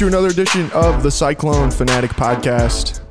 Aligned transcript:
To 0.00 0.06
another 0.06 0.28
edition 0.28 0.70
of 0.72 1.02
the 1.02 1.10
Cyclone 1.10 1.70
Fanatic 1.70 2.12
Podcast. 2.12 3.02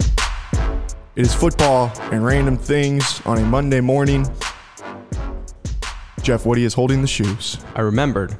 It 1.16 1.22
is 1.22 1.36
football 1.36 1.92
and 2.12 2.26
random 2.26 2.58
things 2.58 3.22
on 3.28 3.38
a 3.38 3.46
Monday 3.46 3.80
morning. 3.80 4.26
Jeff 6.24 6.48
Woody 6.48 6.64
is 6.64 6.74
holding 6.74 7.04
the 7.04 7.08
shoes. 7.08 7.60
I 7.76 7.82
remembered 7.82 8.36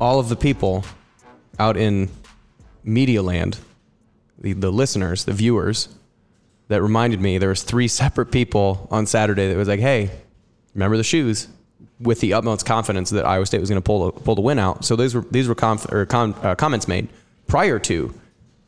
all 0.00 0.20
of 0.20 0.28
the 0.28 0.36
people 0.36 0.84
out 1.58 1.76
in 1.76 2.08
media 2.84 3.20
land, 3.20 3.58
the, 4.38 4.52
the 4.52 4.70
listeners, 4.70 5.24
the 5.24 5.32
viewers, 5.32 5.88
that 6.68 6.80
reminded 6.80 7.20
me 7.20 7.36
there 7.36 7.48
was 7.48 7.64
three 7.64 7.88
separate 8.02 8.30
people 8.30 8.86
on 8.92 9.06
Saturday 9.06 9.48
that 9.48 9.56
was 9.56 9.66
like, 9.66 9.80
hey, 9.80 10.12
remember 10.72 10.96
the 10.96 11.02
shoes? 11.02 11.48
With 11.98 12.20
the 12.20 12.32
utmost 12.32 12.64
confidence 12.64 13.10
that 13.10 13.26
Iowa 13.26 13.44
State 13.44 13.58
was 13.58 13.70
going 13.70 13.82
to 13.82 13.84
pull 13.84 14.12
the, 14.12 14.20
pull 14.20 14.36
the 14.36 14.40
win 14.40 14.60
out. 14.60 14.84
So 14.84 14.94
these 14.94 15.16
were 15.16 15.22
these 15.32 15.48
were 15.48 15.56
conf, 15.56 15.92
uh, 15.92 16.54
comments 16.54 16.86
made 16.86 17.08
prior 17.46 17.78
to 17.80 18.12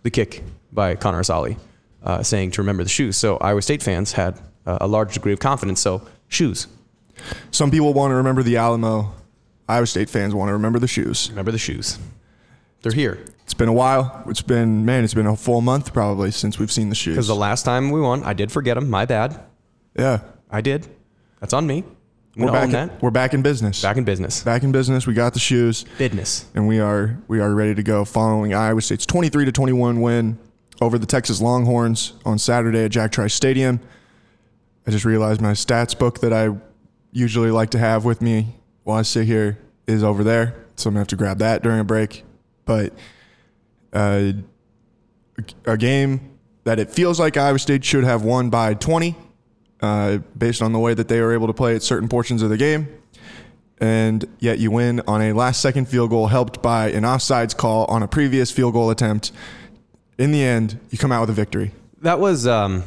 the 0.02 0.10
kick 0.10 0.42
by 0.72 0.94
Connor 0.94 1.20
Assalley, 1.20 1.58
uh, 2.02 2.22
saying 2.22 2.52
to 2.52 2.62
remember 2.62 2.82
the 2.84 2.88
shoes. 2.88 3.16
So 3.16 3.36
Iowa 3.38 3.62
State 3.62 3.82
fans 3.82 4.12
had 4.12 4.38
uh, 4.66 4.78
a 4.80 4.86
large 4.86 5.14
degree 5.14 5.32
of 5.32 5.40
confidence. 5.40 5.80
So 5.80 6.02
shoes, 6.28 6.66
Some 7.50 7.70
people 7.70 7.92
want 7.92 8.12
to 8.12 8.14
remember 8.16 8.42
the 8.42 8.56
Alamo. 8.56 9.12
Iowa 9.68 9.86
State 9.86 10.08
fans 10.08 10.34
want 10.34 10.48
to 10.48 10.52
remember 10.52 10.78
the 10.78 10.86
shoes. 10.88 11.28
remember 11.30 11.52
the 11.52 11.58
shoes. 11.58 11.98
They're 12.82 12.92
here. 12.92 13.18
It's 13.44 13.54
been 13.54 13.68
a 13.68 13.72
while. 13.72 14.22
It's 14.28 14.42
been, 14.42 14.84
man, 14.84 15.04
it's 15.04 15.14
been 15.14 15.26
a 15.26 15.36
full 15.36 15.60
month 15.60 15.92
probably 15.92 16.30
since 16.30 16.58
we've 16.58 16.70
seen 16.70 16.90
the 16.90 16.94
shoes. 16.94 17.14
Because 17.16 17.26
the 17.26 17.34
last 17.34 17.64
time 17.64 17.90
we 17.90 18.00
won, 18.00 18.22
I 18.22 18.34
did 18.34 18.52
forget 18.52 18.76
them. 18.76 18.88
My 18.88 19.04
bad. 19.04 19.40
yeah. 19.98 20.20
I 20.50 20.60
did. 20.62 20.86
That's 21.40 21.52
on 21.52 21.66
me. 21.66 21.84
We're 22.38 22.52
back, 22.52 22.72
in, 22.72 22.90
we're 23.00 23.10
back 23.10 23.34
in 23.34 23.42
business. 23.42 23.82
Back 23.82 23.96
in 23.96 24.04
business. 24.04 24.44
back 24.44 24.62
in 24.62 24.70
business. 24.70 25.08
We 25.08 25.14
got 25.14 25.34
the 25.34 25.40
shoes. 25.40 25.84
Business. 25.98 26.46
and 26.54 26.68
we 26.68 26.78
are 26.78 27.18
we 27.26 27.40
are 27.40 27.52
ready 27.52 27.74
to 27.74 27.82
go 27.82 28.04
following 28.04 28.54
Iowa 28.54 28.80
State's 28.80 29.04
23 29.06 29.46
to 29.46 29.52
21 29.52 30.00
win 30.00 30.38
over 30.80 30.98
the 30.98 31.06
Texas 31.06 31.40
Longhorns 31.40 32.12
on 32.24 32.38
Saturday 32.38 32.84
at 32.84 32.92
Jack 32.92 33.10
Trice 33.10 33.34
Stadium. 33.34 33.80
I 34.86 34.92
just 34.92 35.04
realized 35.04 35.40
my 35.40 35.50
stats 35.50 35.98
book 35.98 36.20
that 36.20 36.32
I 36.32 36.56
usually 37.10 37.50
like 37.50 37.70
to 37.70 37.78
have 37.78 38.04
with 38.04 38.22
me 38.22 38.54
while 38.84 38.98
I 38.98 39.02
sit 39.02 39.26
here 39.26 39.58
is 39.88 40.04
over 40.04 40.22
there, 40.22 40.64
so 40.76 40.88
I'm 40.88 40.94
gonna 40.94 41.00
have 41.00 41.08
to 41.08 41.16
grab 41.16 41.38
that 41.38 41.64
during 41.64 41.80
a 41.80 41.84
break. 41.84 42.22
But 42.64 42.92
uh, 43.92 44.32
a 45.64 45.76
game 45.76 46.38
that 46.62 46.78
it 46.78 46.90
feels 46.90 47.18
like 47.18 47.36
Iowa 47.36 47.58
State 47.58 47.84
should 47.84 48.04
have 48.04 48.22
won 48.22 48.48
by 48.48 48.74
20, 48.74 49.16
uh, 49.80 50.18
based 50.36 50.62
on 50.62 50.72
the 50.72 50.78
way 50.78 50.94
that 50.94 51.08
they 51.08 51.20
were 51.20 51.32
able 51.32 51.46
to 51.46 51.52
play 51.52 51.74
at 51.74 51.82
certain 51.82 52.08
portions 52.08 52.42
of 52.42 52.50
the 52.50 52.56
game 52.56 52.88
and 53.80 54.26
yet 54.40 54.58
you 54.58 54.70
win 54.70 55.00
on 55.06 55.22
a 55.22 55.32
last 55.32 55.60
second 55.60 55.88
field 55.88 56.10
goal 56.10 56.26
helped 56.26 56.62
by 56.62 56.90
an 56.90 57.04
offsides 57.04 57.56
call 57.56 57.84
on 57.86 58.02
a 58.02 58.08
previous 58.08 58.50
field 58.50 58.72
goal 58.72 58.90
attempt. 58.90 59.32
In 60.18 60.32
the 60.32 60.42
end, 60.42 60.78
you 60.90 60.98
come 60.98 61.12
out 61.12 61.20
with 61.20 61.30
a 61.30 61.34
victory. 61.34 61.72
That 62.02 62.18
was 62.20 62.46
um 62.46 62.84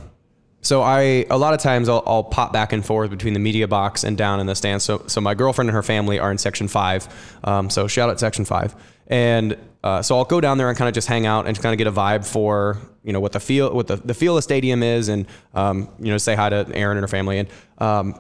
so 0.62 0.82
I 0.82 1.26
a 1.30 1.38
lot 1.38 1.54
of 1.54 1.60
times 1.60 1.90
I'll, 1.90 2.04
I'll 2.06 2.24
pop 2.24 2.54
back 2.54 2.74
and 2.74 2.86
forth 2.86 3.10
between 3.10 3.34
the 3.34 3.40
media 3.40 3.68
box 3.68 4.04
and 4.04 4.18
down 4.18 4.40
in 4.40 4.48
the 4.48 4.56
stands. 4.56 4.84
So 4.84 5.04
so 5.08 5.22
my 5.22 5.34
girlfriend 5.34 5.70
and 5.70 5.76
her 5.76 5.84
family 5.84 6.20
are 6.20 6.32
in 6.32 6.38
section 6.38 6.68
five. 6.68 7.08
Um, 7.44 7.70
so 7.70 7.88
shout 7.88 8.10
out 8.10 8.20
section 8.20 8.46
five. 8.46 8.76
And 9.08 9.58
uh, 9.84 10.02
so 10.02 10.18
I'll 10.18 10.26
go 10.26 10.40
down 10.40 10.58
there 10.58 10.70
and 10.70 10.78
kind 10.78 10.88
of 10.88 10.94
just 10.94 11.08
hang 11.08 11.26
out 11.26 11.48
and 11.48 11.60
kind 11.60 11.74
of 11.74 11.78
get 11.78 11.88
a 11.88 11.92
vibe 11.92 12.26
for 12.26 12.78
you 13.04 13.14
know 13.14 13.20
what 13.20 13.32
the 13.32 13.40
feel 13.40 13.74
what 13.74 13.88
the, 13.88 13.96
the 13.96 14.14
feel 14.14 14.34
of 14.34 14.38
the 14.38 14.42
stadium 14.44 14.84
is 14.84 15.10
and 15.10 15.26
um, 15.54 15.90
you 16.00 16.12
know 16.12 16.18
say 16.18 16.36
hi 16.36 16.50
to 16.50 16.70
Aaron 16.74 16.98
and 16.98 17.04
her 17.04 17.08
family. 17.08 17.40
And 17.40 17.50
um, 17.80 18.20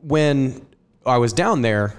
when 0.00 0.66
I 1.04 1.18
was 1.18 1.32
down 1.32 1.62
there, 1.62 1.94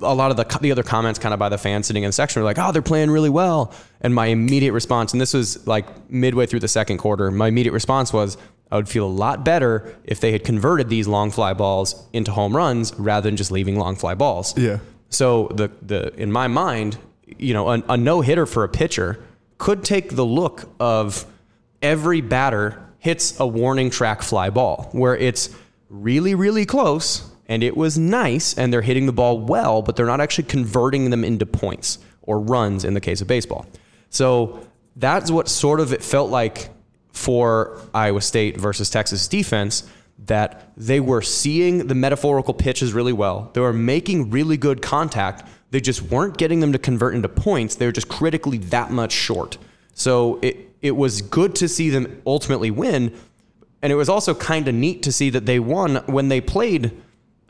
a 0.00 0.14
lot 0.14 0.30
of 0.30 0.36
the, 0.36 0.58
the 0.60 0.72
other 0.72 0.82
comments 0.82 1.18
kind 1.18 1.34
of 1.34 1.38
by 1.38 1.50
the 1.50 1.58
fans 1.58 1.86
sitting 1.86 2.02
in 2.02 2.08
the 2.08 2.12
section 2.12 2.40
were 2.40 2.46
like, 2.46 2.58
oh, 2.58 2.72
they're 2.72 2.80
playing 2.80 3.10
really 3.10 3.28
well. 3.28 3.74
And 4.00 4.14
my 4.14 4.26
immediate 4.26 4.72
response, 4.72 5.12
and 5.12 5.20
this 5.20 5.34
was 5.34 5.66
like 5.66 6.10
midway 6.10 6.46
through 6.46 6.60
the 6.60 6.68
second 6.68 6.98
quarter, 6.98 7.30
my 7.30 7.48
immediate 7.48 7.72
response 7.72 8.12
was, 8.12 8.38
I 8.70 8.76
would 8.76 8.88
feel 8.88 9.06
a 9.06 9.08
lot 9.08 9.44
better 9.44 9.94
if 10.04 10.20
they 10.20 10.32
had 10.32 10.44
converted 10.44 10.88
these 10.88 11.06
long 11.06 11.30
fly 11.30 11.52
balls 11.52 12.06
into 12.12 12.32
home 12.32 12.56
runs 12.56 12.94
rather 12.94 13.28
than 13.28 13.36
just 13.36 13.52
leaving 13.52 13.78
long 13.78 13.94
fly 13.94 14.14
balls. 14.14 14.56
Yeah. 14.58 14.78
So 15.08 15.48
the 15.48 15.70
the 15.82 16.12
in 16.20 16.32
my 16.32 16.48
mind, 16.48 16.98
you 17.26 17.54
know, 17.54 17.68
a, 17.68 17.82
a 17.88 17.96
no 17.96 18.20
hitter 18.20 18.46
for 18.46 18.64
a 18.64 18.68
pitcher 18.68 19.22
could 19.58 19.84
take 19.84 20.14
the 20.14 20.24
look 20.24 20.70
of 20.78 21.26
every 21.82 22.20
batter 22.20 22.82
hits 22.98 23.38
a 23.38 23.46
warning 23.46 23.90
track 23.90 24.22
fly 24.22 24.50
ball 24.50 24.88
where 24.92 25.16
it's 25.16 25.50
really 25.88 26.34
really 26.34 26.66
close 26.66 27.30
and 27.48 27.62
it 27.62 27.76
was 27.76 27.96
nice 27.96 28.54
and 28.58 28.72
they're 28.72 28.82
hitting 28.82 29.06
the 29.06 29.12
ball 29.12 29.38
well, 29.38 29.82
but 29.82 29.96
they're 29.96 30.06
not 30.06 30.20
actually 30.20 30.44
converting 30.44 31.10
them 31.10 31.24
into 31.24 31.46
points 31.46 31.98
or 32.22 32.40
runs 32.40 32.84
in 32.84 32.94
the 32.94 33.00
case 33.00 33.20
of 33.20 33.28
baseball. 33.28 33.66
So 34.10 34.66
that's 34.96 35.30
what 35.30 35.48
sort 35.48 35.80
of 35.80 35.92
it 35.92 36.02
felt 36.02 36.30
like 36.30 36.70
for 37.12 37.80
Iowa 37.94 38.20
State 38.20 38.58
versus 38.58 38.90
Texas 38.90 39.28
defense 39.28 39.88
that 40.24 40.72
they 40.76 40.98
were 40.98 41.22
seeing 41.22 41.86
the 41.86 41.94
metaphorical 41.94 42.54
pitches 42.54 42.92
really 42.92 43.12
well. 43.12 43.50
They 43.52 43.60
were 43.60 43.72
making 43.72 44.30
really 44.30 44.56
good 44.56 44.82
contact. 44.82 45.48
They 45.70 45.80
just 45.80 46.02
weren't 46.02 46.36
getting 46.36 46.60
them 46.60 46.72
to 46.72 46.78
convert 46.78 47.14
into 47.14 47.28
points. 47.28 47.74
They 47.74 47.86
were 47.86 47.92
just 47.92 48.08
critically 48.08 48.58
that 48.58 48.90
much 48.90 49.12
short. 49.12 49.58
So 49.94 50.38
it 50.42 50.56
it 50.82 50.92
was 50.92 51.22
good 51.22 51.54
to 51.56 51.68
see 51.68 51.90
them 51.90 52.22
ultimately 52.26 52.70
win, 52.70 53.12
and 53.82 53.92
it 53.92 53.96
was 53.96 54.08
also 54.08 54.34
kind 54.34 54.68
of 54.68 54.74
neat 54.74 55.02
to 55.04 55.12
see 55.12 55.30
that 55.30 55.46
they 55.46 55.58
won 55.58 55.96
when 56.06 56.28
they 56.28 56.40
played 56.40 56.92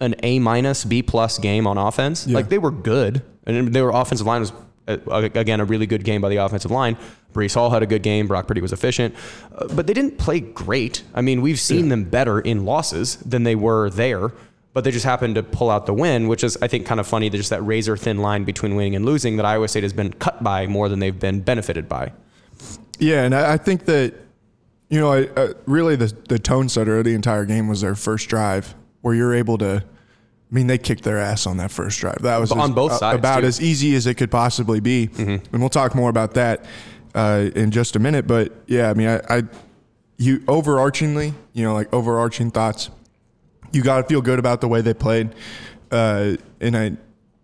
an 0.00 0.14
A 0.22 0.38
minus 0.38 0.84
B 0.84 1.02
plus 1.02 1.38
game 1.38 1.66
on 1.66 1.76
offense. 1.78 2.26
Like 2.26 2.48
they 2.48 2.58
were 2.58 2.70
good, 2.70 3.22
and 3.46 3.72
their 3.74 3.90
offensive 3.90 4.26
line 4.26 4.40
was 4.40 4.52
uh, 4.88 4.98
again 5.34 5.60
a 5.60 5.64
really 5.64 5.86
good 5.86 6.04
game 6.04 6.20
by 6.20 6.28
the 6.28 6.36
offensive 6.36 6.70
line. 6.70 6.96
Breece 7.32 7.54
Hall 7.54 7.70
had 7.70 7.82
a 7.82 7.86
good 7.86 8.02
game. 8.02 8.26
Brock 8.28 8.46
Purdy 8.46 8.62
was 8.62 8.72
efficient, 8.72 9.14
uh, 9.54 9.66
but 9.74 9.86
they 9.86 9.92
didn't 9.92 10.16
play 10.18 10.40
great. 10.40 11.02
I 11.14 11.20
mean, 11.20 11.42
we've 11.42 11.60
seen 11.60 11.90
them 11.90 12.04
better 12.04 12.40
in 12.40 12.64
losses 12.64 13.16
than 13.16 13.42
they 13.42 13.54
were 13.54 13.90
there, 13.90 14.32
but 14.76 14.84
they 14.84 14.90
just 14.90 15.06
happened 15.06 15.36
to 15.36 15.42
pull 15.42 15.70
out 15.70 15.86
the 15.86 15.94
win, 15.94 16.28
which 16.28 16.44
is 16.44 16.58
I 16.60 16.68
think 16.68 16.84
kind 16.84 17.00
of 17.00 17.06
funny. 17.06 17.30
There's 17.30 17.44
just 17.44 17.50
that 17.50 17.62
razor 17.62 17.96
thin 17.96 18.18
line 18.18 18.44
between 18.44 18.76
winning 18.76 18.94
and 18.94 19.06
losing 19.06 19.38
that 19.38 19.46
Iowa 19.46 19.68
State 19.68 19.84
has 19.84 19.94
been 19.94 20.12
cut 20.12 20.44
by 20.44 20.66
more 20.66 20.90
than 20.90 20.98
they've 20.98 21.18
been 21.18 21.40
benefited 21.40 21.88
by. 21.88 22.12
Yeah, 22.98 23.22
and 23.22 23.34
I, 23.34 23.54
I 23.54 23.56
think 23.56 23.86
that 23.86 24.12
you 24.90 25.00
know, 25.00 25.10
I, 25.14 25.28
uh, 25.28 25.54
really 25.64 25.96
the 25.96 26.14
the 26.28 26.38
tone 26.38 26.68
setter 26.68 26.98
of 26.98 27.06
the 27.06 27.14
entire 27.14 27.46
game 27.46 27.68
was 27.68 27.80
their 27.80 27.94
first 27.94 28.28
drive, 28.28 28.74
where 29.00 29.14
you're 29.14 29.32
able 29.34 29.56
to. 29.56 29.82
I 29.82 30.54
mean, 30.54 30.66
they 30.66 30.76
kicked 30.76 31.04
their 31.04 31.16
ass 31.16 31.46
on 31.46 31.56
that 31.56 31.70
first 31.70 31.98
drive. 31.98 32.20
That 32.20 32.36
was 32.36 32.52
On 32.52 32.60
as- 32.60 32.70
both 32.72 32.92
uh, 32.92 32.98
sides, 32.98 33.18
about 33.18 33.40
too. 33.40 33.46
as 33.46 33.62
easy 33.62 33.94
as 33.94 34.06
it 34.06 34.16
could 34.16 34.30
possibly 34.30 34.80
be, 34.80 35.08
and 35.16 35.40
we'll 35.52 35.70
talk 35.70 35.94
more 35.94 36.10
about 36.10 36.34
that 36.34 36.66
uh, 37.14 37.48
in 37.54 37.70
just 37.70 37.96
a 37.96 37.98
minute. 37.98 38.26
But 38.26 38.52
yeah, 38.66 38.90
I 38.90 38.92
mean, 38.92 39.08
I, 39.08 39.38
I 39.38 39.42
you 40.18 40.40
overarchingly, 40.40 41.32
you 41.54 41.64
know, 41.64 41.72
like 41.72 41.90
overarching 41.94 42.50
thoughts. 42.50 42.90
You 43.76 43.82
got 43.82 43.98
to 43.98 44.04
feel 44.04 44.22
good 44.22 44.38
about 44.38 44.60
the 44.60 44.68
way 44.68 44.80
they 44.80 44.94
played, 44.94 45.34
uh, 45.90 46.36
and 46.60 46.76
I, 46.76 46.92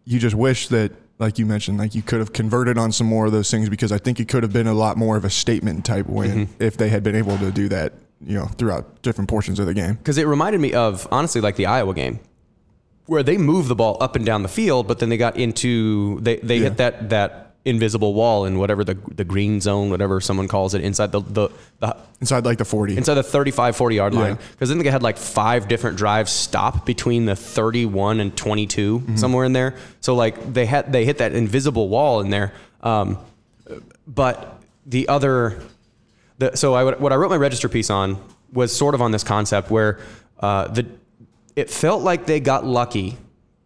you 0.04 0.18
just 0.18 0.34
wish 0.34 0.68
that, 0.68 0.92
like 1.18 1.38
you 1.38 1.46
mentioned, 1.46 1.78
like 1.78 1.94
you 1.94 2.02
could 2.02 2.18
have 2.20 2.32
converted 2.32 2.78
on 2.78 2.90
some 2.90 3.06
more 3.06 3.26
of 3.26 3.32
those 3.32 3.50
things 3.50 3.68
because 3.68 3.92
I 3.92 3.98
think 3.98 4.18
it 4.18 4.28
could 4.28 4.42
have 4.42 4.52
been 4.52 4.66
a 4.66 4.74
lot 4.74 4.96
more 4.96 5.16
of 5.16 5.24
a 5.24 5.30
statement 5.30 5.84
type 5.84 6.06
win 6.06 6.48
if 6.58 6.76
they 6.76 6.88
had 6.88 7.02
been 7.04 7.14
able 7.14 7.38
to 7.38 7.50
do 7.52 7.68
that, 7.68 7.92
you 8.26 8.34
know, 8.36 8.46
throughout 8.46 9.02
different 9.02 9.28
portions 9.30 9.58
of 9.60 9.66
the 9.66 9.74
game. 9.74 9.94
because 9.94 10.18
it 10.18 10.26
reminded 10.26 10.60
me 10.60 10.72
of 10.72 11.06
honestly 11.12 11.40
like 11.40 11.56
the 11.56 11.66
Iowa 11.66 11.94
game, 11.94 12.18
where 13.06 13.22
they 13.22 13.36
moved 13.36 13.68
the 13.68 13.74
ball 13.76 13.96
up 14.00 14.16
and 14.16 14.24
down 14.26 14.42
the 14.42 14.48
field, 14.48 14.88
but 14.88 14.98
then 14.98 15.08
they 15.10 15.16
got 15.18 15.36
into 15.36 16.18
they 16.20 16.36
they 16.38 16.56
Yeah. 16.56 16.62
hit 16.64 16.76
that 16.78 17.10
that 17.10 17.51
invisible 17.64 18.12
wall 18.14 18.44
in 18.44 18.58
whatever 18.58 18.82
the 18.84 18.94
the 19.14 19.24
green 19.24 19.60
zone, 19.60 19.90
whatever 19.90 20.20
someone 20.20 20.48
calls 20.48 20.74
it, 20.74 20.82
inside 20.82 21.12
the 21.12 21.20
the, 21.20 21.48
the 21.80 21.96
Inside 22.20 22.44
like 22.44 22.58
the 22.58 22.64
forty, 22.64 22.96
inside 22.96 23.14
the 23.14 23.22
35 23.24 23.74
40 23.74 23.96
yard 23.96 24.14
line. 24.14 24.34
Yeah. 24.34 24.46
because 24.52 24.68
then 24.68 24.78
they 24.78 24.88
had 24.88 25.02
like 25.02 25.16
five 25.16 25.66
different 25.66 25.96
drives 25.96 26.30
stop 26.30 26.86
between 26.86 27.26
the 27.26 27.34
31 27.34 28.20
and 28.20 28.36
22 28.36 29.16
somewhere 29.16 29.44
in 29.44 29.52
there. 29.52 29.74
So 30.00 30.14
like 30.14 30.52
they 30.52 30.66
had 30.66 30.92
they 30.92 31.04
hit 31.04 31.18
that 31.18 31.32
invisible 31.34 31.88
wall 31.88 32.20
in 32.20 32.30
there. 32.30 32.52
Um, 32.80 33.18
but 34.06 34.62
the 34.86 35.08
other 35.08 35.60
The, 36.38 36.56
so 36.56 36.74
I, 36.74 36.84
what 36.94 37.12
I 37.12 37.16
wrote 37.16 37.30
my 37.30 37.36
register 37.36 37.68
piece 37.68 37.90
on 37.90 38.22
was 38.52 38.72
sort 38.72 38.94
of 38.94 39.02
on 39.02 39.10
this 39.10 39.24
concept 39.24 39.70
where 39.70 39.98
uh, 40.40 40.68
the 40.68 40.86
it 41.56 41.70
felt 41.70 42.02
like 42.02 42.26
they 42.26 42.38
got 42.40 42.64
lucky 42.64 43.16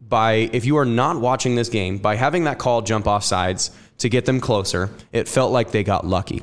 by 0.00 0.48
if 0.52 0.64
you 0.64 0.76
are 0.78 0.84
not 0.86 1.20
watching 1.20 1.56
this 1.56 1.68
game 1.68 1.98
by 1.98 2.14
having 2.16 2.44
that 2.44 2.58
call 2.58 2.80
jump 2.82 3.06
off 3.06 3.24
sides 3.24 3.70
to 3.98 4.08
get 4.08 4.24
them 4.24 4.40
closer. 4.40 4.90
It 5.12 5.28
felt 5.28 5.52
like 5.52 5.70
they 5.70 5.84
got 5.84 6.06
lucky, 6.06 6.42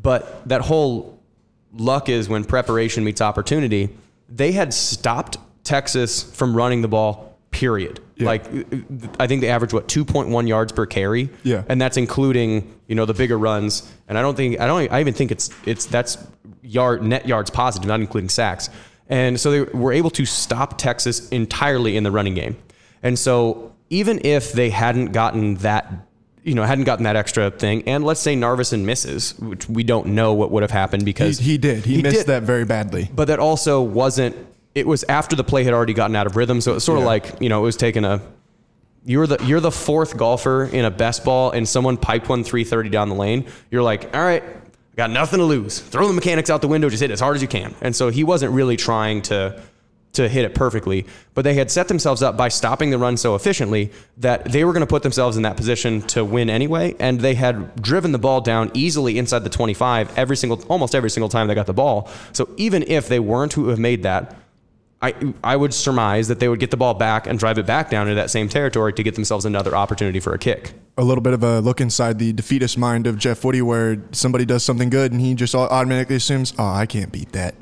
but 0.00 0.46
that 0.48 0.60
whole 0.62 1.18
luck 1.72 2.08
is 2.08 2.28
when 2.28 2.44
preparation 2.44 3.04
meets 3.04 3.20
opportunity. 3.20 3.90
They 4.28 4.52
had 4.52 4.72
stopped 4.72 5.38
Texas 5.64 6.22
from 6.22 6.56
running 6.56 6.82
the 6.82 6.88
ball. 6.88 7.38
Period. 7.50 8.00
Like 8.18 8.44
uh, 8.46 8.58
uh, 8.72 9.08
I 9.18 9.26
think 9.26 9.40
they 9.40 9.48
average 9.48 9.72
what 9.72 9.88
2.1 9.88 10.46
yards 10.48 10.72
per 10.72 10.84
carry. 10.84 11.30
Yeah. 11.42 11.64
and 11.68 11.80
that's 11.80 11.96
including 11.96 12.74
you 12.86 12.94
know 12.94 13.06
the 13.06 13.14
bigger 13.14 13.38
runs. 13.38 13.90
And 14.08 14.18
I 14.18 14.22
don't 14.22 14.36
think 14.36 14.60
I 14.60 14.66
don't 14.66 14.92
I 14.92 15.00
even 15.00 15.14
think 15.14 15.30
it's 15.30 15.50
it's 15.64 15.86
that's 15.86 16.18
yard 16.62 17.02
net 17.02 17.26
yards 17.26 17.50
positive, 17.50 17.88
not 17.88 18.00
including 18.00 18.28
sacks. 18.28 18.68
And 19.08 19.38
so 19.38 19.50
they 19.50 19.60
were 19.62 19.92
able 19.92 20.10
to 20.10 20.26
stop 20.26 20.78
Texas 20.78 21.28
entirely 21.30 21.96
in 21.96 22.02
the 22.02 22.10
running 22.10 22.34
game. 22.34 22.56
And 23.02 23.18
so 23.18 23.72
even 23.88 24.20
if 24.24 24.52
they 24.52 24.70
hadn't 24.70 25.12
gotten 25.12 25.54
that, 25.56 25.92
you 26.46 26.54
know, 26.54 26.62
hadn't 26.62 26.84
gotten 26.84 27.02
that 27.04 27.16
extra 27.16 27.50
thing, 27.50 27.82
and 27.88 28.04
let's 28.04 28.20
say 28.20 28.36
Narvison 28.36 28.84
misses, 28.84 29.36
which 29.40 29.68
we 29.68 29.82
don't 29.82 30.06
know 30.06 30.32
what 30.32 30.52
would 30.52 30.62
have 30.62 30.70
happened 30.70 31.04
because 31.04 31.40
he 31.40 31.58
did. 31.58 31.84
He, 31.84 32.00
missed 32.00 32.18
did. 32.18 32.26
that 32.28 32.44
very 32.44 32.64
badly. 32.64 33.10
But 33.12 33.26
that 33.26 33.40
also 33.40 33.82
wasn't. 33.82 34.36
It 34.72 34.86
was 34.86 35.04
after 35.08 35.34
the 35.34 35.42
play 35.42 35.64
had 35.64 35.74
already 35.74 35.92
gotten 35.92 36.14
out 36.14 36.28
of 36.28 36.36
rhythm, 36.36 36.60
so 36.60 36.70
it's 36.70 36.76
was 36.76 36.84
sort 36.84 37.00
of 37.00 37.04
like 37.04 37.40
you 37.40 37.48
know 37.48 37.58
it 37.58 37.64
was 37.64 37.76
taking 37.76 38.04
a. 38.04 38.22
You're 39.04 39.26
the 39.26 39.44
you're 39.44 39.60
the 39.60 39.72
fourth 39.72 40.16
golfer 40.16 40.64
in 40.64 40.84
a 40.84 40.90
best 40.90 41.24
ball, 41.24 41.50
and 41.50 41.68
someone 41.68 41.96
piped 41.96 42.28
one 42.28 42.44
330 42.44 42.90
down 42.90 43.08
the 43.08 43.16
lane. 43.16 43.46
You're 43.72 43.82
like, 43.82 44.14
all 44.14 44.22
right, 44.22 44.44
got 44.94 45.10
nothing 45.10 45.40
to 45.40 45.44
lose. 45.44 45.80
Throw 45.80 46.06
the 46.06 46.12
mechanics 46.12 46.48
out 46.48 46.62
the 46.62 46.68
window, 46.68 46.88
just 46.88 47.02
hit 47.02 47.10
as 47.10 47.18
hard 47.18 47.34
as 47.34 47.42
you 47.42 47.48
can. 47.48 47.74
And 47.80 47.94
so 47.94 48.08
he 48.08 48.22
wasn't 48.22 48.52
really 48.52 48.76
trying 48.76 49.22
to 49.22 49.60
to 50.16 50.28
hit 50.28 50.44
it 50.44 50.54
perfectly, 50.54 51.06
but 51.34 51.42
they 51.42 51.54
had 51.54 51.70
set 51.70 51.88
themselves 51.88 52.22
up 52.22 52.36
by 52.36 52.48
stopping 52.48 52.90
the 52.90 52.98
run 52.98 53.16
so 53.16 53.34
efficiently 53.34 53.90
that 54.16 54.44
they 54.44 54.64
were 54.64 54.72
going 54.72 54.80
to 54.80 54.86
put 54.86 55.02
themselves 55.02 55.36
in 55.36 55.42
that 55.44 55.56
position 55.56 56.02
to 56.02 56.24
win 56.24 56.50
anyway, 56.50 56.94
and 56.98 57.20
they 57.20 57.34
had 57.34 57.80
driven 57.80 58.12
the 58.12 58.18
ball 58.18 58.40
down 58.40 58.70
easily 58.74 59.18
inside 59.18 59.44
the 59.44 59.50
25 59.50 60.16
every 60.18 60.36
single 60.36 60.62
almost 60.68 60.94
every 60.94 61.10
single 61.10 61.28
time 61.28 61.46
they 61.46 61.54
got 61.54 61.66
the 61.66 61.74
ball. 61.74 62.10
So 62.32 62.48
even 62.56 62.82
if 62.82 63.08
they 63.08 63.20
weren't 63.20 63.52
to 63.52 63.68
have 63.68 63.78
made 63.78 64.02
that, 64.02 64.36
I 65.02 65.14
I 65.44 65.56
would 65.56 65.74
surmise 65.74 66.28
that 66.28 66.40
they 66.40 66.48
would 66.48 66.60
get 66.60 66.70
the 66.70 66.76
ball 66.78 66.94
back 66.94 67.26
and 67.26 67.38
drive 67.38 67.58
it 67.58 67.66
back 67.66 67.90
down 67.90 68.08
into 68.08 68.14
that 68.16 68.30
same 68.30 68.48
territory 68.48 68.92
to 68.94 69.02
get 69.02 69.14
themselves 69.14 69.44
another 69.44 69.76
opportunity 69.76 70.20
for 70.20 70.32
a 70.32 70.38
kick. 70.38 70.72
a 70.98 71.04
little 71.04 71.20
bit 71.20 71.34
of 71.34 71.44
a 71.44 71.60
look 71.60 71.82
inside 71.82 72.18
the 72.18 72.32
defeatist 72.32 72.78
mind 72.78 73.06
of 73.06 73.18
Jeff 73.18 73.44
Woody, 73.44 73.60
where 73.60 73.98
somebody 74.12 74.46
does 74.46 74.64
something 74.64 74.88
good 74.88 75.12
and 75.12 75.20
he 75.20 75.34
just 75.34 75.54
automatically 75.54 76.16
assumes, 76.16 76.54
"Oh, 76.58 76.64
I 76.64 76.86
can't 76.86 77.12
beat 77.12 77.32
that." 77.32 77.54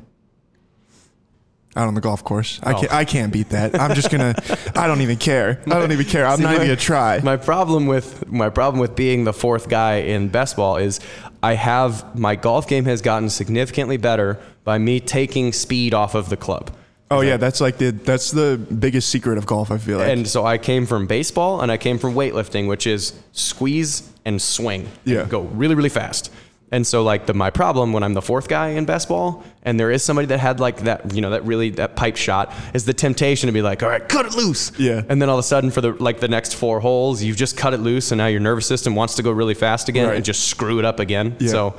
Out 1.76 1.88
on 1.88 1.94
the 1.94 2.00
golf 2.00 2.22
course, 2.22 2.60
I 2.62 2.72
Oh. 2.72 2.80
can't. 2.80 2.92
I 2.92 3.04
can't 3.04 3.32
beat 3.32 3.48
that. 3.48 3.78
I'm 3.80 3.94
just 3.94 4.10
gonna. 4.10 4.34
I 4.76 4.86
don't 4.86 5.00
even 5.00 5.16
care. 5.16 5.60
I 5.66 5.70
don't 5.80 5.90
even 5.90 6.06
care. 6.06 6.24
I'm 6.24 6.36
See, 6.36 6.42
not 6.44 6.50
my- 6.50 6.54
even 6.56 6.66
gonna 6.68 6.76
try. 6.76 7.20
My 7.22 7.36
problem 7.36 7.86
with 7.86 8.30
my 8.30 8.48
problem 8.48 8.80
with 8.80 8.94
being 8.94 9.24
the 9.24 9.32
fourth 9.32 9.68
guy 9.68 9.96
in 9.96 10.28
best 10.28 10.54
ball 10.56 10.76
is 10.76 11.00
I 11.42 11.54
have 11.54 12.16
my 12.16 12.36
golf 12.36 12.68
game 12.68 12.84
has 12.84 13.02
gotten 13.02 13.28
significantly 13.28 13.96
better 13.96 14.38
by 14.62 14.78
me 14.78 15.00
taking 15.00 15.52
speed 15.52 15.94
off 15.94 16.14
of 16.14 16.28
the 16.28 16.36
club. 16.36 16.70
oh 17.10 17.20
yeah, 17.22 17.36
that's 17.38 17.60
like 17.60 17.78
the 17.78 17.90
that's 17.90 18.30
the 18.30 18.56
biggest 18.78 19.08
secret 19.08 19.36
of 19.36 19.44
golf. 19.46 19.72
I 19.72 19.78
feel 19.78 19.98
like. 19.98 20.08
And 20.08 20.28
so 20.28 20.46
I 20.46 20.58
came 20.58 20.86
from 20.86 21.06
baseball 21.08 21.60
and 21.60 21.72
I 21.72 21.76
came 21.76 21.98
from 21.98 22.14
weightlifting, 22.14 22.68
which 22.68 22.86
is 22.86 23.14
squeeze 23.32 24.08
and 24.24 24.40
swing. 24.40 24.88
Yeah. 25.04 25.24
Go 25.28 25.40
really, 25.42 25.74
really 25.74 25.88
fast. 25.90 26.30
And 26.74 26.84
so 26.86 27.02
like 27.04 27.26
the 27.26 27.34
my 27.34 27.50
problem 27.50 27.92
when 27.92 28.02
I'm 28.02 28.14
the 28.14 28.22
fourth 28.30 28.48
guy 28.48 28.68
in 28.70 28.84
best 28.84 29.08
ball 29.08 29.44
and 29.62 29.78
there 29.78 29.90
is 29.92 30.02
somebody 30.02 30.26
that 30.26 30.40
had 30.40 30.58
like 30.58 30.78
that, 30.88 31.14
you 31.14 31.20
know, 31.20 31.30
that 31.30 31.44
really 31.44 31.70
that 31.70 31.94
pipe 31.94 32.16
shot 32.16 32.52
is 32.74 32.84
the 32.84 32.92
temptation 32.92 33.46
to 33.46 33.52
be 33.52 33.62
like, 33.62 33.82
all 33.84 33.88
right, 33.88 34.06
cut 34.08 34.26
it 34.26 34.34
loose. 34.34 34.72
Yeah. 34.78 35.02
And 35.08 35.22
then 35.22 35.28
all 35.30 35.38
of 35.38 35.44
a 35.44 35.48
sudden 35.54 35.70
for 35.70 35.80
the 35.80 35.92
like 35.92 36.18
the 36.20 36.28
next 36.28 36.54
four 36.56 36.80
holes, 36.80 37.22
you've 37.22 37.36
just 37.36 37.56
cut 37.56 37.72
it 37.74 37.78
loose 37.80 38.10
and 38.10 38.18
now 38.18 38.26
your 38.26 38.40
nervous 38.40 38.66
system 38.66 38.94
wants 38.96 39.14
to 39.16 39.22
go 39.22 39.30
really 39.30 39.54
fast 39.54 39.88
again 39.88 40.08
Right. 40.08 40.16
and 40.16 40.24
just 40.24 40.48
screw 40.48 40.78
it 40.80 40.84
up 40.84 40.98
again. 41.00 41.36
Yeah. 41.38 41.48
So 41.50 41.74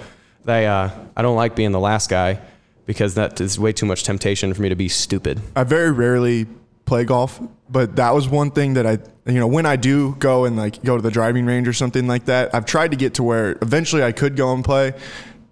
they 0.46 0.66
uh 0.66 0.90
I 1.18 1.22
don't 1.22 1.36
like 1.36 1.56
being 1.56 1.74
the 1.74 1.80
last 1.92 2.10
guy 2.10 2.40
because 2.86 3.16
that 3.16 3.42
is 3.42 3.60
way 3.60 3.74
too 3.74 3.86
much 3.86 4.04
temptation 4.04 4.54
for 4.54 4.62
me 4.62 4.70
to 4.70 4.76
be 4.76 4.88
stupid. 4.88 5.42
I 5.58 5.64
very 5.66 5.92
rarely 5.92 6.46
play 6.86 7.04
golf, 7.04 7.40
but 7.70 7.96
that 7.96 8.14
was 8.14 8.28
one 8.30 8.52
thing 8.52 8.76
that 8.76 8.86
I, 8.86 9.00
you 9.26 9.40
know, 9.40 9.48
when 9.48 9.66
I 9.66 9.76
do 9.76 10.16
go 10.20 10.46
and 10.46 10.56
like 10.56 10.84
go 10.84 10.96
to 10.96 11.02
the 11.02 11.12
driving 11.12 11.46
range 11.46 11.68
or 11.68 11.74
something 11.74 12.08
like 12.08 12.26
that, 12.26 12.54
I've 12.54 12.66
tried 12.66 12.92
to 12.92 12.98
get 12.98 13.16
to 13.16 13.24
where 13.24 13.58
eventually 13.62 14.04
I 14.04 14.12
could 14.12 14.36
go 14.36 14.54
and 14.54 14.64
play. 14.64 14.94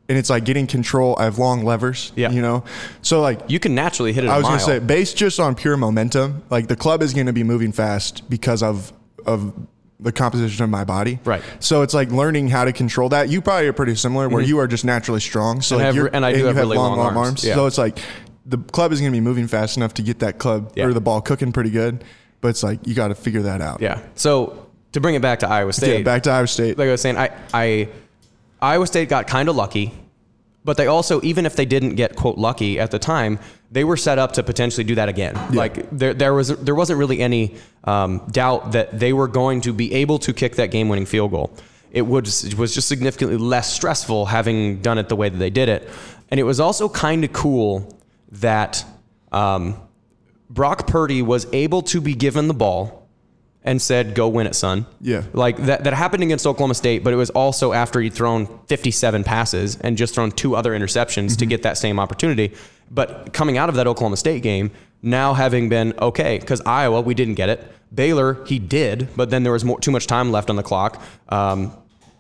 And 0.10 0.18
it's 0.18 0.30
like 0.30 0.44
getting 0.44 0.68
control. 0.68 1.16
I 1.18 1.24
have 1.24 1.40
long 1.40 1.64
levers, 1.64 2.12
Yeah. 2.16 2.30
you 2.30 2.42
know? 2.42 2.66
So 3.02 3.22
like 3.22 3.40
You 3.48 3.58
can 3.60 3.74
naturally 3.74 4.12
hit 4.14 4.26
it 4.26 4.30
I 4.30 4.38
was 4.38 4.46
gonna 4.46 4.60
say, 4.60 4.80
based 4.80 5.16
just 5.18 5.40
on 5.40 5.56
pure 5.56 5.78
momentum, 5.78 6.44
like 6.50 6.68
the 6.68 6.76
club 6.76 7.02
is 7.02 7.14
gonna 7.14 7.34
be 7.34 7.44
moving 7.44 7.72
fast 7.72 8.30
because 8.30 8.62
of 8.62 8.92
of 9.26 9.54
the 10.00 10.12
composition 10.12 10.66
of 10.66 10.70
my 10.70 10.84
body. 10.84 11.18
Right. 11.24 11.42
So 11.62 11.82
it's 11.82 11.94
like 11.94 12.12
learning 12.12 12.50
how 12.50 12.66
to 12.66 12.74
control 12.74 13.08
that. 13.10 13.30
You 13.30 13.42
probably 13.42 13.68
are 13.70 13.74
pretty 13.74 13.96
similar, 13.96 14.28
where 14.28 14.44
you 14.44 14.60
are 14.60 14.68
just 14.68 14.84
naturally 14.84 15.22
strong. 15.22 15.62
So 15.62 15.78
Mm-hmm. 15.78 15.80
And 15.80 15.80
like 15.80 15.86
have- 15.86 15.96
you're, 15.96 16.10
and 16.14 16.26
I 16.26 16.34
do 16.34 16.40
you 16.40 16.46
have 16.48 16.56
really 16.58 16.78
long 16.78 17.00
arms. 17.00 17.44
Yeah. 17.46 17.56
So 17.56 17.66
it's 17.68 17.78
like 17.78 17.98
the 18.46 18.58
club 18.58 18.92
is 18.92 19.00
gonna 19.00 19.12
be 19.12 19.22
moving 19.22 19.48
fast 19.48 19.78
enough 19.78 19.94
to 19.96 20.02
get 20.02 20.20
that 20.20 20.38
club 20.38 20.72
Yeah. 20.76 20.86
or 20.86 20.94
the 20.94 21.02
ball 21.02 21.22
cooking 21.22 21.52
pretty 21.52 21.70
good. 21.70 22.04
But 22.42 22.50
it's 22.50 22.64
like 22.64 22.86
you 22.86 22.94
got 22.94 23.08
to 23.08 23.16
figure 23.16 23.44
that 23.44 23.62
out. 23.62 23.80
Yeah. 23.82 24.00
So 24.16 24.68
to 24.92 25.00
bring 25.00 25.16
it 25.16 25.22
back 25.22 25.40
to 25.40 25.48
Iowa 25.50 25.72
State, 25.72 26.00
Yeah. 26.00 26.04
Back 26.04 26.24
to 26.24 26.32
Iowa 26.32 26.46
State. 26.48 26.78
like 26.78 26.90
I 26.90 26.92
was 26.92 27.00
saying, 27.02 27.18
I, 27.18 27.30
I 27.54 27.88
Iowa 28.62 28.86
State 28.86 29.08
got 29.08 29.28
kind 29.28 29.48
of 29.48 29.56
lucky, 29.56 29.94
but 30.66 30.76
they 30.76 30.88
also, 30.88 31.22
even 31.24 31.46
if 31.46 31.56
they 31.56 31.64
didn't 31.66 31.96
get 31.96 32.18
quote 32.18 32.38
lucky 32.38 32.80
at 32.82 32.92
the 32.92 33.00
time, 33.00 33.40
they 33.72 33.86
were 33.86 33.96
set 33.96 34.20
up 34.20 34.34
to 34.34 34.44
potentially 34.44 34.84
do 34.84 34.96
that 34.96 35.08
again. 35.08 35.36
Like 35.54 35.90
there, 35.92 36.14
there 36.14 36.34
was 36.34 36.50
there 36.50 36.76
wasn't 36.76 37.00
really 37.00 37.22
any 37.22 37.56
um, 37.86 38.22
doubt 38.30 38.74
that 38.74 39.00
they 39.00 39.14
were 39.14 39.30
going 39.30 39.62
to 39.62 39.72
be 39.72 39.94
able 39.94 40.20
to 40.20 40.34
kick 40.34 40.56
that 40.58 40.70
game-winning 40.70 41.06
field 41.06 41.32
goal. 41.32 41.50
It 41.92 42.02
was 42.04 42.44
it 42.44 42.58
was 42.58 42.74
just 42.74 42.88
significantly 42.90 43.38
less 43.38 43.72
stressful 43.74 44.26
having 44.26 44.82
done 44.82 44.98
it 44.98 45.08
the 45.08 45.16
way 45.16 45.30
that 45.30 45.38
they 45.38 45.50
did 45.50 45.70
it, 45.70 45.90
and 46.30 46.40
it 46.42 46.44
was 46.44 46.60
also 46.60 46.90
kind 46.90 47.24
of 47.24 47.32
cool 47.32 47.98
that 48.34 48.86
um, 49.32 49.76
Brock 50.50 50.88
Purdy 50.88 51.22
was 51.22 51.48
able 51.54 51.82
to 51.84 52.02
be 52.02 52.14
given 52.14 52.48
the 52.48 52.54
ball 52.54 53.08
and 53.64 53.82
said, 53.82 54.14
"Go 54.16 54.28
win 54.28 54.46
it, 54.48 54.56
son." 54.56 54.86
Yeah. 55.02 55.24
like 55.34 55.58
that. 55.66 55.86
That 55.86 55.94
happened 55.94 56.24
against 56.24 56.46
Oklahoma 56.46 56.76
State, 56.76 57.04
but 57.04 57.14
it 57.14 57.16
was 57.16 57.30
also 57.32 57.74
after 57.74 58.00
he'd 58.02 58.14
thrown 58.14 58.48
57 58.68 59.24
passes 59.24 59.78
and 59.80 59.98
just 59.98 60.14
thrown 60.16 60.32
two 60.32 60.56
other 60.56 60.78
interceptions 60.78 61.38
to 61.38 61.46
get 61.46 61.64
that 61.64 61.78
same 61.78 62.00
opportunity. 62.00 62.54
But 62.92 63.34
coming 63.34 63.58
out 63.58 63.70
of 63.70 63.76
that 63.76 63.88
Oklahoma 63.88 64.18
State 64.18 64.44
game, 64.44 64.72
now 65.02 65.34
having 65.34 65.70
been 65.70 65.94
okay, 66.00 66.40
because 66.40 66.62
Iowa 66.66 67.02
we 67.02 67.14
didn't 67.14 67.36
get 67.36 67.50
it. 67.50 67.72
Baylor 67.94 68.44
he 68.46 68.60
did, 68.60 69.08
but 69.16 69.30
then 69.30 69.44
there 69.44 69.54
was 69.54 69.64
more, 69.64 69.80
too 69.80 69.92
much 69.92 70.08
time 70.08 70.32
left 70.32 70.50
on 70.50 70.56
the 70.56 70.64
clock. 70.64 71.02
Um, 71.30 71.72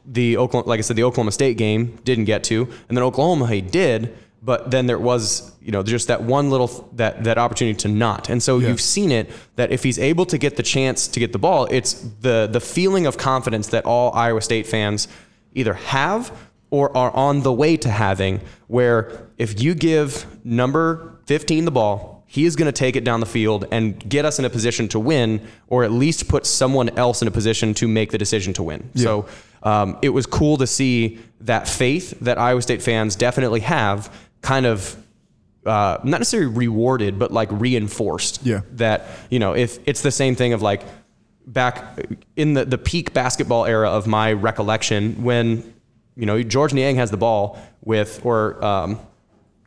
the 0.05 0.37
Oklahoma, 0.37 0.69
like 0.69 0.77
I 0.79 0.81
said, 0.81 0.95
the 0.95 1.03
Oklahoma 1.03 1.31
State 1.31 1.57
game 1.57 1.97
didn't 2.03 2.25
get 2.25 2.43
to, 2.45 2.63
and 2.87 2.97
then 2.97 3.03
Oklahoma 3.03 3.47
he 3.47 3.61
did, 3.61 4.15
but 4.45 4.69
then 4.71 4.87
there 4.87 4.99
was 4.99 5.51
you 5.61 5.71
know 5.71 5.83
just 5.83 6.07
that 6.07 6.21
one 6.23 6.49
little 6.49 6.89
that 6.93 7.23
that 7.23 7.37
opportunity 7.37 7.77
to 7.77 7.87
not, 7.87 8.29
and 8.29 8.41
so 8.43 8.59
Yeah. 8.59 8.69
you've 8.69 8.81
seen 8.81 9.11
it 9.11 9.29
that 9.55 9.71
if 9.71 9.83
he's 9.83 9.97
able 9.99 10.25
to 10.27 10.37
get 10.37 10.57
the 10.57 10.63
chance 10.63 11.07
to 11.07 11.19
get 11.19 11.31
the 11.31 11.39
ball, 11.39 11.67
it's 11.71 11.93
the 12.21 12.49
the 12.51 12.59
feeling 12.59 13.05
of 13.05 13.17
confidence 13.17 13.67
that 13.67 13.85
all 13.85 14.11
Iowa 14.13 14.41
State 14.41 14.67
fans 14.67 15.07
either 15.53 15.73
have 15.75 16.31
or 16.71 16.95
are 16.97 17.11
on 17.15 17.43
the 17.43 17.53
way 17.53 17.77
to 17.77 17.89
having, 17.89 18.41
where 18.67 19.27
if 19.37 19.61
you 19.61 19.75
give 19.75 20.25
number 20.43 21.13
15 21.27 21.65
the 21.65 21.71
ball, 21.71 22.23
he 22.25 22.45
is 22.45 22.55
going 22.55 22.65
to 22.65 22.71
take 22.71 22.95
it 22.95 23.03
down 23.03 23.19
the 23.19 23.27
field 23.27 23.65
and 23.69 23.97
get 24.09 24.25
us 24.25 24.39
in 24.39 24.45
a 24.45 24.49
position 24.49 24.87
to 24.87 24.99
win, 24.99 25.39
or 25.67 25.83
at 25.83 25.91
least 25.91 26.27
put 26.27 26.47
someone 26.47 26.89
else 26.97 27.21
in 27.21 27.27
a 27.27 27.31
position 27.31 27.75
to 27.75 27.87
make 27.87 28.09
the 28.09 28.17
decision 28.17 28.53
to 28.53 28.63
win. 28.63 28.89
So 28.95 29.27
um, 29.61 29.99
it 30.01 30.09
was 30.09 30.25
cool 30.25 30.57
to 30.57 30.65
see 30.65 31.19
that 31.41 31.67
faith 31.67 32.17
that 32.21 32.39
Iowa 32.39 32.61
State 32.63 32.81
fans 32.81 33.15
definitely 33.15 33.59
have 33.59 34.11
kind 34.43 34.67
of 34.67 34.95
uh, 35.65 35.97
not 36.03 36.19
necessarily 36.19 36.51
rewarded, 36.55 37.17
but 37.17 37.31
like 37.31 37.49
reinforced. 37.51 38.45
Yeah. 38.45 38.61
That, 38.73 39.07
you 39.31 39.39
know, 39.39 39.53
if 39.55 39.79
it's 39.87 40.01
the 40.01 40.11
same 40.11 40.35
thing 40.35 40.53
of 40.53 40.61
like 40.61 40.83
back 41.47 41.99
in 42.35 42.53
the, 42.53 42.65
the 42.65 42.77
peak 42.77 43.13
basketball 43.13 43.65
era 43.65 43.89
of 43.89 44.05
my 44.05 44.33
recollection 44.33 45.23
when, 45.23 45.73
you 46.15 46.25
know, 46.25 46.43
Georges 46.43 46.75
Niang 46.75 46.97
has 46.97 47.09
the 47.09 47.17
ball 47.17 47.59
with, 47.81 48.23
or 48.23 48.63
um, 48.63 48.99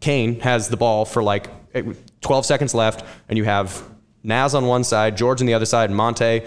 Kane 0.01 0.39
has 0.41 0.69
the 0.69 0.77
ball 0.77 1.05
for 1.05 1.23
like 1.23 1.49
12 2.21 2.47
seconds 2.47 2.75
left, 2.75 3.05
and 3.29 3.37
you 3.37 3.45
have 3.45 3.83
Naz 4.23 4.55
on 4.55 4.67
one 4.67 4.85
side, 4.85 5.17
George 5.17 5.41
on 5.41 5.47
the 5.47 5.55
other 5.55 5.67
side, 5.67 5.91
and 5.91 5.97
Monte. 5.97 6.43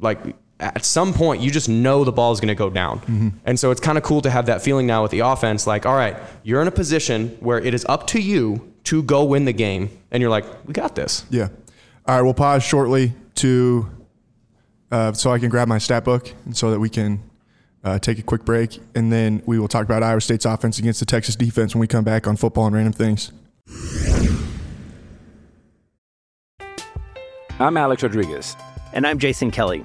Like 0.00 0.18
at 0.60 0.84
some 0.84 1.12
point, 1.12 1.42
you 1.42 1.50
just 1.50 1.68
know 1.68 2.04
the 2.04 2.12
ball 2.12 2.32
is 2.32 2.40
going 2.40 2.48
to 2.48 2.54
go 2.54 2.70
down. 2.70 3.40
And 3.44 3.58
so 3.58 3.70
it's 3.70 3.80
kind 3.80 3.98
of 3.98 4.04
cool 4.04 4.22
to 4.22 4.30
have 4.30 4.46
that 4.46 4.62
feeling 4.62 4.86
now 4.86 5.02
with 5.02 5.10
the 5.10 5.20
offense. 5.20 5.66
Like, 5.66 5.84
all 5.86 5.96
right, 5.96 6.16
you're 6.42 6.62
in 6.62 6.68
a 6.68 6.72
position 6.72 7.36
where 7.40 7.58
it 7.58 7.74
is 7.74 7.84
up 7.88 8.06
to 8.08 8.20
you 8.20 8.72
to 8.84 9.02
go 9.02 9.24
win 9.24 9.46
the 9.46 9.52
game, 9.52 9.90
and 10.10 10.20
you're 10.20 10.30
like, 10.30 10.44
we 10.66 10.72
got 10.72 10.94
this. 10.94 11.24
Yeah. 11.30 11.48
All 12.06 12.16
right, 12.16 12.22
we'll 12.22 12.34
pause 12.34 12.62
shortly 12.62 13.14
to 13.36 13.88
uh, 14.90 15.12
so 15.12 15.32
I 15.32 15.38
can 15.38 15.48
grab 15.48 15.68
my 15.68 15.78
stat 15.78 16.04
book 16.04 16.32
and 16.44 16.56
so 16.56 16.70
that 16.70 16.78
we 16.78 16.88
can 16.88 17.22
uh, 17.82 17.98
take 17.98 18.18
a 18.18 18.22
quick 18.22 18.44
break, 18.44 18.80
and 18.94 19.12
then 19.12 19.42
we 19.46 19.58
will 19.58 19.68
talk 19.68 19.84
about 19.84 20.02
Iowa 20.02 20.20
State's 20.20 20.44
offense 20.44 20.78
against 20.78 21.00
the 21.00 21.06
Texas 21.06 21.34
defense 21.34 21.74
when 21.74 21.80
we 21.80 21.86
come 21.86 22.04
back 22.04 22.26
on 22.26 22.36
football 22.36 22.66
and 22.66 22.74
random 22.74 22.92
things. 22.92 23.32
I'm 27.58 27.76
Alex 27.76 28.02
Rodriguez. 28.02 28.56
And 28.92 29.06
I'm 29.06 29.18
Jason 29.18 29.50
Kelly. 29.50 29.84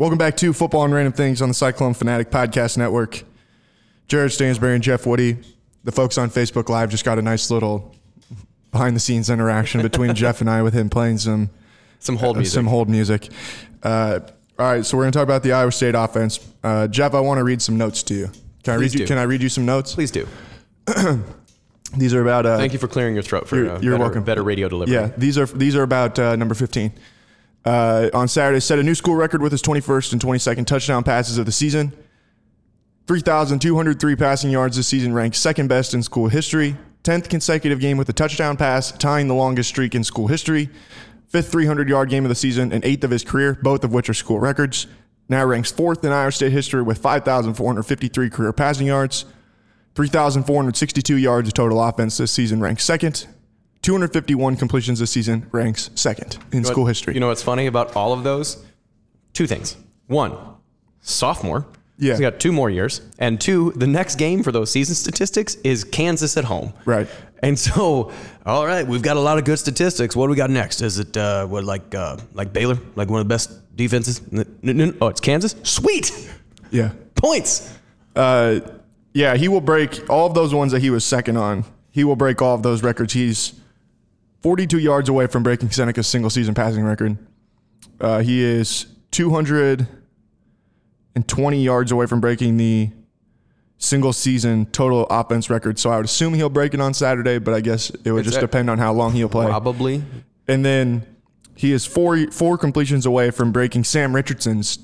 Welcome 0.00 0.16
back 0.16 0.34
to 0.38 0.54
Football 0.54 0.86
and 0.86 0.94
Random 0.94 1.12
Things 1.12 1.42
on 1.42 1.48
the 1.48 1.54
Cyclone 1.54 1.92
Fanatic 1.92 2.30
Podcast 2.30 2.78
Network. 2.78 3.22
Jared 4.08 4.30
Stansberry 4.32 4.74
and 4.74 4.82
Jeff 4.82 5.04
Woody. 5.04 5.36
The 5.84 5.92
folks 5.92 6.16
on 6.16 6.30
Facebook 6.30 6.70
Live 6.70 6.88
just 6.88 7.04
got 7.04 7.18
a 7.18 7.22
nice 7.22 7.50
little 7.50 7.94
behind 8.72 8.96
the 8.96 9.00
scenes 9.00 9.28
interaction 9.28 9.82
between 9.82 10.14
Jeff 10.14 10.40
and 10.40 10.48
I 10.48 10.62
with 10.62 10.72
him 10.72 10.88
playing 10.88 11.18
some 11.18 11.50
Some 11.98 12.16
hold 12.16 12.36
uh, 12.36 12.40
music. 12.40 12.54
some 12.54 12.66
hold 12.66 12.88
music. 12.88 13.28
Uh, 13.82 14.20
all 14.58 14.72
right, 14.72 14.86
so 14.86 14.96
we're 14.96 15.02
going 15.02 15.12
to 15.12 15.18
talk 15.18 15.24
about 15.24 15.42
the 15.42 15.52
Iowa 15.52 15.70
State 15.70 15.94
offense. 15.94 16.40
Uh, 16.64 16.88
Jeff, 16.88 17.12
I 17.12 17.20
want 17.20 17.36
to 17.36 17.44
read 17.44 17.60
some 17.60 17.76
notes 17.76 18.02
to 18.04 18.14
you. 18.14 18.30
Can 18.62 18.72
I 18.72 18.76
read 18.76 18.84
Please 18.84 18.94
you? 18.94 18.98
do. 19.00 19.06
Can 19.06 19.18
I 19.18 19.24
read 19.24 19.42
you 19.42 19.50
some 19.50 19.66
notes? 19.66 19.94
Please 19.94 20.10
do. 20.10 20.26
These 21.98 22.14
are 22.14 22.22
about. 22.22 22.46
Uh, 22.46 22.56
Thank 22.56 22.72
you 22.72 22.78
for 22.78 22.88
clearing 22.88 23.12
your 23.12 23.22
throat 23.22 23.46
for 23.48 23.56
You're- 23.56 23.68
uh, 23.68 23.80
you're 23.80 23.92
better, 23.94 24.02
welcome. 24.04 24.24
better 24.24 24.42
radio 24.42 24.68
delivery. 24.70 24.94
Yeah, 24.94 25.10
these 25.18 25.36
are 25.36 25.46
these 25.46 25.74
are 25.76 25.82
about 25.82 26.18
uh, 26.20 26.36
number 26.36 26.54
15. 26.54 26.92
Uh, 27.64 28.08
on 28.14 28.28
Saturday, 28.28 28.60
set 28.60 28.78
a 28.78 28.82
new 28.82 28.94
school 28.94 29.14
record 29.14 29.42
with 29.42 29.52
his 29.52 29.62
21st 29.62 30.12
and 30.12 30.22
22nd 30.22 30.66
touchdown 30.66 31.02
passes 31.02 31.38
of 31.38 31.46
the 31.46 31.52
season. 31.52 31.92
3,203 33.06 34.16
passing 34.16 34.50
yards 34.50 34.76
this 34.76 34.86
season, 34.86 35.12
ranked 35.12 35.36
second 35.36 35.68
best 35.68 35.94
in 35.94 36.02
school 36.02 36.28
history. 36.28 36.76
10th 37.02 37.28
consecutive 37.28 37.80
game 37.80 37.96
with 37.96 38.08
a 38.08 38.12
touchdown 38.12 38.56
pass, 38.56 38.92
tying 38.92 39.26
the 39.26 39.34
longest 39.34 39.68
streak 39.68 39.94
in 39.94 40.04
school 40.04 40.26
history. 40.28 40.68
Fifth 41.28 41.50
300 41.50 41.88
yard 41.88 42.08
game 42.10 42.24
of 42.24 42.28
the 42.28 42.34
season 42.34 42.72
and 42.72 42.84
eighth 42.84 43.04
of 43.04 43.10
his 43.10 43.24
career, 43.24 43.58
both 43.62 43.84
of 43.84 43.92
which 43.92 44.08
are 44.08 44.14
school 44.14 44.40
records. 44.40 44.86
Now 45.28 45.44
ranks 45.44 45.70
fourth 45.70 46.04
in 46.04 46.12
Iowa 46.12 46.32
State 46.32 46.52
history 46.52 46.82
with 46.82 46.98
5,453 46.98 48.30
career 48.30 48.52
passing 48.52 48.86
yards. 48.86 49.24
3,462 49.94 51.16
yards 51.16 51.48
of 51.48 51.54
total 51.54 51.82
offense 51.82 52.16
this 52.16 52.32
season, 52.32 52.60
ranks 52.60 52.84
second. 52.84 53.26
251 53.82 54.56
completions 54.56 54.98
this 54.98 55.10
season, 55.10 55.46
ranks 55.52 55.90
second 55.94 56.36
in 56.52 56.58
You 56.58 56.60
know 56.60 56.68
school 56.70 56.82
what- 56.84 56.88
history. 56.88 57.14
You 57.14 57.20
know 57.20 57.28
what's 57.28 57.42
funny 57.42 57.66
about 57.66 57.96
all 57.96 58.12
of 58.12 58.24
those? 58.24 58.62
Two 59.32 59.46
things. 59.46 59.76
One, 60.06 60.36
sophomore. 61.00 61.66
Yeah. 61.98 62.12
He's 62.14 62.20
got 62.20 62.40
two 62.40 62.50
more 62.52 62.70
years. 62.70 63.02
And 63.18 63.38
two, 63.40 63.72
the 63.76 63.86
next 63.86 64.16
game 64.16 64.42
for 64.42 64.52
those 64.52 64.70
season 64.70 64.94
statistics 64.94 65.56
is 65.56 65.84
Kansas 65.84 66.36
at 66.36 66.44
home. 66.44 66.72
Right. 66.86 67.06
And 67.42 67.58
so, 67.58 68.10
all 68.46 68.66
right, 68.66 68.86
we've 68.86 69.02
got 69.02 69.16
a 69.16 69.20
lot 69.20 69.38
of 69.38 69.44
good 69.44 69.58
statistics. 69.58 70.16
What 70.16 70.26
do 70.26 70.30
we 70.30 70.36
got 70.36 70.50
next? 70.50 70.80
Is 70.82 70.98
it 70.98 71.16
uh, 71.16 71.46
what 71.46 71.64
like 71.64 71.94
uh, 71.94 72.16
like 72.34 72.52
Baylor, 72.52 72.78
like 72.96 73.08
one 73.08 73.20
of 73.20 73.26
the 73.26 73.32
best 73.32 73.50
defenses? 73.76 74.20
Oh, 75.00 75.08
it's 75.08 75.20
Kansas. 75.20 75.54
Sweet 75.62 76.10
yeah. 76.70 76.92
points. 77.14 77.78
Uh, 78.16 78.60
yeah, 79.12 79.36
he 79.36 79.48
will 79.48 79.60
break 79.60 80.08
all 80.10 80.26
of 80.26 80.34
those 80.34 80.54
ones 80.54 80.72
that 80.72 80.80
he 80.80 80.90
was 80.90 81.04
second 81.04 81.36
on. 81.36 81.64
He 81.92 82.04
will 82.04 82.16
break 82.16 82.40
all 82.42 82.54
of 82.54 82.62
those 82.62 82.82
records. 82.82 83.12
He's 83.12 83.54
42 84.42 84.78
yards 84.78 85.08
away 85.08 85.26
from 85.26 85.42
breaking 85.42 85.70
Seneca's 85.70 86.06
single 86.06 86.30
season 86.30 86.54
passing 86.54 86.84
record. 86.84 87.18
Uh, 88.00 88.20
he 88.20 88.42
is 88.42 88.86
220 89.10 91.62
yards 91.62 91.92
away 91.92 92.06
from 92.06 92.20
breaking 92.20 92.56
the 92.56 92.90
single 93.78 94.12
season 94.12 94.66
total 94.66 95.06
offense 95.10 95.50
record. 95.50 95.78
So 95.78 95.90
I 95.90 95.96
would 95.96 96.06
assume 96.06 96.34
he'll 96.34 96.48
break 96.48 96.74
it 96.74 96.80
on 96.80 96.94
Saturday, 96.94 97.38
but 97.38 97.54
I 97.54 97.60
guess 97.60 97.90
it 98.04 98.12
would 98.12 98.24
just 98.24 98.40
depend 98.40 98.70
on 98.70 98.78
how 98.78 98.92
long 98.92 99.12
he'll 99.12 99.28
play. 99.28 99.46
Probably. 99.46 100.02
And 100.48 100.64
then 100.64 101.06
he 101.54 101.72
is 101.72 101.86
four 101.86 102.30
four 102.30 102.58
completions 102.58 103.06
away 103.06 103.30
from 103.30 103.52
breaking 103.52 103.84
Sam 103.84 104.14
Richardson's 104.14 104.76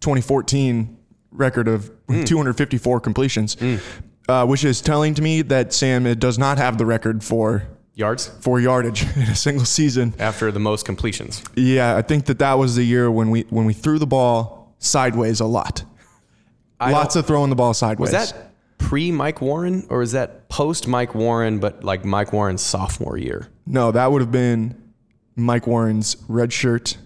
2014 0.00 0.96
record 1.32 1.68
of 1.68 1.90
254 2.26 3.00
completions, 3.00 3.56
uh, 4.28 4.46
which 4.46 4.64
is 4.64 4.80
telling 4.80 5.14
to 5.14 5.22
me 5.22 5.42
that 5.42 5.72
Sam 5.72 6.04
does 6.18 6.38
not 6.38 6.58
have 6.58 6.78
the 6.78 6.86
record 6.86 7.22
for 7.22 7.64
Yards 8.00 8.28
for 8.40 8.58
yardage 8.58 9.02
in 9.16 9.22
a 9.22 9.34
single 9.36 9.64
season. 9.64 10.14
after 10.18 10.50
the 10.50 10.58
most 10.58 10.84
completions. 10.84 11.42
Yeah, 11.54 11.96
I 11.96 12.02
think 12.02 12.26
that 12.26 12.38
that 12.40 12.54
was 12.54 12.74
the 12.76 12.84
year 12.84 13.10
when 13.10 13.30
we 13.30 13.42
when 13.50 13.66
we 13.66 13.72
threw 13.72 13.98
the 13.98 14.06
ball 14.06 14.74
sideways 14.78 15.40
a 15.40 15.46
lot. 15.46 15.84
I 16.80 16.92
Lots 16.92 17.14
of 17.14 17.26
throwing 17.26 17.50
the 17.50 17.56
ball 17.56 17.74
sideways. 17.74 18.12
Was 18.12 18.32
that 18.32 18.52
pre 18.78 19.12
Mike 19.12 19.40
Warren 19.40 19.86
or 19.90 20.02
is 20.02 20.12
that 20.12 20.48
post 20.48 20.88
Mike 20.88 21.14
Warren, 21.14 21.60
but 21.60 21.84
like 21.84 22.04
Mike 22.04 22.32
Warren's 22.32 22.62
sophomore 22.62 23.18
year? 23.18 23.48
No, 23.66 23.92
that 23.92 24.10
would 24.10 24.22
have 24.22 24.32
been 24.32 24.92
Mike 25.36 25.66
Warren's 25.66 26.16
red 26.26 26.52
shirt 26.52 26.96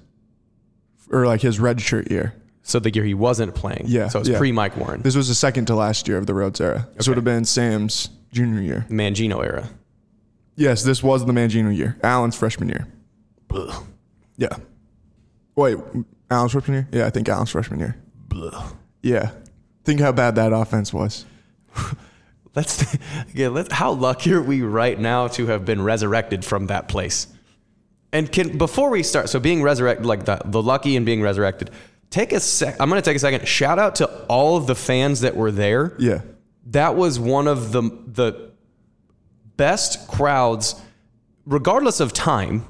or 1.10 1.26
like 1.26 1.40
his 1.40 1.60
red 1.60 1.80
shirt 1.80 2.10
year. 2.10 2.34
So 2.62 2.78
the 2.78 2.90
year 2.90 3.04
he 3.04 3.14
wasn't 3.14 3.54
playing. 3.54 3.84
Yeah. 3.86 4.08
So 4.08 4.20
it's 4.20 4.28
yeah. 4.28 4.38
pre 4.38 4.52
Mike 4.52 4.76
Warren, 4.76 5.02
This 5.02 5.16
was 5.16 5.28
the 5.28 5.34
second 5.34 5.66
to 5.66 5.74
last 5.74 6.08
year 6.08 6.16
of 6.16 6.26
the 6.26 6.32
Rhoads 6.32 6.60
era. 6.60 6.88
This 6.94 7.06
would 7.08 7.18
have 7.18 7.24
been 7.24 7.44
Sam's 7.44 8.08
junior 8.32 8.62
year. 8.62 8.86
Mangino 8.88 9.44
era. 9.44 9.68
Yes, 10.56 10.82
this 10.82 11.02
was 11.02 11.26
the 11.26 11.32
Mangino 11.32 11.74
year. 11.76 11.98
Allen's 12.02 12.36
freshman 12.36 12.68
year. 12.68 12.86
Yeah. 14.36 14.56
Wait, 15.56 15.78
Allen's 16.30 16.52
freshman 16.52 16.74
year? 16.74 16.88
Yeah, 16.92 17.06
I 17.06 17.10
think 17.10 17.28
Allen's 17.28 17.50
freshman 17.50 17.80
year. 17.80 17.96
Yeah. 19.02 19.30
Think 19.84 20.00
how 20.00 20.12
bad 20.12 20.36
that 20.36 20.52
offense 20.52 20.92
was. 20.92 21.24
Let's 22.54 22.96
yeah. 23.34 23.48
Let's, 23.48 23.72
how 23.72 23.92
lucky 23.92 24.32
are 24.32 24.42
we 24.42 24.62
right 24.62 24.98
now 24.98 25.26
to 25.28 25.46
have 25.46 25.64
been 25.64 25.82
resurrected 25.82 26.44
from 26.44 26.66
that 26.68 26.88
place? 26.88 27.26
And 28.12 28.30
can 28.30 28.56
before 28.58 28.90
we 28.90 29.02
start, 29.02 29.28
so 29.28 29.40
being 29.40 29.60
resurrected, 29.62 30.06
like 30.06 30.24
the, 30.24 30.40
the 30.44 30.62
lucky 30.62 30.96
and 30.96 31.04
being 31.04 31.20
resurrected. 31.20 31.70
Take 32.10 32.32
a 32.32 32.38
sec. 32.38 32.76
I'm 32.78 32.88
going 32.88 33.02
to 33.02 33.04
take 33.04 33.16
a 33.16 33.20
second. 33.20 33.48
Shout 33.48 33.80
out 33.80 33.96
to 33.96 34.06
all 34.26 34.56
of 34.56 34.68
the 34.68 34.76
fans 34.76 35.22
that 35.22 35.34
were 35.34 35.50
there. 35.50 35.96
Yeah. 35.98 36.20
that 36.66 36.94
was 36.94 37.18
one 37.18 37.48
of 37.48 37.72
the 37.72 37.82
the 38.06 38.52
best 39.56 40.08
crowds, 40.08 40.80
regardless 41.46 42.00
of 42.00 42.12
time. 42.12 42.64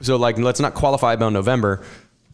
So 0.00 0.16
like, 0.16 0.38
let's 0.38 0.60
not 0.60 0.74
qualify 0.74 1.12
about 1.12 1.32
November, 1.32 1.84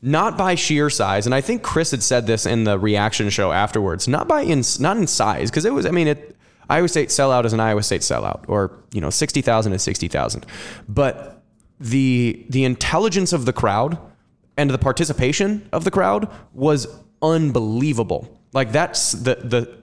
not 0.02 0.38
by 0.38 0.54
sheer 0.54 0.88
size. 0.90 1.26
And 1.26 1.34
I 1.34 1.40
think 1.40 1.62
Chris 1.62 1.90
had 1.90 2.02
said 2.02 2.26
this 2.26 2.46
in 2.46 2.64
the 2.64 2.78
reaction 2.78 3.28
show 3.30 3.52
afterwards. 3.52 4.06
Not 4.06 4.28
by 4.28 4.42
in 4.42 4.62
not 4.78 4.96
in 4.96 5.06
size 5.06 5.50
because 5.50 5.64
it 5.64 5.72
was. 5.72 5.86
I 5.86 5.90
mean, 5.90 6.06
it 6.06 6.36
Iowa 6.68 6.88
State 6.88 7.08
sellout 7.08 7.44
is 7.44 7.52
an 7.52 7.60
Iowa 7.60 7.82
State 7.82 8.02
sellout, 8.02 8.44
or 8.48 8.72
you 8.92 9.00
know, 9.00 9.10
sixty 9.10 9.42
thousand 9.42 9.72
is 9.72 9.82
sixty 9.82 10.08
thousand, 10.08 10.46
but 10.88 11.42
the 11.80 12.44
the 12.48 12.64
intelligence 12.64 13.32
of 13.32 13.44
the 13.44 13.52
crowd 13.52 13.98
and 14.56 14.70
the 14.70 14.78
participation 14.78 15.68
of 15.72 15.84
the 15.84 15.90
crowd 15.90 16.30
was 16.52 16.86
unbelievable. 17.22 18.40
Like 18.52 18.72
that's 18.72 19.12
the 19.12 19.34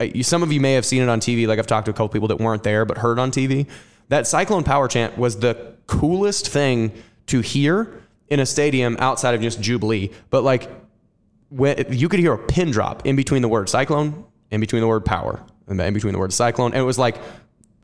the 0.02 0.22
some 0.22 0.42
of 0.42 0.52
you 0.52 0.60
may 0.60 0.74
have 0.74 0.84
seen 0.84 1.02
it 1.02 1.08
on 1.08 1.20
TV. 1.20 1.46
Like 1.46 1.58
I've 1.58 1.66
talked 1.66 1.86
to 1.86 1.90
a 1.90 1.94
couple 1.94 2.08
people 2.08 2.28
that 2.28 2.38
weren't 2.38 2.62
there 2.62 2.84
but 2.84 2.98
heard 2.98 3.18
on 3.18 3.30
TV. 3.30 3.68
That 4.08 4.26
Cyclone 4.26 4.64
Power 4.64 4.88
chant 4.88 5.16
was 5.18 5.38
the 5.38 5.74
coolest 5.86 6.48
thing 6.48 6.92
to 7.26 7.40
hear 7.40 8.02
in 8.28 8.40
a 8.40 8.46
stadium 8.46 8.96
outside 8.98 9.34
of 9.34 9.40
just 9.40 9.60
Jubilee. 9.60 10.10
But 10.30 10.44
like 10.44 10.70
when 11.50 11.84
you 11.90 12.08
could 12.08 12.20
hear 12.20 12.32
a 12.32 12.38
pin 12.38 12.70
drop 12.70 13.06
in 13.06 13.16
between 13.16 13.42
the 13.42 13.48
word 13.48 13.68
cyclone, 13.68 14.24
in 14.50 14.60
between 14.60 14.80
the 14.80 14.88
word 14.88 15.04
power, 15.04 15.42
and 15.66 15.80
in 15.80 15.94
between 15.94 16.12
the 16.12 16.18
word 16.18 16.32
cyclone, 16.32 16.72
and 16.72 16.80
it 16.80 16.84
was 16.84 16.98
like 16.98 17.16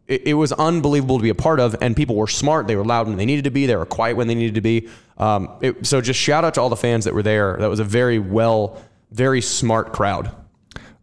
it, 0.06 0.26
it 0.26 0.34
was 0.34 0.52
unbelievable 0.52 1.18
to 1.18 1.22
be 1.22 1.28
a 1.28 1.34
part 1.34 1.60
of. 1.60 1.76
And 1.80 1.96
people 1.96 2.16
were 2.16 2.26
smart; 2.26 2.66
they 2.66 2.76
were 2.76 2.84
loud 2.84 3.06
when 3.06 3.16
they 3.16 3.26
needed 3.26 3.44
to 3.44 3.50
be, 3.50 3.66
they 3.66 3.76
were 3.76 3.86
quiet 3.86 4.16
when 4.16 4.28
they 4.28 4.34
needed 4.34 4.56
to 4.56 4.60
be. 4.60 4.88
Um, 5.18 5.50
it, 5.60 5.86
so 5.86 6.00
just 6.00 6.18
shout 6.18 6.44
out 6.44 6.54
to 6.54 6.60
all 6.60 6.68
the 6.68 6.76
fans 6.76 7.04
that 7.04 7.14
were 7.14 7.22
there. 7.22 7.56
That 7.58 7.68
was 7.68 7.80
a 7.80 7.84
very 7.84 8.18
well, 8.18 8.82
very 9.10 9.40
smart 9.40 9.92
crowd. 9.92 10.34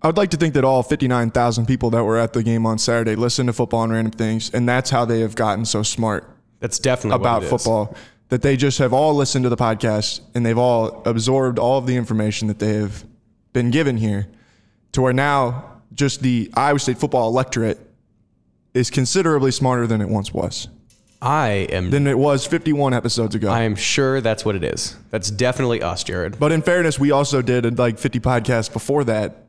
I 0.01 0.07
would 0.07 0.17
like 0.17 0.29
to 0.31 0.37
think 0.37 0.53
that 0.53 0.63
all 0.63 0.83
59,000 0.83 1.65
people 1.65 1.89
that 1.89 2.03
were 2.03 2.17
at 2.17 2.33
the 2.33 2.43
game 2.43 2.65
on 2.65 2.77
Saturday 2.77 3.15
listened 3.15 3.47
to 3.47 3.53
football 3.53 3.83
and 3.83 3.91
random 3.91 4.11
things, 4.11 4.53
and 4.53 4.67
that's 4.69 4.89
how 4.89 5.05
they 5.05 5.21
have 5.21 5.35
gotten 5.35 5.65
so 5.65 5.81
smart 5.83 6.29
That's 6.59 6.77
definitely 6.79 7.15
about 7.15 7.41
what 7.41 7.43
it 7.43 7.45
is. 7.45 7.49
football. 7.63 7.95
That 8.29 8.41
they 8.41 8.57
just 8.57 8.77
have 8.79 8.93
all 8.93 9.15
listened 9.15 9.43
to 9.43 9.49
the 9.49 9.55
podcast 9.57 10.19
and 10.35 10.45
they've 10.45 10.57
all 10.57 11.01
absorbed 11.05 11.57
all 11.57 11.77
of 11.77 11.87
the 11.87 11.95
information 11.95 12.49
that 12.49 12.59
they 12.59 12.73
have 12.73 13.05
been 13.53 13.71
given 13.71 13.97
here 13.97 14.27
to 14.91 15.01
where 15.01 15.13
now 15.13 15.79
just 15.93 16.21
the 16.21 16.51
Iowa 16.53 16.77
State 16.79 16.97
football 16.97 17.29
electorate 17.29 17.79
is 18.73 18.89
considerably 18.91 19.51
smarter 19.51 19.87
than 19.87 20.01
it 20.01 20.09
once 20.09 20.33
was, 20.33 20.67
I 21.21 21.67
am. 21.71 21.89
than 21.89 22.05
it 22.05 22.19
was 22.19 22.45
51 22.45 22.93
episodes 22.93 23.33
ago. 23.33 23.49
I 23.49 23.61
am 23.63 23.75
sure 23.75 24.19
that's 24.21 24.43
what 24.45 24.55
it 24.55 24.63
is. 24.63 24.95
That's 25.09 25.31
definitely 25.31 25.81
us, 25.81 26.03
Jared. 26.03 26.37
But 26.37 26.51
in 26.51 26.61
fairness, 26.61 26.99
we 26.99 27.11
also 27.11 27.41
did 27.41 27.79
like 27.79 27.97
50 27.97 28.19
podcasts 28.19 28.71
before 28.71 29.05
that 29.05 29.46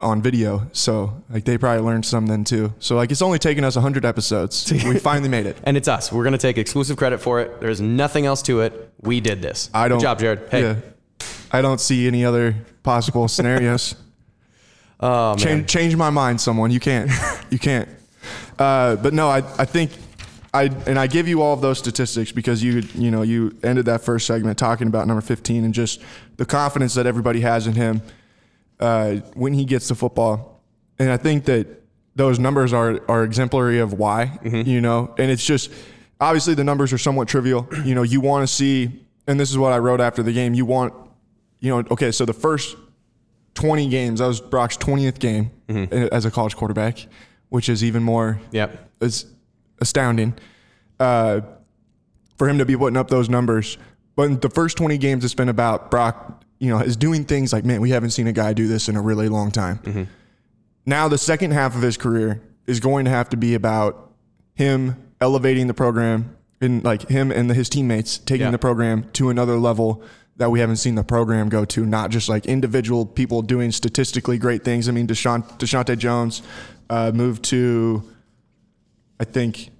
on 0.00 0.22
video. 0.22 0.66
So 0.72 1.22
like 1.28 1.44
they 1.44 1.58
probably 1.58 1.82
learned 1.82 2.06
some 2.06 2.26
then 2.26 2.44
too. 2.44 2.72
So 2.78 2.96
like 2.96 3.10
it's 3.10 3.22
only 3.22 3.38
taken 3.38 3.64
us 3.64 3.76
100 3.76 4.04
episodes. 4.04 4.70
we 4.84 4.98
finally 4.98 5.28
made 5.28 5.46
it. 5.46 5.58
And 5.64 5.76
it's 5.76 5.88
us. 5.88 6.12
We're 6.12 6.24
going 6.24 6.32
to 6.32 6.38
take 6.38 6.58
exclusive 6.58 6.96
credit 6.96 7.18
for 7.18 7.40
it. 7.40 7.60
There's 7.60 7.80
nothing 7.80 8.26
else 8.26 8.42
to 8.42 8.60
it. 8.60 8.92
We 9.00 9.20
did 9.20 9.42
this. 9.42 9.70
I 9.74 9.88
don't. 9.88 9.98
Good 9.98 10.04
job, 10.04 10.18
Jared. 10.18 10.48
Hey. 10.50 10.62
Yeah, 10.62 10.76
I 11.52 11.62
don't 11.62 11.80
see 11.80 12.06
any 12.06 12.24
other 12.24 12.54
possible 12.82 13.28
scenarios. 13.28 13.94
Oh, 14.98 15.30
man. 15.30 15.38
change, 15.38 15.66
change 15.68 15.96
my 15.96 16.10
mind, 16.10 16.40
someone. 16.40 16.70
You 16.70 16.80
can't. 16.80 17.10
You 17.50 17.58
can't. 17.58 17.88
Uh, 18.58 18.96
but 18.96 19.14
no, 19.14 19.28
I, 19.28 19.38
I 19.38 19.64
think 19.64 19.92
I 20.52 20.64
and 20.86 20.98
I 20.98 21.06
give 21.06 21.28
you 21.28 21.42
all 21.42 21.54
of 21.54 21.60
those 21.60 21.78
statistics 21.78 22.32
because 22.32 22.62
you 22.62 22.82
you 22.94 23.10
know 23.10 23.22
you 23.22 23.56
ended 23.62 23.86
that 23.86 24.02
first 24.02 24.26
segment 24.26 24.58
talking 24.58 24.88
about 24.88 25.06
number 25.06 25.20
15 25.20 25.64
and 25.64 25.72
just 25.72 26.02
the 26.36 26.44
confidence 26.44 26.94
that 26.94 27.06
everybody 27.06 27.40
has 27.40 27.66
in 27.66 27.74
him 27.74 28.02
uh, 28.80 29.16
when 29.34 29.52
he 29.54 29.64
gets 29.64 29.88
the 29.88 29.94
football. 29.94 30.62
And 30.98 31.10
I 31.10 31.16
think 31.16 31.44
that 31.44 31.66
those 32.16 32.38
numbers 32.38 32.72
are 32.72 33.00
are 33.08 33.22
exemplary 33.24 33.78
of 33.78 33.92
why, 33.94 34.38
you 34.42 34.80
know. 34.80 35.14
And 35.18 35.30
it's 35.30 35.44
just 35.44 35.70
obviously 36.20 36.54
the 36.54 36.64
numbers 36.64 36.92
are 36.92 36.98
somewhat 36.98 37.28
trivial. 37.28 37.68
You 37.84 37.94
know, 37.94 38.02
you 38.02 38.20
want 38.20 38.46
to 38.48 38.52
see, 38.52 39.04
and 39.26 39.38
this 39.38 39.50
is 39.50 39.56
what 39.58 39.72
I 39.72 39.78
wrote 39.78 40.00
after 40.00 40.22
the 40.22 40.32
game. 40.32 40.52
You 40.54 40.64
want, 40.66 40.92
you 41.60 41.70
know, 41.70 41.84
okay, 41.90 42.10
so 42.10 42.24
the 42.24 42.32
first 42.34 42.76
20 43.54 43.88
games, 43.88 44.20
that 44.20 44.26
was 44.26 44.40
Brock's 44.40 44.76
20th 44.76 45.18
game 45.18 45.50
as 46.12 46.24
a 46.24 46.30
college 46.30 46.56
quarterback, 46.56 47.06
which 47.48 47.68
is 47.68 47.82
even 47.84 48.02
more 48.02 48.40
Yep. 48.52 48.90
is 49.00 49.26
astounding 49.80 50.34
uh, 50.98 51.40
for 52.36 52.48
him 52.48 52.58
to 52.58 52.64
be 52.66 52.76
putting 52.76 52.96
up 52.96 53.08
those 53.08 53.28
numbers. 53.28 53.78
But 54.16 54.22
in 54.24 54.40
the 54.40 54.50
first 54.50 54.76
20 54.76 54.98
games, 54.98 55.24
it's 55.24 55.34
been 55.34 55.48
about 55.48 55.90
Brock, 55.90 56.39
you 56.60 56.68
know, 56.68 56.78
is 56.78 56.96
doing 56.96 57.24
things 57.24 57.52
like, 57.52 57.64
man, 57.64 57.80
we 57.80 57.90
haven't 57.90 58.10
seen 58.10 58.28
a 58.28 58.32
guy 58.32 58.52
do 58.52 58.68
this 58.68 58.88
in 58.88 58.94
a 58.94 59.00
really 59.02 59.28
long 59.28 59.50
time. 59.50 60.06
Now, 60.86 61.08
the 61.08 61.18
second 61.18 61.50
half 61.52 61.74
of 61.74 61.82
his 61.82 61.96
career 61.96 62.40
is 62.66 62.78
going 62.80 63.04
to 63.06 63.10
have 63.10 63.28
to 63.30 63.36
be 63.36 63.54
about 63.54 64.12
him 64.54 64.96
elevating 65.20 65.66
the 65.66 65.74
program 65.74 66.36
and 66.60 66.84
like 66.84 67.08
him 67.08 67.32
and 67.32 67.50
his 67.50 67.68
teammates 67.68 68.18
taking 68.18 68.46
Yeah. 68.46 68.50
the 68.52 68.58
program 68.58 69.08
to 69.14 69.30
another 69.30 69.56
level 69.56 70.02
that 70.36 70.50
we 70.50 70.60
haven't 70.60 70.76
seen 70.76 70.94
the 70.94 71.02
program 71.04 71.48
go 71.48 71.64
to, 71.66 71.84
not 71.84 72.10
just 72.10 72.28
like 72.28 72.46
individual 72.46 73.04
people 73.04 73.42
doing 73.42 73.72
statistically 73.72 74.38
great 74.38 74.64
things. 74.64 74.88
I 74.88 74.92
mean, 74.92 75.06
Deshaun, 75.06 75.42
Deshaunte 75.58 75.96
Jones 75.98 76.42
uh, 76.88 77.10
moved 77.14 77.42
to, 77.44 78.02
I 79.18 79.24
think, 79.24 79.70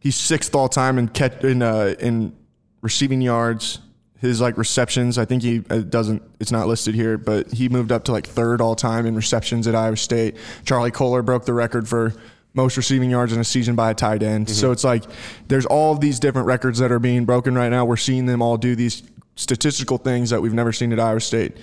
he's 0.00 0.16
sixth 0.16 0.54
all 0.54 0.68
time 0.68 0.98
in 0.98 1.08
catch 1.08 1.42
in 1.44 1.62
uh, 1.62 1.94
in 2.00 2.34
receiving 2.82 3.20
yards. 3.20 3.80
His 4.26 4.40
like 4.40 4.58
receptions, 4.58 5.18
I 5.18 5.24
think 5.24 5.42
he 5.42 5.56
it 5.70 5.90
doesn't. 5.90 6.22
It's 6.40 6.52
not 6.52 6.66
listed 6.66 6.94
here, 6.94 7.16
but 7.18 7.52
he 7.52 7.68
moved 7.68 7.92
up 7.92 8.04
to 8.04 8.12
like 8.12 8.26
third 8.26 8.60
all 8.60 8.74
time 8.74 9.06
in 9.06 9.14
receptions 9.14 9.66
at 9.66 9.74
Iowa 9.74 9.96
State. 9.96 10.36
Charlie 10.64 10.90
Kolar 10.90 11.22
broke 11.22 11.44
the 11.44 11.54
record 11.54 11.88
for 11.88 12.12
most 12.54 12.76
receiving 12.76 13.10
yards 13.10 13.32
in 13.32 13.40
a 13.40 13.44
season 13.44 13.76
by 13.76 13.90
a 13.90 13.94
tight 13.94 14.22
end. 14.22 14.46
Mm-hmm. 14.46 14.54
So 14.54 14.72
it's 14.72 14.84
like 14.84 15.04
there's 15.48 15.66
all 15.66 15.92
of 15.92 16.00
these 16.00 16.18
different 16.18 16.46
records 16.46 16.78
that 16.78 16.90
are 16.90 16.98
being 16.98 17.24
broken 17.24 17.54
right 17.54 17.68
now. 17.68 17.84
We're 17.84 17.96
seeing 17.96 18.26
them 18.26 18.42
all 18.42 18.56
do 18.56 18.74
these 18.74 19.02
statistical 19.36 19.98
things 19.98 20.30
that 20.30 20.40
we've 20.40 20.54
never 20.54 20.72
seen 20.72 20.92
at 20.92 20.98
Iowa 20.98 21.20
State. 21.20 21.56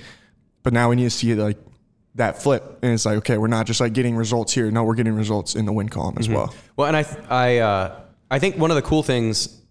But 0.62 0.72
now 0.74 0.90
we 0.90 0.96
need 0.96 1.06
to 1.06 1.10
see 1.10 1.34
like 1.36 1.58
that 2.16 2.42
flip, 2.42 2.80
and 2.82 2.94
it's 2.94 3.06
like 3.06 3.18
okay, 3.18 3.38
we're 3.38 3.48
not 3.48 3.66
just 3.66 3.82
like 3.82 3.94
getting 3.94 4.16
results 4.16 4.54
here. 4.54 4.70
No, 4.72 4.84
we're 4.84 4.96
getting 4.96 5.16
results 5.16 5.56
in 5.56 5.66
the 5.66 5.74
win 5.74 5.90
column 5.90 6.16
as 6.20 6.28
mm-hmm. 6.28 6.36
well. 6.36 6.56
Well, 6.78 6.88
and 6.88 6.98
I, 6.98 7.06
I, 7.30 7.58
uh, 7.58 8.00
I 8.30 8.40
think 8.40 8.58
one 8.58 8.72
of 8.72 8.76
the 8.76 8.82
cool 8.82 9.04
things 9.04 9.62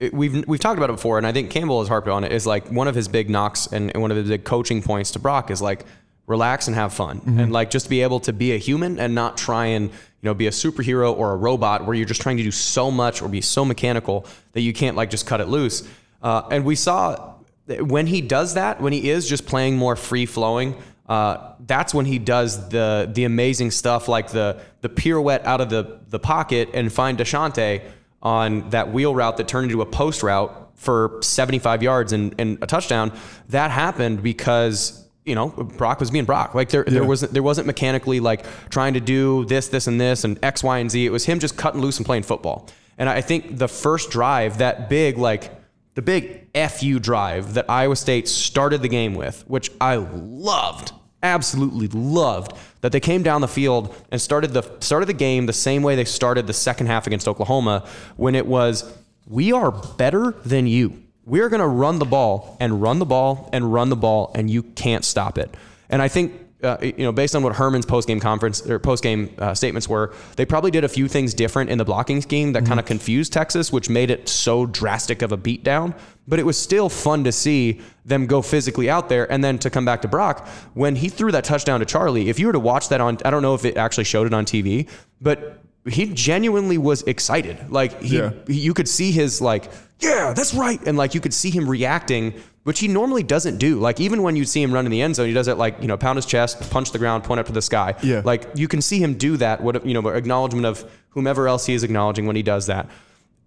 it- 0.00 0.14
we've 0.14 0.46
we've 0.46 0.60
talked 0.60 0.78
about 0.78 0.90
it 0.90 0.94
before, 0.96 1.18
and 1.18 1.26
I 1.26 1.32
think 1.32 1.50
Campbell 1.50 1.80
has 1.80 1.88
harped 1.88 2.08
on 2.08 2.24
it. 2.24 2.32
Is 2.32 2.46
like 2.46 2.68
one 2.70 2.88
of 2.88 2.94
his 2.94 3.08
big 3.08 3.28
knocks 3.30 3.66
and, 3.66 3.90
and 3.92 4.00
one 4.02 4.10
of 4.10 4.16
his 4.16 4.28
big 4.28 4.44
coaching 4.44 4.82
points 4.82 5.10
to 5.12 5.18
Brock 5.18 5.50
is 5.50 5.60
like 5.62 5.84
relax 6.26 6.66
and 6.66 6.76
have 6.76 6.92
fun, 6.92 7.20
and 7.26 7.52
like 7.52 7.70
just 7.70 7.88
be 7.88 8.02
able 8.02 8.20
to 8.20 8.32
be 8.32 8.52
a 8.52 8.58
human 8.58 8.98
and 9.00 9.14
not 9.14 9.36
try 9.36 9.66
and 9.66 9.84
you 9.90 9.94
know 10.24 10.34
be 10.34 10.46
a 10.46 10.50
superhero 10.50 11.16
or 11.16 11.32
a 11.32 11.36
robot 11.36 11.84
where 11.86 11.94
you're 11.94 12.06
just 12.06 12.20
trying 12.20 12.36
to 12.36 12.42
do 12.42 12.50
so 12.50 12.90
much 12.90 13.22
or 13.22 13.28
be 13.28 13.40
so 13.40 13.64
mechanical 13.64 14.26
that 14.52 14.60
you 14.60 14.72
can't 14.72 14.96
like 14.96 15.10
just 15.10 15.26
cut 15.26 15.40
it 15.40 15.48
loose. 15.48 15.88
Uh, 16.22 16.42
and 16.50 16.64
we 16.64 16.74
saw 16.74 17.34
that 17.66 17.86
when 17.86 18.06
he 18.06 18.20
does 18.20 18.54
that, 18.54 18.80
when 18.80 18.92
he 18.92 19.08
is 19.10 19.28
just 19.28 19.46
playing 19.46 19.76
more 19.76 19.94
free 19.96 20.26
flowing, 20.26 20.74
uh, 21.08 21.52
that's 21.66 21.94
when 21.94 22.04
he 22.04 22.18
does 22.18 22.68
the 22.68 23.08
the 23.12 23.24
amazing 23.24 23.70
stuff 23.70 24.06
like 24.08 24.28
the 24.30 24.60
the 24.82 24.88
pirouette 24.88 25.44
out 25.44 25.60
of 25.60 25.70
the 25.70 25.98
the 26.08 26.18
pocket 26.18 26.68
and 26.74 26.92
find 26.92 27.16
Deshaunte 27.18 27.82
on 28.22 28.70
that 28.70 28.92
wheel 28.92 29.14
route 29.14 29.36
that 29.36 29.48
turned 29.48 29.70
into 29.70 29.82
a 29.82 29.86
post 29.86 30.22
route 30.22 30.70
for 30.74 31.18
75 31.22 31.82
yards 31.82 32.12
and, 32.12 32.34
and 32.38 32.58
a 32.62 32.66
touchdown. 32.66 33.12
That 33.48 33.70
happened 33.70 34.22
because 34.22 35.04
you 35.24 35.34
know 35.34 35.48
Brock 35.48 36.00
was 36.00 36.10
being 36.10 36.24
Brock. 36.24 36.54
Like 36.54 36.70
there 36.70 36.84
there 36.84 37.04
wasn't 37.04 37.32
there 37.32 37.42
wasn't 37.42 37.66
mechanically 37.66 38.20
like 38.20 38.46
trying 38.70 38.94
to 38.94 39.00
do 39.00 39.44
this 39.44 39.68
this 39.68 39.86
and 39.86 40.00
this 40.00 40.24
and 40.24 40.38
X 40.42 40.62
Y 40.62 40.78
and 40.78 40.90
Z. 40.90 41.04
It 41.04 41.10
was 41.10 41.24
him 41.24 41.38
just 41.38 41.56
cutting 41.56 41.80
loose 41.80 41.98
and 41.98 42.06
playing 42.06 42.22
football. 42.22 42.68
And 42.96 43.08
I 43.08 43.20
think 43.20 43.58
the 43.58 43.68
first 43.68 44.10
drive, 44.10 44.58
that 44.58 44.88
big 44.88 45.18
like 45.18 45.52
the 45.94 46.02
big 46.02 46.46
FU 46.70 46.98
drive 47.00 47.54
that 47.54 47.68
Iowa 47.68 47.96
State 47.96 48.28
started 48.28 48.82
the 48.82 48.88
game 48.88 49.14
with, 49.14 49.42
which 49.48 49.70
I 49.80 49.96
loved, 49.96 50.92
absolutely 51.22 51.88
loved, 51.88 52.52
that 52.80 52.92
they 52.92 53.00
came 53.00 53.22
down 53.22 53.40
the 53.40 53.48
field 53.48 53.94
and 54.10 54.20
started 54.20 54.52
the 54.52 54.62
started 54.80 55.06
the 55.06 55.14
game 55.14 55.46
the 55.46 55.52
same 55.52 55.82
way 55.82 55.96
they 55.96 56.04
started 56.04 56.46
the 56.46 56.52
second 56.52 56.86
half 56.86 57.06
against 57.06 57.26
Oklahoma 57.26 57.86
when 58.16 58.34
it 58.34 58.46
was 58.46 58.90
we 59.26 59.52
are 59.52 59.70
better 59.70 60.32
than 60.44 60.66
you. 60.66 61.02
We're 61.26 61.50
going 61.50 61.60
to 61.60 61.66
run 61.66 61.98
the 61.98 62.06
ball 62.06 62.56
and 62.60 62.80
run 62.80 62.98
the 62.98 63.04
ball 63.04 63.50
and 63.52 63.72
run 63.72 63.90
the 63.90 63.96
ball 63.96 64.30
and 64.34 64.48
you 64.48 64.62
can't 64.62 65.04
stop 65.04 65.36
it. 65.36 65.54
And 65.90 66.00
I 66.00 66.08
think 66.08 66.32
uh, 66.62 66.76
you 66.80 66.92
know, 66.98 67.12
based 67.12 67.36
on 67.36 67.42
what 67.44 67.54
Herman's 67.54 67.86
post-game 67.86 68.18
conference 68.18 68.66
or 68.68 68.78
post-game 68.80 69.32
uh, 69.38 69.54
statements 69.54 69.88
were, 69.88 70.12
they 70.36 70.44
probably 70.44 70.70
did 70.72 70.82
a 70.84 70.88
few 70.88 71.06
things 71.06 71.32
different 71.32 71.70
in 71.70 71.78
the 71.78 71.84
blocking 71.84 72.20
scheme 72.20 72.52
that 72.54 72.66
kind 72.66 72.80
of 72.80 72.86
confused 72.86 73.32
Texas, 73.32 73.72
which 73.72 73.88
made 73.88 74.10
it 74.10 74.28
so 74.28 74.66
drastic 74.66 75.22
of 75.22 75.30
a 75.30 75.36
beatdown. 75.38 75.96
But 76.26 76.38
it 76.40 76.46
was 76.46 76.58
still 76.58 76.88
fun 76.88 77.22
to 77.24 77.32
see 77.32 77.80
them 78.04 78.26
go 78.26 78.42
physically 78.42 78.90
out 78.90 79.08
there, 79.08 79.30
and 79.30 79.42
then 79.44 79.58
to 79.60 79.70
come 79.70 79.84
back 79.84 80.02
to 80.02 80.08
Brock 80.08 80.46
when 80.74 80.96
he 80.96 81.08
threw 81.08 81.30
that 81.32 81.44
touchdown 81.44 81.78
to 81.80 81.86
Charlie. 81.86 82.28
If 82.28 82.38
you 82.40 82.46
were 82.48 82.52
to 82.52 82.60
watch 82.60 82.88
that 82.88 83.00
on, 83.00 83.18
I 83.24 83.30
don't 83.30 83.42
know 83.42 83.54
if 83.54 83.64
it 83.64 83.76
actually 83.76 84.04
showed 84.04 84.26
it 84.26 84.34
on 84.34 84.44
TV, 84.44 84.88
but 85.20 85.62
he 85.88 86.06
genuinely 86.12 86.76
was 86.76 87.02
excited. 87.02 87.70
Like 87.70 88.02
he, 88.02 88.18
Yeah. 88.18 88.32
he- 88.46 88.60
you 88.60 88.74
could 88.74 88.88
see 88.88 89.10
his 89.12 89.40
like, 89.40 89.70
yeah, 90.00 90.32
that's 90.34 90.52
right, 90.54 90.80
and 90.86 90.98
like 90.98 91.14
you 91.14 91.20
could 91.20 91.32
see 91.34 91.50
him 91.50 91.68
reacting, 91.68 92.34
which 92.68 92.80
he 92.80 92.86
normally 92.86 93.22
doesn't 93.22 93.56
do. 93.56 93.78
Like 93.80 93.98
even 93.98 94.22
when 94.22 94.36
you 94.36 94.44
see 94.44 94.62
him 94.62 94.74
run 94.74 94.84
in 94.84 94.90
the 94.90 95.00
end 95.00 95.16
zone, 95.16 95.26
he 95.26 95.32
does 95.32 95.48
it 95.48 95.56
like 95.56 95.80
you 95.80 95.88
know 95.88 95.96
pound 95.96 96.16
his 96.16 96.26
chest, 96.26 96.70
punch 96.70 96.92
the 96.92 96.98
ground, 96.98 97.24
point 97.24 97.40
up 97.40 97.46
to 97.46 97.52
the 97.52 97.62
sky. 97.62 97.94
Yeah. 98.02 98.20
like 98.26 98.44
you 98.56 98.68
can 98.68 98.82
see 98.82 98.98
him 99.02 99.14
do 99.14 99.38
that. 99.38 99.62
What 99.62 99.86
you 99.86 99.94
know, 99.94 100.06
acknowledgement 100.08 100.66
of 100.66 100.84
whomever 101.08 101.48
else 101.48 101.64
he 101.64 101.72
is 101.72 101.82
acknowledging 101.82 102.26
when 102.26 102.36
he 102.36 102.42
does 102.42 102.66
that. 102.66 102.90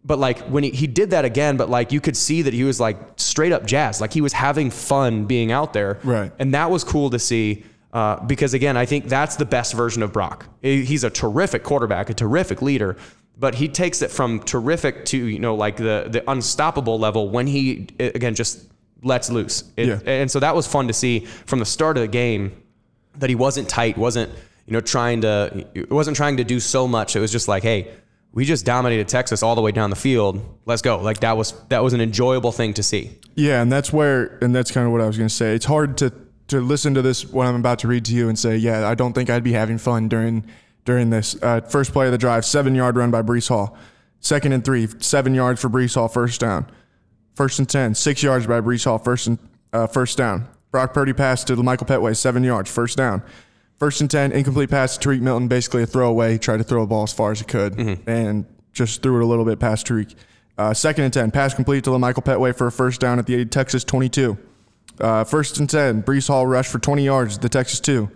But 0.03 0.17
like 0.17 0.39
when 0.47 0.63
he, 0.63 0.71
he 0.71 0.87
did 0.87 1.11
that 1.11 1.23
again, 1.23 1.55
but 1.55 1.69
like 1.69 1.91
you 1.91 2.01
could 2.01 2.17
see 2.17 2.41
that 2.41 2.51
he 2.55 2.63
was 2.63 2.79
like 2.79 2.97
straight 3.17 3.51
up 3.51 3.63
jazz, 3.63 4.01
like 4.01 4.11
he 4.11 4.21
was 4.21 4.33
having 4.33 4.71
fun 4.71 5.25
being 5.25 5.51
out 5.51 5.73
there, 5.73 5.99
Right. 6.03 6.31
And 6.39 6.55
that 6.55 6.71
was 6.71 6.83
cool 6.83 7.11
to 7.11 7.19
see. 7.19 7.63
Uh, 7.93 8.19
because 8.25 8.55
again, 8.55 8.75
I 8.75 8.87
think 8.87 9.05
that's 9.05 9.35
the 9.35 9.45
best 9.45 9.75
version 9.75 10.01
of 10.01 10.11
Brock. 10.11 10.47
He's 10.63 11.03
a 11.03 11.11
terrific 11.11 11.61
quarterback, 11.61 12.09
a 12.09 12.15
terrific 12.15 12.63
leader, 12.63 12.97
but 13.37 13.53
he 13.53 13.67
takes 13.67 14.01
it 14.01 14.09
from 14.09 14.39
terrific 14.39 15.05
to 15.05 15.17
you 15.17 15.37
know 15.37 15.53
like 15.53 15.77
the 15.77 16.07
the 16.09 16.23
unstoppable 16.31 16.97
level 16.97 17.29
when 17.29 17.45
he 17.45 17.87
again 17.99 18.33
just 18.33 18.65
lets 19.03 19.29
loose. 19.29 19.63
It- 19.77 19.87
Yeah. 19.87 19.99
And 20.05 20.29
so 20.29 20.39
that 20.39 20.55
was 20.55 20.67
fun 20.67 20.87
to 20.87 20.93
see 20.93 21.19
from 21.45 21.59
the 21.59 21.65
start 21.65 21.97
of 21.97 22.01
the 22.01 22.07
game 22.07 22.51
that 23.17 23.29
he 23.29 23.35
wasn't 23.35 23.67
tight, 23.69 23.97
wasn't 23.97 24.31
you 24.67 24.73
know 24.73 24.81
trying 24.81 25.21
to 25.21 25.65
wasn't 25.89 26.15
trying 26.15 26.37
to 26.37 26.43
do 26.43 26.59
so 26.59 26.87
much. 26.87 27.15
It 27.15 27.19
was 27.19 27.31
just 27.31 27.47
like, 27.47 27.63
hey, 27.63 27.89
we 28.33 28.45
just 28.45 28.65
dominated 28.65 29.07
Texas 29.09 29.43
all 29.43 29.55
the 29.55 29.61
way 29.61 29.71
down 29.71 29.89
the 29.89 29.95
field. 29.95 30.39
Let's 30.65 30.81
go. 30.81 30.97
Like 31.01 31.19
that 31.21 31.35
was 31.35 31.53
that 31.69 31.83
was 31.83 31.93
an 31.93 32.01
enjoyable 32.01 32.51
thing 32.51 32.73
to 32.75 32.83
see. 32.83 33.17
Yeah, 33.35 33.61
and 33.61 33.71
that's 33.71 33.91
where, 33.93 34.37
and 34.41 34.53
that's 34.55 34.71
kind 34.71 34.85
of 34.85 34.91
what 34.91 35.01
I 35.01 35.07
was 35.07 35.17
going 35.17 35.27
to 35.29 35.33
say. 35.33 35.53
It's 35.55 35.65
hard 35.65 35.97
to 35.97 36.13
to 36.49 36.61
listen 36.61 36.93
to 36.93 37.01
this 37.01 37.25
what 37.25 37.47
I'm 37.47 37.55
about 37.55 37.79
to 37.79 37.87
read 37.87 38.05
to 38.05 38.13
you 38.13 38.27
and 38.29 38.37
say, 38.37 38.57
yeah, 38.57 38.87
I 38.87 38.93
don't 38.95 39.13
think 39.13 39.29
I'd 39.29 39.43
be 39.43 39.53
having 39.53 39.77
fun 39.77 40.07
during 40.09 40.45
during 40.85 41.09
this 41.09 41.35
uh, 41.41 41.61
first 41.61 41.91
play 41.91 42.05
of 42.07 42.11
the 42.11 42.17
drive. 42.17 42.45
Seven 42.45 42.75
yard 42.75 42.95
run 42.97 43.09
by 43.11 43.21
Breece 43.21 43.47
Hall. 43.49 43.77
Second 44.19 44.53
and 44.53 44.63
three, 44.63 44.87
seven 44.99 45.33
yards 45.33 45.59
for 45.59 45.69
Breece 45.69 45.95
Hall, 45.95 46.07
first 46.07 46.39
down. 46.41 46.65
First 47.35 47.59
and 47.59 47.67
ten, 47.69 47.95
six 47.95 48.21
yards 48.21 48.45
by 48.47 48.59
Breece 48.61 48.85
Hall, 48.85 48.97
first 48.97 49.27
and 49.27 49.39
uh, 49.73 49.87
first 49.87 50.17
down. 50.17 50.47
Brock 50.71 50.93
Purdy 50.93 51.13
pass 51.13 51.43
to 51.45 51.55
Michael 51.57 51.87
Pettway, 51.87 52.15
seven 52.15 52.43
yards, 52.43 52.69
first 52.69 52.97
down. 52.97 53.23
First 53.79 53.99
and 54.01 54.11
ten, 54.11 54.31
incomplete 54.31 54.69
pass 54.69 54.97
to 54.97 55.09
Tarique 55.09 55.21
Milton, 55.21 55.47
basically 55.47 55.83
a 55.83 55.85
throwaway. 55.85 56.33
He 56.33 56.39
Tried 56.39 56.57
to 56.57 56.63
throw 56.63 56.83
a 56.83 56.87
ball 56.87 57.03
as 57.03 57.13
far 57.13 57.31
as 57.31 57.39
he 57.39 57.45
could, 57.45 57.77
and 58.07 58.45
just 58.73 59.01
threw 59.01 59.19
it 59.19 59.23
a 59.23 59.25
little 59.25 59.45
bit 59.45 59.59
past 59.59 59.87
Tarique. 59.87 60.15
Uh, 60.57 60.73
second 60.73 61.05
and 61.05 61.13
ten, 61.13 61.31
pass 61.31 61.53
complete 61.53 61.83
to 61.85 61.97
Michael 61.97 62.21
Pettway 62.21 62.55
for 62.55 62.67
a 62.67 62.71
first 62.71 63.01
down 63.01 63.17
at 63.17 63.25
the 63.25 63.43
Texas 63.45 63.83
22. 63.83 64.37
Uh, 64.99 65.23
first 65.23 65.57
and 65.59 65.69
ten, 65.69 66.03
Breece 66.03 66.27
Hall 66.27 66.45
rush 66.45 66.67
for 66.67 66.77
20 66.77 67.03
yards 67.03 67.37
at 67.37 67.41
the 67.41 67.49
Texas 67.49 67.79
two. 67.79 68.11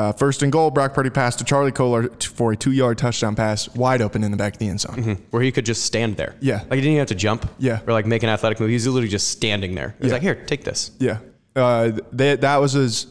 Uh, 0.00 0.12
first 0.14 0.42
and 0.42 0.50
goal, 0.50 0.70
Brock 0.70 0.94
Purdy 0.94 1.10
passed 1.10 1.38
to 1.40 1.44
Charlie 1.44 1.72
Kolar 1.72 2.08
for 2.20 2.52
a 2.52 2.56
two-yard 2.56 2.96
touchdown 2.96 3.34
pass, 3.36 3.68
wide 3.74 4.00
open 4.00 4.24
in 4.24 4.30
the 4.30 4.36
back 4.38 4.54
of 4.54 4.58
the 4.58 4.68
end 4.68 4.80
zone. 4.80 5.18
Where 5.30 5.42
he 5.42 5.52
could 5.52 5.66
just 5.66 5.84
stand 5.84 6.16
there. 6.16 6.36
Yeah. 6.40 6.60
Like 6.60 6.72
he 6.72 6.76
didn't 6.76 6.92
even 6.92 6.98
have 7.00 7.08
to 7.08 7.14
jump. 7.14 7.50
Yeah. 7.58 7.80
Or 7.86 7.92
like 7.92 8.06
make 8.06 8.22
an 8.22 8.30
athletic 8.30 8.60
move. 8.60 8.68
He 8.70 8.74
was 8.74 8.86
literally 8.86 9.08
just 9.08 9.28
standing 9.28 9.74
there. 9.74 9.94
He's 10.00 10.06
Yeah. 10.08 10.12
like, 10.14 10.22
here, 10.22 10.36
take 10.36 10.64
this. 10.64 10.92
Yeah, 10.98 11.18
uh, 11.54 11.92
they, 12.12 12.36
that 12.36 12.56
was 12.62 12.72
his 12.72 13.08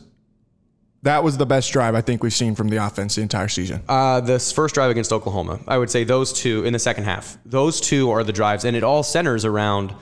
That 1.04 1.24
was 1.24 1.38
the 1.38 1.46
best 1.46 1.72
drive 1.72 1.94
I 1.94 2.02
think 2.02 2.24
we've 2.24 2.34
seen 2.34 2.56
from 2.56 2.70
the 2.70 2.78
offense 2.78 3.16
the 3.16 3.22
entire 3.22 3.50
season. 3.50 3.84
Uh, 3.88 4.20
this 4.22 4.52
first 4.52 4.74
drive 4.74 4.90
against 4.90 5.14
Oklahoma, 5.14 5.60
I 5.68 5.78
would 5.78 5.92
say 5.92 6.04
those 6.04 6.34
two 6.34 6.66
in 6.66 6.74
the 6.74 6.80
second 6.80 7.04
half. 7.04 7.38
Those 7.46 7.80
two 7.80 8.10
are 8.10 8.24
the 8.24 8.34
drives, 8.34 8.66
and 8.66 8.76
it 8.76 8.84
all 8.84 9.04
centers 9.04 9.46
around 9.46 9.94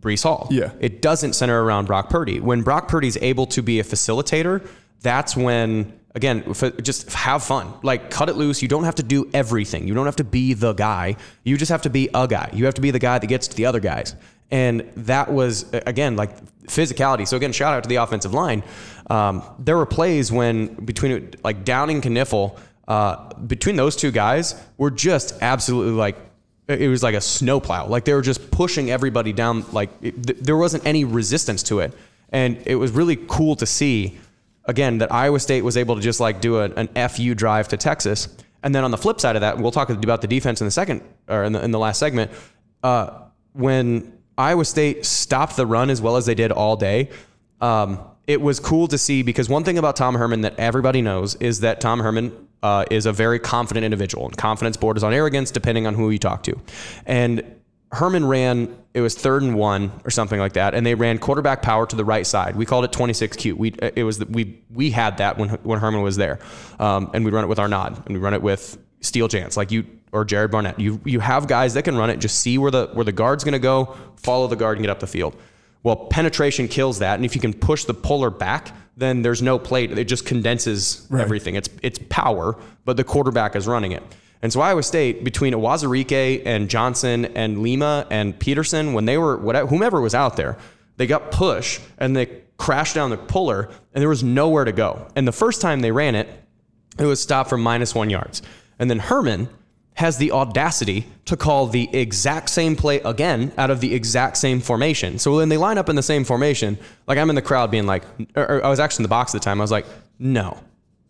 Breece 0.00 0.22
Hall. 0.24 0.48
Yeah. 0.50 0.72
It 0.80 1.00
doesn't 1.00 1.32
center 1.32 1.62
around 1.64 1.86
Brock 1.86 2.10
Purdy. 2.10 2.40
When 2.40 2.60
Brock 2.62 2.88
Purdy's 2.88 3.16
able 3.22 3.46
to 3.46 3.62
be 3.62 3.80
a 3.80 3.84
facilitator, 3.84 4.68
that's 5.00 5.34
when 5.34 5.98
again 6.14 6.44
f- 6.48 6.76
just 6.82 7.12
have 7.12 7.42
fun. 7.42 7.72
Like 7.82 8.10
cut 8.10 8.28
it 8.28 8.36
loose. 8.36 8.62
You 8.62 8.68
don't 8.68 8.84
have 8.84 8.96
to 8.96 9.02
do 9.02 9.28
everything. 9.32 9.86
You 9.86 9.94
don't 9.94 10.06
have 10.06 10.16
to 10.16 10.24
be 10.24 10.54
the 10.54 10.72
guy. 10.72 11.16
You 11.44 11.56
just 11.56 11.70
have 11.70 11.82
to 11.82 11.90
be 11.90 12.08
a 12.14 12.26
guy. 12.26 12.50
You 12.52 12.64
have 12.66 12.74
to 12.74 12.80
be 12.80 12.90
the 12.90 12.98
guy 12.98 13.18
that 13.18 13.26
gets 13.26 13.48
to 13.48 13.56
the 13.56 13.66
other 13.66 13.80
guys. 13.80 14.14
And 14.50 14.80
that 14.96 15.32
was 15.32 15.70
again 15.72 16.16
like 16.16 16.30
physicality. 16.66 17.26
So 17.26 17.36
again, 17.36 17.52
shout 17.52 17.74
out 17.74 17.82
to 17.84 17.88
the 17.88 17.96
offensive 17.96 18.34
line. 18.34 18.62
Um, 19.08 19.42
there 19.58 19.76
were 19.76 19.86
plays 19.86 20.30
when 20.30 20.74
between 20.74 21.34
like 21.44 21.64
Downing 21.64 22.00
Knipfel, 22.00 22.58
uh, 22.88 23.34
between 23.34 23.76
those 23.76 23.96
two 23.96 24.10
guys 24.10 24.60
were 24.76 24.90
just 24.90 25.40
absolutely 25.40 25.92
like 25.92 26.16
it 26.68 26.88
was 26.88 27.02
like 27.02 27.14
a 27.14 27.20
snowplow. 27.20 27.88
Like 27.88 28.04
they 28.04 28.14
were 28.14 28.22
just 28.22 28.50
pushing 28.50 28.90
everybody 28.90 29.32
down. 29.32 29.64
Like 29.72 29.90
it, 30.02 30.22
th- 30.22 30.38
there 30.40 30.56
wasn't 30.56 30.86
any 30.86 31.04
resistance 31.04 31.62
to 31.64 31.80
it, 31.80 31.92
and 32.30 32.62
it 32.66 32.76
was 32.76 32.92
really 32.92 33.16
cool 33.16 33.56
to 33.56 33.66
see. 33.66 34.18
Again, 34.66 34.98
that 34.98 35.12
Iowa 35.12 35.40
State 35.40 35.62
was 35.62 35.76
able 35.76 35.96
to 35.96 36.00
just 36.00 36.20
like 36.20 36.40
do 36.40 36.58
a, 36.58 36.70
an 36.70 37.08
fu 37.08 37.34
drive 37.34 37.68
to 37.68 37.76
Texas, 37.76 38.28
and 38.62 38.74
then 38.74 38.84
on 38.84 38.90
the 38.90 38.98
flip 38.98 39.20
side 39.20 39.36
of 39.36 39.40
that, 39.40 39.58
we'll 39.58 39.70
talk 39.70 39.90
about 39.90 40.20
the 40.20 40.28
defense 40.28 40.60
in 40.60 40.66
the 40.66 40.70
second 40.70 41.02
or 41.28 41.44
in 41.44 41.52
the, 41.52 41.64
in 41.64 41.70
the 41.70 41.78
last 41.78 41.98
segment. 41.98 42.30
Uh, 42.82 43.22
when 43.52 44.12
Iowa 44.36 44.64
State 44.64 45.04
stopped 45.06 45.56
the 45.56 45.66
run 45.66 45.90
as 45.90 46.00
well 46.00 46.16
as 46.16 46.26
they 46.26 46.34
did 46.34 46.52
all 46.52 46.76
day, 46.76 47.10
um, 47.60 48.00
it 48.26 48.40
was 48.40 48.60
cool 48.60 48.86
to 48.88 48.98
see 48.98 49.22
because 49.22 49.48
one 49.48 49.64
thing 49.64 49.78
about 49.78 49.96
Tom 49.96 50.14
Herman 50.14 50.42
that 50.42 50.58
everybody 50.58 51.02
knows 51.02 51.34
is 51.36 51.60
that 51.60 51.80
Tom 51.80 52.00
Herman 52.00 52.48
uh, 52.62 52.84
is 52.90 53.06
a 53.06 53.12
very 53.12 53.38
confident 53.38 53.84
individual, 53.84 54.26
and 54.26 54.36
confidence 54.36 54.76
borders 54.76 55.02
on 55.02 55.12
arrogance 55.12 55.50
depending 55.50 55.86
on 55.86 55.94
who 55.94 56.10
you 56.10 56.18
talk 56.18 56.42
to. 56.44 56.58
And 57.06 57.59
Herman 57.92 58.26
ran, 58.26 58.76
it 58.94 59.00
was 59.00 59.16
third 59.16 59.42
and 59.42 59.54
one 59.56 59.90
or 60.04 60.10
something 60.10 60.38
like 60.38 60.52
that, 60.52 60.74
and 60.74 60.86
they 60.86 60.94
ran 60.94 61.18
quarterback 61.18 61.60
power 61.62 61.86
to 61.86 61.96
the 61.96 62.04
right 62.04 62.26
side. 62.26 62.54
We 62.54 62.64
called 62.64 62.84
it 62.84 62.92
26 62.92 63.36
Q. 63.36 63.56
We 63.56 63.74
it 63.80 64.04
was 64.04 64.18
the, 64.18 64.26
we 64.26 64.62
we 64.72 64.90
had 64.90 65.18
that 65.18 65.38
when 65.38 65.48
when 65.64 65.80
Herman 65.80 66.02
was 66.02 66.16
there, 66.16 66.38
um, 66.78 67.10
and 67.14 67.24
we'd 67.24 67.34
run 67.34 67.42
it 67.44 67.48
with 67.48 67.58
Arnaud, 67.58 68.02
and 68.06 68.08
we 68.08 68.18
run 68.18 68.34
it 68.34 68.42
with 68.42 68.78
Steele 69.00 69.28
Jantz, 69.28 69.56
like 69.56 69.72
you 69.72 69.84
or 70.12 70.24
Jared 70.24 70.50
Barnett. 70.52 70.78
You 70.78 71.00
you 71.04 71.18
have 71.20 71.48
guys 71.48 71.74
that 71.74 71.82
can 71.82 71.96
run 71.96 72.10
it. 72.10 72.18
Just 72.18 72.38
see 72.40 72.58
where 72.58 72.70
the 72.70 72.90
where 72.92 73.04
the 73.04 73.12
guard's 73.12 73.42
going 73.42 73.52
to 73.52 73.58
go, 73.58 73.96
follow 74.16 74.46
the 74.46 74.56
guard, 74.56 74.76
and 74.78 74.84
get 74.84 74.90
up 74.90 75.00
the 75.00 75.06
field. 75.08 75.34
Well, 75.82 75.96
penetration 75.96 76.68
kills 76.68 76.98
that, 77.00 77.14
and 77.16 77.24
if 77.24 77.34
you 77.34 77.40
can 77.40 77.54
push 77.54 77.84
the 77.84 77.94
puller 77.94 78.28
back, 78.30 78.72
then 78.96 79.22
there's 79.22 79.40
no 79.42 79.58
plate. 79.58 79.96
It 79.98 80.04
just 80.04 80.26
condenses 80.26 81.06
Right. 81.10 81.22
everything. 81.22 81.54
It's 81.56 81.70
it's 81.82 81.98
power, 82.08 82.56
but 82.84 82.96
the 82.96 83.04
quarterback 83.04 83.56
is 83.56 83.66
running 83.66 83.92
it. 83.92 84.02
And 84.42 84.52
so 84.52 84.60
Iowa 84.60 84.82
State, 84.82 85.22
between 85.22 85.52
Uwazurike 85.52 86.42
and 86.46 86.68
Johnson 86.70 87.26
and 87.26 87.62
Lima 87.62 88.06
and 88.10 88.38
Peterson, 88.38 88.94
when 88.94 89.04
they 89.04 89.18
were 89.18 89.36
whatever, 89.36 89.68
whomever 89.68 90.00
was 90.00 90.14
out 90.14 90.36
there, 90.36 90.56
they 90.96 91.06
got 91.06 91.30
push 91.30 91.78
and 91.98 92.16
they 92.16 92.42
crashed 92.56 92.94
down 92.94 93.08
the 93.08 93.16
puller, 93.16 93.70
and 93.94 94.02
there 94.02 94.08
was 94.08 94.22
nowhere 94.22 94.64
to 94.66 94.72
go. 94.72 95.08
And 95.16 95.26
the 95.26 95.32
first 95.32 95.62
time 95.62 95.80
they 95.80 95.92
ran 95.92 96.14
it, 96.14 96.28
it 96.98 97.06
was 97.06 97.20
stopped 97.20 97.48
from 97.48 97.62
minus 97.62 97.94
one 97.94 98.10
yards. 98.10 98.42
And 98.78 98.90
then 98.90 98.98
Herman 98.98 99.48
has 99.94 100.18
the 100.18 100.32
audacity 100.32 101.06
to 101.24 101.36
call 101.36 101.66
the 101.66 101.88
exact 101.94 102.48
same 102.50 102.76
play 102.76 103.00
again 103.00 103.52
out 103.58 103.70
of 103.70 103.80
the 103.80 103.94
exact 103.94 104.36
same 104.36 104.60
formation. 104.60 105.18
So 105.18 105.36
when 105.36 105.48
they 105.48 105.56
line 105.56 105.78
up 105.78 105.88
in 105.88 105.96
the 105.96 106.02
same 106.02 106.24
formation, 106.24 106.78
like 107.06 107.18
I'm 107.18 107.28
in 107.30 107.36
the 107.36 107.42
crowd 107.42 107.70
being 107.70 107.86
like, 107.86 108.04
or, 108.36 108.64
I 108.64 108.68
was 108.68 108.80
actually 108.80 109.02
in 109.02 109.04
the 109.04 109.08
box 109.08 109.34
at 109.34 109.40
the 109.40 109.44
time, 109.44 109.60
I 109.60 109.64
was 109.64 109.70
like, 109.70 109.86
no, 110.18 110.58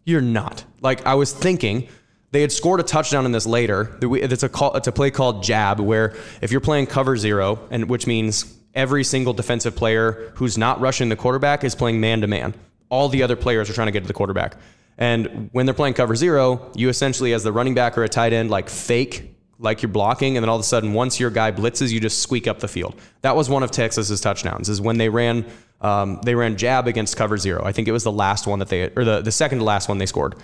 you're 0.04 0.20
not. 0.20 0.64
Like 0.80 1.04
I 1.06 1.14
was 1.14 1.32
thinking 1.32 1.88
they 2.32 2.40
had 2.40 2.52
scored 2.52 2.80
a 2.80 2.82
touchdown 2.82 3.26
in 3.26 3.32
this 3.32 3.46
later. 3.46 3.98
It's 4.00 4.42
a 4.42 4.48
call, 4.48 4.74
it's 4.76 4.88
a 4.88 4.92
play 4.92 5.10
called 5.10 5.42
jab, 5.42 5.80
where 5.80 6.14
if 6.40 6.52
you're 6.52 6.60
playing 6.60 6.86
cover 6.86 7.16
zero, 7.16 7.58
and 7.70 7.88
which 7.88 8.06
means 8.06 8.56
every 8.74 9.02
single 9.02 9.32
defensive 9.32 9.74
player 9.74 10.32
who's 10.36 10.56
not 10.56 10.80
rushing 10.80 11.08
the 11.08 11.16
quarterback 11.16 11.64
is 11.64 11.74
playing 11.74 12.00
man 12.00 12.20
to 12.20 12.26
man. 12.26 12.54
All 12.88 13.08
the 13.08 13.22
other 13.22 13.36
players 13.36 13.68
are 13.68 13.72
trying 13.72 13.88
to 13.88 13.92
get 13.92 14.02
to 14.02 14.06
the 14.06 14.14
quarterback. 14.14 14.56
And 14.98 15.48
when 15.52 15.66
they're 15.66 15.74
playing 15.74 15.94
cover 15.94 16.14
zero, 16.14 16.70
you 16.74 16.88
essentially, 16.88 17.32
as 17.32 17.42
the 17.42 17.52
running 17.52 17.74
back 17.74 17.96
or 17.96 18.04
a 18.04 18.08
tight 18.08 18.32
end, 18.32 18.50
like 18.50 18.68
fake 18.68 19.34
like 19.58 19.82
you're 19.82 19.90
blocking, 19.90 20.36
and 20.36 20.42
then 20.42 20.48
all 20.48 20.56
of 20.56 20.60
a 20.60 20.64
sudden, 20.64 20.94
once 20.94 21.20
your 21.20 21.30
guy 21.30 21.52
blitzes, 21.52 21.92
you 21.92 22.00
just 22.00 22.22
squeak 22.22 22.46
up 22.46 22.60
the 22.60 22.68
field. 22.68 22.98
That 23.20 23.36
was 23.36 23.50
one 23.50 23.62
of 23.62 23.70
Texas's 23.70 24.20
touchdowns. 24.20 24.68
Is 24.68 24.80
when 24.80 24.98
they 24.98 25.08
ran 25.08 25.44
um, 25.80 26.20
they 26.24 26.34
ran 26.34 26.56
jab 26.56 26.86
against 26.86 27.16
cover 27.16 27.36
zero. 27.36 27.62
I 27.64 27.72
think 27.72 27.88
it 27.88 27.92
was 27.92 28.04
the 28.04 28.12
last 28.12 28.46
one 28.46 28.58
that 28.58 28.68
they 28.68 28.90
or 28.94 29.04
the 29.04 29.20
the 29.20 29.32
second 29.32 29.58
to 29.58 29.64
last 29.64 29.88
one 29.88 29.98
they 29.98 30.06
scored. 30.06 30.34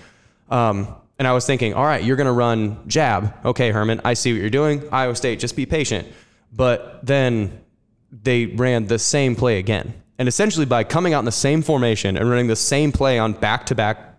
Um, 0.50 0.94
and 1.18 1.26
I 1.26 1.32
was 1.32 1.46
thinking, 1.46 1.74
all 1.74 1.84
right, 1.84 2.02
you're 2.02 2.16
going 2.16 2.26
to 2.26 2.32
run 2.32 2.78
jab. 2.88 3.34
Okay, 3.44 3.70
Herman, 3.70 4.00
I 4.04 4.14
see 4.14 4.32
what 4.32 4.40
you're 4.40 4.50
doing. 4.50 4.82
Iowa 4.92 5.16
State, 5.16 5.38
just 5.40 5.56
be 5.56 5.64
patient. 5.66 6.06
But 6.52 7.04
then 7.04 7.60
they 8.10 8.46
ran 8.46 8.86
the 8.86 8.98
same 8.98 9.34
play 9.34 9.58
again. 9.58 9.94
And 10.18 10.28
essentially, 10.28 10.66
by 10.66 10.84
coming 10.84 11.14
out 11.14 11.20
in 11.20 11.24
the 11.24 11.32
same 11.32 11.62
formation 11.62 12.16
and 12.16 12.28
running 12.28 12.46
the 12.46 12.56
same 12.56 12.92
play 12.92 13.18
on 13.18 13.32
back 13.32 13.66
to 13.66 13.74
back, 13.74 14.18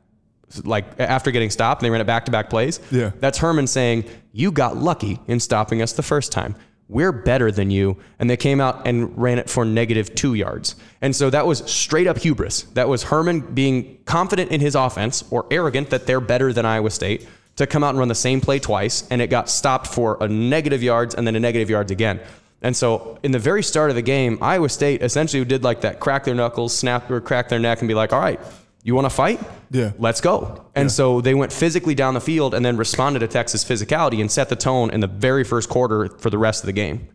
like 0.64 0.86
after 1.00 1.32
getting 1.32 1.50
stopped, 1.50 1.82
they 1.82 1.90
ran 1.90 2.02
it 2.02 2.08
back 2.08 2.26
to 2.26 2.32
back 2.32 2.50
plays. 2.50 2.80
Yeah. 2.92 3.12
That's 3.20 3.38
Herman 3.38 3.68
saying, 3.68 4.06
You 4.32 4.52
got 4.52 4.78
lucky 4.78 5.20
in 5.28 5.40
stopping 5.40 5.82
us 5.82 5.94
the 5.94 6.04
first 6.04 6.32
time. 6.32 6.56
We're 6.90 7.12
better 7.12 7.52
than 7.52 7.70
you. 7.70 7.98
And 8.20 8.30
they 8.30 8.38
came 8.38 8.62
out 8.62 8.88
and 8.88 9.18
ran 9.18 9.40
it 9.40 9.50
for 9.50 9.66
negative 9.66 10.16
two 10.16 10.34
yards. 10.34 10.76
And 11.02 11.16
so 11.16 11.30
that 11.30 11.46
was 11.46 11.60
straight 11.70 12.08
up 12.08 12.18
hubris. 12.18 12.64
That 12.74 12.88
was 12.88 13.04
Herman 13.04 13.42
being 13.54 14.00
confident 14.06 14.52
in 14.52 14.62
his 14.62 14.76
offense 14.76 15.24
or 15.30 15.46
arrogant 15.52 15.90
that 15.90 16.08
they're 16.08 16.22
better 16.22 16.54
than 16.54 16.66
Iowa 16.66 16.90
State 16.90 17.28
to 17.58 17.68
come 17.68 17.84
out 17.84 17.90
and 17.90 18.00
run 18.00 18.08
the 18.08 18.16
same 18.16 18.40
play 18.40 18.60
twice. 18.60 19.08
And 19.10 19.22
it 19.22 19.30
got 19.30 19.50
stopped 19.50 19.88
for 19.88 20.18
a 20.22 20.28
negative 20.28 20.82
yards 20.82 21.16
and 21.16 21.28
then 21.28 21.36
a 21.36 21.40
negative 21.40 21.70
yards 21.70 21.92
again. 21.92 22.22
And 22.62 22.76
so 22.76 23.20
in 23.22 23.32
the 23.32 23.40
very 23.40 23.62
start 23.62 23.90
of 23.90 23.96
the 23.96 24.02
game, 24.02 24.40
Iowa 24.42 24.70
State 24.70 25.02
essentially 25.04 25.44
did 25.46 25.64
like 25.64 25.82
that 25.82 26.00
crack 26.00 26.24
their 26.24 26.36
knuckles, 26.36 26.76
snap 26.76 27.10
or 27.12 27.22
crack 27.22 27.50
their 27.50 27.60
neck 27.60 27.80
and 27.82 27.88
be 27.88 27.94
like, 27.94 28.14
all 28.14 28.20
right, 28.20 28.40
you 28.88 28.96
want 28.96 29.06
to 29.06 29.10
fight? 29.10 29.40
Yeah. 29.70 29.92
Let's 30.00 30.22
go. 30.22 30.66
And 30.74 30.90
so 30.90 31.20
they 31.20 31.34
went 31.36 31.52
physically 31.52 31.94
down 31.94 32.14
the 32.14 32.22
field 32.22 32.54
and 32.54 32.66
then 32.66 32.78
responded 32.78 33.20
to 33.20 33.28
Texas 33.28 33.66
physicality 33.66 34.22
and 34.22 34.32
set 34.32 34.48
the 34.48 34.56
tone 34.56 34.92
in 34.92 35.02
the 35.02 35.08
very 35.08 35.44
first 35.44 35.68
quarter 35.68 36.08
for 36.20 36.30
the 36.30 36.38
rest 36.38 36.64
of 36.64 36.68
the 36.68 36.74
game. 36.74 37.10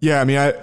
Yeah, 0.00 0.20
I 0.20 0.24
mean, 0.24 0.38
I 0.38 0.54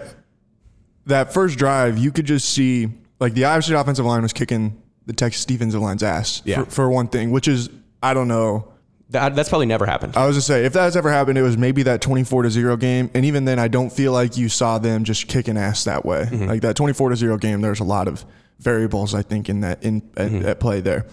that 1.06 1.34
first 1.34 1.58
drive, 1.58 1.98
you 1.98 2.12
could 2.12 2.26
just 2.26 2.50
see 2.50 2.90
like 3.20 3.34
the 3.34 3.46
Iowa 3.46 3.62
State 3.62 3.76
offensive 3.76 4.06
line 4.06 4.22
was 4.24 4.34
kicking 4.34 4.82
the 5.06 5.14
Texas 5.14 5.46
defensive 5.46 5.82
line's 5.82 6.04
ass 6.04 6.42
Yeah. 6.46 6.64
for, 6.66 6.72
for 6.72 6.90
one 6.90 7.08
thing, 7.08 7.32
which 7.32 7.48
is 7.48 7.70
I 8.02 8.14
don't 8.14 8.28
know. 8.28 8.70
That, 9.10 9.36
that's 9.36 9.48
probably 9.50 9.68
never 9.68 9.86
happened. 9.86 10.18
I 10.18 10.26
was 10.26 10.36
just 10.36 10.48
say 10.48 10.66
if 10.66 10.74
that's 10.74 10.96
ever 10.96 11.12
happened, 11.12 11.38
it 11.38 11.44
was 11.44 11.58
maybe 11.58 11.84
that 11.84 12.02
twenty 12.02 12.24
four 12.26 12.44
to 12.44 12.50
zero 12.50 12.76
game, 12.76 13.10
and 13.14 13.24
even 13.26 13.46
then, 13.46 13.58
I 13.58 13.70
don't 13.70 13.92
feel 13.92 14.12
like 14.12 14.36
you 14.38 14.50
saw 14.50 14.80
them 14.80 15.06
just 15.06 15.28
kicking 15.28 15.56
ass 15.58 15.86
that 15.86 16.04
way. 16.06 16.24
Mm-hmm. 16.30 16.46
Like 16.48 16.62
that 16.62 16.76
twenty 16.76 16.94
four 16.94 17.10
to 17.10 17.16
zero 17.16 17.38
game, 17.38 17.62
there's 17.62 17.80
a 17.80 17.84
lot 17.86 18.08
of 18.08 18.26
variables 18.60 19.14
I 19.14 19.22
think 19.22 19.50
in 19.50 19.62
that 19.62 19.84
in 19.84 20.02
at, 20.18 20.32
at 20.34 20.60
play 20.60 20.82
there. 20.82 21.06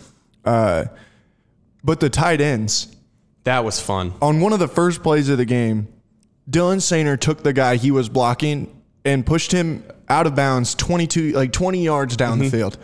Uh, 0.44 0.84
but 1.82 2.00
the 2.00 2.10
tight 2.10 2.40
ends 2.40 2.94
That 3.44 3.64
was 3.64 3.80
fun. 3.80 4.12
on 4.22 4.40
one 4.40 4.52
of 4.52 4.58
the 4.58 4.68
first 4.68 5.02
plays 5.02 5.28
of 5.28 5.38
the 5.38 5.44
game, 5.44 5.88
Dylan 6.50 6.78
Soehner 6.78 7.18
took 7.18 7.42
the 7.42 7.52
guy 7.52 7.76
he 7.76 7.90
was 7.90 8.08
blocking 8.08 8.74
and 9.04 9.24
pushed 9.24 9.52
him 9.52 9.82
out 10.08 10.26
of 10.26 10.34
bounds 10.34 10.74
22 10.74 11.32
like 11.32 11.52
20 11.52 11.82
yards 11.84 12.16
down 12.16 12.38
the 12.38 12.50
field. 12.50 12.76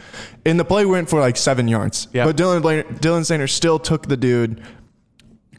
And 0.47 0.59
the 0.61 0.65
play 0.65 0.87
went 0.87 1.11
for 1.11 1.21
like 1.21 1.37
7 1.37 1.67
yards. 1.69 2.09
Yeah. 2.13 2.25
But 2.25 2.37
Dylan 2.37 2.63
Bla- 2.63 2.85
Dylan 2.85 3.23
Soehner 3.23 3.51
still 3.51 3.79
took 3.79 4.07
the 4.07 4.17
dude 4.17 4.63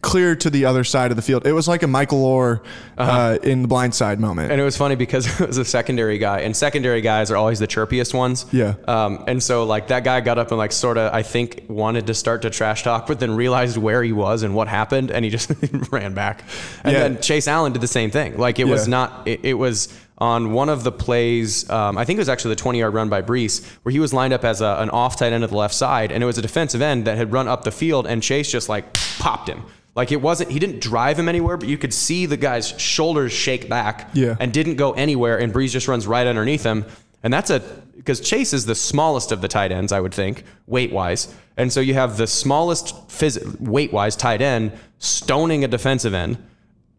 clear 0.01 0.35
to 0.35 0.49
the 0.49 0.65
other 0.65 0.83
side 0.83 1.11
of 1.11 1.17
the 1.17 1.21
field. 1.23 1.45
It 1.47 1.53
was 1.53 1.67
like 1.67 1.83
a 1.83 1.87
Michael 1.87 2.23
Oher 2.23 2.63
uh, 2.97 3.37
in 3.43 3.61
the 3.63 3.67
blind 3.67 3.93
side 3.95 4.19
moment. 4.19 4.51
And 4.51 4.59
it 4.61 4.63
was 4.63 4.77
funny 4.77 4.95
because 4.95 5.27
it 5.41 5.47
was 5.47 5.57
a 5.57 5.65
secondary 5.65 6.17
guy, 6.17 6.41
and 6.41 6.55
secondary 6.55 7.01
guys 7.01 7.31
are 7.31 7.37
always 7.37 7.59
the 7.59 7.67
chirpiest 7.67 8.13
ones. 8.13 8.45
Yeah. 8.51 8.75
Um, 8.87 9.23
and 9.27 9.41
so 9.41 9.63
like 9.65 9.87
that 9.87 10.03
guy 10.03 10.21
got 10.21 10.37
up 10.37 10.49
and 10.49 10.57
like 10.57 10.71
sort 10.71 10.97
of 10.97 11.13
I 11.13 11.23
think 11.23 11.63
wanted 11.67 12.07
to 12.07 12.13
start 12.13 12.41
to 12.43 12.49
trash 12.49 12.83
talk, 12.83 13.07
but 13.07 13.19
then 13.19 13.35
realized 13.35 13.77
where 13.77 14.03
he 14.03 14.11
was 14.13 14.43
and 14.43 14.55
what 14.55 14.67
happened, 14.67 15.11
and 15.11 15.25
he 15.25 15.31
just 15.31 15.51
ran 15.91 16.13
back. 16.13 16.43
And 16.83 16.93
Yeah. 16.93 16.99
then 16.99 17.21
Chase 17.21 17.47
Allen 17.47 17.73
did 17.73 17.81
the 17.81 17.87
same 17.87 18.11
thing. 18.11 18.37
Like 18.37 18.59
it 18.59 18.65
was 18.67 18.87
not. 18.87 19.27
It, 19.27 19.41
it 19.43 19.53
was 19.55 19.93
on 20.19 20.51
one 20.51 20.67
of 20.67 20.83
the 20.83 20.91
plays. 20.91 21.69
Um, 21.69 21.95
I 21.95 22.03
think 22.03 22.17
it 22.17 22.21
was 22.21 22.29
actually 22.29 22.49
the 22.55 22.61
20 22.61 22.79
yard 22.79 22.93
run 22.93 23.07
by 23.07 23.21
Breece, 23.21 23.63
where 23.83 23.91
he 23.91 23.99
was 23.99 24.13
lined 24.15 24.33
up 24.33 24.43
as 24.43 24.61
a, 24.61 24.77
an 24.79 24.89
off 24.89 25.15
tight 25.15 25.31
end 25.31 25.43
of 25.43 25.51
the 25.51 25.57
left 25.57 25.75
side, 25.75 26.11
and 26.11 26.23
it 26.23 26.25
was 26.25 26.37
a 26.39 26.41
defensive 26.41 26.81
end 26.81 27.05
that 27.05 27.17
had 27.17 27.31
run 27.31 27.47
up 27.47 27.63
the 27.63 27.71
field, 27.71 28.07
and 28.07 28.23
Chase 28.23 28.51
just 28.51 28.67
like 28.67 28.93
popped 29.19 29.47
him. 29.47 29.63
Like 29.97 30.11
it 30.11 30.21
wasn't. 30.21 30.51
He 30.51 30.59
didn't 30.59 30.79
drive 30.79 31.17
him 31.17 31.27
anywhere, 31.27 31.57
but 31.57 31.67
you 31.67 31.77
could 31.77 31.93
see 31.93 32.27
the 32.27 32.37
guy's 32.37 32.69
shoulders 32.79 33.33
shake 33.33 33.67
back 33.67 34.11
Yeah. 34.13 34.35
and 34.39 34.53
didn't 34.53 34.75
go 34.75 34.91
anywhere, 34.93 35.39
and 35.39 35.51
Breece 35.51 35.71
just 35.71 35.87
runs 35.87 36.05
right 36.07 36.25
underneath 36.27 36.63
him. 36.63 36.85
And 37.23 37.33
that's 37.33 37.49
a 37.49 37.59
because 37.95 38.19
Chase 38.21 38.53
is 38.53 38.65
the 38.67 38.75
smallest 38.75 39.31
of 39.31 39.41
the 39.41 39.47
tight 39.47 39.71
ends, 39.71 39.91
I 39.91 39.99
would 39.99 40.13
think, 40.13 40.43
weight 40.67 40.93
wise. 40.93 41.33
And 41.57 41.73
so 41.73 41.79
you 41.81 41.95
have 41.95 42.15
the 42.15 42.27
smallest 42.27 42.93
phys- 43.09 43.59
weight 43.59 43.91
wise 43.91 44.15
tight 44.15 44.39
end 44.41 44.71
stoning 44.99 45.63
a 45.63 45.67
defensive 45.67 46.13
end 46.13 46.37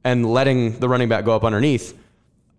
and 0.05 0.27
letting 0.31 0.81
the 0.81 0.89
running 0.89 1.09
back 1.09 1.25
go 1.25 1.35
up 1.37 1.45
underneath. 1.45 1.97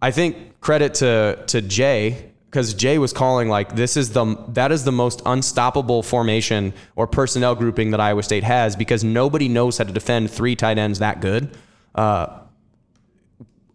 I 0.02 0.12
think 0.12 0.62
credit 0.62 0.94
to 0.96 1.38
to 1.48 1.62
Jay 1.62 2.29
because 2.50 2.74
Jay 2.74 2.98
was 2.98 3.14
calling 3.14 3.48
like 3.48 3.76
this 3.76 3.96
is 3.96 4.12
the 4.12 4.36
that 4.50 4.72
is 4.72 4.84
the 4.84 4.92
most 4.92 5.22
unstoppable 5.26 6.02
formation 6.02 6.74
or 6.96 7.06
personnel 7.06 7.54
grouping 7.56 7.92
that 7.92 8.00
Iowa 8.00 8.24
State 8.24 8.44
has 8.44 8.76
because 8.76 9.04
nobody 9.04 9.48
knows 9.48 9.78
how 9.78 9.84
to 9.84 9.94
defend 9.94 10.32
three 10.32 10.56
tight 10.56 10.78
ends 10.78 11.00
that 11.00 11.22
good, 11.22 11.56
uh, 11.96 12.40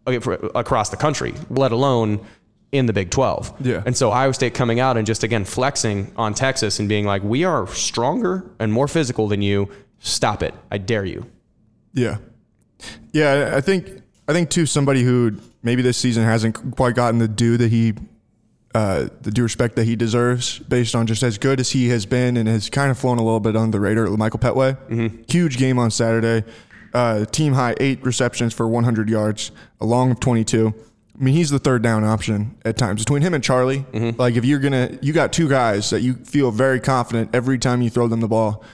across 0.07 0.91
the 0.91 0.97
country, 0.97 1.35
let 1.51 1.73
alone 1.73 2.25
in 2.73 2.87
the 2.87 2.93
Big 2.93 3.11
12. 3.11 3.55
Yeah. 3.61 3.83
And 3.87 3.97
so 3.97 4.11
Iowa 4.11 4.35
State 4.35 4.55
coming 4.55 4.81
out 4.81 4.97
and 4.97 5.07
just 5.07 5.23
again 5.23 5.45
flexing 5.45 6.13
on 6.17 6.35
Texas 6.35 6.81
and 6.81 6.89
being 6.89 7.05
like, 7.05 7.23
we 7.23 7.45
are 7.45 7.69
stronger 7.69 8.51
and 8.59 8.73
more 8.73 8.89
physical 8.89 9.29
than 9.29 9.41
you. 9.41 9.71
Stop 10.01 10.43
it. 10.43 10.53
I 10.73 10.79
dare 10.79 11.05
you. 11.05 11.25
Yeah. 11.93 12.19
Yeah, 13.13 13.53
I 13.55 13.61
think 13.61 14.03
I 14.27 14.33
think 14.33 14.51
too 14.51 14.67
somebody 14.67 15.03
who 15.03 15.39
maybe 15.63 15.81
this 15.81 15.97
season 15.97 16.25
hasn't 16.25 16.77
quite 16.77 16.97
gotten 16.97 17.21
the 17.21 17.29
due 17.29 17.57
that 17.57 17.71
he 17.71 17.95
uh, 18.75 19.09
the 19.23 19.31
due 19.31 19.45
respect 19.45 19.77
that 19.77 19.85
he 19.85 19.95
deserves 19.97 20.59
based 20.59 20.95
on 20.95 21.07
just 21.07 21.23
as 21.23 21.39
good 21.39 21.61
as 21.61 21.71
he 21.71 21.89
has 21.91 22.07
been 22.07 22.37
and 22.37 22.49
has 22.49 22.69
kind 22.69 22.91
of 22.91 22.99
flown 22.99 23.19
a 23.19 23.23
little 23.23 23.41
bit 23.41 23.55
on 23.55 23.71
the 23.71 23.79
radar. 23.81 24.07
Michael 24.09 24.41
Pettway, 24.41 25.31
huge 25.31 25.57
game 25.59 25.79
on 25.79 25.91
Saturday. 25.91 26.45
Uh, 26.93 27.25
team 27.25 27.53
high 27.55 27.75
eight 27.81 28.05
receptions 28.05 28.55
for 28.55 28.69
100 28.69 29.09
yards, 29.09 29.51
a 29.81 29.85
long 29.87 30.11
of 30.13 30.21
22. 30.21 30.73
I 31.17 31.23
mean, 31.23 31.35
he's 31.35 31.51
the 31.51 31.59
third 31.61 31.83
down 31.83 32.03
option 32.05 32.57
at 32.65 32.77
times 32.77 33.03
between 33.03 33.23
him 33.23 33.35
and 33.35 33.43
Charlie. 33.43 33.85
Like, 34.19 34.35
if 34.35 34.45
you're 34.45 34.59
gonna, 34.61 34.99
you 35.03 35.13
got 35.13 35.33
two 35.33 35.49
guys 35.49 35.91
that 35.91 36.01
you 36.03 36.15
feel 36.15 36.51
very 36.51 36.81
confident 36.81 37.31
every 37.35 37.59
time 37.59 37.83
you 37.83 37.91
throw 37.91 38.09
them 38.09 38.21
the 38.21 38.29
ball, 38.29 38.65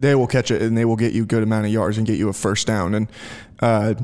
they 0.00 0.14
will 0.14 0.26
catch 0.26 0.50
it 0.50 0.60
and 0.60 0.76
they 0.76 0.84
will 0.84 0.96
get 0.96 1.14
you 1.14 1.22
a 1.22 1.26
good 1.26 1.42
amount 1.42 1.64
of 1.66 1.72
yards 1.72 1.96
and 1.96 2.06
get 2.06 2.18
you 2.18 2.28
a 2.28 2.32
first 2.34 2.66
down. 2.66 2.94
And 2.94 3.08
uh, 3.60 3.94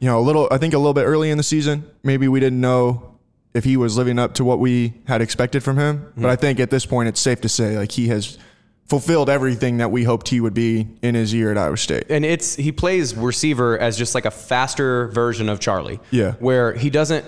you 0.00 0.08
know, 0.08 0.18
a 0.18 0.22
little, 0.22 0.48
I 0.50 0.58
think 0.58 0.74
a 0.74 0.78
little 0.78 0.94
bit 0.94 1.04
early 1.04 1.30
in 1.30 1.36
the 1.36 1.44
season, 1.44 1.88
maybe 2.02 2.26
we 2.28 2.40
didn't 2.40 2.60
know 2.60 3.15
if 3.56 3.64
he 3.64 3.78
was 3.78 3.96
living 3.96 4.18
up 4.18 4.34
to 4.34 4.44
what 4.44 4.58
we 4.58 4.92
had 5.06 5.22
expected 5.22 5.64
from 5.64 5.78
him. 5.78 6.12
But 6.14 6.20
hmm. 6.20 6.26
I 6.26 6.36
think 6.36 6.60
at 6.60 6.68
this 6.68 6.84
point, 6.84 7.08
it's 7.08 7.20
safe 7.20 7.40
to 7.40 7.48
say 7.48 7.78
like 7.78 7.90
he 7.90 8.08
has 8.08 8.36
fulfilled 8.84 9.30
everything 9.30 9.78
that 9.78 9.90
we 9.90 10.04
hoped 10.04 10.28
he 10.28 10.40
would 10.40 10.52
be 10.52 10.86
in 11.00 11.14
his 11.14 11.32
year 11.32 11.50
at 11.50 11.58
Iowa 11.58 11.76
State. 11.76 12.04
and 12.08 12.24
it's 12.24 12.54
he 12.54 12.70
plays 12.70 13.16
receiver 13.16 13.76
as 13.78 13.98
just 13.98 14.14
like 14.14 14.26
a 14.26 14.30
faster 14.30 15.08
version 15.08 15.48
of 15.48 15.58
Charlie. 15.58 15.98
Yeah. 16.10 16.32
Where 16.34 16.74
he 16.74 16.90
doesn't 16.90 17.24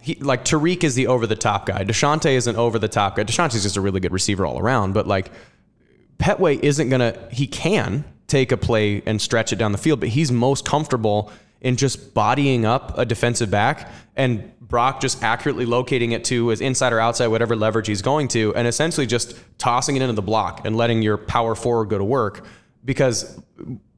he 0.00 0.14
like 0.14 0.44
Tarique 0.44 0.84
is 0.84 0.94
the 0.94 1.08
over 1.08 1.26
the 1.26 1.36
top 1.36 1.66
guy. 1.66 1.84
Deshaunte 1.84 2.30
is 2.30 2.46
an 2.46 2.56
over 2.56 2.78
the 2.78 2.88
top 2.88 3.16
guy. 3.16 3.24
Deshaunte's 3.24 3.64
just 3.64 3.76
a 3.76 3.80
really 3.80 4.00
good 4.00 4.12
receiver 4.12 4.46
all 4.46 4.60
around, 4.60 4.94
but 4.94 5.08
like 5.08 5.30
Pettway 6.18 6.58
isn't 6.62 6.88
gonna 6.88 7.18
he 7.32 7.48
can 7.48 8.04
take 8.28 8.52
a 8.52 8.56
play 8.56 9.02
and 9.04 9.20
stretch 9.20 9.52
it 9.52 9.56
down 9.56 9.72
the 9.72 9.78
field, 9.78 9.98
but 10.00 10.10
he's 10.10 10.30
most 10.30 10.64
comfortable 10.64 11.32
in 11.64 11.76
just 11.76 12.14
bodying 12.14 12.64
up 12.64 12.96
a 12.96 13.04
defensive 13.04 13.50
back 13.50 13.90
and 14.14 14.52
Brock 14.60 15.00
just 15.00 15.22
accurately 15.22 15.64
locating 15.64 16.12
it 16.12 16.24
to 16.24 16.48
his 16.48 16.60
inside 16.60 16.92
or 16.92 17.00
outside, 17.00 17.28
whatever 17.28 17.56
leverage 17.56 17.86
he's 17.86 18.02
going 18.02 18.28
to, 18.28 18.54
and 18.54 18.68
essentially 18.68 19.06
just 19.06 19.36
tossing 19.58 19.96
it 19.96 20.02
into 20.02 20.14
the 20.14 20.22
block 20.22 20.66
and 20.66 20.76
letting 20.76 21.00
your 21.00 21.16
power 21.16 21.54
forward 21.54 21.88
go 21.88 21.98
to 21.98 22.04
work. 22.04 22.44
Because 22.84 23.40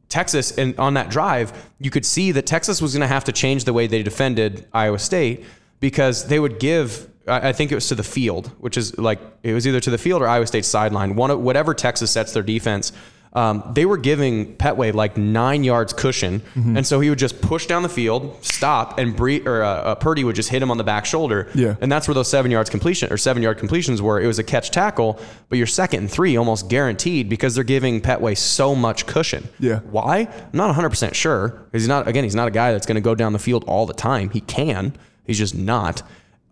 Texas, 0.08 0.56
and 0.56 0.78
on 0.78 0.94
that 0.94 1.10
drive, 1.10 1.70
you 1.80 1.90
could 1.90 2.06
see 2.06 2.30
that 2.32 2.46
Texas 2.46 2.80
was 2.80 2.92
going 2.94 3.00
to 3.00 3.08
have 3.08 3.24
to 3.24 3.32
change 3.32 3.64
the 3.64 3.72
way 3.72 3.88
they 3.88 4.02
defended 4.04 4.68
Iowa 4.72 5.00
State 5.00 5.44
because 5.80 6.28
they 6.28 6.38
would 6.38 6.60
give. 6.60 7.10
I 7.28 7.52
think 7.52 7.72
it 7.72 7.74
was 7.74 7.88
to 7.88 7.96
the 7.96 8.04
field, 8.04 8.52
which 8.58 8.76
is 8.76 8.96
like 8.96 9.18
it 9.42 9.52
was 9.52 9.66
either 9.66 9.80
to 9.80 9.90
the 9.90 9.98
field 9.98 10.22
or 10.22 10.28
Iowa 10.28 10.46
State's 10.46 10.68
sideline. 10.68 11.16
One, 11.16 11.42
whatever 11.42 11.74
Texas 11.74 12.12
sets 12.12 12.32
their 12.32 12.44
defense, 12.44 12.92
um, 13.36 13.70
they 13.74 13.84
were 13.84 13.98
giving 13.98 14.56
Pettway 14.56 14.94
like 14.94 15.18
nine 15.18 15.62
yards 15.62 15.92
cushion, 15.92 16.40
and 16.54 16.86
so 16.86 17.00
he 17.00 17.10
would 17.10 17.18
just 17.18 17.42
push 17.42 17.66
down 17.66 17.82
the 17.82 17.88
field, 17.90 18.42
stop, 18.42 18.98
and 18.98 19.14
Bree 19.14 19.42
or 19.46 19.62
uh, 19.62 19.68
uh, 19.68 19.94
Purdy 19.94 20.24
would 20.24 20.34
just 20.34 20.48
hit 20.48 20.62
him 20.62 20.70
on 20.70 20.78
the 20.78 20.84
back 20.84 21.04
shoulder. 21.04 21.50
Yeah. 21.54 21.76
and 21.82 21.92
that's 21.92 22.08
where 22.08 22.14
those 22.14 22.30
seven 22.30 22.50
yards 22.50 22.70
completion 22.70 23.12
or 23.12 23.18
seven 23.18 23.42
yard 23.42 23.58
completions 23.58 24.00
were. 24.00 24.18
It 24.18 24.26
was 24.26 24.38
a 24.38 24.42
catch 24.42 24.70
tackle, 24.70 25.20
but 25.50 25.58
you're 25.58 25.66
second 25.66 26.00
and 26.00 26.10
three 26.10 26.34
almost 26.38 26.70
guaranteed 26.70 27.28
because 27.28 27.54
they're 27.54 27.62
giving 27.62 28.00
Pettway 28.00 28.38
so 28.38 28.74
much 28.74 29.04
cushion. 29.04 29.46
Yeah. 29.60 29.80
Why? 29.80 30.20
I'm 30.20 30.50
not 30.54 30.74
100% 30.74 31.12
sure 31.12 31.48
because 31.50 31.82
he's 31.82 31.88
not, 31.88 32.08
again, 32.08 32.24
he's 32.24 32.34
not 32.34 32.48
a 32.48 32.50
guy 32.50 32.72
that's 32.72 32.86
going 32.86 32.94
to 32.96 33.02
go 33.02 33.14
down 33.14 33.34
the 33.34 33.38
field 33.38 33.64
all 33.64 33.84
the 33.84 33.92
time. 33.94 34.30
He 34.30 34.40
can, 34.40 34.96
he's 35.26 35.36
just 35.36 35.54
not. 35.54 36.02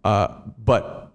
Uh, 0.05 0.29
but 0.59 1.11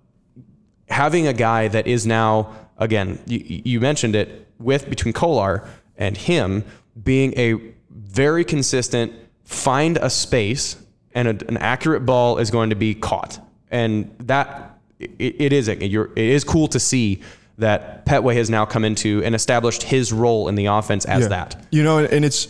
having 0.89 1.27
a 1.27 1.33
guy 1.33 1.67
that 1.67 1.85
is 1.85 2.07
now, 2.07 2.55
again, 2.77 3.19
you, 3.27 3.61
you 3.65 3.79
mentioned 3.79 4.15
it 4.15 4.47
with 4.59 4.89
between 4.89 5.13
Kolar 5.13 5.67
and 5.97 6.15
him 6.15 6.63
being 7.01 7.33
a 7.37 7.55
very 7.89 8.43
consistent, 8.43 9.13
find 9.43 9.97
a 9.97 10.09
space 10.09 10.75
and 11.13 11.27
a, 11.27 11.47
an 11.47 11.57
accurate 11.57 12.05
ball 12.05 12.37
is 12.37 12.51
going 12.51 12.69
to 12.69 12.75
be 12.75 12.93
caught. 12.93 13.39
And 13.71 14.13
that, 14.19 14.79
it, 14.99 15.35
it 15.39 15.53
is, 15.53 15.67
you're, 15.67 16.11
it 16.11 16.17
is 16.17 16.43
cool 16.43 16.67
to 16.69 16.79
see 16.79 17.21
that 17.57 18.05
Pettway 18.05 18.35
has 18.35 18.49
now 18.49 18.65
come 18.65 18.85
into 18.85 19.21
and 19.23 19.35
established 19.35 19.83
his 19.83 20.13
role 20.13 20.47
in 20.47 20.55
the 20.55 20.67
offense 20.67 21.05
as 21.05 21.23
Yeah. 21.23 21.27
that. 21.29 21.65
You 21.71 21.83
know, 21.83 21.99
and 21.99 22.23
it's 22.23 22.47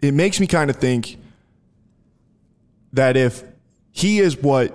it 0.00 0.12
makes 0.12 0.38
me 0.38 0.46
kind 0.46 0.68
of 0.68 0.76
think 0.76 1.16
that 2.92 3.16
if 3.16 3.42
he 3.90 4.18
is 4.18 4.36
what 4.36 4.74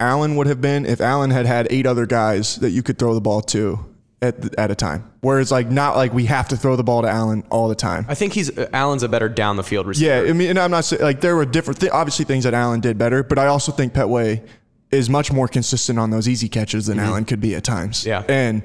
Allen 0.00 0.34
would 0.36 0.48
have 0.48 0.60
been 0.60 0.84
if 0.84 1.00
Allen 1.00 1.30
had 1.30 1.46
had 1.46 1.68
eight 1.70 1.86
other 1.86 2.06
guys 2.06 2.56
that 2.56 2.70
you 2.70 2.82
could 2.82 2.98
throw 2.98 3.14
the 3.14 3.20
ball 3.20 3.40
to 3.42 3.78
at 4.24 4.54
at 4.58 4.70
a 4.70 4.74
time, 4.74 5.10
where 5.20 5.38
it's 5.40 5.50
like 5.50 5.70
not 5.70 5.96
like 5.96 6.12
we 6.12 6.24
have 6.26 6.48
to 6.48 6.56
throw 6.56 6.74
the 6.76 6.82
ball 6.84 7.02
to 7.02 7.08
Allen 7.08 7.44
all 7.50 7.68
the 7.68 7.74
time. 7.74 8.06
I 8.08 8.14
think 8.14 8.32
he's 8.32 8.50
Allen's 8.72 9.02
a 9.02 9.08
better 9.08 9.28
down 9.28 9.56
the 9.56 9.62
field 9.62 9.86
receiver. 9.86 10.24
Yeah, 10.24 10.30
I 10.30 10.32
mean, 10.32 10.50
and 10.50 10.58
I'm 10.58 10.70
not 10.70 10.84
saying 10.84 11.02
like 11.02 11.20
there 11.20 11.36
were 11.36 11.44
different, 11.44 11.80
th- 11.80 11.92
obviously 11.92 12.24
things 12.24 12.44
that 12.44 12.54
Allen 12.54 12.80
did 12.80 12.98
better, 12.98 13.22
but 13.22 13.38
I 13.38 13.46
also 13.46 13.70
think 13.72 13.92
Pettway 13.92 14.46
is 14.90 15.08
much 15.10 15.32
more 15.32 15.48
consistent 15.48 15.98
on 15.98 16.10
those 16.10 16.28
easy 16.28 16.48
catches 16.48 16.86
than 16.86 16.98
Allen 16.98 17.24
could 17.24 17.40
be 17.40 17.54
at 17.54 17.64
times. 17.64 18.00
Mm-hmm. 18.04 18.08
Yeah. 18.08 18.24
and 18.28 18.62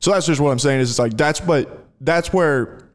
so 0.00 0.10
that's 0.12 0.26
just 0.26 0.40
what 0.40 0.50
I'm 0.50 0.58
saying 0.58 0.80
is 0.80 0.90
it's 0.90 0.98
like 0.98 1.16
that's 1.16 1.40
what 1.40 1.86
that's 2.00 2.32
where 2.32 2.88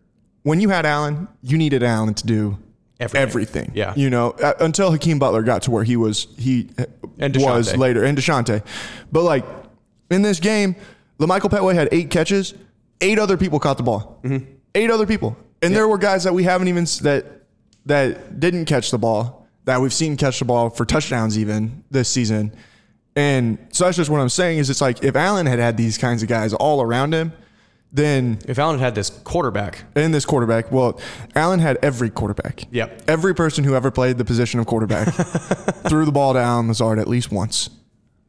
when 0.43 0.59
you 0.61 0.69
had 0.69 0.85
Allen, 0.85 1.27
you 1.41 1.57
needed 1.57 1.83
Allen 1.83 2.13
to 2.13 2.25
do 2.25 2.57
Everything. 2.99 3.21
everything. 3.21 3.71
Yeah. 3.75 3.93
you 3.95 4.09
know, 4.09 4.31
uh, 4.31 4.53
until 4.59 4.91
Hakeem 4.91 5.19
Butler 5.19 5.43
got 5.43 5.61
to 5.63 5.71
where 5.71 5.83
he 5.83 5.95
was 5.97 6.27
he 6.37 6.69
And 7.19 7.35
was 7.37 7.75
later 7.77 8.03
and 8.03 8.17
Deshaunte, 8.17 8.63
but 9.11 9.23
like 9.23 9.45
in 10.09 10.21
this 10.21 10.39
game, 10.39 10.75
LaMichael 11.19 11.49
Pettway 11.49 11.73
had 11.73 11.89
eight 11.91 12.09
catches, 12.09 12.53
eight 13.01 13.17
other 13.19 13.37
people 13.37 13.59
caught 13.59 13.77
the 13.77 13.83
ball, 13.83 14.19
Mm-hmm. 14.23 14.45
eight 14.75 14.89
other 14.91 15.05
people, 15.07 15.35
and 15.61 15.75
there 15.75 15.87
were 15.87 15.97
guys 15.97 16.23
that 16.23 16.33
we 16.33 16.43
haven't 16.43 16.67
even 16.67 16.85
that 17.01 17.25
that 17.85 18.39
didn't 18.39 18.65
catch 18.65 18.91
the 18.91 18.97
ball 18.97 19.47
that 19.65 19.79
we've 19.81 19.93
seen 19.93 20.15
catch 20.17 20.39
the 20.39 20.45
ball 20.45 20.69
for 20.69 20.85
touchdowns 20.85 21.37
even 21.37 21.83
this 21.91 22.07
season. 22.09 22.53
And 23.15 23.57
so 23.71 23.85
that's 23.85 23.97
just 23.97 24.09
what 24.09 24.19
I'm 24.21 24.29
saying 24.29 24.59
is 24.59 24.69
it's 24.69 24.79
like 24.81 25.03
if 25.03 25.15
Allen 25.15 25.45
had 25.47 25.57
had 25.59 25.75
these 25.77 25.97
kinds 25.97 26.21
of 26.21 26.29
guys 26.29 26.53
all 26.53 26.81
around 26.81 27.13
him, 27.13 27.33
then 27.91 28.37
If 28.47 28.59
Allen 28.59 28.79
had 28.79 28.93
this 28.95 29.09
quarterback, 29.09 29.83
in 29.95 30.11
this 30.11 30.25
quarterback, 30.25 30.71
well, 30.71 30.99
Allen 31.35 31.59
had 31.59 31.77
every 31.81 32.09
quarterback. 32.09 32.63
Yep. 32.71 33.03
Every 33.07 33.33
person 33.33 33.63
who 33.63 33.75
ever 33.75 33.89
played 33.91 34.17
the 34.17 34.25
position 34.25 34.59
of 34.59 34.67
quarterback 34.67 35.07
threw 35.89 36.05
the 36.05 36.11
ball 36.11 36.33
down 36.33 36.67
Lazard 36.67 36.99
at 36.99 37.07
least 37.07 37.31
once. 37.31 37.69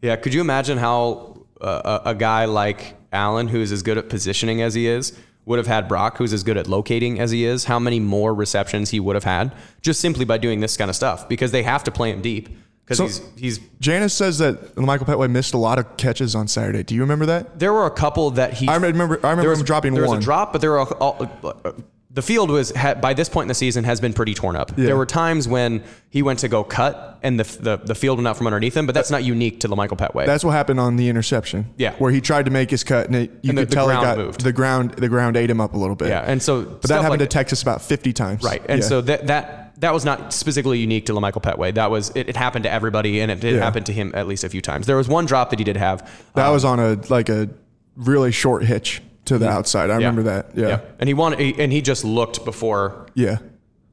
yeah, 0.01 0.17
could 0.17 0.33
you 0.33 0.41
imagine 0.41 0.79
how 0.79 1.37
uh, 1.61 2.01
a, 2.05 2.11
a 2.11 2.15
guy 2.15 2.45
like 2.45 2.95
Allen, 3.13 3.49
who's 3.49 3.73
as 3.73 3.83
good 3.83 3.99
at 3.99 4.09
positioning 4.09 4.63
as 4.63 4.75
he 4.75 4.87
is, 4.87 5.13
would 5.45 5.59
have 5.59 5.67
had 5.67 5.89
Brock, 5.89 6.19
who's 6.19 6.33
as 6.33 6.43
good 6.43 6.57
at 6.57 6.67
locating 6.67 7.19
as 7.21 7.31
he 7.31 7.45
is? 7.45 7.65
How 7.65 7.79
many 7.79 8.01
more 8.01 8.35
receptions 8.35 8.91
he 8.91 9.01
would 9.01 9.17
have 9.17 9.25
had 9.25 9.55
just 9.81 10.01
simply 10.01 10.25
by 10.25 10.37
doing 10.39 10.61
this 10.61 10.77
kind 10.77 10.91
of 10.91 10.97
stuff? 10.97 11.29
Because 11.29 11.53
they 11.53 11.63
have 11.63 11.83
to 11.85 11.91
play 11.91 12.11
him 12.11 12.21
deep 12.21 12.51
because 12.85 12.99
So- 12.99 13.05
he's 13.07 13.59
he's. 13.59 13.61
Janice 13.81 14.15
says 14.15 14.39
that 14.39 14.77
Michael 14.77 15.07
Pettway 15.07 15.31
missed 15.31 15.55
a 15.55 15.59
lot 15.59 15.79
of 15.79 15.97
catches 15.97 16.35
on 16.35 16.49
Saturday. 16.49 16.83
Do 16.83 16.95
you 16.95 17.01
remember 17.03 17.27
that? 17.27 17.59
There 17.59 17.73
were 17.73 17.87
a 17.87 17.91
couple 17.91 18.31
that 18.33 18.55
he. 18.55 18.69
I 18.69 18.77
remember- 18.77 19.21
I 19.25 19.31
remember 19.31 19.43
there 19.43 19.51
was, 19.51 19.61
him 19.61 19.67
dropping 19.67 19.95
there 19.95 20.03
was 20.09 20.13
a 20.13 20.21
drop, 20.21 20.53
but 20.53 20.61
there 20.61 20.73
were. 20.73 20.81
All, 20.81 21.31
uh, 21.45 21.73
the 22.11 22.23
field 22.23 22.51
was 22.51 22.73
by 22.73 23.13
this 23.13 23.29
point 23.29 23.45
in 23.45 23.49
the 23.49 23.55
season 23.55 23.85
has 23.85 24.01
been 24.01 24.15
pretty 24.15 24.33
torn 24.33 24.57
up. 24.57 24.73
Yeah. 24.79 24.87
There 24.87 24.97
were 24.97 25.05
times 25.05 25.47
when 25.47 25.85
he 26.09 26.23
went 26.23 26.39
to 26.39 26.49
go 26.49 26.65
cut 26.65 27.19
and 27.23 27.39
the, 27.39 27.45
the 27.61 27.77
the 27.77 27.95
field 27.95 28.17
went 28.19 28.27
out 28.27 28.37
from 28.39 28.47
underneath 28.47 28.75
him, 28.75 28.87
but 28.87 28.95
that's 28.95 29.11
not 29.11 29.25
unique 29.25 29.61
to 29.61 29.69
LaMichael 29.69 29.99
Pettway. 29.99 30.25
That's 30.25 30.43
what 30.43 30.53
happened 30.53 30.81
on 30.81 30.97
the 30.97 31.09
interception. 31.11 31.75
Yeah. 31.77 31.93
Where 31.99 32.11
he 32.11 32.23
tried 32.23 32.47
to 32.47 32.51
make 32.51 32.71
his 32.71 32.83
cut 32.83 33.07
and 33.09 33.17
it, 33.17 33.31
you 33.43 33.51
And 33.51 33.59
the- 33.59 33.63
could 33.63 33.71
the 33.71 33.75
tell 33.75 33.87
ground 33.87 34.05
it 34.05 34.07
got 34.09 34.19
moved. 34.19 34.41
the 34.41 34.53
ground 34.53 34.93
the 34.93 35.09
ground 35.11 35.37
ate 35.37 35.51
him 35.51 35.61
up 35.61 35.75
a 35.75 35.77
little 35.77 35.97
bit. 35.97 36.09
yeah, 36.09 36.25
and 36.27 36.43
so 36.43 36.63
But 36.65 36.83
that 36.85 37.03
happened 37.03 37.21
to 37.21 37.27
Texas 37.27 37.61
about 37.61 37.83
50 37.83 38.13
times. 38.15 38.43
Right. 38.43 38.63
And 38.69 38.81
Yeah. 38.81 38.89
so 38.89 39.01
that 39.03 39.27
that 39.27 39.79
that 39.81 39.93
was 39.93 40.05
not 40.07 40.33
specifically 40.33 40.79
unique 40.79 41.05
to 41.07 41.13
LaMichael 41.13 41.43
Pettway. 41.43 41.75
That 41.75 41.91
was 41.91 42.11
it, 42.15 42.31
it 42.31 42.37
happened 42.37 42.63
to 42.65 42.73
everybody 42.73 43.21
and 43.21 43.31
it 43.31 43.39
did 43.41 43.57
Yeah. 43.57 43.61
happen 43.65 43.85
to 43.85 43.93
him 43.93 44.13
at 44.15 44.27
least 44.27 44.45
a 44.45 44.49
few 44.49 44.63
times. 44.63 44.87
There 44.87 44.97
was 44.97 45.09
one 45.09 45.27
drop 45.27 45.51
that 45.51 45.59
he 45.59 45.65
did 45.65 45.77
have. 45.77 46.09
that 46.37 46.47
um, 46.47 46.55
was 46.55 46.65
on 46.65 46.81
a 46.81 46.99
like 47.11 47.29
a 47.29 47.51
really 47.97 48.33
short 48.33 48.65
hitch 48.65 49.03
to 49.29 49.39
the 49.39 49.49
outside. 49.49 49.91
I 49.91 49.95
yeah. 49.99 50.09
remember 50.09 50.23
that. 50.25 50.57
Yeah. 50.57 50.81
And 50.99 51.09
he 51.09 51.15
wanted 51.15 51.59
and 51.59 51.73
he 51.73 51.81
just 51.83 52.05
looked 52.05 52.45
before 52.45 53.07
Yeah. 53.15 53.39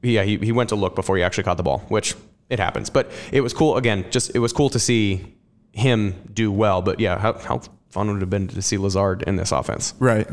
yeah, 0.01 0.23
he, 0.23 0.37
he 0.37 0.51
went 0.51 0.69
to 0.69 0.75
look 0.75 0.95
before 0.95 1.17
he 1.17 1.23
actually 1.23 1.43
caught 1.43 1.57
the 1.57 1.63
ball, 1.63 1.79
which 1.89 2.15
it 2.49 2.59
happens. 2.59 2.89
But 2.89 3.11
it 3.31 3.41
was 3.41 3.53
cool 3.53 3.77
again, 3.77 4.05
just 4.11 4.35
it 4.35 4.39
was 4.39 4.53
cool 4.53 4.69
to 4.69 4.79
see 4.79 5.35
him 5.71 6.15
do 6.33 6.51
well. 6.51 6.81
But 6.81 6.99
yeah, 6.99 7.17
how, 7.17 7.33
how 7.33 7.61
fun 7.89 8.07
would 8.07 8.17
it 8.17 8.19
have 8.21 8.29
been 8.29 8.47
to 8.49 8.61
see 8.61 8.77
Lazard 8.77 9.23
in 9.23 9.35
this 9.35 9.51
offense? 9.51 9.93
Right. 9.99 10.27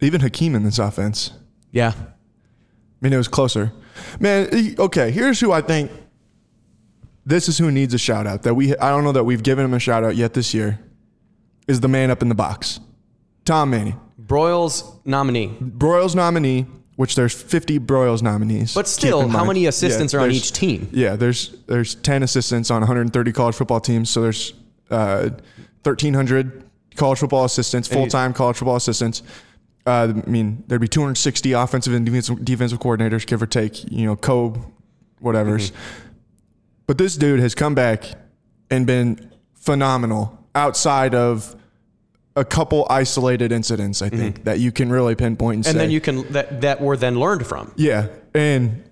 Even 0.00 0.20
Hakeem 0.20 0.54
in 0.54 0.62
this 0.64 0.78
offense. 0.78 1.32
Yeah. 1.72 1.92
I 1.96 2.04
mean, 3.00 3.12
it 3.12 3.16
was 3.16 3.28
closer. 3.28 3.72
Man, 4.20 4.48
okay, 4.78 5.10
here's 5.10 5.40
who 5.40 5.52
I 5.52 5.60
think 5.62 5.90
this 7.24 7.48
is 7.48 7.58
who 7.58 7.70
needs 7.70 7.92
a 7.94 7.98
shout 7.98 8.26
out. 8.26 8.42
That 8.42 8.54
we 8.54 8.76
I 8.76 8.90
don't 8.90 9.04
know 9.04 9.12
that 9.12 9.24
we've 9.24 9.42
given 9.42 9.64
him 9.64 9.74
a 9.74 9.78
shout 9.78 10.04
out 10.04 10.16
yet 10.16 10.34
this 10.34 10.54
year. 10.54 10.78
is 11.66 11.80
the 11.80 11.88
man 11.88 12.10
up 12.10 12.22
in 12.22 12.28
the 12.28 12.34
box. 12.34 12.78
Tom 13.46 13.70
Manning, 13.70 13.98
Broyles 14.20 15.00
nominee. 15.06 15.56
Broyles 15.60 16.14
nominee, 16.14 16.66
which 16.96 17.14
there's 17.14 17.32
50 17.32 17.78
Broyles 17.78 18.20
nominees. 18.20 18.74
But 18.74 18.88
still, 18.88 19.28
how 19.28 19.44
many 19.44 19.66
assistants 19.66 20.12
are 20.12 20.20
on 20.20 20.32
each 20.32 20.52
team? 20.52 20.88
Yeah, 20.92 21.16
there's 21.16 21.56
there's 21.66 21.94
10 21.94 22.22
assistants 22.22 22.70
on 22.70 22.80
130 22.80 23.32
college 23.32 23.54
football 23.54 23.80
teams, 23.80 24.10
so 24.10 24.20
there's 24.20 24.52
uh, 24.90 25.30
1,300 25.82 26.64
college 26.96 27.18
football 27.20 27.44
assistants, 27.44 27.88
full 27.88 28.08
time 28.08 28.32
college 28.32 28.56
football 28.56 28.76
assistants. 28.76 29.22
Uh, 29.86 30.12
I 30.26 30.28
mean, 30.28 30.64
there'd 30.66 30.80
be 30.80 30.88
260 30.88 31.52
offensive 31.52 31.94
and 31.94 32.04
defensive, 32.04 32.44
defensive 32.44 32.80
coordinators, 32.80 33.24
give 33.24 33.40
or 33.40 33.46
take, 33.46 33.88
you 33.90 34.06
know, 34.06 34.16
co 34.16 34.72
whatever's. 35.20 35.70
But 36.88 36.98
this 36.98 37.16
dude 37.16 37.40
has 37.40 37.54
come 37.54 37.74
back 37.74 38.04
and 38.70 38.86
been 38.86 39.30
phenomenal 39.54 40.38
outside 40.54 41.14
of 41.14 41.55
a 42.36 42.44
couple 42.44 42.86
isolated 42.90 43.50
incidents, 43.50 44.02
I 44.02 44.08
think, 44.10 44.44
that 44.44 44.60
you 44.60 44.70
can 44.70 44.90
really 44.90 45.14
pinpoint 45.14 45.56
and, 45.58 45.66
And 45.66 45.72
say, 45.74 45.78
then 45.78 45.90
you 45.90 46.00
can 46.00 46.30
that 46.32 46.60
that 46.60 46.80
were 46.80 46.96
then 46.96 47.18
learned 47.18 47.46
from. 47.46 47.72
yeah, 47.76 48.08
and 48.34 48.84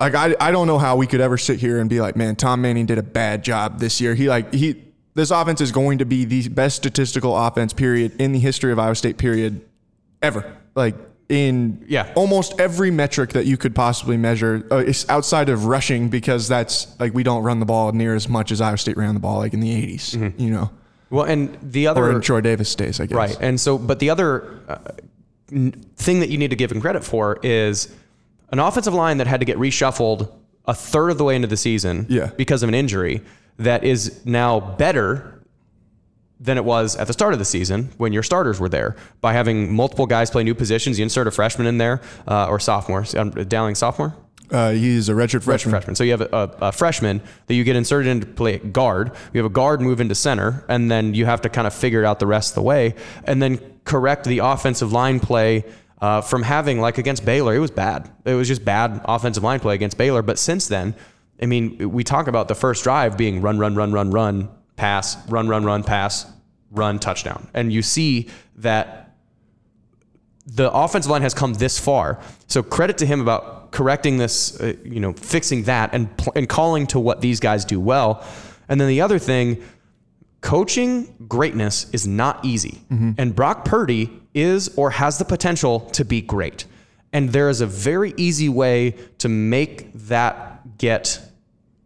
like 0.00 0.14
I, 0.14 0.34
I 0.40 0.50
don't 0.50 0.66
know 0.66 0.78
how 0.78 0.96
we 0.96 1.06
could 1.06 1.20
ever 1.20 1.38
sit 1.38 1.58
here 1.60 1.78
and 1.78 1.88
be 1.88 2.00
like, 2.00 2.16
man, 2.16 2.34
Tom 2.36 2.60
Manning 2.62 2.86
did 2.86 2.98
a 2.98 3.02
bad 3.02 3.44
job 3.44 3.78
this 3.78 4.00
year. 4.00 4.14
He 4.14 4.28
like 4.28 4.52
he 4.52 4.82
this 5.14 5.30
offense 5.30 5.60
is 5.60 5.72
going 5.72 5.98
to 5.98 6.04
be 6.04 6.24
the 6.24 6.48
best 6.48 6.76
statistical 6.76 7.36
offense 7.36 7.72
period 7.72 8.20
in 8.20 8.32
the 8.32 8.38
history 8.38 8.72
of 8.72 8.78
Iowa 8.78 8.94
State 8.94 9.16
period 9.18 9.62
ever. 10.22 10.56
Like 10.74 10.94
in 11.28 11.84
Yeah. 11.88 12.12
almost 12.14 12.60
every 12.60 12.90
metric 12.90 13.30
that 13.30 13.46
you 13.46 13.56
could 13.56 13.74
possibly 13.74 14.16
measure, 14.18 14.66
uh, 14.70 14.76
it's 14.76 15.08
outside 15.08 15.48
of 15.48 15.64
rushing 15.64 16.08
because 16.10 16.46
that's 16.48 16.98
like 17.00 17.14
we 17.14 17.22
don't 17.22 17.42
run 17.42 17.60
the 17.60 17.66
ball 17.66 17.90
near 17.92 18.14
as 18.14 18.28
much 18.28 18.52
as 18.52 18.60
Iowa 18.60 18.76
State 18.78 18.96
ran 18.98 19.14
the 19.14 19.20
ball 19.20 19.38
like 19.38 19.52
in 19.54 19.60
the 19.60 19.70
80s, 19.96 20.38
you 20.38 20.50
know, 20.50 20.70
Well, 21.10 21.24
and 21.24 21.56
the 21.62 21.86
or 21.86 21.90
other 21.90 22.10
in 22.12 22.20
Troy 22.20 22.40
Davis 22.40 22.74
days, 22.74 23.00
I 23.00 23.06
guess. 23.06 23.16
Right. 23.16 23.36
And 23.40 23.60
so, 23.60 23.78
but 23.78 23.98
the 24.00 24.10
other 24.10 24.60
uh, 24.68 24.78
thing 25.48 26.20
that 26.20 26.28
you 26.28 26.38
need 26.38 26.50
to 26.50 26.56
give 26.56 26.72
him 26.72 26.80
credit 26.80 27.04
for 27.04 27.38
is 27.42 27.94
an 28.50 28.58
offensive 28.58 28.94
line 28.94 29.18
that 29.18 29.26
had 29.26 29.40
to 29.40 29.46
get 29.46 29.56
reshuffled 29.58 30.32
a 30.66 30.74
third 30.74 31.10
of 31.10 31.18
the 31.18 31.24
way 31.24 31.36
into 31.36 31.46
the 31.48 31.56
season 31.56 32.06
Yeah. 32.08 32.30
because 32.36 32.62
of 32.62 32.68
an 32.68 32.74
injury 32.74 33.20
that 33.58 33.84
is 33.84 34.20
now 34.24 34.58
better 34.60 35.32
than 36.40 36.58
it 36.58 36.64
was 36.64 36.96
at 36.96 37.06
the 37.06 37.12
start 37.12 37.32
of 37.32 37.38
the 37.38 37.44
season 37.44 37.90
when 37.96 38.12
your 38.12 38.22
starters 38.22 38.60
were 38.60 38.68
there 38.68 38.96
by 39.20 39.32
having 39.32 39.72
multiple 39.74 40.06
guys 40.06 40.30
play 40.30 40.42
new 40.44 40.54
positions. 40.54 40.98
You 40.98 41.04
insert 41.04 41.26
a 41.26 41.30
freshman 41.30 41.66
in 41.66 41.78
there 41.78 42.02
uh, 42.28 42.48
or 42.48 42.58
sophomore, 42.60 43.06
um, 43.16 43.30
Downing 43.30 43.74
sophomore. 43.74 44.14
Uh, 44.50 44.70
he's 44.70 45.08
a 45.08 45.12
redshirt 45.12 45.42
freshman. 45.42 45.70
Freshman. 45.70 45.96
So 45.96 46.04
you 46.04 46.12
have 46.12 46.20
a, 46.20 46.28
a, 46.32 46.68
a 46.68 46.72
freshman 46.72 47.20
that 47.46 47.54
you 47.54 47.64
get 47.64 47.76
inserted 47.76 48.08
into 48.08 48.26
play 48.26 48.58
guard. 48.58 49.12
You 49.32 49.38
have 49.38 49.50
a 49.50 49.54
guard 49.54 49.80
move 49.80 50.00
into 50.00 50.14
center, 50.14 50.64
and 50.68 50.90
then 50.90 51.14
you 51.14 51.24
have 51.24 51.40
to 51.42 51.48
kind 51.48 51.66
of 51.66 51.74
figure 51.74 52.02
it 52.02 52.06
out 52.06 52.20
the 52.20 52.26
rest 52.26 52.50
of 52.50 52.54
the 52.56 52.62
way, 52.62 52.94
and 53.24 53.42
then 53.42 53.58
correct 53.84 54.24
the 54.24 54.38
offensive 54.38 54.92
line 54.92 55.20
play 55.20 55.64
uh, 56.00 56.20
from 56.20 56.42
having 56.42 56.80
like 56.80 56.98
against 56.98 57.24
Baylor. 57.24 57.54
It 57.54 57.58
was 57.58 57.70
bad. 57.70 58.10
It 58.24 58.34
was 58.34 58.48
just 58.48 58.64
bad 58.64 59.00
offensive 59.04 59.42
line 59.42 59.60
play 59.60 59.74
against 59.74 59.96
Baylor. 59.96 60.22
But 60.22 60.38
since 60.38 60.68
then, 60.68 60.94
I 61.40 61.46
mean, 61.46 61.90
we 61.90 62.04
talk 62.04 62.28
about 62.28 62.48
the 62.48 62.54
first 62.54 62.84
drive 62.84 63.16
being 63.16 63.42
run, 63.42 63.58
run, 63.58 63.74
run, 63.74 63.92
run, 63.92 64.10
run, 64.10 64.48
pass, 64.76 65.16
run, 65.28 65.48
run, 65.48 65.64
run, 65.64 65.82
pass, 65.82 66.26
run, 66.70 66.98
touchdown, 66.98 67.48
and 67.54 67.72
you 67.72 67.82
see 67.82 68.28
that 68.56 69.02
the 70.46 70.70
offensive 70.72 71.10
line 71.10 71.22
has 71.22 71.34
come 71.34 71.54
this 71.54 71.78
far. 71.78 72.20
So 72.46 72.62
credit 72.62 72.98
to 72.98 73.06
him 73.06 73.20
about 73.20 73.55
correcting 73.70 74.18
this, 74.18 74.60
uh, 74.60 74.74
you 74.84 75.00
know, 75.00 75.12
fixing 75.12 75.64
that 75.64 75.90
and 75.92 76.14
pl- 76.16 76.32
and 76.36 76.48
calling 76.48 76.86
to 76.88 76.98
what 77.00 77.20
these 77.20 77.40
guys 77.40 77.64
do 77.64 77.80
well. 77.80 78.24
And 78.68 78.80
then 78.80 78.88
the 78.88 79.00
other 79.00 79.18
thing, 79.18 79.62
coaching 80.40 81.14
greatness 81.28 81.88
is 81.92 82.06
not 82.06 82.44
easy. 82.44 82.80
And 83.18 83.34
Brock 83.34 83.64
Purdy 83.64 84.10
is 84.34 84.68
or 84.76 84.90
has 84.90 85.18
the 85.18 85.24
potential 85.24 85.80
to 85.90 86.04
be 86.04 86.20
great. 86.20 86.64
And 87.12 87.30
there 87.30 87.48
is 87.48 87.60
a 87.60 87.66
very 87.66 88.12
easy 88.16 88.48
way 88.48 88.94
to 89.18 89.28
make 89.28 89.92
that 89.94 90.78
get 90.78 91.20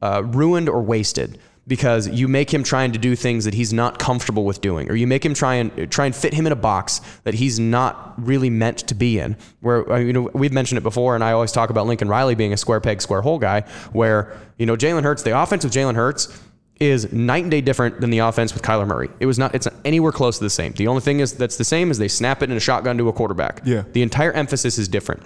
uh, 0.03 0.23
ruined 0.25 0.69
or 0.69 0.83
wasted 0.83 1.39
because 1.67 2.09
you 2.09 2.27
make 2.27 2.53
him 2.53 2.63
trying 2.63 2.93
to 2.93 2.99
do 2.99 3.15
things 3.15 3.45
that 3.45 3.55
he's 3.55 3.73
not 3.73 3.99
comfortable 3.99 4.45
with 4.45 4.61
doing, 4.61 4.91
or 4.91 4.95
you 4.95 5.07
make 5.07 5.25
him 5.25 5.35
try 5.35 5.55
and 5.55 5.91
try 5.91 6.07
and 6.07 6.15
fit 6.15 6.35
him 6.35 6.47
in 6.47 6.53
a 6.53 6.57
box 6.57 7.01
that 7.25 7.35
he's 7.35 7.61
not 7.61 8.15
really 8.19 8.51
meant 8.51 8.79
to 8.79 8.95
be 8.95 9.19
in. 9.19 9.37
Where 9.61 9.91
uh, 9.93 9.99
you 9.99 10.13
know 10.13 10.31
we've 10.35 10.53
mentioned 10.53 10.79
it 10.79 10.83
before, 10.83 11.15
and 11.15 11.23
I 11.23 11.33
always 11.33 11.53
talk 11.53 11.71
about 11.71 11.87
Lincoln 11.87 12.09
Riley 12.09 12.35
being 12.35 12.53
a 12.53 12.57
square 12.57 12.81
peg, 12.81 13.01
square 13.03 13.23
hole 13.23 13.39
guy. 13.39 13.63
Where 13.93 14.37
you 14.59 14.67
know 14.67 14.77
Jalen 14.77 15.03
Hurts, 15.03 15.23
the 15.23 15.39
offense 15.39 15.65
with 15.65 15.73
Jalen 15.73 15.95
Hurts 15.95 16.41
is 16.81 17.13
night 17.13 17.43
and 17.43 17.51
day 17.51 17.61
different 17.61 18.01
than 18.01 18.09
the 18.09 18.21
offense 18.21 18.55
with 18.55 18.63
Kyler 18.63 18.87
Murray. 18.87 19.11
It 19.21 19.27
was 19.27 19.39
not. 19.39 19.55
It's 19.55 19.67
not 19.67 19.75
anywhere 19.85 20.13
close 20.13 20.39
to 20.39 20.45
the 20.45 20.51
same. 20.51 20.73
The 20.73 20.89
only 20.89 21.03
thing 21.03 21.21
is 21.21 21.35
that's 21.35 21.57
the 21.57 21.65
same 21.65 21.91
is 21.91 21.99
they 21.99 22.09
snap 22.09 22.43
it 22.43 22.51
in 22.51 22.57
a 22.57 22.61
shotgun 22.61 22.97
to 22.99 23.09
a 23.09 23.13
quarterback. 23.13 23.61
Yeah. 23.65 23.85
The 23.93 24.03
entire 24.03 24.33
emphasis 24.33 24.79
is 24.79 24.89
different 24.89 25.23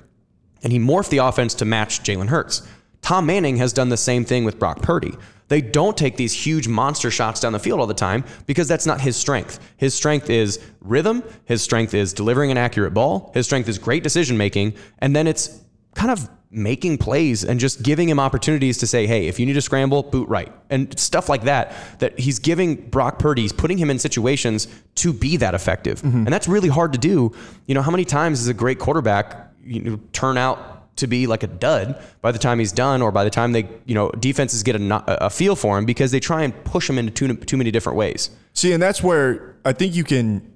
and 0.64 0.72
he 0.72 0.80
morphed 0.80 1.10
the 1.10 1.18
offense 1.18 1.54
to 1.54 1.64
match 1.64 2.02
Jalen 2.02 2.28
Hurts. 2.28 2.66
Tom 3.02 3.26
Manning 3.26 3.58
has 3.58 3.72
done 3.72 3.90
the 3.90 3.98
same 3.98 4.24
thing 4.24 4.44
with 4.44 4.58
Brock 4.58 4.80
Purdy. 4.80 5.14
They 5.48 5.60
don't 5.60 5.96
take 5.96 6.16
these 6.16 6.32
huge 6.32 6.68
monster 6.68 7.10
shots 7.10 7.40
down 7.40 7.52
the 7.52 7.58
field 7.58 7.80
all 7.80 7.86
the 7.86 7.94
time 7.94 8.24
because 8.46 8.68
that's 8.68 8.86
not 8.86 9.00
his 9.00 9.16
strength. 9.16 9.60
His 9.76 9.94
strength 9.94 10.30
is 10.30 10.60
rhythm, 10.80 11.22
his 11.44 11.62
strength 11.62 11.94
is 11.94 12.12
delivering 12.12 12.50
an 12.50 12.58
accurate 12.58 12.94
ball, 12.94 13.30
his 13.34 13.46
strength 13.46 13.68
is 13.68 13.78
great 13.78 14.02
decision 14.02 14.36
making, 14.36 14.74
and 14.98 15.14
then 15.14 15.26
it's 15.26 15.60
kind 15.94 16.10
of 16.10 16.28
making 16.50 16.96
plays 16.96 17.44
and 17.44 17.58
just 17.58 17.82
giving 17.82 18.08
him 18.08 18.20
opportunities 18.20 18.78
to 18.78 18.86
say, 18.86 19.06
hey, 19.06 19.26
if 19.26 19.40
you 19.40 19.46
need 19.46 19.54
to 19.54 19.60
scramble, 19.60 20.04
boot 20.04 20.28
right. 20.28 20.52
And 20.70 20.96
stuff 20.98 21.28
like 21.28 21.42
that, 21.42 21.74
that 21.98 22.18
he's 22.18 22.38
giving 22.38 22.76
Brock 22.76 23.18
Purdy, 23.18 23.42
he's 23.42 23.52
putting 23.52 23.76
him 23.76 23.90
in 23.90 23.98
situations 23.98 24.68
to 24.96 25.12
be 25.12 25.36
that 25.38 25.54
effective. 25.54 26.00
Mm-hmm. 26.00 26.18
And 26.18 26.28
that's 26.28 26.46
really 26.46 26.68
hard 26.68 26.92
to 26.92 26.98
do. 26.98 27.32
You 27.66 27.74
know, 27.74 27.82
how 27.82 27.90
many 27.90 28.04
times 28.04 28.38
does 28.38 28.48
a 28.48 28.54
great 28.54 28.78
quarterback 28.78 29.50
you 29.64 29.80
know, 29.80 30.00
turn 30.12 30.38
out 30.38 30.73
to 30.96 31.06
be 31.06 31.26
like 31.26 31.42
a 31.42 31.46
dud 31.48 32.00
by 32.22 32.30
the 32.32 32.38
time 32.38 32.58
he's 32.58 32.72
done 32.72 33.02
or 33.02 33.10
by 33.10 33.24
the 33.24 33.30
time 33.30 33.52
they, 33.52 33.68
you 33.84 33.94
know, 33.94 34.10
defenses 34.10 34.62
get 34.62 34.76
a, 34.76 35.24
a 35.26 35.30
feel 35.30 35.56
for 35.56 35.76
him 35.76 35.84
because 35.84 36.10
they 36.12 36.20
try 36.20 36.42
and 36.42 36.64
push 36.64 36.88
him 36.88 36.98
into 36.98 37.10
too, 37.10 37.34
too 37.34 37.56
many 37.56 37.70
different 37.70 37.98
ways. 37.98 38.30
See, 38.52 38.72
and 38.72 38.82
that's 38.82 39.02
where 39.02 39.56
I 39.64 39.72
think 39.72 39.94
you 39.96 40.04
can, 40.04 40.52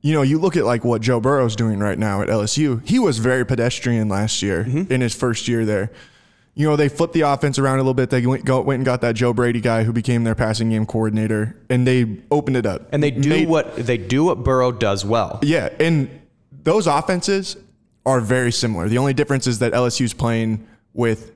you 0.00 0.14
know, 0.14 0.22
you 0.22 0.38
look 0.38 0.56
at 0.56 0.64
like 0.64 0.84
what 0.84 1.02
Joe 1.02 1.20
Burrow's 1.20 1.54
doing 1.54 1.78
right 1.80 1.98
now 1.98 2.22
at 2.22 2.28
LSU. 2.28 2.86
He 2.88 2.98
was 2.98 3.18
very 3.18 3.44
pedestrian 3.44 4.08
last 4.08 4.42
year 4.42 4.64
Mm-hmm. 4.64 4.92
in 4.92 5.00
his 5.00 5.14
first 5.14 5.46
year 5.48 5.64
there. 5.64 5.92
You 6.54 6.68
know, 6.68 6.76
they 6.76 6.88
flipped 6.90 7.14
the 7.14 7.22
offense 7.22 7.58
around 7.58 7.76
a 7.76 7.82
little 7.82 7.94
bit. 7.94 8.10
They 8.10 8.26
went, 8.26 8.44
go, 8.44 8.60
went 8.60 8.80
and 8.80 8.84
got 8.84 9.00
that 9.02 9.14
Joe 9.14 9.32
Brady 9.32 9.60
guy 9.60 9.84
who 9.84 9.92
became 9.92 10.24
their 10.24 10.34
passing 10.34 10.68
game 10.68 10.84
coordinator, 10.84 11.56
and 11.70 11.86
they 11.86 12.18
opened 12.30 12.56
it 12.58 12.66
up. 12.66 12.88
And 12.92 13.02
they 13.02 13.10
do 13.10 13.28
Made- 13.30 13.48
what 13.48 13.74
they 13.76 13.96
do 13.96 14.24
what 14.24 14.44
Burrow 14.44 14.70
does 14.70 15.02
well. 15.02 15.38
Yeah, 15.42 15.70
and 15.80 16.10
those 16.62 16.86
offenses 16.86 17.56
are 18.04 18.20
very 18.20 18.52
similar. 18.52 18.88
The 18.88 18.98
only 18.98 19.14
difference 19.14 19.46
is 19.46 19.60
that 19.60 19.72
LSU's 19.72 20.14
playing 20.14 20.66
with 20.92 21.32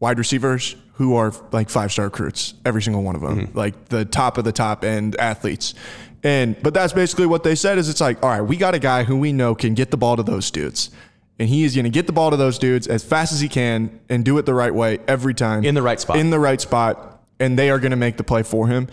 wide 0.00 0.18
receivers 0.18 0.76
who 0.94 1.16
are 1.16 1.32
like 1.50 1.68
five 1.68 1.90
star 1.90 2.06
recruits, 2.06 2.54
every 2.64 2.82
single 2.82 3.02
one 3.02 3.16
of 3.16 3.20
them, 3.20 3.46
mm-hmm. 3.46 3.58
like 3.58 3.86
the 3.86 4.04
top 4.04 4.38
of 4.38 4.44
the 4.44 4.52
top 4.52 4.84
end 4.84 5.16
athletes. 5.16 5.74
And 6.22 6.60
but 6.62 6.72
that's 6.72 6.92
basically 6.92 7.26
what 7.26 7.42
they 7.42 7.54
said 7.54 7.78
is 7.78 7.88
it's 7.88 8.00
like, 8.00 8.22
all 8.22 8.30
right, 8.30 8.40
we 8.40 8.56
got 8.56 8.74
a 8.74 8.78
guy 8.78 9.04
who 9.04 9.16
we 9.16 9.32
know 9.32 9.54
can 9.54 9.74
get 9.74 9.90
the 9.90 9.96
ball 9.96 10.16
to 10.16 10.22
those 10.22 10.50
dudes. 10.50 10.90
And 11.38 11.48
he 11.48 11.64
is 11.64 11.74
going 11.74 11.84
to 11.84 11.90
get 11.90 12.06
the 12.06 12.12
ball 12.12 12.30
to 12.30 12.36
those 12.36 12.58
dudes 12.58 12.86
as 12.86 13.02
fast 13.02 13.32
as 13.32 13.40
he 13.40 13.48
can 13.48 14.00
and 14.08 14.24
do 14.24 14.38
it 14.38 14.46
the 14.46 14.54
right 14.54 14.72
way 14.72 15.00
every 15.08 15.34
time. 15.34 15.64
In 15.64 15.74
the 15.74 15.82
right 15.82 15.98
spot. 15.98 16.16
In 16.16 16.30
the 16.30 16.38
right 16.38 16.60
spot. 16.60 17.22
And 17.40 17.58
they 17.58 17.70
are 17.70 17.80
going 17.80 17.90
to 17.90 17.96
make 17.96 18.16
the 18.16 18.24
play 18.24 18.44
for 18.44 18.68
him. 18.68 18.88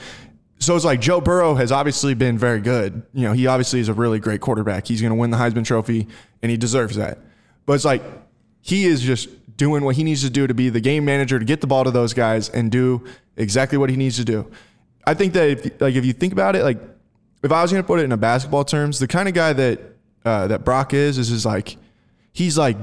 So 0.62 0.76
it's 0.76 0.86
like 0.86 1.02
Joe 1.02 1.20
Burrow 1.20 1.56
has 1.56 1.72
obviously 1.72 2.14
been 2.14 2.38
very 2.38 2.62
good. 2.62 3.02
You 3.14 3.24
know, 3.24 3.34
he 3.34 3.48
obviously 3.48 3.80
is 3.80 3.90
a 3.90 3.96
really 3.96 4.20
great 4.20 4.42
quarterback. 4.42 4.88
He's 4.88 5.02
going 5.02 5.10
to 5.10 5.16
win 5.16 5.32
the 5.32 5.38
Heisman 5.38 5.66
Trophy, 5.66 6.08
and 6.44 6.52
he 6.52 6.56
deserves 6.56 6.98
that. 6.98 7.18
But 7.66 7.74
it's 7.74 7.86
like 7.86 8.04
he 8.62 8.86
is 8.86 9.02
just 9.02 9.28
doing 9.58 9.84
what 9.84 9.96
he 9.96 10.04
needs 10.04 10.22
to 10.22 10.30
do 10.30 10.46
to 10.46 10.54
be 10.54 10.70
the 10.70 10.80
game 10.80 11.04
manager 11.04 11.40
to 11.40 11.46
get 11.46 11.62
the 11.62 11.68
ball 11.68 11.84
to 11.84 11.90
those 11.90 12.14
guys 12.14 12.48
and 12.50 12.72
do 12.72 13.04
exactly 13.38 13.80
what 13.80 13.90
he 13.90 13.96
needs 13.96 14.18
to 14.18 14.24
do. 14.24 14.52
I 15.06 15.16
think 15.16 15.34
that 15.34 15.50
if 15.50 15.82
like 15.82 15.96
if 15.96 16.06
you 16.06 16.14
think 16.14 16.32
about 16.32 16.56
it, 16.56 16.64
like 16.64 16.80
if 17.42 17.52
I 17.52 17.64
was 17.64 17.72
going 17.72 17.82
to 17.82 17.88
put 17.88 18.00
it 18.00 18.04
in 18.04 18.12
a 18.12 18.18
basketball 18.18 18.64
terms, 18.64 19.00
the 19.00 19.08
kind 19.08 19.28
of 19.28 19.34
guy 19.34 19.54
that 19.54 19.80
uh, 20.24 20.46
that 20.46 20.64
Brock 20.64 20.94
is 20.94 21.18
is 21.18 21.32
is 21.32 21.44
like 21.44 21.76
he's 22.34 22.56
like 22.56 22.78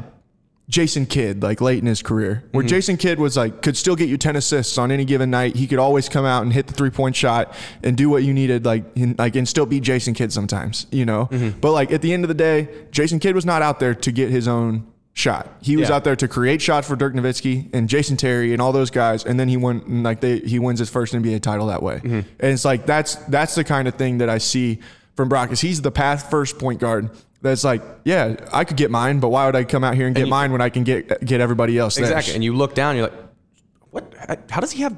Jason 0.69 1.07
Kidd, 1.07 1.43
like 1.43 1.63
late 1.63 1.79
in 1.79 1.87
his 1.87 2.03
career, 2.03 2.45
where 2.53 2.63
mm-hmm. 2.63 2.69
Jason 2.69 2.97
Kidd 2.99 3.19
was 3.19 3.39
like 3.39 3.63
could 3.63 3.77
still 3.77 3.97
get 3.97 4.09
you 4.09 4.19
ten 4.19 4.37
assists 4.37 4.77
on 4.77 4.91
any 4.93 5.07
given 5.07 5.31
night. 5.31 5.57
He 5.57 5.67
could 5.67 5.79
always 5.79 6.11
come 6.11 6.27
out 6.27 6.43
and 6.43 6.53
hit 6.53 6.67
the 6.67 6.75
three 6.75 6.91
point 6.91 7.17
shot 7.17 7.55
and 7.83 7.97
do 7.97 8.11
what 8.11 8.23
you 8.23 8.35
needed, 8.35 8.67
like 8.67 8.85
in, 8.95 9.15
like 9.19 9.35
and 9.35 9.49
still 9.49 9.65
be 9.65 9.81
Jason 9.81 10.13
Kidd 10.13 10.31
sometimes, 10.33 10.87
you 10.91 11.07
know. 11.07 11.27
Mm-hmm. 11.27 11.61
But 11.61 11.73
like 11.73 11.91
at 11.91 12.03
the 12.03 12.13
end 12.13 12.25
of 12.25 12.29
the 12.29 12.35
day, 12.35 12.69
Jason 12.91 13.19
Kidd 13.19 13.35
was 13.35 13.47
not 13.47 13.63
out 13.63 13.81
there 13.81 13.95
to 13.95 14.13
get 14.13 14.29
his 14.31 14.47
own 14.47 14.87
shot. 15.15 15.57
He 15.63 15.77
was 15.77 15.89
Yeah. 15.89 15.97
out 15.97 16.05
there 16.05 16.17
to 16.17 16.29
create 16.29 16.61
shots 16.61 16.87
for 16.87 16.97
Dirk 16.97 17.15
Nowitzki 17.15 17.71
and 17.73 17.89
Jason 17.89 18.19
Terry 18.19 18.53
and 18.53 18.61
all 18.61 18.73
those 18.73 18.91
guys, 18.91 19.25
and 19.25 19.41
then 19.41 19.49
he 19.49 19.57
won 19.57 19.83
and, 19.87 20.03
like 20.03 20.21
they 20.21 20.41
he 20.41 20.59
wins 20.59 20.81
his 20.81 20.91
first 20.91 21.15
NBA 21.15 21.41
title 21.41 21.67
that 21.69 21.83
way. 21.83 21.97
Mm-hmm. 21.97 22.21
And 22.41 22.53
it's 22.53 22.67
like 22.67 22.85
that's 22.85 23.15
that's 23.15 23.55
the 23.55 23.65
kind 23.65 23.89
of 23.89 23.95
thing 23.95 24.19
that 24.19 24.29
I 24.29 24.37
see 24.37 24.81
from 25.17 25.31
Brock 25.31 25.51
is 25.51 25.61
he's 25.63 25.81
the 25.83 25.91
path 25.91 26.31
first 26.31 26.59
point 26.59 26.79
guard. 26.79 27.11
That's 27.41 27.63
like, 27.65 27.83
yeah, 28.05 28.35
I 28.53 28.65
could 28.65 28.77
get 28.77 28.91
mine, 28.91 29.21
but 29.21 29.29
why 29.29 29.47
would 29.47 29.55
I 29.55 29.65
come 29.65 29.85
out 29.85 29.95
here 29.95 30.07
and 30.07 30.17
get 30.17 30.25
you- 30.27 30.31
mine 30.31 30.51
when 30.53 30.61
I 30.61 30.71
can 30.71 30.83
get 30.85 31.25
get 31.25 31.41
everybody 31.41 31.79
else 31.79 31.95
theirs? 31.97 32.11
Exactly. 32.11 32.35
And 32.35 32.43
you 32.43 32.55
look 32.55 32.75
down, 32.75 32.97
you're 32.97 33.09
like, 33.09 33.19
what? 33.91 34.15
How 34.51 34.61
does 34.61 34.73
he 34.73 34.83
have 34.83 34.97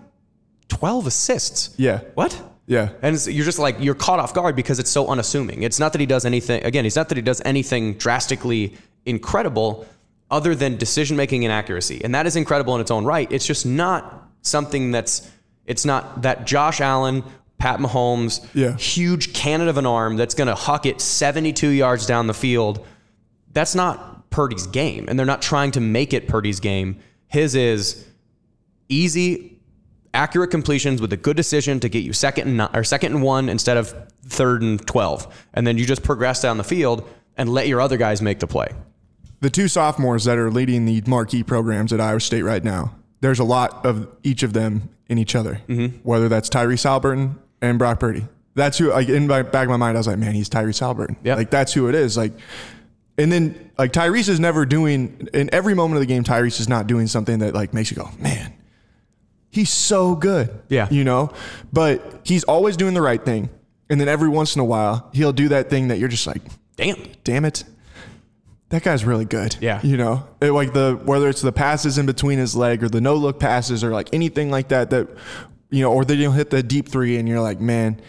12 0.68 1.07
assists? 1.07 1.74
Yeah. 1.76 2.01
What? 2.14 2.41
Yeah. 2.66 2.91
And 3.03 3.14
it's, 3.14 3.28
you're 3.28 3.45
just 3.45 3.59
like 3.59 3.76
you're 3.80 3.95
caught 3.95 4.20
off 4.20 4.32
guard 4.32 4.57
because 4.57 4.78
it's 4.78 4.91
so 4.91 5.09
unassuming. 5.09 5.62
It's 5.64 5.78
not 5.78 5.93
that 5.93 6.01
he 6.01 6.07
does 6.07 6.24
anything. 6.24 6.64
Again, 6.64 6.86
it's 6.86 6.97
not 6.97 7.09
that 7.11 7.16
he 7.16 7.22
does 7.22 7.43
anything 7.45 7.95
drastically 7.95 8.74
incredible, 9.05 9.86
other 10.30 10.55
than 10.55 10.76
decision 10.76 11.16
making 11.16 11.45
and 11.45 11.53
accuracy, 11.53 12.01
and 12.05 12.14
that 12.14 12.26
is 12.26 12.36
incredible 12.36 12.74
in 12.76 12.80
its 12.80 12.91
own 12.91 13.05
right. 13.05 13.30
It's 13.30 13.47
just 13.47 13.66
not 13.66 14.30
something 14.43 14.93
that's. 14.93 15.28
It's 15.66 15.84
not 15.84 16.22
that 16.22 16.47
Josh 16.47 16.80
Allen, 16.80 17.22
Pat 17.61 17.78
Mahomes, 17.78 18.44
Yeah. 18.54 18.76
huge 18.76 19.32
cannon 19.32 19.68
of 19.68 19.76
an 19.78 19.86
arm 19.86 20.16
that's 20.16 20.34
going 20.34 20.48
to 20.48 20.54
huck 20.56 20.86
it 20.86 21.00
72 21.00 21.68
yards 21.68 22.06
down 22.06 22.26
the 22.26 22.34
field. 22.34 22.84
That's 23.52 23.74
not 23.76 24.30
Purdy's 24.30 24.66
game, 24.66 25.06
and 25.08 25.18
they're 25.18 25.26
not 25.26 25.42
trying 25.42 25.70
to 25.72 25.80
make 25.80 26.12
it 26.12 26.26
Purdy's 26.26 26.58
game. 26.58 26.96
His 27.28 27.54
is 27.54 28.06
easy, 28.88 29.58
accurate 30.14 30.50
completions 30.50 31.00
with 31.00 31.12
a 31.12 31.16
good 31.16 31.36
decision 31.36 31.80
to 31.80 31.88
get 31.88 32.02
you 32.02 32.12
second 32.12 32.48
and 32.48 32.56
not, 32.56 32.76
or 32.76 32.82
second 32.84 33.14
and 33.14 33.22
one 33.22 33.48
instead 33.48 33.76
of 33.76 33.94
third 34.26 34.62
and 34.62 34.84
twelve, 34.86 35.26
and 35.54 35.66
then 35.66 35.78
you 35.78 35.84
just 35.84 36.02
progress 36.02 36.42
down 36.42 36.56
the 36.58 36.64
field 36.64 37.08
and 37.36 37.48
let 37.48 37.68
your 37.68 37.80
other 37.80 37.96
guys 37.96 38.20
make 38.22 38.38
the 38.40 38.46
play. 38.46 38.68
the 39.40 39.48
two 39.50 39.68
sophomores 39.68 40.24
that 40.24 40.36
are 40.36 40.50
leading 40.50 40.84
the 40.84 41.02
marquee 41.06 41.42
programs 41.42 41.92
at 41.94 42.00
Iowa 42.00 42.20
State 42.20 42.42
right 42.42 42.62
now, 42.62 42.94
there's 43.22 43.38
a 43.38 43.44
lot 43.44 43.86
of 43.86 44.06
each 44.22 44.42
of 44.42 44.52
them 44.52 44.90
in 45.08 45.16
each 45.16 45.34
other. 45.34 45.62
Mm-hmm. 45.66 45.96
Whether 46.02 46.28
that's 46.28 46.50
Tyrese 46.50 46.84
Halliburton 46.84 47.38
and 47.62 47.78
Brock 47.78 48.00
Purdy. 48.00 48.26
That's 48.54 48.78
who, 48.78 48.90
like, 48.90 49.08
in 49.08 49.26
my 49.26 49.42
back 49.42 49.64
of 49.64 49.70
my 49.70 49.76
mind, 49.76 49.96
I 49.96 50.00
was 50.00 50.06
like, 50.06 50.18
man, 50.18 50.34
he's 50.34 50.48
Tyrese 50.48 50.80
Halliburton. 50.80 51.16
Yep. 51.22 51.36
Like, 51.36 51.50
that's 51.50 51.72
who 51.72 51.88
it 51.88 51.94
is. 51.94 52.16
Like, 52.16 52.32
and 53.16 53.30
then, 53.30 53.70
like, 53.78 53.92
Tyrese 53.92 54.28
is 54.28 54.40
never 54.40 54.66
doing, 54.66 55.28
in 55.32 55.48
every 55.54 55.74
moment 55.74 55.96
of 55.96 56.00
the 56.00 56.06
game, 56.12 56.24
Tyrese 56.24 56.61
is 56.61 56.68
not 56.68 56.86
doing 56.86 57.06
something 57.06 57.38
that, 57.38 57.54
like, 57.54 57.72
makes 57.72 57.90
you 57.90 57.96
go, 57.96 58.11
man, 58.18 58.52
he's 59.50 59.70
so 59.70 60.14
good. 60.16 60.50
Yeah. 60.68 60.88
You 60.90 61.04
know? 61.04 61.32
But 61.72 62.22
he's 62.24 62.44
always 62.44 62.76
doing 62.76 62.94
the 62.94 63.02
right 63.02 63.24
thing. 63.24 63.50
And 63.88 64.00
then 64.00 64.08
every 64.08 64.28
once 64.28 64.54
in 64.54 64.61
a 64.61 64.64
while, 64.64 65.08
he'll 65.12 65.32
do 65.32 65.48
that 65.50 65.70
thing 65.70 65.88
that 65.88 65.98
you're 65.98 66.08
just 66.08 66.26
like, 66.26 66.42
Damn. 66.76 66.96
damn 67.24 67.44
it. 67.44 67.64
That 68.70 68.82
guy's 68.84 69.04
really 69.04 69.24
good. 69.24 69.56
Yeah. 69.61 69.80
You 69.82 69.96
know, 69.96 70.26
It- 70.40 70.52
like 70.52 70.72
the, 70.72 71.00
whether 71.04 71.28
it's 71.28 71.40
the 71.40 71.52
passes 71.52 71.98
in 71.98 72.06
between 72.06 72.38
his 72.38 72.54
leg 72.54 72.82
or 72.84 72.88
the 72.88 73.00
no 73.00 73.14
look 73.16 73.40
passes 73.40 73.82
or 73.82 73.90
like 73.90 74.08
anything 74.12 74.50
like 74.50 74.68
that, 74.68 74.90
that, 74.90 75.08
you 75.70 75.82
know, 75.82 75.92
or 75.92 76.04
they 76.04 76.16
don't 76.16 76.34
hit 76.34 76.50
the 76.50 76.62
deep 76.62 76.88
three 76.88 77.16
and 77.16 77.28
you're 77.28 77.40
like, 77.40 77.60
man, 77.60 78.00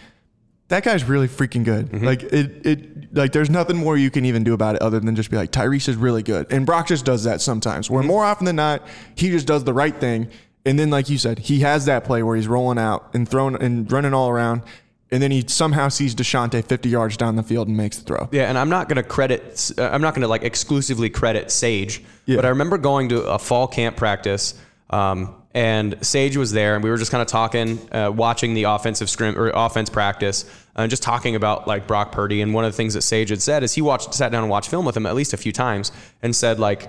that 0.68 0.82
guy's 0.84 1.04
really 1.04 1.28
freaking 1.28 1.64
good. 1.64 1.86
Mm-hmm. 1.90 2.04
Like 2.04 2.22
it, 2.22 2.66
it, 2.66 3.14
like 3.14 3.32
there's 3.32 3.50
nothing 3.50 3.76
more 3.76 3.96
you 3.96 4.10
can 4.10 4.24
even 4.24 4.42
do 4.42 4.54
about 4.54 4.74
it 4.76 4.82
other 4.82 5.00
than 5.00 5.14
just 5.14 5.30
be 5.30 5.36
like, 5.36 5.52
Tyrese 5.52 5.88
is 5.88 5.96
really 5.96 6.22
good. 6.22 6.50
And 6.52 6.64
Brock 6.66 6.86
just 6.88 7.04
does 7.04 7.24
that 7.24 7.40
sometimes 7.40 7.86
Mm-hmm. 7.86 7.94
where 7.94 8.02
more 8.04 8.24
often 8.24 8.46
than 8.46 8.56
not, 8.56 8.82
he 9.16 9.30
just 9.30 9.46
does 9.46 9.64
the 9.64 9.74
right 9.74 9.94
thing. 9.94 10.28
And 10.64 10.78
then, 10.78 10.90
like 10.90 11.10
you 11.10 11.18
said, 11.18 11.40
he 11.40 11.60
has 11.60 11.86
that 11.86 12.04
play 12.04 12.22
where 12.22 12.36
he's 12.36 12.46
rolling 12.46 12.78
out 12.78 13.10
and 13.14 13.28
throwing 13.28 13.60
and 13.60 13.90
running 13.90 14.14
all 14.14 14.28
around. 14.30 14.62
And 15.10 15.20
then 15.22 15.30
he 15.32 15.44
somehow 15.46 15.88
sees 15.88 16.14
Deshaunte 16.14 16.64
50 16.64 16.88
yards 16.88 17.16
down 17.18 17.34
the 17.36 17.42
field 17.42 17.66
and 17.68 17.76
makes 17.76 17.98
the 17.98 18.04
throw. 18.04 18.28
Yeah, 18.32 18.44
and 18.48 18.56
I'm 18.56 18.70
not 18.70 18.88
going 18.88 18.96
to 18.96 19.02
credit. 19.02 19.72
uh, 19.76 19.82
I'm 19.92 20.00
not 20.00 20.14
going 20.14 20.22
to 20.22 20.28
like 20.28 20.42
exclusively 20.44 21.10
credit 21.10 21.50
Sage, 21.50 22.02
Yeah. 22.26 22.36
but 22.36 22.44
I 22.46 22.48
remember 22.50 22.78
going 22.78 23.08
to 23.10 23.24
a 23.24 23.38
fall 23.38 23.66
camp 23.66 23.96
practice, 23.96 24.54
um, 24.88 25.34
and 25.54 25.96
Sage 26.04 26.36
was 26.36 26.52
there, 26.52 26.74
and 26.74 26.82
we 26.82 26.90
were 26.90 26.96
just 26.96 27.10
kind 27.10 27.22
of 27.22 27.28
talking, 27.28 27.78
uh, 27.92 28.10
watching 28.14 28.54
the 28.54 28.64
offensive 28.64 29.10
scrim 29.10 29.38
or 29.38 29.50
offense 29.54 29.90
practice, 29.90 30.44
and 30.74 30.88
just 30.88 31.02
talking 31.02 31.36
about 31.36 31.66
like 31.66 31.86
Brock 31.86 32.12
Purdy. 32.12 32.40
And 32.40 32.54
one 32.54 32.64
of 32.64 32.72
the 32.72 32.76
things 32.76 32.94
that 32.94 33.02
Sage 33.02 33.30
had 33.30 33.42
said 33.42 33.62
is 33.62 33.74
he 33.74 33.82
watched, 33.82 34.14
sat 34.14 34.32
down 34.32 34.42
and 34.42 34.50
watched 34.50 34.70
film 34.70 34.86
with 34.86 34.96
him 34.96 35.06
at 35.06 35.14
least 35.14 35.32
a 35.32 35.36
few 35.36 35.52
times, 35.52 35.92
and 36.22 36.34
said 36.34 36.58
like, 36.58 36.88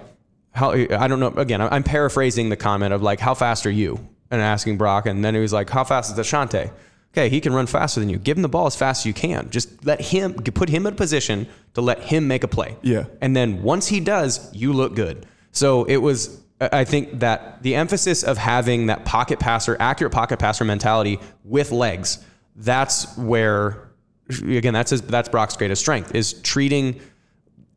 how 0.51 0.71
I 0.71 1.07
don't 1.07 1.19
know. 1.19 1.27
Again, 1.27 1.61
I'm 1.61 1.83
paraphrasing 1.83 2.49
the 2.49 2.57
comment 2.57 2.93
of 2.93 3.01
like, 3.01 3.19
how 3.19 3.33
fast 3.33 3.65
are 3.65 3.71
you? 3.71 4.07
And 4.31 4.41
asking 4.41 4.77
Brock, 4.77 5.05
and 5.05 5.23
then 5.23 5.35
he 5.35 5.41
was 5.41 5.53
like, 5.53 5.69
how 5.69 5.83
fast 5.83 6.11
is 6.11 6.17
Deshaunte? 6.17 6.71
Okay, 7.11 7.29
he 7.29 7.41
can 7.41 7.53
run 7.53 7.67
faster 7.67 7.99
than 7.99 8.09
you. 8.09 8.17
Give 8.17 8.37
him 8.37 8.41
the 8.41 8.49
ball 8.49 8.65
as 8.65 8.75
fast 8.75 9.01
as 9.01 9.05
you 9.05 9.13
can. 9.13 9.51
Just 9.51 9.85
let 9.85 10.01
him 10.01 10.33
put 10.33 10.69
him 10.69 10.87
in 10.87 10.93
a 10.93 10.95
position 10.95 11.47
to 11.75 11.81
let 11.81 11.99
him 11.99 12.27
make 12.27 12.43
a 12.43 12.47
play. 12.47 12.75
Yeah. 12.81 13.05
And 13.21 13.35
then 13.35 13.61
once 13.61 13.87
he 13.87 13.99
does, 13.99 14.51
you 14.55 14.73
look 14.73 14.95
good. 14.95 15.27
So 15.51 15.83
it 15.83 15.97
was 15.97 16.41
I 16.59 16.85
think 16.85 17.19
that 17.19 17.61
the 17.63 17.75
emphasis 17.75 18.23
of 18.23 18.37
having 18.37 18.85
that 18.87 19.05
pocket 19.05 19.39
passer, 19.39 19.75
accurate 19.79 20.13
pocket 20.13 20.39
passer 20.39 20.63
mentality 20.63 21.19
with 21.43 21.71
legs, 21.71 22.23
that's 22.55 23.17
where 23.17 23.89
again, 24.29 24.73
that's 24.73 24.91
his, 24.91 25.01
that's 25.01 25.29
Brock's 25.29 25.57
greatest 25.57 25.81
strength 25.81 26.15
is 26.15 26.33
treating 26.41 26.99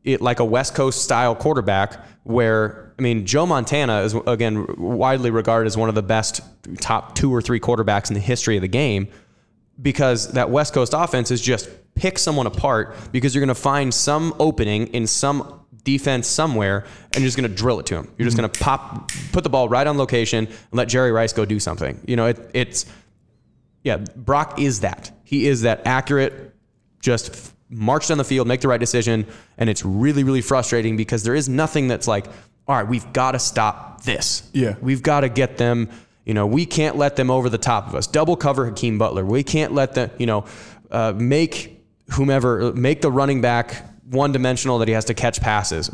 it 0.05 0.20
like 0.20 0.39
a 0.39 0.45
West 0.45 0.74
Coast 0.74 1.03
style 1.03 1.35
quarterback 1.35 2.05
where 2.22 2.95
I 2.99 3.03
mean 3.03 3.27
Joe 3.27 3.47
Montana 3.47 4.01
is 4.01 4.14
again 4.27 4.66
widely 4.79 5.31
regarded 5.31 5.66
as 5.66 5.77
one 5.77 5.89
of 5.89 5.95
the 5.95 6.03
best 6.03 6.41
top 6.81 7.14
two 7.14 7.35
or 7.35 7.43
three 7.43 7.61
quarterbacks 7.61 8.09
in 8.09 8.14
the 8.14 8.20
history 8.20 8.57
of 8.57 8.62
the 8.62 8.68
game 8.68 9.09
because 9.81 10.33
that 10.33 10.51
West 10.51 10.72
Coast 10.72 10.95
offense 10.97 11.31
is 11.31 11.41
just 11.41 11.68
pick 11.95 12.18
someone 12.18 12.47
apart 12.47 12.95
because 13.12 13.35
you're 13.35 13.45
going 13.45 13.49
to 13.49 13.55
find 13.55 13.93
some 13.93 14.35
opening 14.39 14.87
in 14.89 15.07
some 15.07 15.66
defense 15.85 16.27
somewhere 16.27 16.85
and 17.12 17.16
you're 17.16 17.27
just 17.27 17.37
going 17.37 17.49
to 17.49 17.55
drill 17.57 17.81
it 17.81 17.87
to 17.87 17.97
him. 17.97 18.12
You're 18.18 18.27
just 18.27 18.37
going 18.37 18.51
to 18.51 18.61
pop 18.61 19.11
put 19.33 19.45
the 19.45 19.51
ball 19.51 19.68
right 19.68 19.87
on 19.87 19.97
location 19.99 20.47
and 20.47 20.57
let 20.72 20.89
Jerry 20.89 21.12
Rice 21.12 21.33
go 21.33 21.45
do 21.45 21.61
something. 21.61 22.01
You 22.07 22.16
know, 22.16 22.27
it, 22.27 22.51
it's 22.55 22.87
yeah, 23.87 23.99
Brock 23.99 24.59
is 24.59 24.81
that. 24.81 25.12
He 25.22 25.47
is 25.47 25.62
that 25.62 25.83
accurate, 25.87 26.53
just 27.01 27.31
f- 27.31 27.55
march 27.68 28.09
down 28.09 28.18
the 28.18 28.24
field, 28.24 28.49
make 28.49 28.61
the 28.61 28.66
right 28.66 28.81
decision. 28.81 29.27
And 29.59 29.70
it's 29.70 29.85
really, 29.85 30.24
really 30.24 30.41
frustrating 30.41 30.97
because 30.97 31.22
there 31.22 31.37
is 31.37 31.49
nothing 31.49 31.87
that's 31.87 32.09
like, 32.09 32.27
all 32.66 32.77
right, 32.77 32.89
we've 32.89 33.12
got 33.12 33.33
to 33.33 33.39
stop 33.39 34.03
this. 34.03 34.51
Yeah. 34.53 34.74
We've 34.81 35.05
got 35.05 35.20
to 35.20 35.29
get 35.29 35.57
them, 35.57 35.89
you 36.24 36.35
know, 36.35 36.49
we 36.49 36.66
can't 36.66 36.97
let 36.97 37.14
them 37.14 37.31
over 37.31 37.49
the 37.49 37.59
top 37.59 37.87
of 37.87 37.95
us. 37.95 38.09
Double 38.09 38.37
cover 38.37 38.66
Hakeem 38.66 38.99
Butler. 38.99 39.24
We 39.24 39.45
can't 39.45 39.72
let 39.72 39.95
them, 39.95 40.11
you 40.18 40.27
know, 40.27 40.47
uh, 40.91 41.12
make 41.16 41.85
whomever, 42.11 42.72
make 42.72 43.03
the 43.03 43.11
running 43.12 43.41
back 43.41 43.85
one 44.11 44.33
dimensional 44.33 44.79
that 44.79 44.89
he 44.89 44.95
has 44.95 45.05
to 45.07 45.15
catch 45.15 45.41
passes. 45.41 45.91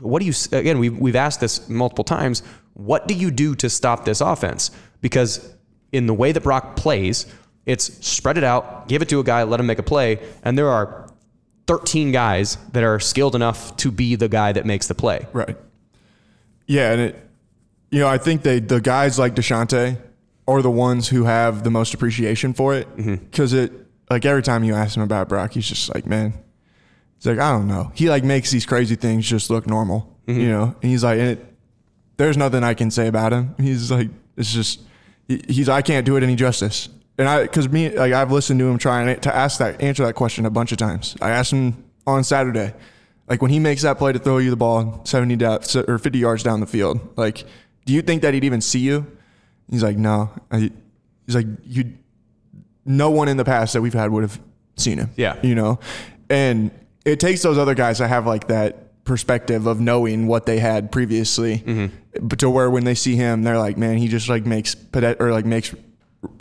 What 0.00 0.20
do 0.20 0.26
you, 0.26 0.32
again, 0.52 0.78
we've, 0.78 0.98
we've 0.98 1.16
asked 1.16 1.40
this 1.40 1.68
multiple 1.68 2.04
times. 2.04 2.42
What 2.74 3.06
do 3.06 3.14
you 3.14 3.30
do 3.30 3.54
to 3.56 3.70
stop 3.70 4.04
this 4.04 4.20
offense? 4.20 4.70
Because 5.00 5.54
in 5.92 6.06
the 6.06 6.14
way 6.14 6.32
that 6.32 6.42
Brock 6.42 6.76
plays, 6.76 7.26
it's 7.66 7.84
spread 8.06 8.36
it 8.36 8.44
out, 8.44 8.88
give 8.88 9.02
it 9.02 9.08
to 9.10 9.20
a 9.20 9.24
guy, 9.24 9.44
let 9.44 9.60
him 9.60 9.66
make 9.66 9.78
a 9.78 9.84
play, 9.84 10.18
and 10.42 10.58
there 10.58 10.68
are 10.68 11.08
13 11.66 12.12
guys 12.12 12.56
that 12.72 12.82
are 12.82 13.00
skilled 13.00 13.34
enough 13.34 13.76
to 13.76 13.90
be 13.90 14.16
the 14.16 14.28
guy 14.28 14.52
that 14.52 14.66
makes 14.66 14.86
the 14.88 14.94
play. 14.94 15.26
Right. 15.32 15.56
Yeah, 16.66 16.92
and 16.92 17.00
it, 17.00 17.30
you 17.90 18.00
know, 18.00 18.08
I 18.08 18.18
think 18.18 18.42
they 18.42 18.58
the 18.58 18.80
guys 18.80 19.18
like 19.18 19.34
Deshaunte 19.34 19.98
are 20.46 20.62
the 20.62 20.70
ones 20.70 21.08
who 21.08 21.24
have 21.24 21.62
the 21.62 21.70
most 21.70 21.94
appreciation 21.94 22.52
for 22.52 22.74
it 22.74 22.88
mm-hmm. 22.96 23.16
because 23.16 23.52
it 23.52 23.72
like 24.10 24.24
every 24.24 24.42
time 24.42 24.64
you 24.64 24.74
ask 24.74 24.96
him 24.96 25.02
about 25.02 25.28
Brock, 25.28 25.52
he's 25.52 25.66
just 25.66 25.94
like, 25.94 26.06
man, 26.06 26.34
he's 27.24 27.38
like, 27.38 27.44
I 27.44 27.52
don't 27.52 27.66
know. 27.66 27.90
He 27.94 28.08
like 28.10 28.22
makes 28.22 28.50
these 28.50 28.66
crazy 28.66 28.96
things 28.96 29.26
just 29.26 29.48
look 29.48 29.66
normal, 29.66 30.14
mm-hmm. 30.26 30.40
you 30.40 30.48
know. 30.48 30.76
And 30.82 30.90
he's 30.90 31.02
like, 31.02 31.18
and 31.18 31.28
it, 31.30 31.54
there's 32.16 32.36
nothing 32.36 32.62
I 32.62 32.74
can 32.74 32.90
say 32.90 33.08
about 33.08 33.32
him. 33.32 33.54
He's 33.58 33.90
like, 33.90 34.10
it's 34.36 34.52
just 34.52 34.80
he- 35.26 35.42
he's 35.48 35.68
I 35.68 35.82
can't 35.82 36.04
do 36.04 36.16
it 36.16 36.22
any 36.22 36.36
justice. 36.36 36.88
And 37.16 37.28
I, 37.28 37.42
because 37.42 37.68
me, 37.68 37.90
like 37.90 38.12
I've 38.12 38.30
listened 38.30 38.60
to 38.60 38.66
him 38.66 38.76
trying 38.76 39.18
to 39.20 39.34
ask 39.34 39.58
that, 39.58 39.80
answer 39.80 40.04
that 40.04 40.14
question 40.14 40.44
a 40.46 40.50
bunch 40.50 40.72
of 40.72 40.78
times. 40.78 41.16
I 41.22 41.30
asked 41.30 41.52
him 41.52 41.84
on 42.06 42.24
Saturday, 42.24 42.74
like 43.28 43.40
when 43.40 43.50
he 43.50 43.58
makes 43.58 43.82
that 43.82 43.98
play 43.98 44.12
to 44.12 44.18
throw 44.18 44.38
you 44.38 44.50
the 44.50 44.56
ball 44.56 45.00
70 45.04 45.36
down, 45.36 45.60
or 45.88 45.98
50 45.98 46.18
yards 46.18 46.42
down 46.42 46.60
the 46.60 46.66
field, 46.66 47.16
like, 47.16 47.44
do 47.86 47.92
you 47.92 48.02
think 48.02 48.22
that 48.22 48.34
he'd 48.34 48.44
even 48.44 48.60
see 48.60 48.80
you? 48.80 49.06
He's 49.70 49.82
like, 49.82 49.96
no. 49.96 50.30
I, 50.50 50.70
he's 51.24 51.34
like, 51.34 51.46
you, 51.64 51.94
no 52.84 53.10
one 53.10 53.28
in 53.28 53.36
the 53.36 53.44
past 53.44 53.72
that 53.72 53.80
we've 53.80 53.94
had 53.94 54.10
would 54.10 54.24
have 54.24 54.38
seen 54.76 54.98
him. 54.98 55.10
Yeah. 55.16 55.38
You 55.42 55.54
know, 55.54 55.78
and 56.28 56.70
it 57.04 57.20
takes 57.20 57.42
those 57.42 57.58
other 57.58 57.74
guys 57.74 57.98
to 57.98 58.08
have 58.08 58.26
like 58.26 58.48
that 58.48 59.04
perspective 59.04 59.66
of 59.66 59.80
knowing 59.80 60.26
what 60.26 60.46
they 60.46 60.58
had 60.58 60.90
previously, 60.90 61.58
mm-hmm. 61.58 62.26
but 62.26 62.38
to 62.38 62.48
where 62.48 62.70
when 62.70 62.84
they 62.84 62.94
see 62.94 63.16
him, 63.16 63.42
they're 63.42 63.58
like, 63.58 63.76
man, 63.76 63.98
he 63.98 64.08
just 64.08 64.28
like 64.28 64.46
makes 64.46 64.74
pede- 64.74 65.20
or 65.20 65.30
like 65.30 65.44
makes 65.44 65.74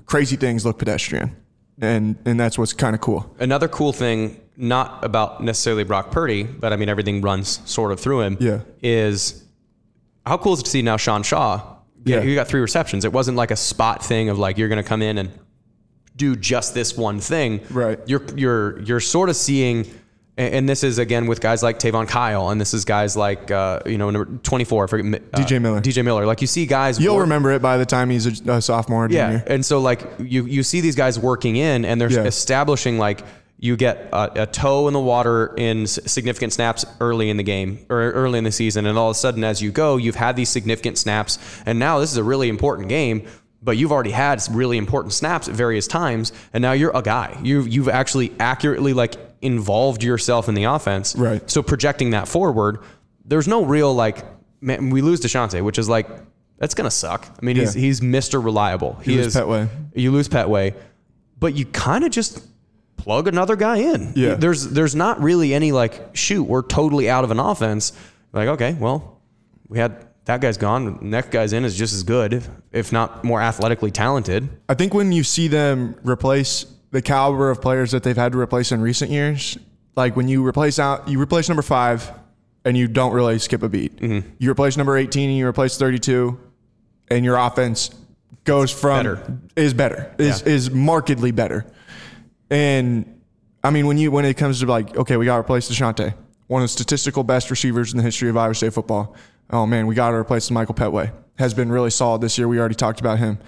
crazy 0.06 0.36
things 0.36 0.66
look 0.66 0.80
pedestrian, 0.80 1.36
and 1.82 2.18
and 2.26 2.40
that's 2.40 2.58
what's 2.58 2.74
kind 2.74 2.96
of 2.96 3.02
cool. 3.02 3.36
Another 3.40 3.68
cool 3.68 3.92
thing, 3.92 4.40
not 4.56 5.04
about 5.04 5.44
necessarily 5.44 5.84
Brock 5.84 6.12
Purdy, 6.12 6.44
but 6.44 6.72
I 6.72 6.78
mean 6.78 6.90
everything 6.90 7.22
runs 7.22 7.60
sort 7.70 7.92
of 7.92 8.00
through 8.00 8.22
him. 8.22 8.38
Yeah. 8.40 8.62
Is 8.82 9.44
how 10.26 10.38
cool 10.38 10.54
is 10.54 10.62
it 10.62 10.64
to 10.64 10.70
see 10.70 10.82
now 10.82 10.98
Sean 10.98 11.24
Shaw? 11.24 11.70
Yeah, 12.06 12.22
he 12.22 12.36
got 12.36 12.48
three 12.48 12.60
receptions. 12.60 13.06
It 13.06 13.14
wasn't 13.14 13.38
like 13.38 13.52
a 13.52 13.56
spot 13.56 14.04
thing 14.04 14.30
of 14.30 14.38
like 14.38 14.58
you're 14.58 14.68
going 14.68 14.82
to 14.82 14.88
come 14.88 15.02
in 15.02 15.18
and 15.18 15.32
do 16.16 16.36
just 16.36 16.74
this 16.74 16.98
one 16.98 17.20
thing. 17.20 17.62
Right. 17.70 18.00
You're 18.06 18.24
you're 18.36 18.82
you're 18.82 19.00
sort 19.00 19.30
of 19.30 19.36
seeing, 19.36 19.86
and 20.38 20.54
and 20.56 20.70
this 20.70 20.84
is 20.84 20.98
again 21.00 21.28
with 21.28 21.42
guys 21.42 21.62
like 21.64 21.80
Tavon 21.80 22.08
Kyle, 22.08 22.50
and 22.50 22.60
this 22.60 22.74
is 22.74 22.86
guys 22.86 23.16
like 23.16 23.52
uh, 23.52 23.80
you 23.86 23.98
know 23.98 24.10
number 24.10 24.26
24, 24.44 24.84
I 24.84 24.88
forget, 24.88 25.22
uh, 25.34 25.38
DJ 25.38 25.62
Miller. 25.62 25.82
DJ 25.82 26.04
Miller. 26.04 26.26
Like 26.26 26.42
you 26.42 26.48
see 26.48 26.66
guys. 26.66 27.00
You'll 27.00 27.16
work- 27.16 27.24
remember 27.24 27.52
it 27.52 27.62
by 27.62 27.78
the 27.78 27.86
time 27.86 28.10
he's 28.10 28.48
a, 28.48 28.54
a 28.54 28.62
sophomore 28.62 29.06
or 29.06 29.10
yeah, 29.10 29.30
junior. 29.32 29.44
and 29.48 29.66
so 29.66 29.80
like 29.80 30.02
you 30.20 30.46
you 30.46 30.64
see 30.64 30.82
these 30.82 30.96
guys 30.96 31.20
working 31.20 31.56
in, 31.56 31.86
and 31.86 32.00
they're 32.02 32.12
Yeah. 32.12 32.24
establishing 32.24 32.98
like 32.98 33.22
you 33.60 33.78
get 33.78 34.10
a, 34.12 34.44
a 34.44 34.46
toe 34.46 34.88
in 34.88 34.94
the 34.94 35.00
water 35.00 35.54
in 35.56 35.88
significant 35.88 36.52
snaps 36.52 36.84
early 37.00 37.30
in 37.30 37.38
the 37.38 37.44
game 37.44 37.80
or 37.90 38.12
early 38.12 38.38
in 38.38 38.44
the 38.44 38.52
season, 38.52 38.86
and 38.86 38.98
all 38.98 39.10
of 39.12 39.16
a 39.16 39.20
sudden 39.20 39.44
as 39.44 39.62
you 39.62 39.72
go, 39.72 39.96
you've 39.98 40.16
had 40.16 40.36
these 40.36 40.50
significant 40.50 40.98
snaps, 40.98 41.40
and 41.66 41.80
now 41.80 42.00
this 42.00 42.12
is 42.12 42.18
a 42.18 42.24
really 42.24 42.50
important 42.50 42.90
game. 42.90 43.26
but 43.62 43.78
you've 43.78 43.94
already 43.94 44.12
had 44.12 44.42
some 44.42 44.54
really 44.58 44.78
important 44.78 45.14
snaps 45.14 45.48
at 45.48 45.56
various 45.56 45.88
times, 45.88 46.34
and 46.52 46.62
now 46.62 46.74
you're 46.74 46.92
a 46.94 47.02
guy. 47.02 47.40
You've 47.42 47.70
you've 47.70 47.88
actually 47.88 48.34
accurately 48.38 48.92
like 48.92 49.16
involved 49.44 50.04
yourself 50.04 50.48
in 50.50 50.56
the 50.56 50.64
offense. 50.64 51.16
Right. 51.16 51.48
So 51.50 51.62
projecting 51.62 52.12
that 52.12 52.28
forward, 52.28 52.80
there's 53.26 53.48
no 53.48 53.64
real 53.66 53.94
like 53.94 54.26
man, 54.62 54.90
we 54.90 55.02
lose 55.02 55.20
Deshaunte, 55.22 55.62
which 55.64 55.78
is 55.78 55.88
like 55.90 56.08
that's 56.58 56.74
gonna 56.74 56.92
suck. 56.92 57.28
I 57.42 57.46
mean, 57.46 57.56
he's 57.58 57.76
Yeah. 57.76 57.82
he's 57.82 58.02
Mr. 58.02 58.44
Reliable. 58.44 58.98
He 59.04 59.16
lose 59.18 59.28
is 59.28 59.36
Pettway. 59.36 59.68
You 59.94 60.12
lose 60.12 60.30
Pettway, 60.30 60.74
but 61.40 61.54
you 61.56 61.66
kind 61.66 62.04
of 62.04 62.12
just 62.12 62.42
plug 62.98 63.28
another 63.28 63.56
guy 63.56 63.78
in. 63.78 64.14
Yeah. 64.16 64.36
There's 64.36 64.70
there's 64.70 64.96
not 64.96 65.22
really 65.22 65.54
any 65.54 65.72
like 65.72 66.16
shoot, 66.16 66.44
we're 66.44 66.62
totally 66.62 67.10
out 67.10 67.24
of 67.24 67.32
an 67.32 67.40
offense. 67.40 67.92
Like, 68.32 68.48
okay, 68.48 68.74
well, 68.80 69.20
we 69.68 69.78
had 69.78 70.08
that 70.26 70.40
guy's 70.40 70.58
gone. 70.58 71.00
Next 71.02 71.32
guy's 71.32 71.52
in 71.52 71.66
is 71.66 71.76
just 71.78 71.94
as 71.94 72.04
good, 72.04 72.44
if 72.72 72.94
not 72.94 73.26
more 73.26 73.42
athletically 73.42 73.92
talented. 73.92 74.48
I 74.70 74.74
think 74.74 74.94
when 74.94 75.12
you 75.12 75.24
see 75.24 75.50
them 75.50 75.96
replace 76.04 76.66
the 76.94 77.02
caliber 77.02 77.50
of 77.50 77.62
players 77.62 77.92
that 77.92 78.04
they've 78.04 78.16
had 78.16 78.32
to 78.32 78.40
replace 78.40 78.72
in 78.72 78.80
recent 78.80 79.12
years, 79.12 79.58
like 79.98 80.16
when 80.16 80.28
you 80.28 80.46
replace 80.46 80.80
out, 80.80 81.08
you 81.10 81.20
replace 81.20 81.50
number 81.50 81.62
five, 81.64 82.10
and 82.64 82.78
you 82.78 82.88
don't 82.88 83.12
really 83.14 83.38
skip 83.40 83.62
a 83.64 83.68
beat. 83.68 83.98
Mm-hmm. 83.98 84.30
You 84.40 84.50
replace 84.52 84.78
number 84.78 84.96
eighteen, 84.96 85.30
and 85.30 85.38
you 85.38 85.46
replace 85.48 85.78
thirty-two, 85.78 86.40
and 87.10 87.26
your 87.26 87.36
offense 87.36 87.90
goes 88.46 88.72
from 88.72 88.98
Better. 89.00 89.40
is 89.56 89.74
better 89.74 90.14
is 90.18 90.42
Yeah. 90.46 90.54
is 90.54 90.72
markedly 90.72 91.32
better. 91.32 91.66
And 92.50 93.22
I 93.64 93.70
mean, 93.72 93.88
when 93.88 93.98
you 93.98 94.12
when 94.12 94.26
it 94.26 94.36
comes 94.38 94.60
to 94.60 94.66
like, 94.66 94.96
okay, 94.96 95.18
we 95.18 95.26
got 95.26 95.36
to 95.36 95.42
replace 95.42 95.70
Deshaunte, 95.70 96.14
one 96.48 96.62
of 96.62 96.66
the 96.66 96.72
statistical 96.72 97.24
best 97.24 97.50
receivers 97.50 97.92
in 97.92 97.98
the 97.98 98.04
history 98.04 98.30
of 98.30 98.38
Iowa 98.38 98.54
State 98.56 98.74
football. 98.74 99.16
Oh 99.50 99.66
man, 99.66 99.88
we 99.88 99.96
got 99.96 100.10
to 100.12 100.16
replace 100.16 100.50
Michael 100.52 100.76
Pettway. 100.76 101.12
Has 101.40 101.54
been 101.54 101.72
really 101.72 101.90
solid 101.90 102.22
this 102.22 102.38
year. 102.38 102.48
We 102.48 102.60
already 102.60 102.76
talked 102.76 103.00
about 103.00 103.18
him. 103.18 103.40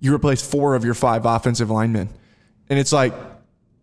You 0.00 0.14
replace 0.14 0.40
four 0.46 0.74
of 0.74 0.84
your 0.84 0.94
five 0.94 1.26
offensive 1.26 1.70
linemen, 1.70 2.08
and 2.70 2.78
it's 2.78 2.92
like, 2.92 3.12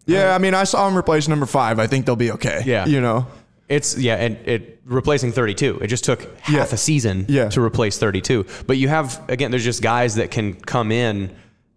yeah, 0.06 0.34
I 0.36 0.38
mean, 0.40 0.54
I 0.54 0.64
saw 0.66 0.88
him 0.88 0.98
replace 0.98 1.28
number 1.28 1.46
five. 1.46 1.80
I 1.80 1.88
think 1.88 2.06
they'll 2.06 2.16
be 2.16 2.32
okay. 2.32 2.64
Yeah. 2.66 2.86
you 2.86 3.00
know, 3.02 3.28
It's 3.70 3.98
yeah, 3.98 4.16
and 4.16 4.36
it 4.48 4.82
replacing 4.86 5.32
32. 5.32 5.80
It 5.82 5.88
just 5.88 6.04
took 6.04 6.22
half 6.42 6.70
Yeah. 6.70 6.74
a 6.76 6.78
season 6.78 7.26
Yeah. 7.30 7.50
to 7.50 7.62
replace 7.62 7.98
32. 7.98 8.46
But 8.68 8.78
you 8.78 8.90
have 8.90 9.22
again, 9.30 9.52
there's 9.52 9.64
just 9.64 9.82
guys 9.82 10.16
that 10.16 10.32
can 10.32 10.54
come 10.56 10.92
in 10.92 11.32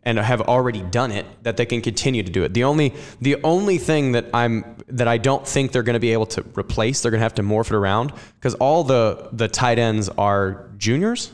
and 0.06 0.18
have 0.18 0.40
already 0.42 0.82
done 0.82 1.12
it 1.12 1.24
that 1.44 1.56
they 1.56 1.64
can 1.66 1.80
continue 1.80 2.22
to 2.22 2.30
do 2.30 2.42
it. 2.44 2.52
The 2.54 2.64
only 2.64 2.94
the 3.20 3.36
only 3.44 3.78
thing 3.78 4.12
that 4.12 4.26
I'm 4.34 4.64
that 4.88 5.06
I 5.08 5.18
don't 5.18 5.46
think 5.46 5.72
they're 5.72 5.82
going 5.84 5.94
to 5.94 6.00
be 6.00 6.12
able 6.12 6.26
to 6.26 6.44
replace, 6.58 7.00
they're 7.02 7.10
going 7.12 7.20
to 7.20 7.24
have 7.24 7.34
to 7.36 7.42
morph 7.42 7.66
it 7.70 7.74
around 7.74 8.12
because 8.40 8.54
all 8.54 8.82
the 8.84 9.28
the 9.32 9.48
tight 9.48 9.78
ends 9.78 10.08
are 10.18 10.66
juniors. 10.78 11.30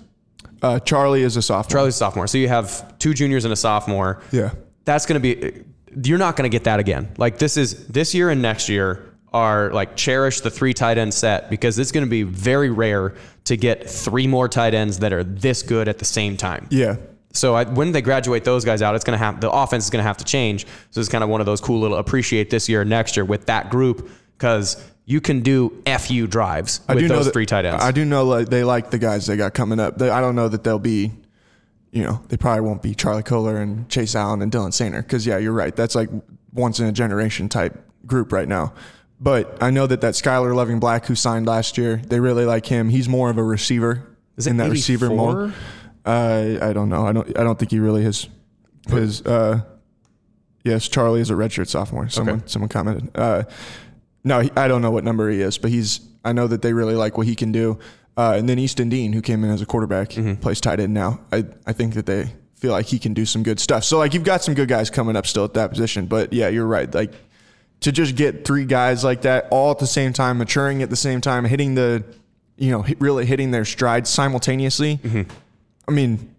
uh, 0.63 0.79
Charlie 0.81 1.23
is 1.23 1.37
a 1.37 1.43
sophomore. 1.43 1.71
Charlie's 1.71 1.95
a 1.95 1.99
sophomore, 1.99 2.27
so 2.27 2.37
you 2.37 2.49
have 2.49 2.99
two 2.99 3.15
juniors 3.15 3.45
and 3.47 3.53
a 3.53 3.57
sophomore. 3.57 4.21
Yeah. 4.31 4.51
That's 4.91 5.07
going 5.07 5.21
to 5.21 5.35
be. 5.35 5.65
You're 6.09 6.19
not 6.19 6.37
going 6.37 6.51
to 6.51 6.55
get 6.55 6.65
that 6.65 6.81
again. 6.81 7.13
Like 7.17 7.39
this 7.39 7.57
is 7.57 7.87
this 7.89 8.15
year 8.15 8.31
and 8.31 8.41
next 8.43 8.69
year 8.69 9.15
are 9.33 9.73
like 9.73 9.97
cherish 9.97 10.41
the 10.41 10.51
three 10.51 10.75
tight 10.75 10.99
end 10.99 11.15
set 11.15 11.51
because 11.51 11.79
it's 11.79 11.93
going 11.93 12.05
to 12.05 12.11
be 12.11 12.23
very 12.23 12.71
rare 12.71 13.15
to 13.45 13.57
get 13.57 13.89
three 13.89 14.27
more 14.27 14.49
tight 14.49 14.75
ends 14.75 14.99
that 14.99 15.13
are 15.13 15.23
this 15.25 15.63
good 15.63 15.89
at 15.89 15.99
the 15.99 16.05
same 16.05 16.37
time. 16.37 16.67
Yeah, 16.71 16.97
So 17.33 17.55
I, 17.55 17.65
when 17.65 17.93
they 17.93 18.03
graduate 18.03 18.45
those 18.45 18.65
guys 18.65 18.83
out, 18.83 18.95
it's 18.95 19.05
going 19.05 19.19
to 19.19 19.25
have 19.25 19.41
the 19.41 19.51
offense 19.51 19.85
is 19.85 19.91
going 19.91 20.03
to 20.03 20.07
have 20.07 20.17
to 20.19 20.25
change. 20.25 20.67
So 20.91 21.01
it's 21.01 21.09
kind 21.09 21.23
of 21.23 21.31
one 21.31 21.41
of 21.41 21.47
those 21.47 21.61
cool 21.61 21.81
little 21.81 21.99
appreciate 21.99 22.51
this 22.51 22.69
year 22.69 22.81
and 22.81 22.91
next 22.91 23.17
year 23.17 23.25
with 23.25 23.47
that 23.47 23.71
group 23.71 24.11
because 24.37 24.85
you 25.05 25.21
can 25.21 25.41
do 25.41 25.83
fu 25.99 26.27
drives 26.27 26.81
with 26.89 27.09
those 27.09 27.27
that, 27.27 27.33
three 27.33 27.47
tight 27.47 27.65
ends. 27.65 27.83
I 27.85 27.93
do 27.93 28.05
know 28.05 28.25
like 28.25 28.49
they 28.49 28.65
like 28.65 28.91
the 28.91 28.99
guys 28.99 29.27
they 29.27 29.37
got 29.37 29.55
coming 29.55 29.79
up. 29.79 29.99
They, 29.99 30.11
I 30.11 30.21
don't 30.21 30.35
know 30.35 30.49
that 30.49 30.65
they'll 30.65 30.79
be, 30.79 31.13
you 31.93 32.03
know, 32.05 32.23
they 32.29 32.37
probably 32.37 32.61
won't 32.63 32.83
be 32.83 32.95
Charlie 32.95 33.23
Kolar 33.23 33.57
and 33.57 33.89
Chase 33.89 34.15
Allen 34.15 34.43
and 34.43 34.53
Dylan 34.53 34.69
Soehner 34.71 35.03
because 35.03 35.27
yeah, 35.27 35.39
you're 35.39 35.53
right. 35.53 35.75
That's 35.75 35.95
like 35.95 36.09
once 36.53 36.79
in 36.81 36.87
a 36.87 36.93
generation 36.93 37.49
type 37.49 37.77
group 38.07 38.33
right 38.33 38.49
now. 38.49 38.73
But 39.21 39.63
I 39.63 39.71
know 39.71 39.87
that 39.87 40.01
that 40.01 40.15
Skylar 40.15 40.55
Loving 40.55 40.81
Black 40.81 41.07
who 41.07 41.15
signed 41.15 41.47
last 41.47 41.77
year, 41.77 41.97
they 41.97 42.21
really 42.21 42.45
like 42.47 42.65
him. 42.67 42.89
He's 42.89 43.09
more 43.09 43.29
of 43.29 43.37
a 43.39 43.43
receiver 43.45 44.17
Is 44.37 44.47
in 44.47 44.57
that 44.59 44.71
receiver 44.71 45.07
84? 45.07 45.17
mold. 45.17 45.53
Uh, 46.07 46.59
I 46.63 46.73
don't 46.73 46.89
know. 46.89 47.07
I 47.07 47.13
don't. 47.13 47.39
I 47.39 47.43
don't 47.43 47.59
think 47.59 47.71
he 47.71 47.79
really 47.81 48.03
has. 48.05 48.27
His 48.89 49.21
uh, 49.27 49.61
yes, 50.65 50.89
Charlie 50.89 51.21
is 51.21 51.29
a 51.31 51.35
redshirt 51.35 51.69
sophomore. 51.69 52.09
Someone 52.09 52.37
Okay. 52.37 52.45
someone 52.47 52.69
commented. 52.71 53.11
Uh, 53.15 53.43
no, 54.25 54.41
he, 54.41 54.51
I 54.57 54.69
don't 54.69 54.81
know 54.81 54.91
what 54.91 55.05
number 55.05 55.29
he 55.31 55.41
is, 55.43 55.59
but 55.59 55.71
he's. 55.71 56.01
I 56.25 56.33
know 56.33 56.47
that 56.47 56.63
they 56.63 56.73
really 56.73 56.95
like 56.95 57.19
what 57.19 57.27
he 57.27 57.35
can 57.35 57.53
do. 57.53 57.79
Uh, 58.21 58.35
and 58.37 58.49
then 58.49 58.59
Easton 58.59 58.89
Dean, 58.91 59.13
who 59.15 59.23
came 59.23 59.43
in 59.45 59.51
as 59.51 59.63
a 59.63 59.67
quarterback, 59.67 60.11
plays 60.43 60.61
tight 60.61 60.79
end 60.81 60.93
now. 60.93 61.21
I 61.33 61.45
I 61.67 61.73
think 61.73 61.95
that 61.95 62.05
they 62.05 62.31
feel 62.57 62.73
like 62.73 62.85
he 62.87 62.99
can 62.99 63.15
do 63.15 63.25
some 63.25 63.43
good 63.43 63.59
stuff. 63.59 63.83
So 63.85 63.97
like 63.97 64.13
you've 64.13 64.25
got 64.25 64.43
some 64.43 64.53
good 64.55 64.69
guys 64.69 64.91
coming 64.91 65.17
up 65.17 65.27
still 65.27 65.45
at 65.45 65.55
that 65.55 65.71
position. 65.71 66.05
But 66.07 66.33
yeah, 66.33 66.49
you're 66.49 66.67
right. 66.67 66.93
Like 66.93 67.13
to 67.81 67.91
just 67.93 68.17
get 68.17 68.45
three 68.45 68.67
guys 68.67 69.03
like 69.03 69.23
that 69.23 69.49
all 69.51 69.71
at 69.71 69.79
the 69.79 69.87
same 69.87 70.13
time, 70.13 70.37
maturing 70.37 70.83
at 70.83 70.91
the 70.91 70.97
same 70.97 71.23
time, 71.23 71.47
hitting 71.47 71.75
the, 71.75 72.05
you 72.59 72.71
know, 72.71 72.85
really 72.99 73.25
hitting 73.25 73.51
their 73.53 73.65
stride 73.65 74.07
simultaneously. 74.07 75.01
I 75.89 75.91
mean, 75.91 76.35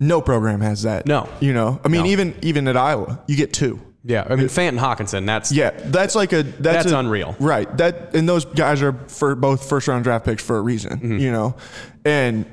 no 0.00 0.20
program 0.20 0.60
has 0.60 0.82
that. 0.82 1.06
No. 1.06 1.28
you 1.38 1.52
know, 1.52 1.80
I 1.84 1.88
mean, 1.88 2.02
No. 2.02 2.10
even 2.10 2.34
even 2.42 2.66
at 2.68 2.76
Iowa, 2.76 3.20
you 3.28 3.36
get 3.36 3.52
two. 3.52 3.80
Yeah, 4.04 4.26
I 4.28 4.36
mean 4.36 4.46
Fant 4.46 4.68
and 4.68 4.78
Hockenson. 4.78 5.26
That's 5.26 5.52
Yeah, 5.52 5.70
that's 5.70 6.14
like 6.14 6.32
a 6.32 6.42
that's, 6.42 6.84
That's 6.84 6.92
a- 6.92 6.98
unreal. 6.98 7.36
right? 7.38 7.74
That 7.76 8.14
and 8.14 8.28
those 8.28 8.44
guys 8.46 8.80
are 8.82 8.94
for 9.08 9.34
both 9.34 9.68
first 9.68 9.88
round 9.88 10.04
draft 10.04 10.24
picks 10.24 10.42
for 10.42 10.56
a 10.56 10.62
reason, 10.62 10.92
Mm-hmm. 10.98 11.16
you 11.18 11.30
know. 11.32 11.54
And 12.04 12.46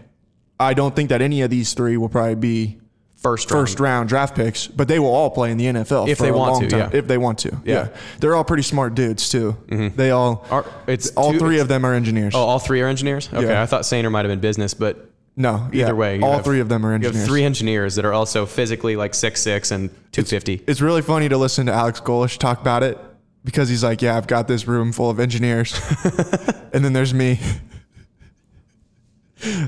I 0.59 0.73
don't 0.73 0.95
think 0.95 1.09
that 1.09 1.21
any 1.21 1.41
of 1.43 1.49
these 1.49 1.73
three 1.73 1.95
will 1.97 2.09
probably 2.09 2.35
be 2.35 2.77
first 3.15 3.49
round. 3.49 3.67
first 3.67 3.79
round 3.79 4.09
draft 4.09 4.35
picks, 4.35 4.67
but 4.67 4.87
they 4.89 4.99
will 4.99 5.13
all 5.13 5.29
play 5.29 5.51
in 5.51 5.57
the 5.57 5.65
NFL 5.65 6.07
If 6.09 6.17
for 6.17 6.23
they 6.25 6.29
a 6.29 6.33
want 6.33 6.51
long 6.53 6.61
to, 6.63 6.67
time. 6.69 6.79
yeah. 6.91 6.97
If 6.99 7.07
they 7.07 7.17
want 7.17 7.39
to, 7.39 7.49
yeah. 7.63 7.73
Yeah. 7.73 7.87
They're 8.19 8.35
all 8.35 8.43
pretty 8.43 8.63
smart 8.63 8.93
dudes 8.95 9.29
too. 9.29 9.55
They 9.95 10.11
all 10.11 10.45
Are- 10.51 10.65
it's 10.85 11.11
all 11.11 11.31
two- 11.31 11.39
three 11.39 11.55
it's- 11.55 11.61
of 11.61 11.67
them 11.69 11.85
are 11.85 11.93
engineers. 11.93 12.35
Oh, 12.35 12.39
all 12.41 12.59
three 12.59 12.81
are 12.81 12.87
engineers. 12.87 13.29
Okay, 13.33 13.47
Yeah. 13.47 13.61
I 13.61 13.65
thought 13.65 13.83
Soehner 13.83 14.11
might 14.11 14.25
have 14.25 14.31
been 14.31 14.39
business, 14.41 14.73
but 14.73 15.06
no, 15.37 15.69
yeah. 15.71 15.85
either 15.85 15.95
way, 15.95 16.17
you 16.17 16.25
all 16.25 16.33
have- 16.33 16.43
three 16.43 16.59
of 16.59 16.67
them 16.67 16.85
are 16.85 16.91
engineers. 16.93 17.15
You 17.15 17.19
have 17.21 17.29
three 17.29 17.43
engineers 17.45 17.95
that 17.95 18.03
are 18.03 18.11
also 18.13 18.45
physically 18.45 18.95
like 18.97 19.13
six 19.13 19.41
six 19.41 19.71
and 19.71 19.89
two 20.11 20.23
fifty. 20.23 20.61
It's 20.67 20.81
really 20.81 21.01
funny 21.01 21.29
to 21.29 21.37
listen 21.37 21.67
to 21.67 21.71
Alex 21.73 22.01
Golesh 22.01 22.37
talk 22.37 22.59
about 22.59 22.83
it 22.83 22.97
because 23.45 23.69
he's 23.69 23.83
like, 23.83 24.01
"Yeah, 24.01 24.17
I've 24.17 24.27
got 24.27 24.47
this 24.47 24.67
room 24.67 24.91
full 24.91 25.09
of 25.09 25.19
engineers," 25.19 25.79
and 26.73 26.83
then 26.83 26.91
there's 26.93 27.13
me. 27.13 27.39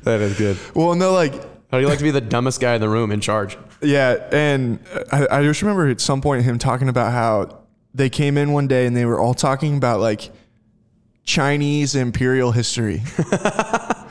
That 0.03 0.19
is 0.21 0.37
good. 0.37 0.57
Well, 0.73 0.95
no, 0.95 1.13
like 1.13 1.33
How 1.33 1.77
do 1.77 1.81
you 1.81 1.87
like 1.87 1.99
to 1.99 2.03
be 2.03 2.11
the 2.11 2.21
dumbest 2.21 2.59
guy 2.59 2.73
in 2.73 2.81
the 2.81 2.89
room 2.89 3.11
in 3.11 3.21
charge? 3.21 3.57
Yeah, 3.81 4.27
and 4.31 4.79
I, 5.11 5.27
I 5.29 5.43
just 5.43 5.61
remember 5.61 5.87
at 5.87 6.01
some 6.01 6.21
point 6.21 6.43
him 6.43 6.57
talking 6.57 6.89
about 6.89 7.11
how 7.11 7.59
they 7.93 8.09
came 8.09 8.37
in 8.37 8.51
one 8.51 8.67
day 8.67 8.85
and 8.87 8.97
they 8.97 9.05
were 9.05 9.19
all 9.19 9.35
talking 9.35 9.77
about 9.77 9.99
like 9.99 10.31
Chinese 11.23 11.93
imperial 11.95 12.51
history. 12.51 13.03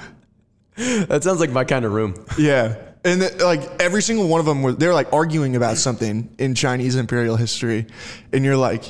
That 1.08 1.24
sounds 1.24 1.40
like 1.40 1.50
my 1.50 1.64
kind 1.64 1.84
of 1.84 1.92
room. 1.92 2.14
yeah. 2.38 2.76
And 3.04 3.22
the, 3.22 3.44
like 3.44 3.60
every 3.80 4.02
single 4.02 4.26
one 4.28 4.40
of 4.40 4.46
them 4.46 4.62
was 4.62 4.76
they're 4.76 4.92
like 4.94 5.12
arguing 5.12 5.54
about 5.56 5.76
something 5.76 6.34
in 6.38 6.54
Chinese 6.54 6.96
imperial 6.96 7.36
history, 7.36 7.86
and 8.32 8.44
you're 8.44 8.56
like, 8.56 8.84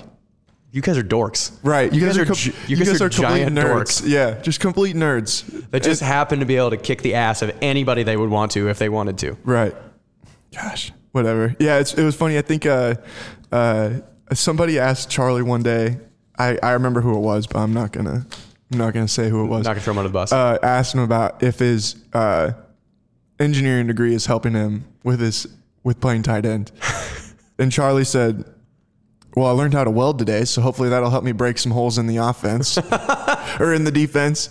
You 0.72 0.80
guys 0.80 0.96
are 0.96 1.02
dorks. 1.02 1.56
right? 1.62 1.92
You, 1.92 2.00
guys, 2.00 2.16
are, 2.18 2.24
com- 2.24 2.36
you 2.66 2.76
guys 2.76 3.00
are, 3.02 3.08
complete 3.10 3.22
giant 3.22 3.56
nerds. 3.56 4.02
dorks 4.02 4.08
Yeah, 4.08 4.40
just 4.40 4.60
complete 4.60 4.96
nerds. 4.96 5.68
that 5.70 5.82
just 5.82 6.00
happen 6.00 6.40
to 6.40 6.46
be 6.46 6.56
able 6.56 6.70
to 6.70 6.78
kick 6.78 7.02
the 7.02 7.14
ass 7.14 7.42
of 7.42 7.54
anybody 7.60 8.02
they 8.02 8.16
would 8.16 8.30
want 8.30 8.52
to 8.52 8.68
if 8.70 8.78
they 8.78 8.88
wanted 8.88 9.18
to. 9.18 9.36
Right. 9.44 9.74
Gosh, 10.54 10.90
whatever. 11.12 11.54
Yeah, 11.58 11.78
it's, 11.78 11.92
it 11.94 12.02
was 12.02 12.16
funny. 12.16 12.38
I 12.38 12.42
think 12.42 12.64
uh, 12.64 12.94
uh, 13.52 13.90
somebody 14.32 14.78
asked 14.78 15.10
Charlie 15.10 15.42
one 15.42 15.62
day. 15.62 15.98
I, 16.38 16.58
I 16.62 16.70
remember 16.72 17.02
who 17.02 17.14
it 17.14 17.20
was, 17.20 17.46
but 17.46 17.58
I'm 17.58 17.74
not 17.74 17.92
gonna 17.92 18.26
I'm 18.72 18.78
not 18.78 18.92
gonna 18.92 19.08
say 19.08 19.28
who 19.28 19.44
it 19.44 19.48
was. 19.48 19.64
Not 19.64 19.72
gonna 19.72 19.80
throw 19.80 19.92
him 19.92 19.98
under 19.98 20.08
the 20.08 20.12
bus. 20.12 20.32
Uh, 20.32 20.58
asked 20.62 20.94
him 20.94 21.00
about 21.00 21.42
if 21.42 21.58
his 21.58 21.96
uh, 22.12 22.52
engineering 23.40 23.86
degree 23.86 24.14
is 24.14 24.26
helping 24.26 24.52
him 24.52 24.84
with 25.04 25.20
his 25.20 25.46
with 25.84 26.00
playing 26.00 26.22
tight 26.22 26.44
end, 26.44 26.72
and 27.58 27.72
Charlie 27.72 28.04
said. 28.04 28.44
Well, 29.36 29.46
I 29.46 29.50
learned 29.50 29.74
how 29.74 29.84
to 29.84 29.90
weld 29.90 30.18
today, 30.18 30.44
so 30.46 30.60
hopefully 30.62 30.88
that'll 30.88 31.10
help 31.10 31.22
me 31.22 31.30
break 31.30 31.58
some 31.58 31.70
holes 31.70 31.96
in 31.96 32.08
the 32.08 32.16
offense 32.16 32.76
or 33.60 33.72
in 33.72 33.84
the 33.84 33.92
defense. 33.92 34.48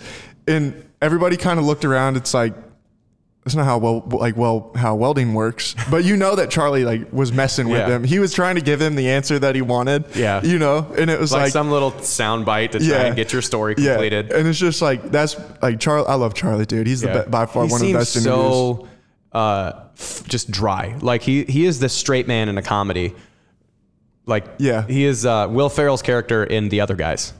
And 0.47 0.87
everybody 1.01 1.35
kind 1.35 1.59
of 1.59 1.65
looked 1.65 1.83
around. 1.83 2.15
It's 2.15 2.33
like 2.33 2.53
that's 3.47 3.55
not 3.55 3.65
how 3.65 3.77
well 3.77 4.03
like 4.11 4.35
well 4.35 4.71
how 4.75 4.95
welding 4.95 5.33
works. 5.33 5.73
But 5.89 6.03
you 6.03 6.17
know 6.17 6.35
that 6.35 6.51
Charlie 6.51 6.83
like 6.83 7.11
was 7.13 7.31
messing 7.31 7.69
with 7.69 7.79
Yeah. 7.79 7.95
him. 7.95 8.03
He 8.03 8.19
was 8.19 8.33
trying 8.33 8.55
to 8.55 8.61
give 8.61 8.81
him 8.81 8.95
the 8.95 9.09
answer 9.09 9.39
that 9.39 9.55
he 9.55 9.61
wanted. 9.61 10.03
Yeah. 10.15 10.43
you 10.43 10.59
know, 10.59 10.79
and 10.97 11.09
it 11.09 11.19
was 11.19 11.31
like, 11.31 11.43
like, 11.43 11.51
some 11.53 11.71
little 11.71 11.91
sound 12.01 12.45
bite 12.45 12.73
to 12.73 12.79
try 12.79 13.03
and 13.05 13.15
get 13.15 13.31
your 13.31 13.41
story 13.41 13.75
completed. 13.75 14.27
yeah, 14.31 14.37
and 14.37 14.47
it's 14.47 14.59
just 14.59 14.81
like 14.81 15.11
that's 15.11 15.37
like 15.61 15.79
Charlie. 15.79 16.07
I 16.07 16.15
love 16.15 16.33
Charlie, 16.33 16.65
dude. 16.65 16.87
He's 16.87 17.01
the 17.01 17.07
Yeah. 17.07 17.23
be- 17.23 17.29
by 17.29 17.45
far 17.45 17.65
He 17.65 17.71
one 17.71 17.81
of 17.81 17.87
the 17.87 17.93
best 17.93 18.15
interviews. 18.17 18.33
so 18.51 18.87
uh, 19.31 19.71
f- 19.97 20.23
just 20.27 20.51
dry. 20.51 20.95
Like 20.99 21.21
he 21.21 21.43
he 21.45 21.65
is 21.65 21.79
the 21.79 21.87
straight 21.89 22.27
man 22.27 22.49
in 22.49 22.57
a 22.57 22.61
comedy. 22.61 23.15
Like 24.25 24.45
Yeah. 24.57 24.85
he 24.85 25.05
is 25.05 25.25
uh, 25.25 25.47
Will 25.49 25.69
Ferrell's 25.69 26.01
character 26.01 26.43
in 26.43 26.67
The 26.69 26.81
Other 26.81 26.95
Guys. 26.95 27.33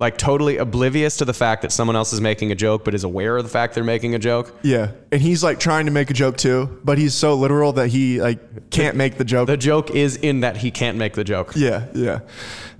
Like 0.00 0.18
totally 0.18 0.56
oblivious 0.56 1.18
to 1.18 1.24
the 1.24 1.32
fact 1.32 1.62
that 1.62 1.70
someone 1.72 1.94
else 1.96 2.12
is 2.12 2.20
making 2.20 2.50
a 2.50 2.54
joke, 2.54 2.84
but 2.84 2.94
is 2.94 3.04
aware 3.04 3.36
of 3.36 3.44
the 3.44 3.50
fact 3.50 3.74
they're 3.74 3.84
making 3.84 4.14
a 4.14 4.18
joke. 4.18 4.54
Yeah, 4.62 4.92
and 5.12 5.20
he's 5.20 5.44
like 5.44 5.60
trying 5.60 5.86
to 5.86 5.92
make 5.92 6.10
a 6.10 6.14
joke 6.14 6.36
too, 6.36 6.80
but 6.84 6.98
he's 6.98 7.14
so 7.14 7.34
literal 7.34 7.72
that 7.74 7.88
he 7.88 8.20
like 8.20 8.70
can't 8.70 8.96
make 8.96 9.18
the 9.18 9.24
joke. 9.24 9.46
The 9.46 9.56
joke 9.56 9.90
is 9.90 10.16
in 10.16 10.40
that 10.40 10.56
he 10.56 10.70
can't 10.70 10.96
make 10.98 11.14
the 11.14 11.24
joke. 11.24 11.52
yeah, 11.56 11.86
yeah. 11.94 12.20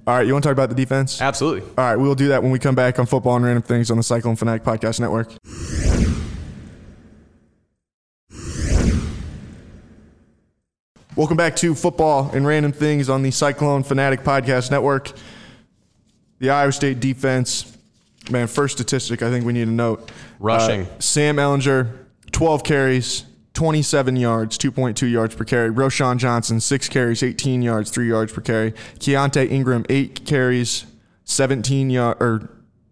All 0.07 0.15
right, 0.15 0.27
you 0.27 0.35
want 0.35 0.43
to 0.43 0.49
talk 0.49 0.53
about 0.53 0.69
the 0.69 0.75
defense? 0.75 1.23
Absolutely. 1.23 1.63
All 1.79 1.85
right, 1.85 1.97
we'll 1.97 2.15
do 2.15 2.29
that 2.29 2.43
when 2.43 2.53
we 2.53 2.59
come 2.59 2.75
back 2.75 2.99
on 2.99 3.07
Football 3.07 3.37
and 3.37 3.45
Random 3.45 3.63
Things 3.63 3.91
on 3.91 3.97
the 3.97 4.03
Cyclone 4.03 4.37
Fanatic 4.37 4.63
Podcast 4.63 5.01
Network. 5.01 5.33
Welcome 11.17 11.37
back 11.37 11.55
to 11.57 11.75
Football 11.75 12.31
and 12.35 12.45
Random 12.47 12.73
Things 12.73 13.09
on 13.09 13.23
the 13.23 13.31
Cyclone 13.31 13.85
Fanatic 13.85 14.25
Podcast 14.25 14.71
Network. 14.71 15.13
The 16.39 16.51
Iowa 16.51 16.73
State 16.73 17.01
defense, 17.01 17.77
man, 18.31 18.47
first 18.47 18.77
statistic 18.77 19.23
I 19.23 19.31
think 19.31 19.45
we 19.45 19.53
need 19.53 19.67
to 19.67 19.71
note. 19.71 20.11
Rushing. 20.39 20.83
Uh, 20.83 21.01
Sam 21.01 21.37
Ehlinger, 21.37 21.91
12 22.33 22.65
carries, 22.65 23.25
27 23.55 24.17
yards, 24.17 24.59
2.2 24.59 25.11
yards 25.11 25.35
per 25.35 25.45
carry. 25.45 25.71
Roschon 25.71 26.19
Johnson, 26.19 26.61
6 26.61 26.89
carries, 26.89 27.23
18 27.23 27.63
yards, 27.63 27.91
3 27.91 28.09
yards 28.09 28.33
per 28.33 28.41
carry. 28.41 28.73
Keaontay 28.99 29.51
Ingram, 29.51 29.87
8 29.89 30.27
carries, 30.27 30.87
17 31.25 31.91
yard 31.91 32.17
or 32.21 32.51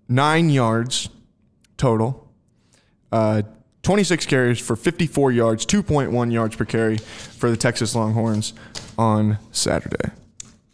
9 0.09 0.51
yards 0.51 1.09
total. 1.76 2.30
Uh, 3.11 3.43
26 3.82 4.26
carries 4.26 4.61
for 4.61 4.76
54 4.76 5.32
yards, 5.32 5.66
2.1 5.66 6.32
yards 6.32 6.55
per 6.55 6.64
carry 6.64 6.99
for 6.99 7.51
the 7.51 7.57
Texas 7.57 7.95
Longhorns 7.97 8.55
on 8.97 9.38
Saturday. 9.51 10.12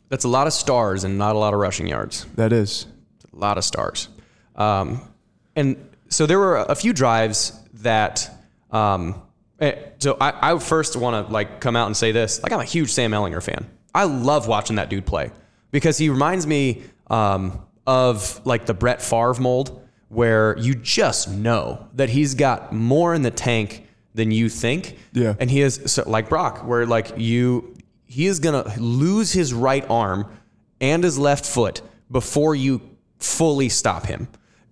That's 0.09 0.25
a 0.25 0.29
lot 0.29 0.47
of 0.47 0.53
stars 0.53 1.05
and 1.05 1.19
not 1.19 1.37
a 1.37 1.39
lot 1.39 1.55
of 1.55 1.61
rushing 1.61 1.87
yards. 1.87 2.27
That 2.37 2.53
is. 2.53 2.87
A 3.33 3.37
lot 3.37 3.59
of 3.59 3.65
stars. 3.65 4.09
Um, 4.57 5.03
and 5.55 5.77
so 6.09 6.27
there 6.27 6.39
were 6.39 6.57
a 6.57 6.75
few 6.75 6.93
drives 6.93 7.59
that. 7.75 8.31
Um, 8.71 9.23
eh, 9.61 9.75
so 9.99 10.17
I, 10.21 10.55
I 10.55 10.59
first 10.59 10.97
want 10.97 11.27
to 11.27 11.33
like 11.33 11.61
come 11.61 11.77
out 11.77 11.87
and 11.87 11.97
say 11.97 12.13
this. 12.13 12.43
Like 12.43 12.53
I'm 12.53 12.61
a 12.61 12.65
huge 12.65 12.91
Sam 12.91 13.13
Ehlinger 13.13 13.43
fan. 13.43 13.69
I 13.95 14.05
love 14.05 14.47
watching 14.47 14.77
that 14.77 14.91
dude 14.91 15.07
play 15.07 15.31
because 15.71 15.99
he 15.99 16.09
reminds 16.09 16.47
me 16.47 16.83
um, 17.09 17.61
of 17.87 18.45
like 18.47 18.67
the 18.67 18.75
Brett 18.75 19.03
Favre 19.03 19.35
mold, 19.41 19.85
where 20.09 20.57
you 20.59 20.75
just 20.75 21.31
know 21.31 21.87
that 21.95 22.09
he's 22.09 22.35
got 22.35 22.73
more 22.73 23.15
in 23.15 23.23
the 23.23 23.31
tank 23.31 23.87
than 24.15 24.31
you 24.31 24.49
think. 24.49 24.97
Yeah. 25.13 25.35
And 25.39 25.51
he 25.51 25.63
is 25.63 25.81
so, 25.87 26.05
like 26.07 26.29
Brock, 26.29 26.67
where 26.67 26.87
like 26.87 27.13
you, 27.17 27.77
he 28.09 28.27
is 28.27 28.41
gonna 28.41 28.75
lose 28.79 29.33
his 29.33 29.55
right 29.55 29.89
arm 29.89 30.27
and 30.81 31.05
his 31.05 31.19
left 31.19 31.47
foot 31.47 31.83
before 32.11 32.55
you 32.55 32.81
fully 33.19 33.69
stop 33.69 34.07
him. 34.07 34.27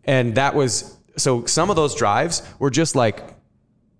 And 0.04 0.34
that 0.36 0.54
was 0.54 0.96
so. 1.16 1.44
Some 1.46 1.68
of 1.70 1.76
those 1.76 1.94
drives 1.94 2.42
were 2.58 2.70
just 2.70 2.94
like 2.96 3.34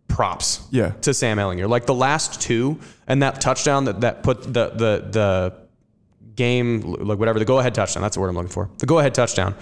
props. 0.09 0.61
Yeah. 0.71 0.91
To 1.03 1.13
Sam 1.13 1.39
Ehlinger, 1.39 1.69
like 1.69 1.87
the 1.87 1.95
last 1.95 2.41
two 2.41 2.79
and 3.07 3.23
that 3.23 3.41
touchdown 3.41 3.85
that 3.87 4.01
that 4.03 4.23
put 4.23 4.43
the 4.43 4.71
the 4.71 5.07
the 5.11 5.55
game 6.35 6.81
like 6.83 7.19
whatever 7.19 7.39
the 7.39 7.45
go 7.45 7.59
ahead 7.59 7.75
touchdown. 7.75 8.03
That's 8.03 8.17
the 8.17 8.21
word 8.21 8.29
I'm 8.29 8.37
looking 8.37 8.51
for. 8.51 8.71
The 8.79 8.87
go 8.87 8.99
ahead 8.99 9.15
touchdown. 9.15 9.55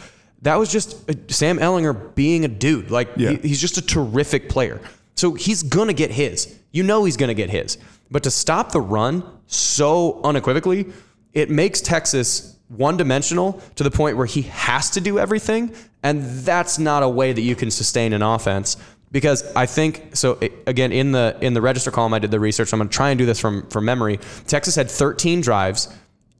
That 0.43 0.57
was 0.57 0.71
just 0.71 1.09
uh, 1.11 1.15
Sam 1.29 1.59
Ehlinger 1.59 2.15
being 2.15 2.45
a 2.45 2.49
dude. 2.49 2.91
Like 2.91 3.09
Yeah. 3.17 3.31
he- 3.31 3.49
he's 3.49 3.61
just 3.61 3.79
a 3.79 3.83
terrific 3.83 4.49
player. 4.49 4.81
So 5.17 5.33
he's 5.35 5.63
gonna 5.63 5.93
get 5.95 6.11
his. 6.11 6.55
You 6.73 6.83
know 6.83 7.05
he's 7.05 7.17
gonna 7.17 7.35
get 7.35 7.49
his. 7.51 7.79
But 8.15 8.23
to 8.23 8.31
stop 8.31 8.71
the 8.71 8.81
run 8.81 9.25
so 9.49 10.21
unequivocally, 10.23 10.87
it 11.33 11.51
makes 11.51 11.81
Texas 11.81 12.57
one 12.69 12.97
dimensional 12.97 13.61
to 13.75 13.83
the 13.83 13.91
point 13.91 14.17
where 14.17 14.25
he 14.27 14.43
has 14.43 14.91
to 14.91 15.01
do 15.01 15.19
everything. 15.19 15.75
And 16.05 16.23
that's 16.23 16.79
not 16.79 17.03
a 17.03 17.09
way 17.09 17.33
that 17.33 17.41
you 17.41 17.57
can 17.57 17.73
sustain 17.73 18.13
an 18.13 18.23
offense. 18.23 18.77
Because 19.11 19.43
I 19.57 19.67
think 19.67 20.15
so. 20.15 20.39
Again, 20.69 20.93
in 20.93 21.11
the 21.11 21.37
in 21.41 21.55
the 21.55 21.61
register 21.61 21.91
column, 21.91 22.15
I 22.15 22.21
did 22.21 22.31
the 22.31 22.39
research. 22.39 22.73
I'm 22.73 22.79
going 22.79 22.89
to 22.89 22.95
try 22.97 23.11
and 23.11 23.19
do 23.19 23.27
this 23.27 23.41
from 23.41 23.67
from 23.69 23.85
memory. 23.85 24.21
Texas 24.47 24.77
had 24.77 24.89
13 24.89 25.41
drives, 25.41 25.89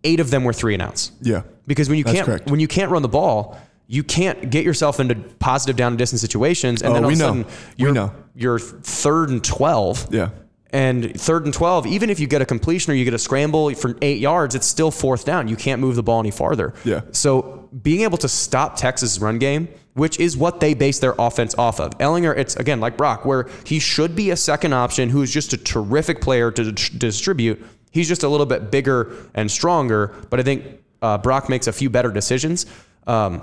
eight 0.05 0.21
of 0.21 0.31
them 0.31 0.45
were 0.45 0.53
three 0.53 0.75
and 0.75 0.83
outs. 0.83 1.11
Yeah. 1.23 1.43
Because 1.67 1.89
when 1.89 1.99
you 1.99 2.05
That's 2.05 2.15
can't 2.19 2.27
correct. 2.27 2.51
when 2.53 2.61
you 2.61 2.69
can't 2.69 2.93
run 2.93 3.03
the 3.03 3.09
ball, 3.09 3.59
you 3.89 4.05
can't 4.05 4.49
get 4.49 4.65
yourself 4.65 5.01
into 5.01 5.17
positive 5.41 5.75
down 5.75 5.91
and 5.93 5.99
distance 5.99 6.21
situations, 6.21 6.83
and 6.83 6.91
Oh, 6.93 6.95
then 6.95 7.03
all 7.05 7.09
we 7.09 7.15
of 7.15 7.19
a 7.21 7.23
know. 7.23 7.29
sudden 7.31 7.45
We 7.45 7.85
you're 7.85 7.93
know. 7.93 8.13
you're 8.37 8.59
third 8.61 9.31
and 9.31 9.43
twelve. 9.43 10.07
Yeah. 10.13 10.31
And 10.75 11.19
third 11.19 11.45
and 11.45 11.55
12, 11.55 11.87
even 11.87 12.11
if 12.11 12.19
you 12.19 12.27
get 12.27 12.43
a 12.43 12.45
completion 12.45 12.93
or 12.93 12.97
you 12.97 13.05
get 13.05 13.15
a 13.15 13.19
scramble 13.19 13.73
for 13.75 13.97
eight 14.03 14.19
yards, 14.19 14.57
it's 14.57 14.67
still 14.67 14.91
fourth 14.91 15.25
down. 15.25 15.47
You 15.47 15.55
can't 15.55 15.81
move 15.81 15.95
the 15.95 16.03
ball 16.03 16.19
any 16.19 16.33
farther. 16.33 16.75
Yeah. 16.85 17.03
So 17.13 17.69
being 17.81 18.01
able 18.01 18.19
to 18.19 18.29
stop 18.29 18.75
Texas' 18.75 19.21
run 19.21 19.39
game, 19.39 19.69
which 19.93 20.19
is 20.19 20.37
what 20.37 20.59
they 20.59 20.75
base 20.75 20.99
their 20.99 21.15
offense 21.17 21.55
off 21.57 21.79
of. 21.79 21.97
Ehlinger, 21.99 22.37
it's 22.37 22.57
again 22.57 22.81
like 22.81 22.97
Brock, 22.97 23.25
where 23.25 23.49
he 23.65 23.79
should 23.79 24.17
be 24.17 24.31
a 24.31 24.37
second 24.37 24.73
option 24.73 25.11
who 25.11 25.23
is 25.23 25.31
just 25.31 25.53
a 25.53 25.57
terrific 25.57 26.21
player 26.21 26.51
to 26.51 26.73
d- 26.73 26.99
distribute. 26.99 27.65
He's 27.93 28.09
just 28.09 28.25
a 28.25 28.29
little 28.29 28.45
bit 28.45 28.73
bigger 28.73 29.15
and 29.33 29.49
stronger, 29.49 30.09
but 30.29 30.41
I 30.41 30.43
think 30.43 30.83
uh, 31.01 31.19
Brock 31.19 31.49
makes 31.49 31.69
a 31.69 31.73
few 31.73 31.89
better 31.89 32.11
decisions. 32.11 32.67
Um, 33.07 33.43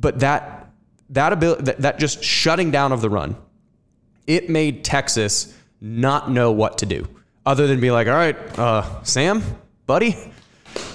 but 0.00 0.18
that 0.18 0.72
that 1.10 1.32
ability, 1.32 1.62
that, 1.62 1.78
that 1.82 1.98
just 2.00 2.24
shutting 2.24 2.72
down 2.72 2.90
of 2.90 3.02
the 3.02 3.08
run, 3.08 3.36
it 4.26 4.50
made 4.50 4.82
Texas 4.82 5.55
not 5.80 6.30
know 6.30 6.52
what 6.52 6.78
to 6.78 6.86
do 6.86 7.06
other 7.44 7.66
than 7.66 7.80
be 7.80 7.90
like, 7.90 8.08
all 8.08 8.14
right, 8.14 8.36
uh, 8.58 9.02
Sam, 9.04 9.42
buddy, 9.86 10.16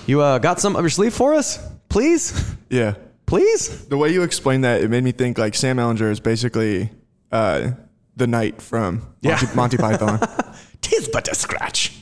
you 0.06 0.22
uh, 0.22 0.38
got 0.40 0.60
some 0.60 0.76
up 0.76 0.82
your 0.82 0.90
sleeve 0.90 1.14
for 1.14 1.34
us, 1.34 1.60
please, 1.90 2.56
Yeah. 2.70 2.96
please. 3.26 3.86
The 3.88 3.98
way 3.98 4.12
you 4.12 4.24
explained 4.24 4.64
that, 4.66 4.82
it 4.82 4.90
made 4.90 5.04
me 5.04 5.12
think 5.14 5.38
like 5.38 5.56
Sam 5.56 5.78
Ellinger 5.78 6.12
is 6.12 6.20
basically 6.20 6.90
uh, 7.32 7.72
the 8.18 8.28
knight 8.28 8.62
from 8.62 8.96
Monty, 9.24 9.46
Yeah. 9.46 9.56
Monty 9.56 9.78
Python. 9.78 10.20
Tis 10.82 11.08
but 11.08 11.28
a 11.30 11.36
scratch. 11.36 11.96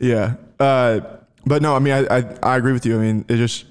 yeah. 0.00 0.34
Uh, 0.58 1.00
but 1.46 1.62
no, 1.62 1.76
I 1.76 1.78
mean, 1.78 1.92
I, 1.92 2.18
I, 2.18 2.38
I 2.42 2.56
agree 2.56 2.72
with 2.72 2.86
you. 2.86 2.96
I 2.98 3.02
mean, 3.02 3.24
it 3.28 3.36
just, 3.36 3.66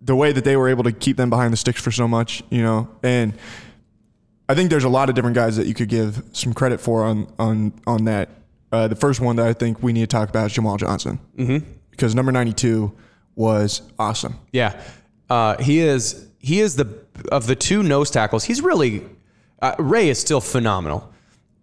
the 0.00 0.16
way 0.16 0.32
that 0.32 0.44
they 0.44 0.56
were 0.56 0.68
able 0.68 0.84
to 0.84 0.92
keep 0.92 1.16
them 1.16 1.30
behind 1.30 1.52
the 1.52 1.56
sticks 1.56 1.80
for 1.80 1.90
so 1.90 2.08
much, 2.08 2.42
you 2.50 2.62
know, 2.62 2.88
and 3.02 3.34
I 4.48 4.54
think 4.54 4.70
there's 4.70 4.84
a 4.84 4.88
lot 4.88 5.08
of 5.08 5.14
different 5.14 5.34
guys 5.34 5.56
that 5.56 5.66
you 5.66 5.74
could 5.74 5.88
give 5.88 6.22
some 6.32 6.52
credit 6.52 6.80
for 6.80 7.04
on, 7.04 7.32
on, 7.38 7.72
on 7.86 8.04
that. 8.04 8.30
Uh, 8.70 8.88
the 8.88 8.96
first 8.96 9.20
one 9.20 9.36
that 9.36 9.46
I 9.46 9.52
think 9.52 9.82
we 9.82 9.92
need 9.92 10.00
to 10.00 10.06
talk 10.06 10.28
about 10.28 10.46
is 10.46 10.52
Jamal 10.52 10.76
Johnson. 10.76 11.18
Mm-hmm. 11.36 11.68
Because 11.90 12.14
number 12.14 12.30
92 12.30 12.92
was 13.34 13.82
awesome. 13.98 14.38
Yeah, 14.52 14.80
uh, 15.30 15.60
he 15.62 15.78
is. 15.80 16.26
He 16.38 16.60
is 16.60 16.76
the 16.76 17.00
of 17.32 17.46
the 17.46 17.56
two 17.56 17.82
nose 17.82 18.10
tackles. 18.10 18.44
He's 18.44 18.60
really 18.60 19.04
uh, 19.60 19.74
Ray 19.78 20.08
is 20.08 20.18
still 20.18 20.40
phenomenal, 20.40 21.12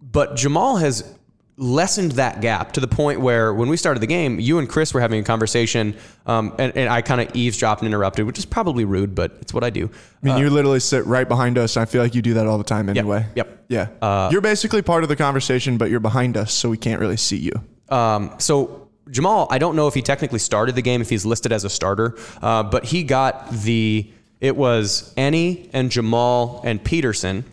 but 0.01 0.35
Jamal 0.35 0.77
has 0.77 1.13
lessened 1.55 2.13
that 2.13 2.41
gap 2.41 2.71
to 2.73 2.79
the 2.79 2.87
point 2.87 3.21
where 3.21 3.53
when 3.53 3.69
we 3.69 3.77
started 3.77 3.99
the 3.99 4.07
game, 4.07 4.39
you 4.39 4.57
and 4.57 4.67
Chris 4.67 4.93
were 4.93 5.01
having 5.01 5.19
a 5.19 5.23
conversation, 5.23 5.95
um, 6.25 6.53
and, 6.57 6.75
and 6.75 6.89
I 6.89 7.01
kind 7.01 7.21
of 7.21 7.35
eavesdropped 7.35 7.81
and 7.81 7.87
interrupted, 7.87 8.25
which 8.25 8.39
is 8.39 8.45
probably 8.45 8.85
rude, 8.85 9.13
but 9.13 9.37
it's 9.41 9.53
what 9.53 9.63
I 9.63 9.69
do. 9.69 9.89
I 10.23 10.25
mean, 10.25 10.37
you 10.37 10.49
literally 10.49 10.79
sit 10.79 11.05
right 11.05 11.27
behind 11.27 11.57
us. 11.57 11.77
I 11.77 11.85
feel 11.85 12.01
like 12.01 12.15
you 12.15 12.21
do 12.21 12.35
that 12.35 12.47
all 12.47 12.57
the 12.57 12.63
time 12.63 12.89
anyway. 12.89 13.27
yep. 13.35 13.65
Yeah. 13.69 14.29
you're 14.31 14.41
basically 14.41 14.81
part 14.81 15.03
of 15.03 15.09
the 15.09 15.15
conversation, 15.15 15.77
but 15.77 15.89
you're 15.89 15.99
behind 15.99 16.37
us, 16.37 16.53
so 16.53 16.69
we 16.69 16.77
can't 16.77 16.99
really 16.99 17.17
see 17.17 17.37
you. 17.37 17.53
Um, 17.89 18.33
so 18.39 18.89
Jamal, 19.09 19.47
I 19.51 19.57
don't 19.57 19.75
know 19.75 19.87
if 19.87 19.93
he 19.93 20.01
technically 20.01 20.39
started 20.39 20.75
the 20.75 20.81
game, 20.81 21.01
if 21.01 21.09
he's 21.09 21.25
listed 21.25 21.51
as 21.51 21.63
a 21.63 21.69
starter, 21.69 22.17
uh, 22.41 22.63
but 22.63 22.85
he 22.85 23.03
got 23.03 23.51
the. 23.51 24.09
It 24.39 24.57
was 24.57 25.13
Enyi 25.15 25.69
and 25.71 25.89
Jamal 25.89 26.61
and 26.65 26.83
Peterson, 26.83 27.45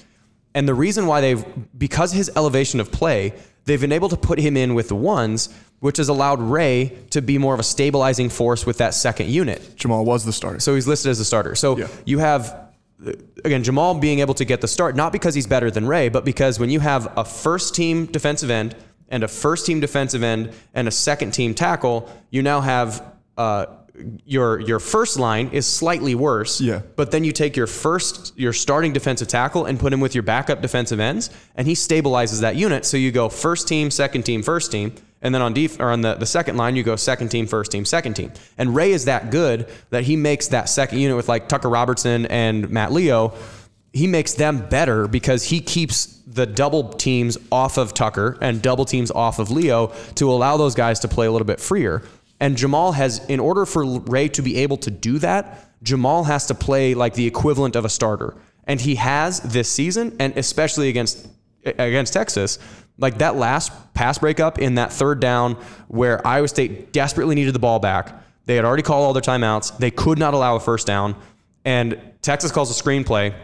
and 0.54 0.66
the 0.66 0.74
reason 0.74 1.06
why 1.06 1.20
they've 1.20 1.44
because 1.78 2.12
his 2.12 2.30
elevation 2.34 2.80
of 2.80 2.90
play, 2.90 3.34
they've 3.64 3.80
been 3.80 3.92
able 3.92 4.08
to 4.08 4.16
put 4.16 4.38
him 4.38 4.56
in 4.56 4.74
with 4.74 4.88
the 4.88 4.94
ones, 4.96 5.48
which 5.80 5.96
has 5.98 6.08
allowed 6.08 6.40
Ray 6.40 6.96
to 7.10 7.22
be 7.22 7.38
more 7.38 7.54
of 7.54 7.60
a 7.60 7.64
stabilizing 7.64 8.28
force 8.28 8.66
with 8.66 8.78
that 8.78 8.94
second 8.94 9.28
unit. 9.30 9.76
Jamal 9.76 10.04
was 10.04 10.24
the 10.24 10.32
starter. 10.32 10.60
So 10.60 10.74
he's 10.74 10.86
listed 10.86 11.10
as 11.10 11.20
a 11.20 11.24
starter. 11.24 11.54
So 11.54 11.76
Yeah. 11.78 11.88
you 12.04 12.18
have 12.18 12.68
again 13.44 13.64
Jamal 13.64 13.94
being 13.94 14.18
able 14.20 14.34
to 14.34 14.44
get 14.44 14.60
the 14.60 14.68
start, 14.68 14.94
not 14.94 15.12
because 15.12 15.34
he's 15.34 15.46
better 15.46 15.70
than 15.70 15.86
Ray, 15.86 16.08
but 16.10 16.24
because 16.24 16.58
when 16.58 16.68
you 16.70 16.80
have 16.80 17.10
a 17.16 17.24
first 17.24 17.74
team 17.74 18.06
defensive 18.06 18.50
end 18.50 18.76
and 19.08 19.24
a 19.24 19.28
first 19.28 19.64
team 19.66 19.80
defensive 19.80 20.22
end 20.22 20.52
and 20.74 20.86
a 20.86 20.90
second 20.90 21.30
team 21.32 21.54
tackle, 21.54 22.10
you 22.30 22.42
now 22.42 22.60
have 22.60 23.02
uh, 23.38 23.66
your 24.24 24.60
your 24.60 24.78
first 24.78 25.18
line 25.18 25.48
is 25.52 25.66
slightly 25.66 26.14
worse. 26.14 26.60
Yeah. 26.60 26.82
But 26.96 27.10
then 27.10 27.24
you 27.24 27.32
take 27.32 27.56
your 27.56 27.66
first 27.66 28.38
your 28.38 28.52
starting 28.52 28.92
defensive 28.92 29.28
tackle 29.28 29.66
and 29.66 29.78
put 29.78 29.92
him 29.92 30.00
with 30.00 30.14
your 30.14 30.22
backup 30.22 30.60
defensive 30.62 31.00
ends, 31.00 31.30
and 31.54 31.66
he 31.66 31.74
stabilizes 31.74 32.40
that 32.40 32.56
unit. 32.56 32.84
So 32.84 32.96
you 32.96 33.12
go 33.12 33.28
first 33.28 33.68
team, 33.68 33.90
second 33.90 34.22
team, 34.22 34.42
first 34.42 34.72
team. 34.72 34.94
And 35.22 35.34
then 35.34 35.42
on 35.42 35.52
def- 35.52 35.78
or 35.78 35.90
on 35.90 36.00
the, 36.00 36.14
the 36.14 36.24
second 36.24 36.56
line, 36.56 36.76
you 36.76 36.82
go 36.82 36.96
second 36.96 37.28
team, 37.28 37.46
first 37.46 37.70
team, 37.70 37.84
second 37.84 38.14
team. 38.14 38.32
And 38.56 38.74
Ray 38.74 38.92
is 38.92 39.04
that 39.04 39.30
good 39.30 39.68
that 39.90 40.04
he 40.04 40.16
makes 40.16 40.48
that 40.48 40.68
second 40.68 40.98
unit 40.98 41.16
with 41.16 41.28
like 41.28 41.46
Tucker 41.46 41.68
Robertson 41.68 42.24
and 42.26 42.70
Matt 42.70 42.90
Leo. 42.90 43.34
He 43.92 44.06
makes 44.06 44.34
them 44.34 44.66
better 44.68 45.08
because 45.08 45.44
he 45.44 45.60
keeps 45.60 46.20
the 46.26 46.46
double 46.46 46.90
teams 46.90 47.36
off 47.50 47.76
of 47.76 47.92
Tucker 47.92 48.38
and 48.40 48.62
double 48.62 48.84
teams 48.84 49.10
off 49.10 49.38
of 49.38 49.50
Leo 49.50 49.88
to 50.14 50.30
allow 50.30 50.56
those 50.56 50.74
guys 50.74 51.00
to 51.00 51.08
play 51.08 51.26
a 51.26 51.32
little 51.32 51.46
bit 51.46 51.60
freer. 51.60 52.02
And 52.40 52.56
Jamal 52.56 52.92
has, 52.92 53.24
in 53.26 53.38
order 53.38 53.66
for 53.66 54.00
Ray 54.00 54.28
to 54.28 54.42
be 54.42 54.56
able 54.58 54.78
to 54.78 54.90
do 54.90 55.18
that, 55.18 55.70
Jamal 55.82 56.24
has 56.24 56.46
to 56.46 56.54
play 56.54 56.94
like 56.94 57.14
the 57.14 57.26
equivalent 57.26 57.76
of 57.76 57.84
a 57.84 57.88
starter. 57.88 58.34
And 58.64 58.80
he 58.80 58.94
has 58.96 59.40
this 59.40 59.70
season, 59.70 60.16
and 60.18 60.36
especially 60.36 60.88
against 60.88 61.28
against 61.64 62.14
Texas, 62.14 62.58
like 62.96 63.18
that 63.18 63.36
last 63.36 63.70
pass 63.92 64.18
breakup 64.18 64.58
in 64.58 64.76
that 64.76 64.92
third 64.92 65.20
down 65.20 65.54
where 65.88 66.26
Iowa 66.26 66.48
State 66.48 66.92
desperately 66.92 67.34
needed 67.34 67.54
the 67.54 67.58
ball 67.58 67.78
back. 67.78 68.14
They 68.46 68.56
had 68.56 68.64
already 68.64 68.82
called 68.82 69.04
all 69.04 69.12
their 69.12 69.22
timeouts. 69.22 69.76
They 69.76 69.90
could 69.90 70.18
not 70.18 70.32
allow 70.32 70.56
a 70.56 70.60
first 70.60 70.86
down. 70.86 71.16
And 71.64 72.00
Texas 72.22 72.50
calls 72.50 72.70
a 72.70 72.82
screenplay. 72.82 73.34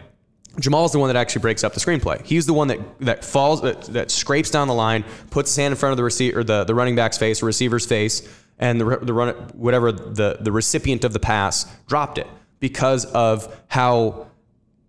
Jamal 0.59 0.85
is 0.85 0.91
the 0.91 0.99
one 0.99 1.09
that 1.09 1.15
actually 1.15 1.41
breaks 1.41 1.63
up 1.63 1.73
the 1.73 1.79
screenplay. 1.79 2.23
He's 2.25 2.47
the 2.47 2.53
one 2.53 2.67
that 2.69 2.79
that 3.01 3.23
falls 3.23 3.61
that, 3.61 3.83
that 3.83 4.09
scrapes 4.09 4.49
down 4.49 4.67
the 4.67 4.73
line, 4.73 5.05
puts 5.29 5.51
his 5.51 5.57
hand 5.57 5.73
in 5.73 5.77
front 5.77 5.91
of 5.91 5.97
the 5.97 6.03
receiver, 6.03 6.43
the, 6.43 6.63
the 6.63 6.73
running 6.73 6.95
back's 6.95 7.17
face, 7.17 7.43
or 7.43 7.45
receiver's 7.45 7.85
face, 7.85 8.27
and 8.59 8.79
the 8.81 8.99
the 9.01 9.13
run 9.13 9.33
whatever 9.53 9.91
the 9.91 10.37
the 10.39 10.51
recipient 10.51 11.03
of 11.03 11.13
the 11.13 11.19
pass 11.19 11.65
dropped 11.87 12.17
it 12.17 12.27
because 12.59 13.05
of 13.05 13.55
how 13.67 14.27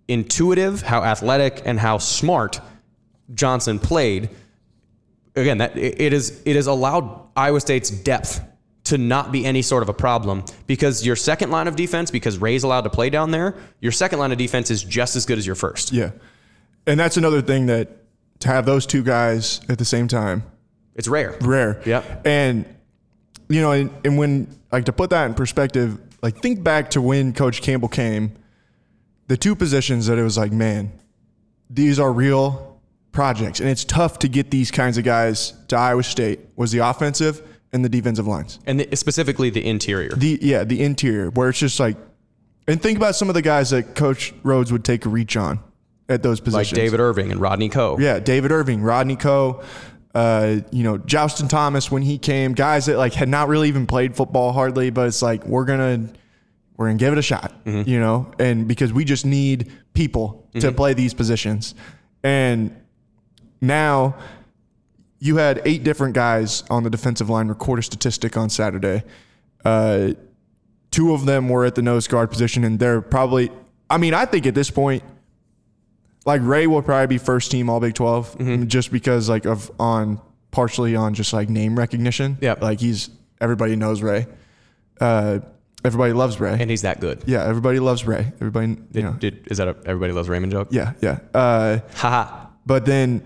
intuitive, 0.08 0.82
how 0.82 1.02
athletic, 1.04 1.62
and 1.64 1.78
how 1.78 1.98
smart 1.98 2.60
Johnson 3.34 3.78
played. 3.78 4.30
Again, 5.36 5.58
that 5.58 5.76
it 5.76 6.12
is 6.12 6.42
it 6.44 6.56
has 6.56 6.66
allowed 6.66 7.28
Iowa 7.36 7.60
State's 7.60 7.90
depth 7.90 8.40
to 8.84 8.96
not 8.96 9.30
be 9.30 9.44
any 9.44 9.60
sort 9.60 9.82
of 9.82 9.88
a 9.90 9.92
problem 9.92 10.42
because 10.66 11.04
your 11.04 11.14
second 11.14 11.50
line 11.50 11.68
of 11.68 11.76
defense, 11.76 12.10
because 12.10 12.38
Ray's 12.38 12.62
allowed 12.64 12.82
to 12.82 12.90
play 12.90 13.10
down 13.10 13.30
there, 13.30 13.54
your 13.80 13.92
second 13.92 14.18
line 14.18 14.32
of 14.32 14.38
defense 14.38 14.70
is 14.70 14.82
just 14.82 15.14
as 15.14 15.26
good 15.26 15.36
as 15.36 15.46
your 15.46 15.54
first. 15.56 15.92
Yeah. 15.92 16.12
And 16.86 16.98
that's 16.98 17.18
another 17.18 17.42
thing 17.42 17.66
that 17.66 17.88
to 18.40 18.48
have 18.48 18.64
those 18.64 18.86
two 18.86 19.02
guys 19.02 19.60
at 19.68 19.76
the 19.78 19.84
same 19.84 20.08
time, 20.08 20.42
It's 20.94 21.06
rare. 21.06 21.36
rare. 21.42 21.82
Yep. 21.84 22.26
And 22.26 22.64
you 23.48 23.60
know, 23.60 23.72
and, 23.72 23.90
and 24.04 24.18
when 24.18 24.58
like 24.70 24.84
to 24.86 24.92
put 24.92 25.10
that 25.10 25.26
in 25.26 25.34
perspective, 25.34 25.98
like 26.22 26.38
think 26.38 26.62
back 26.62 26.90
to 26.90 27.00
when 27.00 27.32
Coach 27.32 27.62
Campbell 27.62 27.88
came, 27.88 28.32
the 29.26 29.36
two 29.36 29.54
positions 29.54 30.06
that 30.06 30.18
it 30.18 30.22
was 30.22 30.36
like, 30.36 30.52
man, 30.52 30.92
these 31.70 31.98
are 31.98 32.12
real 32.12 32.80
projects, 33.12 33.60
and 33.60 33.68
it's 33.68 33.84
tough 33.84 34.18
to 34.20 34.28
get 34.28 34.50
these 34.50 34.70
kinds 34.70 34.98
of 34.98 35.04
guys 35.04 35.52
to 35.68 35.76
Iowa 35.76 36.02
State. 36.02 36.40
Was 36.56 36.72
the 36.72 36.78
offensive 36.78 37.42
and 37.72 37.84
the 37.84 37.88
defensive 37.88 38.26
lines. 38.26 38.58
And 38.66 38.80
the, 38.80 38.96
specifically 38.96 39.50
the 39.50 39.66
interior. 39.66 40.10
The 40.10 40.38
yeah, 40.40 40.64
the 40.64 40.82
interior 40.82 41.30
where 41.30 41.48
it's 41.48 41.58
just 41.58 41.80
like, 41.80 41.96
and 42.66 42.80
think 42.80 42.98
about 42.98 43.14
some 43.16 43.28
of 43.28 43.34
the 43.34 43.42
guys 43.42 43.70
that 43.70 43.94
Coach 43.94 44.34
Rhoads 44.42 44.72
would 44.72 44.84
take 44.84 45.06
a 45.06 45.08
reach 45.08 45.36
on 45.36 45.60
at 46.08 46.22
those 46.22 46.40
positions, 46.40 46.72
like. 46.72 46.84
David 46.84 47.00
Irving 47.00 47.30
and 47.30 47.40
Rodney 47.40 47.68
Coe. 47.68 47.96
Yeah, 47.98 48.18
David 48.18 48.52
Irving, 48.52 48.82
Rodney 48.82 49.16
Coe, 49.16 49.62
uh, 50.18 50.60
you 50.72 50.82
know, 50.82 50.98
Jhaustin 50.98 51.48
Thomas 51.48 51.92
when 51.92 52.02
he 52.02 52.18
came, 52.18 52.52
guys 52.52 52.86
that 52.86 52.98
like 52.98 53.14
had 53.14 53.28
not 53.28 53.46
really 53.46 53.68
even 53.68 53.86
played 53.86 54.16
football 54.16 54.50
hardly, 54.50 54.90
but 54.90 55.06
it's 55.06 55.22
like 55.22 55.46
we're 55.46 55.64
gonna 55.64 56.08
we're 56.76 56.86
gonna 56.88 56.98
give 56.98 57.12
it 57.12 57.20
a 57.20 57.22
shot, 57.22 57.52
you 57.64 58.00
know, 58.00 58.28
and 58.40 58.66
because 58.66 58.92
we 58.92 59.04
just 59.04 59.24
need 59.24 59.70
people 59.94 60.48
to 60.54 60.72
play 60.72 60.92
these 60.92 61.14
positions, 61.14 61.76
and 62.24 62.74
now 63.60 64.16
you 65.20 65.36
had 65.36 65.62
eight 65.64 65.84
different 65.84 66.14
guys 66.14 66.64
on 66.68 66.82
the 66.82 66.90
defensive 66.90 67.30
line 67.30 67.46
record 67.46 67.78
a 67.78 67.82
statistic 67.82 68.36
on 68.36 68.50
Saturday. 68.50 69.04
Uh, 69.64 70.14
two 70.90 71.12
of 71.14 71.26
them 71.26 71.48
were 71.48 71.64
at 71.64 71.76
the 71.76 71.82
nose 71.82 72.08
guard 72.08 72.28
position, 72.28 72.64
and 72.64 72.80
they're 72.80 73.00
probably. 73.00 73.52
I 73.88 73.98
mean, 73.98 74.14
I 74.14 74.24
think 74.24 74.46
at 74.46 74.56
this 74.56 74.68
point, 74.68 75.04
like 76.28 76.40
Ray 76.44 76.66
will 76.66 76.82
probably 76.82 77.06
be 77.08 77.18
first 77.18 77.50
team 77.50 77.68
All 77.70 77.80
Big 77.80 77.94
12 77.94 78.38
Mm-hmm. 78.38 78.66
just 78.66 78.92
because 78.92 79.28
like 79.28 79.44
of 79.46 79.70
on 79.80 80.20
partially 80.50 80.94
on 80.96 81.14
just 81.14 81.32
like 81.32 81.48
name 81.48 81.76
recognition. 81.78 82.38
Yep. 82.40 82.62
like 82.62 82.78
he's 82.80 83.10
everybody 83.40 83.74
knows 83.76 84.02
Ray. 84.02 84.26
Uh, 85.00 85.40
everybody 85.84 86.12
loves 86.12 86.40
Ray. 86.40 86.56
And 86.60 86.70
he's 86.70 86.82
that 86.82 87.00
good. 87.00 87.22
yeah, 87.26 87.44
everybody 87.44 87.78
loves 87.80 88.06
Ray. 88.06 88.32
Everybody, 88.40 88.68
you 88.68 88.76
Did, 88.92 89.04
know. 89.04 89.12
did, 89.12 89.48
is 89.50 89.58
that 89.58 89.68
a 89.68 89.76
everybody 89.86 90.12
loves 90.12 90.28
Raymond 90.28 90.52
joke? 90.52 90.68
yeah, 90.70 90.92
yeah. 91.00 91.18
Uh, 91.34 91.78
Haha. 91.94 92.46
but 92.66 92.84
then, 92.84 93.22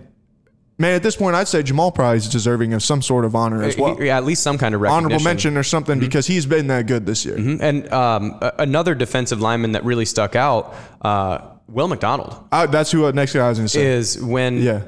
man, 0.78 0.94
at 0.94 1.02
this 1.02 1.16
point, 1.16 1.34
I'd 1.34 1.48
say 1.48 1.62
Jamal 1.62 1.90
probably 1.92 2.18
is 2.18 2.28
deserving 2.28 2.74
of 2.74 2.82
some 2.82 3.00
sort 3.00 3.24
of 3.24 3.34
honor 3.34 3.62
as 3.62 3.78
well. 3.78 3.96
Yeah, 4.02 4.16
at 4.18 4.24
least 4.24 4.42
some 4.42 4.58
kind 4.58 4.74
of 4.74 4.80
recognition. 4.82 5.06
Honorable 5.06 5.24
mention 5.24 5.56
or 5.56 5.62
something 5.62 5.96
Mm-hmm. 5.98 6.06
because 6.06 6.26
he's 6.26 6.44
been 6.46 6.66
that 6.66 6.86
good 6.86 7.06
this 7.06 7.24
year. 7.24 7.36
And 7.38 7.90
um, 7.92 8.38
another 8.58 8.94
defensive 8.94 9.40
lineman 9.40 9.72
that 9.72 9.84
really 9.84 10.04
stuck 10.04 10.36
out, 10.36 10.74
uh, 11.00 11.38
Will 11.68 11.88
McDonald, 11.88 12.34
Uh, 12.52 12.66
that's 12.66 12.90
who 12.90 13.06
uh, 13.06 13.10
next 13.12 13.32
guy 13.32 13.44
I 13.44 13.48
was 13.48 13.58
going 13.58 13.66
to 13.66 13.72
say. 13.72 13.86
is 13.86 14.20
when 14.22 14.58
Yeah. 14.62 14.80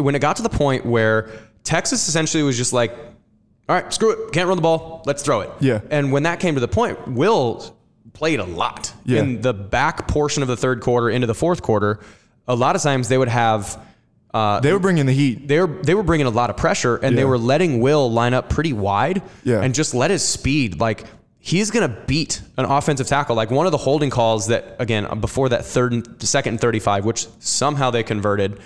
when 0.00 0.14
it 0.14 0.20
got 0.20 0.36
to 0.36 0.42
the 0.42 0.48
point 0.48 0.84
where 0.86 1.30
Texas 1.64 2.06
essentially 2.08 2.42
was 2.42 2.56
just 2.56 2.72
like, 2.72 2.92
all 3.68 3.74
right, 3.76 3.92
screw 3.92 4.10
it, 4.10 4.32
can't 4.32 4.48
run 4.48 4.56
the 4.56 4.62
ball, 4.62 5.02
let's 5.06 5.22
throw 5.22 5.40
it. 5.40 5.50
Yeah. 5.60 5.80
And 5.90 6.12
when 6.12 6.22
that 6.24 6.40
came 6.40 6.54
to 6.54 6.60
the 6.60 6.68
point, 6.68 7.08
Will 7.08 7.74
played 8.12 8.40
a 8.40 8.44
lot 8.44 8.92
Yeah. 9.04 9.20
in 9.20 9.40
the 9.42 9.52
back 9.52 10.08
portion 10.08 10.42
of 10.42 10.48
the 10.48 10.56
third 10.56 10.80
quarter 10.80 11.10
into 11.10 11.26
the 11.26 11.34
fourth 11.34 11.62
quarter. 11.62 12.00
A 12.46 12.54
lot 12.54 12.74
of 12.76 12.82
times 12.82 13.08
they 13.08 13.18
would 13.18 13.28
have. 13.28 13.78
Uh, 14.34 14.60
they 14.60 14.72
were 14.72 14.78
bringing 14.78 15.06
the 15.06 15.12
heat. 15.12 15.48
they 15.48 15.58
were 15.60 15.66
they 15.82 15.94
were 15.94 16.02
bringing 16.02 16.26
a 16.26 16.30
lot 16.30 16.50
of 16.50 16.56
pressure 16.56 16.96
and 16.96 17.16
they 17.16 17.24
were 17.24 17.38
letting 17.38 17.80
Will 17.80 18.10
line 18.12 18.34
up 18.34 18.48
pretty 18.50 18.72
wide 18.74 19.22
Yeah. 19.44 19.60
and 19.62 19.74
just 19.74 19.94
let 19.94 20.10
his 20.10 20.22
speed 20.22 20.78
like 20.80 21.04
he's 21.48 21.70
gonna 21.70 21.88
beat 22.06 22.40
an 22.56 22.64
offensive 22.64 23.06
tackle 23.06 23.34
like 23.36 23.50
one 23.50 23.66
of 23.66 23.72
the 23.72 23.78
holding 23.78 24.10
calls 24.10 24.46
that 24.48 24.76
again 24.78 25.06
uh, 25.06 25.14
before 25.14 25.48
that 25.48 25.64
third 25.64 25.92
and 25.92 26.22
second 26.22 26.54
and 26.54 26.60
35 26.60 27.04
which 27.04 27.26
somehow 27.40 27.90
they 27.90 28.02
converted 28.02 28.60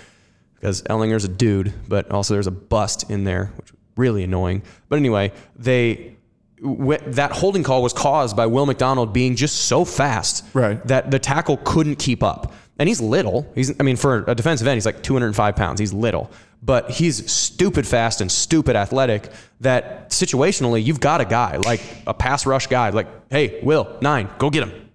because 0.55 0.81
Ehlinger's 0.83 1.23
a 1.23 1.27
dude 1.27 1.73
but 1.87 2.11
also 2.11 2.33
there's 2.33 2.47
a 2.47 2.51
bust 2.51 3.09
in 3.09 3.23
there 3.23 3.51
which 3.57 3.69
is 3.69 3.75
really 3.95 4.23
annoying 4.23 4.61
but 4.89 4.97
anyway 4.97 5.31
they 5.55 6.15
that 6.61 7.31
holding 7.33 7.61
call 7.63 7.83
was 7.83 7.91
caused 7.93 8.37
by 8.37 8.45
Will 8.45 8.65
McDonald 8.65 9.11
being 9.11 9.35
just 9.35 9.65
so 9.65 9.83
fast 9.83 10.45
Right. 10.53 10.85
that 10.87 11.11
the 11.11 11.19
tackle 11.19 11.57
couldn't 11.57 11.97
keep 11.97 12.23
up. 12.23 12.53
And 12.79 12.87
he's 12.87 13.01
little. 13.01 13.51
He's, 13.53 13.77
I 13.79 13.83
mean, 13.83 13.97
for 13.97 14.23
a 14.27 14.33
defensive 14.33 14.65
end, 14.65 14.77
he's 14.77 14.85
like 14.85 15.03
205 15.03 15.55
pounds. 15.57 15.79
He's 15.81 15.91
little, 15.91 16.31
but 16.65 16.89
he's 16.91 17.29
stupid 17.31 17.85
fast 17.85 18.21
and 18.21 18.31
stupid 18.31 18.75
athletic. 18.75 19.29
That 19.61 20.09
situationally, 20.09 20.83
you've 20.83 20.99
got 20.99 21.19
a 21.21 21.25
guy 21.25 21.57
like 21.57 21.81
a 22.07 22.13
pass 22.13 22.45
rush 22.45 22.67
guy. 22.67 22.89
Like, 22.89 23.07
hey, 23.29 23.59
Will 23.63 23.97
nine, 24.01 24.29
go 24.37 24.49
get 24.49 24.63
him. 24.67 24.89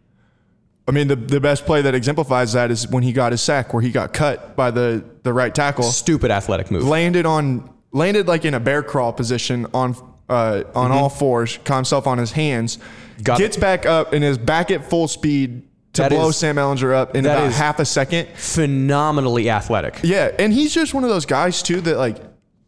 I 0.87 0.91
mean, 0.91 1.09
the, 1.09 1.17
the 1.17 1.41
best 1.41 1.67
play 1.67 1.83
that 1.83 1.95
exemplifies 1.95 2.55
that 2.55 2.71
is 2.71 2.89
when 2.89 3.03
he 3.03 3.13
got 3.13 3.33
his 3.33 3.43
sack, 3.43 3.75
where 3.75 3.83
he 3.83 3.91
got 3.91 4.15
cut 4.15 4.57
by 4.57 4.71
the, 4.71 5.05
the 5.23 5.33
right 5.35 5.55
tackle, 5.55 5.85
Stupid 5.85 6.31
athletic 6.31 6.71
move. 6.71 6.85
landed 6.85 7.27
on 7.27 7.69
landed 7.93 8.27
like 8.27 8.45
in 8.47 8.55
a 8.55 8.61
bear 8.61 8.83
crawl 8.83 9.13
position 9.13 9.67
on 9.75 9.95
uh, 10.31 10.63
on 10.75 10.91
all 10.91 11.09
fours, 11.11 11.59
caught 11.65 11.77
himself 11.77 12.07
on 12.07 12.19
his 12.19 12.33
hands, 12.33 12.79
Mm-hmm. 12.79 13.23
Got 13.25 13.39
gets 13.39 13.57
it. 13.57 13.61
back 13.61 13.85
up 13.85 14.13
and 14.13 14.23
is 14.25 14.39
back 14.39 14.71
at 14.71 14.89
full 14.89 15.09
speed 15.09 15.68
to 16.05 16.09
blow 16.09 16.29
is- 16.29 16.37
Sam 16.37 16.57
Ehlinger 16.57 16.95
up 16.95 17.15
in 17.17 17.25
about 17.27 17.53
half 17.53 17.79
a 17.79 17.85
second. 17.85 18.29
Phenomenally 18.37 19.49
athletic. 19.51 20.01
Yeah, 20.03 20.31
and 20.39 20.53
he's 20.53 20.73
just 20.75 20.95
one 20.95 21.05
of 21.05 21.11
those 21.11 21.27
guys 21.27 21.63
too 21.63 21.81
that 21.83 21.97
like 21.97 22.17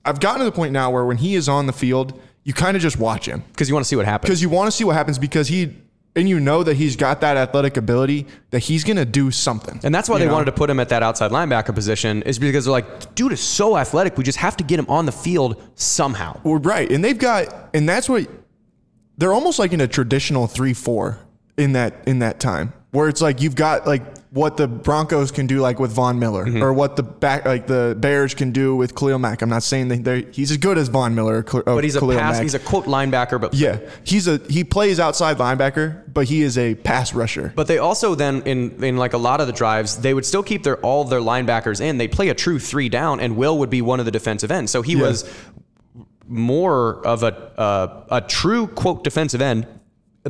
I've 0.05 0.21
gotten 0.21 0.39
to 0.41 0.45
the 0.45 0.53
point 0.53 0.73
now 0.73 0.91
where 0.91 1.05
when 1.05 1.19
he 1.19 1.35
is 1.35 1.49
on 1.49 1.67
the 1.67 1.73
field, 1.73 2.19
you 2.45 2.53
kind 2.55 2.77
of 2.77 2.83
just 2.83 2.99
watch 2.99 3.27
him 3.27 3.43
Because 3.53 3.69
you 3.69 3.75
want 3.75 3.85
to 3.85 3.89
see 3.89 3.97
what 3.97 4.07
happens. 4.07 4.29
because 4.29 4.43
you 4.43 4.49
want 4.49 4.67
to 4.69 4.77
see 4.77 4.85
what 4.85 4.95
happens 4.97 5.19
because 5.19 5.49
he 5.49 5.77
and 6.17 6.29
you 6.29 6.41
know 6.41 6.65
that 6.65 6.75
he's 6.75 6.97
got 6.97 7.21
that 7.21 7.37
athletic 7.37 7.77
ability 7.77 8.27
that 8.51 8.59
he's 8.59 8.83
gonna 8.83 9.05
do 9.05 9.31
something. 9.31 9.79
And 9.85 9.95
that's 9.95 10.09
why 10.09 10.19
they 10.19 10.27
know? 10.27 10.33
wanted 10.33 10.47
to 10.47 10.53
put 10.53 10.69
him 10.69 10.81
at 10.81 10.89
that 10.89 11.05
outside 11.05 11.31
linebacker 11.31 11.73
position, 11.73 12.23
is 12.23 12.37
because 12.39 12.65
they're 12.65 12.73
like, 12.73 13.15
dude 13.15 13.31
is 13.33 13.41
so 13.41 13.77
athletic. 13.77 14.17
We 14.19 14.25
just 14.25 14.39
have 14.39 14.57
to 14.57 14.65
get 14.65 14.81
him 14.81 14.87
on 14.89 15.07
the 15.07 15.13
field 15.13 15.63
somehow. 15.77 16.41
Well, 16.43 16.57
right, 16.59 16.91
and 16.91 17.05
they've 17.05 17.17
got, 17.17 17.71
and 17.75 17.89
that's 17.89 18.09
what 18.09 18.29
they're 19.19 19.33
almost 19.33 19.61
like 19.61 19.73
in 19.73 19.81
a 19.81 19.87
traditional 19.87 20.49
three-four 20.49 21.19
in 21.57 21.75
that 21.75 21.95
in 22.09 22.19
that 22.21 22.41
time, 22.41 22.73
where 22.93 23.09
it's 23.09 23.21
like 23.21 23.41
you've 23.41 23.55
got 23.55 23.87
like 23.87 24.03
what 24.33 24.57
the 24.57 24.67
Broncos 24.69 25.31
can 25.33 25.47
do, 25.49 25.61
like 25.61 25.79
with 25.81 25.91
Von 25.93 26.19
Miller, 26.19 26.45
Mm-hmm. 26.47 26.63
or 26.63 26.73
what 26.73 26.95
the 26.97 27.03
back 27.03 27.45
like 27.45 27.67
the 27.67 27.97
Bears 27.99 28.35
can 28.35 28.53
do 28.53 28.75
with 28.77 28.95
Khalil 28.95 29.19
Mack. 29.19 29.43
I'm 29.43 29.49
not 29.49 29.63
saying 29.65 29.89
that 29.89 30.35
he's 30.35 30.51
as 30.53 30.57
good 30.57 30.77
as 30.79 30.89
Von 30.89 31.15
Miller, 31.15 31.39
or, 31.39 31.43
Khal- 31.45 31.65
But 31.65 31.85
he's 31.85 31.97
a 31.97 32.01
pass. 32.01 32.35
Mack. 32.37 32.43
He's 32.43 32.55
a 32.55 32.59
quote 32.59 32.87
linebacker, 32.87 33.41
but 33.41 33.55
yeah, 33.55 33.79
he's 34.05 34.27
a 34.29 34.39
he 34.49 34.65
plays 34.65 34.99
outside 35.01 35.39
linebacker, 35.39 36.03
but 36.13 36.27
he 36.27 36.43
is 36.43 36.59
a 36.59 36.75
pass 36.77 37.15
rusher. 37.15 37.53
But 37.57 37.67
they 37.69 37.79
also 37.79 38.15
then 38.15 38.43
in 38.43 38.83
in 38.85 38.97
like 38.97 39.13
a 39.13 39.19
lot 39.19 39.41
of 39.41 39.47
the 39.47 39.53
drives, 39.53 39.97
they 39.99 40.15
would 40.15 40.27
still 40.27 40.43
keep 40.43 40.63
their 40.65 40.77
all 40.79 41.05
their 41.05 41.21
linebackers 41.21 41.81
in. 41.81 41.99
They 41.99 42.09
play 42.09 42.29
a 42.29 42.35
true 42.35 42.59
three 42.59 42.89
down, 42.89 43.21
and 43.21 43.37
Will 43.37 43.59
would 43.59 43.71
be 43.71 43.83
one 43.83 43.99
of 44.01 44.05
the 44.07 44.13
defensive 44.13 44.51
ends. 44.51 44.71
So 44.73 44.83
he 44.83 44.95
Yeah. 44.95 45.03
was 45.03 45.31
more 46.29 47.05
of 47.07 47.23
a 47.23 47.33
uh, 47.59 48.05
a 48.11 48.21
true 48.21 48.67
quote 48.69 49.05
defensive 49.05 49.43
end. 49.43 49.67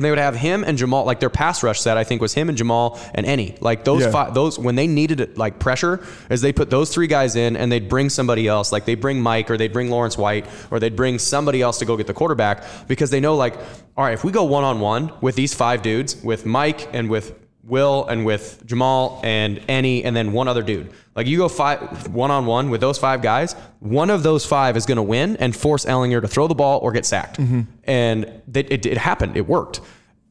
And 0.01 0.05
they 0.07 0.09
would 0.09 0.17
have 0.17 0.35
him 0.35 0.63
and 0.63 0.79
Jamal, 0.79 1.05
like 1.05 1.19
their 1.19 1.29
pass 1.29 1.61
rush 1.61 1.79
set, 1.79 1.95
I 1.95 2.03
think 2.03 2.23
was 2.23 2.33
him 2.33 2.49
and 2.49 2.57
Jamal 2.57 2.99
and 3.13 3.23
any 3.23 3.55
like 3.61 3.83
those 3.83 4.01
Yeah. 4.01 4.09
five, 4.09 4.33
those 4.33 4.57
when 4.57 4.73
they 4.73 4.87
needed 4.87 5.37
like 5.37 5.59
pressure, 5.59 5.99
as 6.27 6.41
they 6.41 6.51
put 6.51 6.71
those 6.71 6.89
three 6.91 7.05
guys 7.05 7.35
in 7.35 7.55
and 7.55 7.71
they'd 7.71 7.87
bring 7.87 8.09
somebody 8.09 8.47
else, 8.47 8.71
like 8.71 8.85
they'd 8.85 8.99
bring 8.99 9.21
Mike 9.21 9.51
or 9.51 9.57
they'd 9.57 9.71
bring 9.71 9.91
Lawrence 9.91 10.17
White 10.17 10.47
or 10.71 10.79
they'd 10.79 10.95
bring 10.95 11.19
somebody 11.19 11.61
else 11.61 11.77
to 11.77 11.85
go 11.85 11.95
get 11.97 12.07
the 12.07 12.15
quarterback 12.15 12.63
because 12.87 13.11
they 13.11 13.19
know 13.19 13.35
like, 13.35 13.53
all 13.95 14.03
right, 14.03 14.15
if 14.15 14.23
we 14.23 14.31
go 14.31 14.43
one 14.43 14.63
on 14.63 14.79
one 14.79 15.11
with 15.21 15.35
these 15.35 15.53
five 15.53 15.83
dudes, 15.83 16.15
with 16.23 16.47
Mike 16.47 16.89
and 16.93 17.07
with 17.07 17.35
Will 17.63 18.05
and 18.07 18.25
with 18.25 18.63
Jamal 18.65 19.21
and 19.23 19.57
Enyi 19.67 20.03
and 20.03 20.15
then 20.15 20.33
one 20.33 20.47
other 20.47 20.63
dude. 20.63 20.91
Like 21.15 21.27
you 21.27 21.37
go 21.37 21.47
five 21.47 22.07
one 22.07 22.31
on 22.31 22.45
one 22.45 22.69
with 22.69 22.81
those 22.81 22.97
five 22.97 23.21
guys, 23.21 23.53
one 23.79 24.09
of 24.09 24.23
those 24.23 24.45
five 24.45 24.77
is 24.77 24.85
going 24.85 24.95
to 24.97 25.03
win 25.03 25.37
and 25.37 25.55
force 25.55 25.85
Ehlinger 25.85 26.21
to 26.21 26.27
throw 26.27 26.47
the 26.47 26.55
ball 26.55 26.79
or 26.79 26.91
get 26.91 27.05
sacked. 27.05 27.39
Mm-hmm. 27.39 27.61
And 27.83 28.25
it, 28.53 28.71
it, 28.71 28.85
it 28.85 28.97
happened. 28.97 29.37
It 29.37 29.47
worked. 29.47 29.81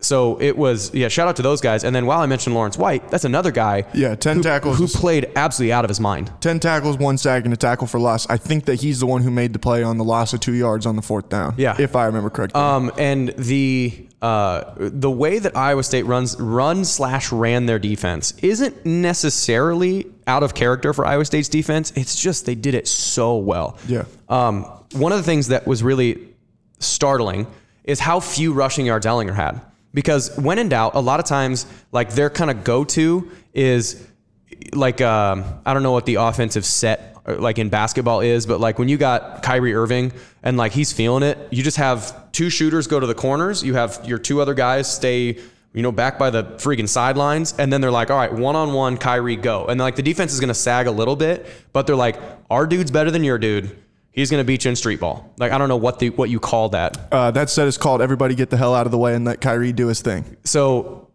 So 0.00 0.40
it 0.40 0.56
was 0.56 0.92
yeah. 0.94 1.08
Shout 1.08 1.28
out 1.28 1.36
to 1.36 1.42
those 1.42 1.60
guys. 1.60 1.84
And 1.84 1.94
then 1.94 2.06
while 2.06 2.20
I 2.20 2.26
mentioned 2.26 2.54
Lawrence 2.54 2.78
White, 2.78 3.10
that's 3.10 3.24
another 3.24 3.50
guy. 3.50 3.84
Yeah, 3.94 4.14
10 4.14 4.38
who, 4.38 4.42
tackles. 4.42 4.78
who 4.78 4.86
played 4.86 5.30
absolutely 5.36 5.72
out 5.72 5.84
of 5.84 5.88
his 5.88 6.00
mind. 6.00 6.32
10 6.40 6.60
tackles, 6.60 6.96
one 6.96 7.18
sack, 7.18 7.44
and 7.44 7.52
a 7.52 7.56
tackle 7.56 7.86
for 7.86 8.00
loss. 8.00 8.28
I 8.28 8.36
think 8.36 8.64
that 8.64 8.80
he's 8.80 9.00
the 9.00 9.06
one 9.06 9.22
who 9.22 9.30
made 9.30 9.52
the 9.52 9.58
play 9.58 9.82
on 9.82 9.98
the 9.98 10.04
loss 10.04 10.32
of 10.32 10.40
two 10.40 10.54
yards 10.54 10.86
on 10.86 10.96
the 10.96 11.02
fourth 11.02 11.28
down. 11.28 11.54
Yeah. 11.56 11.76
If 11.78 11.96
I 11.96 12.06
remember 12.06 12.30
correctly. 12.30 12.60
Um, 12.60 12.90
and 12.98 13.28
the 13.30 14.06
uh, 14.22 14.74
the 14.76 15.10
way 15.10 15.38
that 15.38 15.56
Iowa 15.56 15.82
State 15.82 16.04
runs 16.04 16.38
run 16.38 16.84
slash 16.84 17.32
ran 17.32 17.66
their 17.66 17.78
defense 17.78 18.32
isn't 18.42 18.84
necessarily 18.84 20.06
out 20.26 20.42
of 20.42 20.54
character 20.54 20.92
for 20.92 21.06
Iowa 21.06 21.24
State's 21.24 21.48
defense. 21.48 21.92
It's 21.96 22.20
just 22.20 22.46
they 22.46 22.54
did 22.54 22.74
it 22.74 22.86
so 22.86 23.36
well. 23.36 23.78
Yeah. 23.86 24.04
Um, 24.28 24.64
one 24.92 25.12
of 25.12 25.18
the 25.18 25.24
things 25.24 25.48
that 25.48 25.66
was 25.66 25.82
really 25.82 26.28
startling 26.78 27.46
is 27.84 28.00
how 28.00 28.20
few 28.20 28.52
rushing 28.52 28.86
yards 28.86 29.06
Ehlinger 29.06 29.34
had. 29.34 29.60
Because 29.92 30.36
when 30.38 30.58
in 30.58 30.68
doubt, 30.68 30.94
a 30.94 31.00
lot 31.00 31.20
of 31.20 31.26
times, 31.26 31.66
like 31.92 32.10
their 32.10 32.30
kind 32.30 32.50
of 32.50 32.64
go 32.64 32.84
to 32.84 33.30
is 33.52 34.06
like 34.72 35.00
um, 35.00 35.44
I 35.66 35.74
don't 35.74 35.82
know 35.82 35.92
what 35.92 36.06
the 36.06 36.16
offensive 36.16 36.64
set 36.64 37.16
uh, 37.26 37.36
like 37.38 37.58
in 37.58 37.68
basketball 37.68 38.20
is, 38.20 38.46
but 38.46 38.60
like 38.60 38.78
when 38.78 38.88
you 38.88 38.96
got 38.96 39.42
Kyrie 39.42 39.74
Irving 39.74 40.12
and 40.42 40.56
like 40.56 40.72
he's 40.72 40.92
feeling 40.92 41.22
it, 41.22 41.38
you 41.50 41.62
just 41.62 41.76
have 41.76 42.30
two 42.32 42.50
shooters 42.50 42.86
go 42.86 43.00
to 43.00 43.06
the 43.06 43.14
corners. 43.14 43.62
You 43.62 43.74
have 43.74 44.00
your 44.04 44.18
two 44.18 44.40
other 44.40 44.54
guys 44.54 44.92
stay, 44.92 45.38
you 45.72 45.82
know, 45.82 45.92
back 45.92 46.18
by 46.18 46.30
the 46.30 46.44
freaking 46.44 46.88
sidelines, 46.88 47.54
and 47.58 47.72
then 47.72 47.80
they're 47.80 47.90
like, 47.90 48.10
all 48.10 48.16
right, 48.16 48.32
one 48.32 48.56
on 48.56 48.72
one, 48.72 48.96
Kyrie, 48.96 49.36
go, 49.36 49.66
and 49.66 49.80
like 49.80 49.96
the 49.96 50.02
defense 50.02 50.32
is 50.32 50.40
gonna 50.40 50.54
sag 50.54 50.86
a 50.86 50.92
little 50.92 51.16
bit, 51.16 51.46
but 51.72 51.86
they're 51.86 51.96
like, 51.96 52.16
our 52.48 52.66
dude's 52.66 52.90
better 52.90 53.10
than 53.10 53.24
your 53.24 53.38
dude. 53.38 53.76
He's 54.12 54.30
gonna 54.30 54.44
beat 54.44 54.64
you 54.64 54.70
in 54.70 54.76
street 54.76 55.00
ball. 55.00 55.32
Like 55.38 55.52
I 55.52 55.58
don't 55.58 55.68
know 55.68 55.76
what 55.76 55.98
the 55.98 56.10
what 56.10 56.30
you 56.30 56.40
call 56.40 56.70
that. 56.70 57.08
uh, 57.12 57.30
that 57.30 57.48
set 57.50 57.68
is 57.68 57.78
called 57.78 58.02
Everybody 58.02 58.34
Get 58.34 58.50
the 58.50 58.56
Hell 58.56 58.74
Out 58.74 58.86
of 58.86 58.92
the 58.92 58.98
Way 58.98 59.14
and 59.14 59.24
let 59.24 59.40
Kyrie 59.40 59.72
do 59.72 59.86
his 59.86 60.00
thing. 60.00 60.36
So 60.44 61.08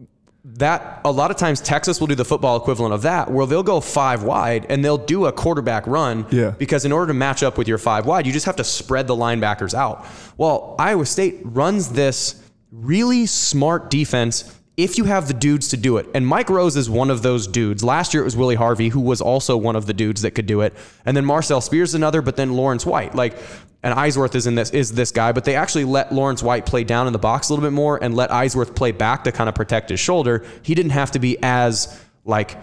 that 0.57 1.01
a 1.03 1.11
lot 1.11 1.31
of 1.31 1.37
times 1.37 1.59
Texas 1.59 1.99
will 1.99 2.07
do 2.07 2.15
the 2.15 2.23
football 2.23 2.55
equivalent 2.55 2.93
of 2.93 3.01
that, 3.01 3.29
where 3.31 3.45
they'll 3.47 3.63
go 3.63 3.81
five 3.81 4.23
wide 4.23 4.67
and 4.69 4.85
they'll 4.85 4.97
do 4.97 5.25
a 5.25 5.31
quarterback 5.33 5.85
run. 5.87 6.25
Yeah. 6.31 6.51
Because 6.51 6.85
in 6.85 6.91
order 6.91 7.07
to 7.07 7.13
match 7.13 7.43
up 7.43 7.57
with 7.57 7.67
your 7.67 7.79
five 7.79 8.05
wide, 8.05 8.25
you 8.25 8.31
just 8.31 8.45
have 8.45 8.55
to 8.57 8.63
spread 8.63 9.07
the 9.07 9.15
linebackers 9.15 9.73
out. 9.73 10.05
Well, 10.37 10.75
Iowa 10.79 11.05
State 11.05 11.39
runs 11.43 11.89
this 11.89 12.41
really 12.71 13.25
smart 13.25 13.89
defense 13.89 14.55
if 14.77 14.97
you 14.97 15.05
have 15.05 15.27
the 15.27 15.33
dudes 15.33 15.69
to 15.69 15.77
do 15.77 15.97
it. 15.97 16.07
And 16.13 16.27
Mike 16.27 16.49
Rose 16.49 16.75
is 16.75 16.89
one 16.89 17.09
of 17.09 17.21
those 17.21 17.47
dudes. 17.47 17.83
Last 17.83 18.13
year 18.13 18.21
it 18.21 18.25
was 18.25 18.35
Willie 18.35 18.55
Harvey, 18.55 18.89
who 18.89 18.99
was 18.99 19.21
also 19.21 19.55
one 19.55 19.75
of 19.75 19.85
the 19.85 19.93
dudes 19.93 20.21
that 20.23 20.31
could 20.31 20.45
do 20.45 20.61
it. 20.61 20.73
And 21.05 21.15
then 21.15 21.25
Marcel 21.25 21.61
Spears 21.61 21.93
another, 21.93 22.21
but 22.21 22.35
then 22.35 22.53
Lawrence 22.53 22.85
White. 22.85 23.15
Like 23.15 23.37
and 23.85 23.93
Eisworth 23.93 24.33
is 24.33 24.47
in 24.47 24.55
this 24.55 24.71
is 24.71 24.93
this 24.93 25.11
guy, 25.11 25.31
but 25.31 25.45
they 25.45 25.55
actually 25.55 25.85
let 25.85 26.11
Lawrence 26.11 26.41
White 26.41 26.65
play 26.65 26.83
down 26.83 27.05
in 27.05 27.13
the 27.13 27.19
box 27.19 27.49
a 27.49 27.53
little 27.53 27.63
bit 27.63 27.73
more 27.73 28.03
and 28.03 28.15
let 28.15 28.31
Eisworth 28.31 28.75
play 28.75 28.91
back 28.91 29.23
to 29.25 29.31
kind 29.31 29.47
of 29.47 29.53
protect 29.53 29.89
his 29.89 29.99
shoulder. 29.99 30.43
He 30.63 30.73
didn't 30.73 30.91
have 30.91 31.11
to 31.11 31.19
be 31.19 31.37
as 31.43 32.03
like 32.25 32.57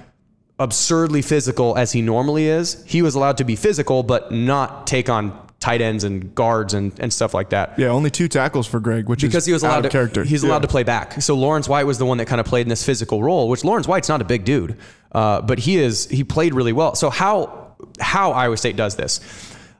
absurdly 0.58 1.22
physical 1.22 1.78
as 1.78 1.92
he 1.92 2.02
normally 2.02 2.46
is. 2.46 2.84
He 2.86 3.02
was 3.02 3.14
allowed 3.14 3.38
to 3.38 3.44
be 3.44 3.54
physical, 3.56 4.02
but 4.02 4.32
not 4.32 4.86
take 4.86 5.08
on 5.08 5.41
tight 5.62 5.80
ends 5.80 6.02
and 6.02 6.34
guards 6.34 6.74
and, 6.74 6.92
and 6.98 7.12
stuff 7.12 7.32
like 7.34 7.50
that. 7.50 7.78
Yeah, 7.78 7.86
only 7.88 8.10
two 8.10 8.26
tackles 8.26 8.66
for 8.66 8.80
Greg, 8.80 9.08
which 9.08 9.22
Because 9.22 9.44
is 9.44 9.46
he 9.46 9.52
was 9.52 9.62
allowed 9.62 9.82
to 9.82 9.88
character. 9.88 10.24
He's 10.24 10.42
Yeah. 10.42 10.50
allowed 10.50 10.62
to 10.62 10.68
play 10.68 10.82
back. 10.82 11.22
So 11.22 11.34
Lawrence 11.36 11.68
White 11.68 11.86
was 11.86 11.98
the 11.98 12.04
one 12.04 12.18
that 12.18 12.26
kind 12.26 12.40
of 12.40 12.46
played 12.46 12.62
in 12.66 12.68
this 12.68 12.84
physical 12.84 13.22
role, 13.22 13.48
which 13.48 13.64
Lawrence 13.64 13.86
White's 13.86 14.08
not 14.08 14.20
a 14.20 14.24
big 14.24 14.44
dude, 14.44 14.76
uh, 15.12 15.40
but 15.40 15.60
he 15.60 15.76
is. 15.78 16.08
He 16.08 16.24
played 16.24 16.52
really 16.52 16.72
well. 16.72 16.94
So 16.96 17.08
how 17.10 17.74
how 18.00 18.32
Iowa 18.32 18.56
State 18.56 18.74
does 18.76 18.96
this? 18.96 19.20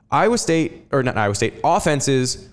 Iowa 0.09 0.37
State 0.37 0.85
or 0.91 1.03
not 1.03 1.17
Iowa 1.17 1.35
State 1.35 1.55
offenses 1.63 2.47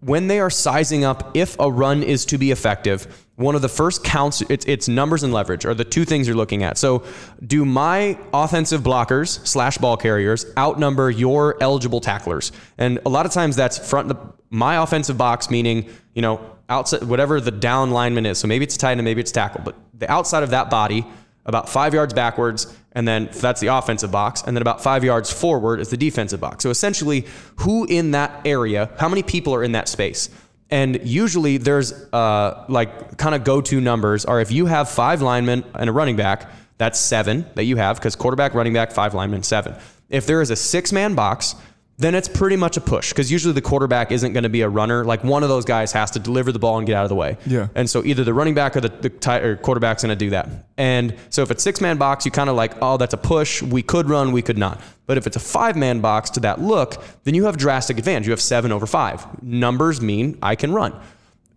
when 0.00 0.28
they 0.28 0.40
are 0.40 0.50
sizing 0.50 1.04
up 1.04 1.36
if 1.36 1.56
a 1.58 1.70
run 1.70 2.02
is 2.02 2.24
to 2.26 2.38
be 2.38 2.50
effective, 2.50 3.26
one 3.36 3.54
of 3.54 3.62
the 3.62 3.68
first 3.68 4.04
counts 4.04 4.42
it's, 4.42 4.64
it's 4.66 4.88
numbers 4.88 5.22
and 5.22 5.32
leverage 5.32 5.64
are 5.64 5.74
the 5.74 5.84
two 5.84 6.04
things 6.04 6.26
you're 6.26 6.36
looking 6.36 6.62
at. 6.62 6.78
So, 6.78 7.04
do 7.46 7.64
my 7.64 8.18
offensive 8.32 8.82
blockers 8.82 9.46
slash 9.46 9.78
ball 9.78 9.96
carriers 9.96 10.46
outnumber 10.58 11.10
your 11.10 11.62
eligible 11.62 12.00
tacklers? 12.00 12.52
And 12.78 12.98
a 13.06 13.08
lot 13.08 13.26
of 13.26 13.32
times 13.32 13.56
that's 13.56 13.78
front 13.78 14.08
the 14.08 14.16
my 14.50 14.82
offensive 14.82 15.16
box, 15.16 15.50
meaning 15.50 15.88
you 16.14 16.22
know 16.22 16.56
outside 16.68 17.02
whatever 17.04 17.40
the 17.40 17.50
down 17.50 17.90
lineman 17.90 18.26
is. 18.26 18.38
So 18.38 18.48
maybe 18.48 18.64
it's 18.64 18.76
tight 18.76 18.92
end, 18.92 19.04
maybe 19.04 19.20
it's 19.20 19.32
tackle, 19.32 19.62
but 19.64 19.74
the 19.94 20.10
outside 20.10 20.42
of 20.42 20.50
that 20.50 20.70
body 20.70 21.06
about 21.46 21.68
five 21.68 21.94
yards 21.94 22.12
backwards, 22.14 22.74
and 22.92 23.06
then 23.06 23.28
that's 23.32 23.60
the 23.60 23.68
offensive 23.68 24.10
box, 24.10 24.42
and 24.42 24.56
then 24.56 24.62
about 24.62 24.82
five 24.82 25.04
yards 25.04 25.32
forward 25.32 25.80
is 25.80 25.90
the 25.90 25.96
defensive 25.96 26.40
box. 26.40 26.62
So 26.62 26.70
essentially, 26.70 27.24
who 27.56 27.84
in 27.84 28.10
that 28.12 28.40
area, 28.44 28.90
how 28.98 29.08
many 29.08 29.22
people 29.22 29.54
are 29.54 29.62
in 29.62 29.72
that 29.72 29.88
space? 29.88 30.28
And 30.70 31.00
usually 31.04 31.56
there's 31.56 31.92
uh, 32.12 32.64
like 32.68 33.16
kind 33.16 33.34
of 33.34 33.44
go 33.44 33.60
to 33.60 33.80
numbers 33.80 34.24
are 34.24 34.40
if 34.40 34.52
you 34.52 34.66
have 34.66 34.88
five 34.88 35.20
linemen 35.20 35.64
and 35.74 35.90
a 35.90 35.92
running 35.92 36.16
back, 36.16 36.50
that's 36.78 36.98
seven 36.98 37.44
that 37.54 37.64
you 37.64 37.76
have 37.76 37.96
because 37.96 38.16
quarterback, 38.16 38.54
running 38.54 38.72
back, 38.72 38.92
five 38.92 39.12
linemen, 39.12 39.42
seven. 39.42 39.74
If 40.08 40.26
there 40.26 40.40
is 40.40 40.50
a 40.50 40.56
six 40.56 40.92
man 40.92 41.14
box, 41.14 41.54
then 42.00 42.14
it's 42.14 42.28
pretty 42.28 42.56
much 42.56 42.78
a 42.78 42.80
push 42.80 43.10
because 43.10 43.30
usually 43.30 43.52
the 43.52 43.60
quarterback 43.60 44.10
isn't 44.10 44.32
going 44.32 44.44
to 44.44 44.48
be 44.48 44.62
a 44.62 44.68
runner. 44.68 45.04
Like 45.04 45.22
one 45.22 45.42
of 45.42 45.50
those 45.50 45.66
guys 45.66 45.92
has 45.92 46.10
to 46.12 46.18
deliver 46.18 46.50
the 46.50 46.58
ball 46.58 46.78
and 46.78 46.86
get 46.86 46.96
out 46.96 47.04
of 47.04 47.10
the 47.10 47.14
way. 47.14 47.36
Yeah. 47.44 47.68
And 47.74 47.88
so 47.90 48.02
either 48.02 48.24
the 48.24 48.32
running 48.32 48.54
back 48.54 48.74
or 48.74 48.80
the, 48.80 48.88
the 48.88 49.10
tight, 49.10 49.42
or 49.44 49.56
quarterback's 49.56 50.02
going 50.02 50.16
to 50.16 50.24
do 50.24 50.30
that. 50.30 50.48
And 50.78 51.14
so 51.28 51.42
if 51.42 51.50
it's 51.50 51.62
six 51.62 51.82
man 51.82 51.98
box, 51.98 52.24
you 52.24 52.30
kind 52.30 52.48
of 52.48 52.56
like, 52.56 52.72
oh, 52.80 52.96
that's 52.96 53.12
a 53.12 53.18
push. 53.18 53.60
We 53.60 53.82
could 53.82 54.08
run, 54.08 54.32
we 54.32 54.40
could 54.40 54.56
not. 54.56 54.80
But 55.06 55.18
if 55.18 55.26
it's 55.26 55.36
a 55.36 55.40
five 55.40 55.76
man 55.76 56.00
box 56.00 56.30
to 56.30 56.40
that 56.40 56.58
look, 56.58 57.02
then 57.24 57.34
you 57.34 57.44
have 57.44 57.58
drastic 57.58 57.98
advantage. 57.98 58.26
You 58.26 58.32
have 58.32 58.40
seven 58.40 58.72
over 58.72 58.86
five. 58.86 59.42
Numbers 59.42 60.00
mean 60.00 60.38
I 60.40 60.56
can 60.56 60.72
run. 60.72 60.98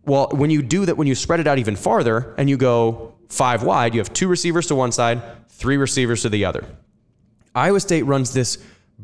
Well, 0.05 0.27
when 0.31 0.49
you 0.49 0.61
do 0.61 0.85
that, 0.87 0.97
when 0.97 1.07
you 1.07 1.15
spread 1.15 1.39
it 1.39 1.47
out 1.47 1.57
even 1.57 1.77
farther 1.77 2.35
and 2.37 2.49
you 2.49 2.57
go 2.57 3.13
five 3.29 3.63
wide, 3.63 3.93
you 3.93 4.01
have 4.01 4.11
two 4.11 4.27
receivers 4.27 4.67
to 4.67 4.75
one 4.75 4.91
side, 4.91 5.21
three 5.47 5.77
receivers 5.77 6.23
to 6.23 6.29
the 6.29 6.43
other. 6.43 6.65
Iowa 7.55 7.79
State 7.79 8.03
runs 8.03 8.33
this 8.33 8.57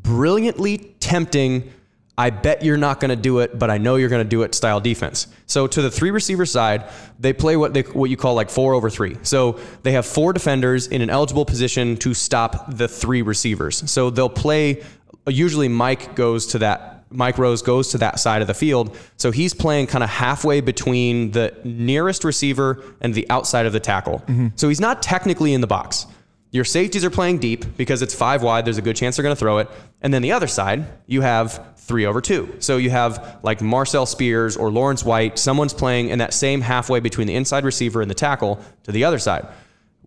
brilliantly 0.03 0.77
tempting, 0.99 1.71
I 2.19 2.31
bet 2.31 2.65
you're 2.65 2.77
not 2.77 2.99
going 2.99 3.09
to 3.09 3.15
do 3.15 3.39
it, 3.39 3.57
but 3.57 3.69
I 3.69 3.77
know 3.77 3.95
you're 3.95 4.09
going 4.09 4.23
to 4.23 4.29
do 4.29 4.43
it 4.43 4.53
style 4.53 4.81
defense. 4.81 5.27
So 5.45 5.67
to 5.67 5.81
the 5.81 5.89
three 5.89 6.11
receiver 6.11 6.45
side, 6.45 6.89
they 7.17 7.31
play 7.31 7.55
what 7.55 7.73
they 7.73 7.83
what 7.83 8.09
you 8.09 8.17
call 8.17 8.33
like 8.33 8.49
four 8.49 8.73
over 8.73 8.89
three. 8.89 9.15
So 9.23 9.57
they 9.83 9.93
have 9.93 10.05
four 10.05 10.33
defenders 10.33 10.87
in 10.87 11.01
an 11.01 11.09
eligible 11.09 11.45
position 11.45 11.95
to 11.97 12.13
stop 12.13 12.75
the 12.75 12.89
three 12.89 13.21
receivers. 13.21 13.89
So 13.89 14.09
they'll 14.09 14.27
play. 14.27 14.83
Usually, 15.27 15.69
Mike 15.69 16.15
goes 16.15 16.47
to 16.47 16.59
that. 16.59 17.05
Mike 17.09 17.37
Rose 17.37 17.61
goes 17.61 17.87
to 17.91 17.97
that 17.99 18.19
side 18.19 18.41
of 18.41 18.47
the 18.47 18.53
field. 18.53 18.97
So 19.15 19.31
he's 19.31 19.53
playing 19.53 19.87
kind 19.87 20.03
of 20.03 20.09
halfway 20.09 20.61
between 20.61 21.31
the 21.31 21.57
nearest 21.63 22.23
receiver 22.23 22.83
and 23.01 23.15
the 23.15 23.27
outside 23.29 23.65
of 23.65 23.73
the 23.73 23.79
tackle. 23.79 24.19
Mm-hmm. 24.19 24.47
So 24.57 24.67
he's 24.67 24.81
not 24.81 25.01
technically 25.01 25.53
in 25.53 25.61
the 25.61 25.67
box. 25.67 26.05
Your 26.51 26.65
safeties 26.65 27.05
are 27.05 27.11
playing 27.11 27.37
deep 27.37 27.77
because 27.77 28.01
it's 28.01 28.13
five 28.13 28.41
wide. 28.41 28.65
There's 28.65 28.79
a 28.79 28.81
good 28.81 28.95
chance 28.95 29.15
they're 29.15 29.23
going 29.23 29.35
to 29.35 29.39
throw 29.39 29.59
it. 29.59 29.69
And 30.01 30.11
then 30.13 30.23
the 30.23 30.31
other 30.31 30.47
side, 30.47 30.87
you 31.05 31.21
have 31.21 31.75
three 31.77 32.05
over 32.05 32.21
two. 32.21 32.55
So 32.59 32.77
you 32.77 32.89
have 32.89 33.39
like 33.43 33.61
Marcel 33.61 34.07
Spears 34.07 34.57
or 34.57 34.71
Lawrence 34.71 35.03
White. 35.03 35.37
Someone's 35.37 35.73
playing 35.73 36.09
in 36.09 36.19
that 36.19 36.33
same 36.33 36.61
halfway 36.61 36.99
between 36.99 37.27
the 37.27 37.35
inside 37.35 37.65
receiver 37.65 38.01
and 38.01 38.09
the 38.09 38.15
tackle 38.15 38.59
to 38.83 38.91
the 38.91 39.03
other 39.03 39.19
side. 39.19 39.47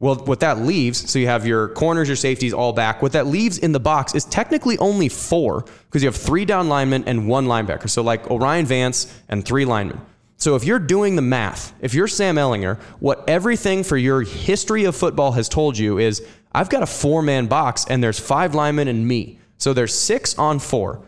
Well, 0.00 0.16
what 0.16 0.40
that 0.40 0.58
leaves, 0.58 1.08
so 1.08 1.20
you 1.20 1.28
have 1.28 1.46
your 1.46 1.68
corners, 1.68 2.08
your 2.08 2.16
safeties 2.16 2.52
all 2.52 2.72
back. 2.72 3.02
What 3.02 3.12
that 3.12 3.28
leaves 3.28 3.58
in 3.58 3.70
the 3.70 3.78
box 3.78 4.16
is 4.16 4.24
technically 4.24 4.76
only 4.78 5.08
four 5.08 5.64
because 5.86 6.02
you 6.02 6.08
have 6.08 6.16
three 6.16 6.44
down 6.44 6.68
linemen 6.68 7.04
and 7.06 7.28
one 7.28 7.46
linebacker. 7.46 7.88
So 7.88 8.02
like 8.02 8.28
O'Rien 8.28 8.66
Vance 8.66 9.16
and 9.28 9.44
three 9.44 9.64
linemen. 9.64 10.00
So 10.42 10.56
if 10.56 10.64
you're 10.64 10.80
doing 10.80 11.14
the 11.14 11.22
math, 11.22 11.72
if 11.80 11.94
you're 11.94 12.08
Sam 12.08 12.34
Ehlinger, 12.34 12.80
what 12.98 13.22
everything 13.28 13.84
for 13.84 13.96
your 13.96 14.22
history 14.22 14.86
of 14.86 14.96
football 14.96 15.30
has 15.30 15.48
told 15.48 15.78
you 15.78 15.98
is 15.98 16.20
I've 16.50 16.68
got 16.68 16.82
a 16.82 16.86
four 16.86 17.22
man 17.22 17.46
box 17.46 17.86
and 17.88 18.02
there's 18.02 18.18
five 18.18 18.52
linemen 18.52 18.88
and 18.88 19.06
me. 19.06 19.38
So 19.56 19.72
there's 19.72 19.96
six 19.96 20.36
on 20.36 20.58
four. 20.58 21.06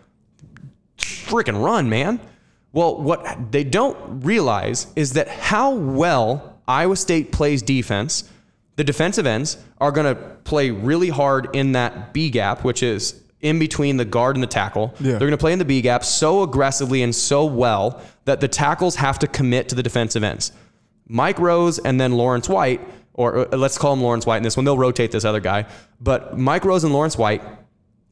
Freaking 0.99 1.61
run, 1.61 1.89
man. 1.89 2.21
Well, 2.73 3.03
what 3.03 3.51
they 3.51 3.65
don't 3.65 4.23
realize 4.23 4.87
is 4.95 5.15
that 5.15 5.27
how 5.27 5.75
well 5.75 6.61
Iowa 6.69 6.95
State 6.95 7.33
plays 7.33 7.61
defense, 7.61 8.31
the 8.77 8.85
defensive 8.85 9.27
ends 9.27 9.57
are 9.79 9.91
going 9.91 10.15
to 10.15 10.23
play 10.45 10.71
really 10.71 11.09
hard 11.09 11.57
in 11.57 11.73
that 11.73 12.13
B 12.13 12.31
gap, 12.31 12.63
which 12.63 12.85
is 12.85 13.21
in 13.45 13.59
between 13.59 13.99
the 13.99 14.05
guard 14.05 14.37
and 14.37 14.43
the 14.43 14.49
tackle. 14.49 14.95
Yeah. 14.99 15.13
They're 15.13 15.19
going 15.21 15.31
to 15.33 15.37
play 15.37 15.53
in 15.53 15.59
the 15.59 15.65
B 15.65 15.81
gap 15.83 16.03
so 16.03 16.43
aggressively 16.43 17.03
and 17.03 17.15
so 17.15 17.45
well 17.45 18.03
that 18.25 18.41
the 18.41 18.49
tackles 18.49 18.97
have 18.97 19.19
to 19.21 19.27
commit 19.29 19.69
to 19.69 19.75
the 19.75 19.83
defensive 19.83 20.25
ends. 20.25 20.51
Mike 21.07 21.39
Rose 21.39 21.79
and 21.79 22.01
then 22.01 22.13
Lawrence 22.13 22.49
White, 22.49 22.81
or 23.13 23.55
uh, 23.55 23.57
let's 23.57 23.77
call 23.77 23.93
him 23.93 24.01
Lawrence 24.01 24.25
White 24.25 24.39
in 24.39 24.43
this 24.43 24.57
one. 24.57 24.65
They'll 24.65 24.79
rotate 24.79 25.13
this 25.13 25.27
other 25.27 25.41
guy. 25.41 25.67
But 26.01 26.39
Mike 26.39 26.65
Rose 26.65 26.85
and 26.85 26.93
Lawrence 26.95 27.19
White 27.19 27.43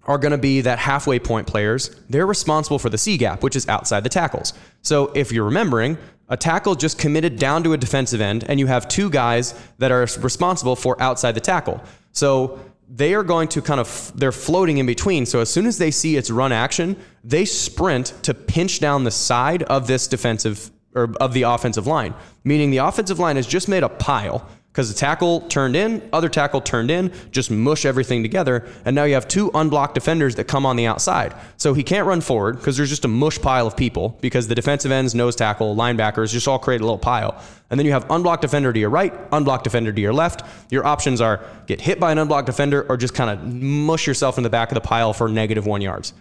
are 0.04 0.18
going 0.18 0.32
to 0.32 0.38
be 0.38 0.60
that 0.60 0.78
halfway 0.78 1.18
point 1.18 1.46
players. 1.46 1.96
They're 2.10 2.26
responsible 2.26 2.78
for 2.78 2.90
the 2.90 2.98
C 2.98 3.16
gap, 3.16 3.42
which 3.42 3.56
is 3.56 3.66
outside 3.68 4.04
the 4.04 4.10
tackles. 4.10 4.52
So 4.82 5.12
if 5.14 5.32
you're 5.32 5.46
remembering, 5.46 5.96
a 6.28 6.36
tackle 6.36 6.74
just 6.74 6.98
committed 6.98 7.38
down 7.38 7.62
to 7.64 7.72
a 7.72 7.78
defensive 7.78 8.20
end, 8.20 8.44
and 8.48 8.60
you 8.60 8.66
have 8.66 8.86
two 8.88 9.08
guys 9.08 9.54
that 9.78 9.90
are 9.90 10.00
responsible 10.20 10.76
for 10.76 11.00
outside 11.00 11.32
the 11.32 11.40
tackle. 11.40 11.82
So 12.12 12.60
they 12.94 13.14
are 13.14 13.22
going 13.22 13.48
to 13.48 13.62
kind 13.62 13.80
of 13.80 14.12
they're 14.14 14.32
floating 14.32 14.76
in 14.78 14.84
between. 14.84 15.24
So 15.24 15.40
as 15.40 15.50
soon 15.50 15.66
as 15.66 15.78
they 15.78 15.90
see 15.90 16.16
its 16.16 16.30
run 16.30 16.52
action, 16.52 16.96
they 17.24 17.46
sprint 17.46 18.12
to 18.22 18.34
pinch 18.34 18.80
down 18.80 19.04
the 19.04 19.10
side 19.10 19.62
of 19.64 19.86
this 19.86 20.06
defensive 20.06 20.70
or 20.94 21.14
of 21.20 21.32
the 21.32 21.42
offensive 21.42 21.86
line, 21.86 22.14
meaning 22.44 22.70
the 22.70 22.76
offensive 22.78 23.18
line 23.18 23.36
has 23.36 23.46
just 23.46 23.66
made 23.66 23.82
a 23.82 23.88
pile 23.88 24.46
because 24.72 24.90
the 24.90 24.98
tackle 24.98 25.42
turned 25.42 25.76
in, 25.76 26.08
other 26.14 26.30
tackle 26.30 26.62
turned 26.62 26.90
in, 26.90 27.12
just 27.30 27.50
mush 27.50 27.84
everything 27.84 28.22
together, 28.22 28.66
and 28.86 28.96
now 28.96 29.04
you 29.04 29.12
have 29.12 29.28
two 29.28 29.50
unblocked 29.52 29.92
defenders 29.92 30.36
that 30.36 30.44
come 30.44 30.64
on 30.64 30.76
the 30.76 30.86
outside. 30.86 31.34
So 31.58 31.74
he 31.74 31.82
can't 31.82 32.06
run 32.06 32.22
forward 32.22 32.56
because 32.56 32.78
there's 32.78 32.88
just 32.88 33.04
a 33.04 33.08
mush 33.08 33.38
pile 33.38 33.66
of 33.66 33.76
people 33.76 34.16
because 34.22 34.48
the 34.48 34.54
defensive 34.54 34.90
ends, 34.90 35.14
nose 35.14 35.36
tackle, 35.36 35.76
linebackers 35.76 36.32
just 36.32 36.48
all 36.48 36.58
create 36.58 36.80
a 36.80 36.84
little 36.84 36.96
pile. 36.96 37.38
And 37.68 37.78
then 37.78 37.84
you 37.84 37.92
have 37.92 38.10
unblocked 38.10 38.40
defender 38.40 38.72
to 38.72 38.80
your 38.80 38.88
right, 38.88 39.12
unblocked 39.30 39.64
defender 39.64 39.92
to 39.92 40.00
your 40.00 40.14
left. 40.14 40.42
Your 40.70 40.86
options 40.86 41.20
are 41.20 41.44
get 41.66 41.82
hit 41.82 42.00
by 42.00 42.10
an 42.10 42.16
unblocked 42.16 42.46
defender 42.46 42.86
or 42.88 42.96
just 42.96 43.12
kind 43.12 43.28
of 43.28 43.44
mush 43.44 44.06
yourself 44.06 44.38
in 44.38 44.42
the 44.42 44.50
back 44.50 44.70
of 44.70 44.74
the 44.74 44.80
pile 44.80 45.12
for 45.12 45.28
negative 45.28 45.66
one 45.66 45.82
yards 45.82 46.14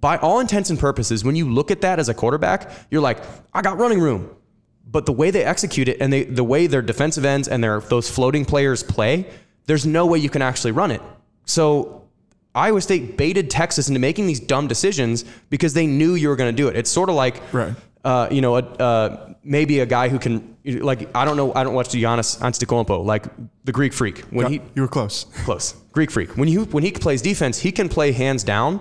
by 0.00 0.18
all 0.18 0.40
intents 0.40 0.68
and 0.68 0.78
purposes, 0.78 1.24
when 1.24 1.36
you 1.36 1.50
look 1.50 1.70
at 1.70 1.80
that 1.80 1.98
as 1.98 2.08
a 2.08 2.14
quarterback, 2.14 2.70
you're 2.90 3.00
like, 3.00 3.18
I 3.54 3.62
got 3.62 3.78
running 3.78 4.00
room. 4.00 4.35
But 4.88 5.04
the 5.06 5.12
way 5.12 5.30
they 5.30 5.42
execute 5.44 5.88
it 5.88 5.98
and 6.00 6.12
they, 6.12 6.24
the 6.24 6.44
way 6.44 6.66
their 6.66 6.82
defensive 6.82 7.24
ends 7.24 7.48
and 7.48 7.62
their 7.62 7.80
those 7.80 8.08
floating 8.08 8.44
players 8.44 8.82
play, 8.82 9.26
there's 9.66 9.84
no 9.84 10.06
way 10.06 10.18
you 10.18 10.30
can 10.30 10.42
actually 10.42 10.72
run 10.72 10.90
it. 10.90 11.02
So 11.44 12.04
Iowa 12.54 12.80
State 12.80 13.16
baited 13.16 13.50
Texas 13.50 13.88
into 13.88 14.00
making 14.00 14.26
these 14.26 14.40
dumb 14.40 14.68
decisions 14.68 15.24
because 15.50 15.74
they 15.74 15.86
knew 15.86 16.14
you 16.14 16.28
were 16.28 16.36
going 16.36 16.54
to 16.54 16.56
do 16.56 16.68
it. 16.68 16.76
It's 16.76 16.90
sort 16.90 17.08
of 17.08 17.14
like, 17.16 17.42
Right. 17.52 17.74
uh, 18.04 18.28
you 18.30 18.40
know, 18.40 18.56
a, 18.56 18.60
uh, 18.62 19.34
maybe 19.44 19.80
a 19.80 19.86
guy 19.86 20.08
who 20.08 20.18
can, 20.18 20.56
like, 20.64 21.14
I 21.14 21.24
don't 21.24 21.36
know, 21.36 21.52
I 21.54 21.64
don't 21.64 21.74
watch 21.74 21.88
Giannis 21.90 22.38
Antetokounmpo, 22.38 23.04
like 23.04 23.26
the 23.64 23.72
Greek 23.72 23.92
Freak. 23.92 24.20
When 24.30 24.46
he 24.50 24.60
you 24.74 24.82
were 24.82 24.88
close. 24.88 25.24
close 25.44 25.74
Greek 25.92 26.10
Freak, 26.10 26.36
when 26.36 26.48
he 26.48 26.56
when 26.56 26.82
he 26.84 26.92
plays 26.92 27.20
defense, 27.22 27.58
he 27.58 27.72
can 27.72 27.88
play 27.88 28.12
hands 28.12 28.42
down 28.44 28.80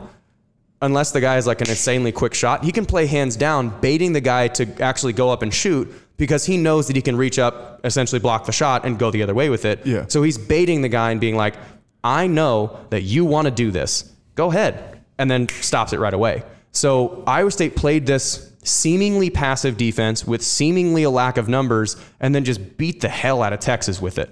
unless 0.85 1.11
the 1.11 1.21
guy 1.21 1.37
is 1.37 1.47
like 1.47 1.61
an 1.61 1.69
insanely 1.69 2.11
quick 2.11 2.33
shot, 2.33 2.63
he 2.63 2.71
can 2.71 2.85
play 2.85 3.05
hands 3.05 3.35
down, 3.35 3.69
baiting 3.81 4.13
the 4.13 4.21
guy 4.21 4.47
to 4.49 4.81
actually 4.81 5.13
go 5.13 5.29
up 5.29 5.41
and 5.41 5.53
shoot 5.53 5.91
because 6.17 6.45
he 6.45 6.57
knows 6.57 6.87
that 6.87 6.95
he 6.95 7.01
can 7.01 7.17
reach 7.17 7.39
up, 7.39 7.81
essentially 7.83 8.19
block 8.19 8.45
the 8.45 8.51
shot, 8.51 8.85
and 8.85 8.97
go 8.97 9.11
the 9.11 9.21
other 9.21 9.33
way 9.33 9.49
with 9.49 9.65
it. 9.65 9.85
Yeah. 9.85 10.05
So 10.07 10.23
he's 10.23 10.37
baiting 10.37 10.81
the 10.81 10.89
guy 10.89 11.11
and 11.11 11.19
being 11.19 11.35
like, 11.35 11.55
I 12.03 12.27
know 12.27 12.79
that 12.91 13.01
you 13.01 13.25
want 13.25 13.45
to 13.45 13.51
do 13.51 13.71
this. 13.71 14.11
Go 14.35 14.49
ahead. 14.49 15.01
And 15.17 15.29
then 15.29 15.49
stops 15.49 15.93
it 15.93 15.99
right 15.99 16.13
away. 16.13 16.43
So 16.71 17.23
Iowa 17.25 17.51
State 17.51 17.75
played 17.75 18.05
this 18.05 18.51
seemingly 18.63 19.29
passive 19.29 19.77
defense 19.77 20.25
with 20.25 20.43
seemingly 20.43 21.03
a 21.03 21.09
lack 21.09 21.37
of 21.37 21.47
numbers 21.47 21.95
and 22.19 22.33
then 22.35 22.43
just 22.43 22.77
beat 22.77 23.01
the 23.01 23.09
hell 23.09 23.41
out 23.41 23.53
of 23.53 23.59
Texas 23.59 24.01
with 24.01 24.17
it. 24.17 24.29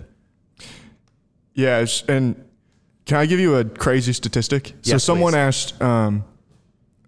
Yeah, 1.54 1.86
and 2.08 2.44
can 3.06 3.18
I 3.18 3.26
give 3.26 3.40
you 3.40 3.56
a 3.56 3.66
crazy 3.66 4.14
statistic? 4.14 4.74
so 4.82 4.98
someone 4.98 5.34
please. 5.34 5.38
asked, 5.38 5.82
um, 5.82 6.24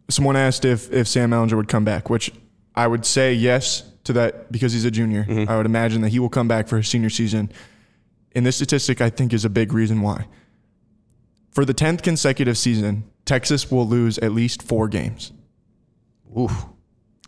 someone 0.10 0.36
asked 0.36 0.66
if 0.66 0.92
if 0.92 1.08
Sam 1.08 1.32
Ehlinger 1.32 1.56
would 1.56 1.68
come 1.68 1.86
back, 1.86 2.10
which 2.10 2.32
I 2.76 2.88
would 2.88 3.06
say 3.06 3.34
yes 3.34 3.84
to 4.06 4.14
that 4.14 4.52
because 4.52 4.74
he's 4.74 4.86
a 4.86 4.92
junior. 4.92 5.26
Mm-hmm. 5.26 5.50
I 5.50 5.58
would 5.58 5.66
imagine 5.66 6.02
that 6.02 6.10
he 6.10 6.20
will 6.20 6.30
come 6.30 6.48
back 6.48 6.68
for 6.68 6.78
his 6.78 6.88
senior 6.88 7.10
season. 7.10 7.52
And 8.34 8.46
this 8.46 8.58
statistic, 8.58 9.02
I 9.02 9.10
think, 9.10 9.34
is 9.34 9.46
a 9.46 9.50
big 9.50 9.74
reason 9.74 10.02
why. 10.02 10.28
For 11.52 11.64
the 11.64 11.74
tenth 11.74 12.02
consecutive 12.02 12.58
season, 12.58 13.06
Texas 13.24 13.72
will 13.72 13.88
lose 13.88 14.18
at 14.20 14.34
least 14.34 14.62
four 14.62 14.88
games 14.88 15.32
Oof. 16.38 16.66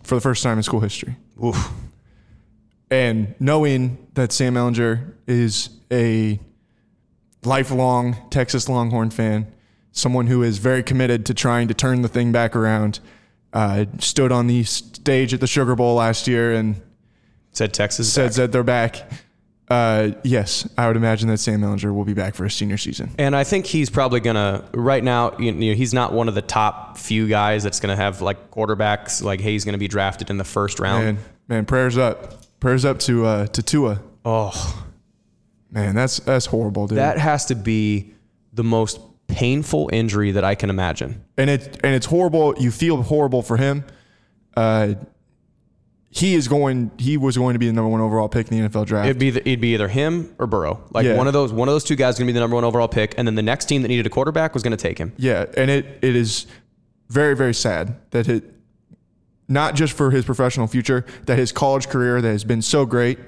for 0.03 0.15
the 0.15 0.21
first 0.21 0.43
time 0.43 0.57
in 0.57 0.63
school 0.63 0.82
history. 0.82 1.15
Oof. 1.43 1.71
And 2.91 3.36
knowing 3.39 4.07
that 4.13 4.32
Sam 4.32 4.55
Ehlinger 4.55 5.13
is 5.28 5.69
a 5.91 6.39
lifelong 7.43 8.17
Texas 8.30 8.69
Longhorn 8.69 9.09
fan, 9.09 9.51
someone 9.97 10.27
who 10.27 10.43
is 10.43 10.59
very 10.59 10.83
committed 10.83 11.25
to 11.25 11.33
trying 11.33 11.67
to 11.67 11.73
turn 11.73 12.01
the 12.03 12.07
thing 12.07 12.31
back 12.31 12.55
around, 12.55 12.99
uh, 13.53 13.85
stood 13.99 14.31
on 14.31 14.47
the 14.47 14.63
stage 14.63 15.33
at 15.33 15.39
the 15.39 15.47
Sugar 15.47 15.75
Bowl 15.75 15.95
last 15.95 16.27
year 16.27 16.53
and 16.53 16.81
Said 17.51 17.73
Texas. 17.73 18.11
said 18.13 18.31
that 18.33 18.51
they're 18.51 18.63
back. 18.63 19.09
Uh, 19.69 20.11
yes, 20.23 20.69
I 20.77 20.87
would 20.87 20.95
imagine 20.95 21.27
that 21.29 21.39
Sam 21.39 21.59
Ehlinger 21.61 21.93
will 21.93 22.05
be 22.05 22.13
back 22.13 22.35
for 22.35 22.43
his 22.45 22.53
senior 22.53 22.77
season. 22.77 23.09
And 23.17 23.35
I 23.35 23.43
think 23.43 23.65
he's 23.65 23.89
probably 23.89 24.19
gonna 24.21 24.63
right 24.73 25.03
now. 25.03 25.35
You 25.39 25.51
know, 25.51 25.73
he's 25.73 25.93
not 25.93 26.13
one 26.13 26.29
of 26.29 26.35
the 26.35 26.41
top 26.41 26.97
few 26.97 27.27
guys 27.27 27.63
that's 27.63 27.79
gonna 27.81 27.95
have 27.95 28.21
like 28.21 28.51
quarterbacks. 28.51 29.21
Like, 29.21 29.41
hey, 29.41 29.51
he's 29.51 29.65
gonna 29.65 29.77
be 29.77 29.89
drafted 29.89 30.29
in 30.29 30.37
the 30.37 30.45
first 30.45 30.79
round. 30.79 31.03
Man, 31.03 31.17
man, 31.49 31.65
prayers 31.65 31.97
up, 31.97 32.59
prayers 32.61 32.85
up 32.85 32.99
to 32.99 33.25
uh, 33.25 33.47
to 33.47 33.61
Tua. 33.63 34.01
Oh, 34.23 34.85
Man, 35.71 35.95
that's 35.95 36.19
that's 36.19 36.45
horrible, 36.45 36.87
dude. 36.87 36.99
that 36.99 37.17
has 37.17 37.45
to 37.47 37.55
be 37.55 38.13
the 38.53 38.63
most 38.63 38.99
painful 39.28 39.89
injury 39.93 40.32
that 40.32 40.43
I 40.43 40.55
can 40.55 40.69
imagine. 40.69 41.23
and 41.38 41.49
it 41.49 41.80
and 41.84 41.93
it's 41.95 42.05
horrible. 42.07 42.55
You 42.57 42.71
feel 42.71 43.01
horrible 43.03 43.41
for 43.41 43.57
him. 43.57 43.84
Uh, 44.55 44.95
he 46.09 46.34
is 46.34 46.47
going. 46.47 46.89
He 46.97 47.17
was 47.17 47.38
going 47.38 47.53
to 47.53 47.59
be 47.59 47.67
the 47.67 47.73
number 47.73 47.89
one 47.89 48.01
overall 48.01 48.30
pick 48.30 48.49
in 48.51 48.59
the 48.63 48.67
NFL 48.69 48.86
draft. 48.88 49.05
It'd 49.07 49.19
be 49.19 49.30
the, 49.30 49.41
it'd 49.41 49.61
be 49.61 49.73
either 49.73 49.88
him 49.88 50.34
or 50.39 50.47
Burrow. 50.47 50.82
Like 50.91 51.05
Yeah. 51.05 51.15
one 51.15 51.28
of 51.28 51.34
those 51.34 51.51
one 51.53 51.67
of 51.67 51.73
those 51.75 51.84
two 51.84 51.95
guys 51.95 52.15
is 52.15 52.19
gonna 52.19 52.28
be 52.28 52.34
the 52.34 52.39
number 52.39 52.55
one 52.55 52.63
overall 52.63 52.88
pick, 52.88 53.13
and 53.17 53.28
then 53.28 53.36
the 53.36 53.43
next 53.43 53.65
team 53.65 53.82
that 53.84 53.89
needed 53.89 54.05
a 54.05 54.09
quarterback 54.09 54.53
was 54.53 54.63
gonna 54.63 54.78
take 54.78 54.97
him. 54.97 55.13
yeah, 55.17 55.45
and 55.55 55.69
it 55.69 55.86
it 56.01 56.15
is 56.15 56.47
very 57.09 57.36
very 57.36 57.53
sad 57.53 57.95
that 58.11 58.28
it 58.28 58.43
not 59.47 59.75
just 59.75 59.93
for 59.93 60.11
his 60.11 60.25
professional 60.25 60.65
future 60.67 61.05
that 61.25 61.38
his 61.38 61.51
college 61.51 61.88
career 61.88 62.19
that 62.21 62.28
has 62.30 62.43
been 62.43 62.61
so 62.61 62.86
great 62.86 63.19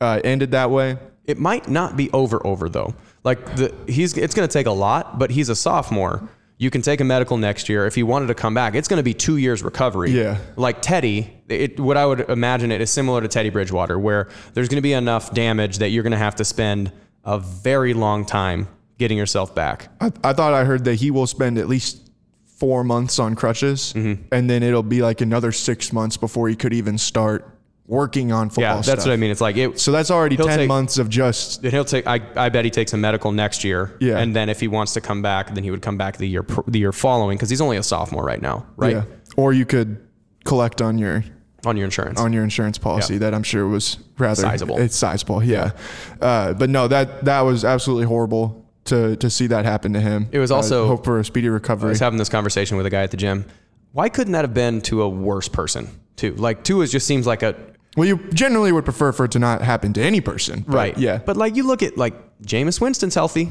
uh, 0.00 0.20
ended 0.24 0.50
that 0.50 0.70
way. 0.70 0.98
It 1.26 1.38
might 1.38 1.68
not 1.68 1.96
be 1.96 2.10
over 2.12 2.44
over 2.46 2.68
though. 2.68 2.94
Like 3.26 3.56
the 3.56 3.74
he's 3.88 4.16
it's 4.16 4.34
going 4.34 4.48
to 4.48 4.52
take 4.52 4.66
a 4.66 4.70
lot, 4.86 5.18
but 5.18 5.30
he's 5.30 5.48
a 5.50 5.56
sophomore. 5.56 6.26
You 6.58 6.70
can 6.70 6.80
take 6.80 7.00
a 7.02 7.04
medical 7.04 7.36
next 7.36 7.68
year. 7.68 7.86
If 7.86 7.94
he 7.94 8.02
wanted 8.02 8.28
to 8.28 8.34
come 8.34 8.54
back, 8.54 8.74
it's 8.74 8.88
going 8.88 8.96
to 8.98 9.02
be 9.02 9.12
two 9.12 9.36
years 9.36 9.62
recovery. 9.62 10.12
Yeah. 10.12 10.38
Like 10.56 10.80
Teddy, 10.80 11.30
it, 11.48 11.78
what 11.78 11.98
I 11.98 12.06
would 12.06 12.20
imagine 12.30 12.72
it 12.72 12.80
is 12.80 12.88
similar 12.88 13.20
to 13.20 13.28
Teddy 13.28 13.50
Bridgewater, 13.50 13.98
where 13.98 14.28
there's 14.54 14.68
going 14.68 14.78
to 14.78 14.82
be 14.82 14.94
enough 14.94 15.34
damage 15.34 15.78
that 15.78 15.90
you're 15.90 16.02
going 16.02 16.12
to 16.12 16.16
have 16.18 16.36
to 16.36 16.44
spend 16.46 16.92
a 17.24 17.38
very 17.38 17.92
long 17.92 18.24
time 18.24 18.68
getting 18.96 19.18
yourself 19.18 19.54
back. 19.54 19.88
I, 20.00 20.10
I 20.24 20.32
thought 20.32 20.54
I 20.54 20.64
heard 20.64 20.84
that 20.84 20.94
he 20.94 21.10
will 21.10 21.26
spend 21.26 21.58
at 21.58 21.68
least 21.68 22.10
four 22.46 22.84
months 22.84 23.18
on 23.18 23.34
crutches, 23.34 23.92
Mm-hmm. 23.92 24.22
and 24.32 24.48
then 24.48 24.62
it'll 24.62 24.82
be 24.82 25.02
like 25.02 25.20
another 25.20 25.52
six 25.52 25.92
months 25.92 26.16
before 26.16 26.48
he 26.48 26.56
could 26.56 26.72
even 26.72 26.96
start 26.96 27.55
working 27.88 28.32
on 28.32 28.48
football. 28.48 28.62
Yeah, 28.62 28.74
that's 28.76 28.86
stuff. 28.88 29.06
what 29.06 29.12
I 29.12 29.16
mean. 29.16 29.30
It's 29.30 29.40
like 29.40 29.56
it. 29.56 29.78
So 29.78 29.92
that's 29.92 30.10
already 30.10 30.36
ten 30.36 30.58
take- 30.58 30.68
months 30.68 30.98
of 30.98 31.08
just 31.08 31.62
Then 31.62 31.70
he'll 31.72 31.84
take. 31.84 32.06
I, 32.06 32.20
I 32.36 32.48
bet 32.48 32.64
he 32.64 32.70
takes 32.70 32.92
a 32.92 32.96
medical 32.96 33.32
next 33.32 33.64
year. 33.64 33.96
Yeah. 34.00 34.18
And 34.18 34.34
then 34.34 34.48
if 34.48 34.60
he 34.60 34.68
wants 34.68 34.92
to 34.94 35.00
come 35.00 35.22
back, 35.22 35.54
then 35.54 35.62
he 35.64 35.70
would 35.70 35.82
come 35.82 35.96
back 35.96 36.16
the 36.16 36.28
year 36.28 36.44
the 36.66 36.78
year 36.78 36.92
following 36.92 37.36
because 37.36 37.50
he's 37.50 37.60
only 37.60 37.76
a 37.76 37.82
sophomore 37.82 38.24
right 38.24 38.42
now, 38.42 38.66
right? 38.76 38.96
Yeah. 38.96 39.04
Or 39.36 39.52
you 39.52 39.64
could 39.66 40.04
collect 40.44 40.80
on 40.82 40.98
your 40.98 41.24
On 41.64 41.76
your 41.76 41.84
insurance. 41.84 42.20
on 42.20 42.32
your 42.32 42.44
insurance 42.44 42.78
policy 42.78 43.14
Yeah. 43.14 43.18
that 43.20 43.34
I'm 43.34 43.42
sure 43.42 43.66
was 43.66 43.98
rather 44.18 44.40
Sizable. 44.40 44.78
It's 44.78 44.96
sizable, 44.96 45.42
yeah. 45.42 45.72
Uh, 46.20 46.52
but 46.54 46.70
no, 46.70 46.88
that 46.88 47.24
that 47.24 47.40
was 47.42 47.64
absolutely 47.64 48.06
horrible 48.06 48.64
to 48.86 49.16
to 49.16 49.28
see 49.30 49.46
that 49.48 49.64
happen 49.64 49.92
to 49.92 50.00
him. 50.00 50.28
It 50.32 50.38
was 50.38 50.50
I 50.50 50.56
also- 50.56 50.86
hope 50.86 51.04
for 51.04 51.18
a 51.18 51.24
speedy 51.24 51.48
I 51.48 51.50
recovery. 51.50 51.90
was 51.90 52.00
having 52.00 52.18
this 52.18 52.28
conversation 52.28 52.76
with 52.76 52.86
a 52.86 52.90
guy 52.90 53.02
at 53.02 53.10
the 53.10 53.16
gym. 53.16 53.44
Why 53.92 54.08
couldn't 54.08 54.32
that 54.34 54.42
have 54.44 54.54
been 54.54 54.80
to 54.82 55.02
a 55.02 55.08
worse 55.08 55.48
person 55.48 55.88
too? 56.16 56.34
Like 56.34 56.62
Tua 56.64 56.86
just 56.86 57.06
seems 57.06 57.26
like 57.26 57.42
a 57.42 57.54
well, 57.96 58.06
you 58.06 58.18
generally 58.34 58.70
would 58.72 58.84
prefer 58.84 59.10
for 59.12 59.24
it 59.24 59.30
to 59.32 59.38
not 59.38 59.62
happen 59.62 59.92
to 59.94 60.02
any 60.02 60.20
person, 60.20 60.64
but 60.66 60.74
right. 60.74 60.98
Yeah, 60.98 61.18
But 61.18 61.36
like 61.36 61.56
you 61.56 61.66
look 61.66 61.82
at 61.82 61.96
like 61.96 62.14
Jameis 62.42 62.80
Winston's 62.80 63.14
healthy, 63.14 63.50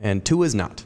and 0.00 0.24
Tua's 0.24 0.54
not. 0.54 0.84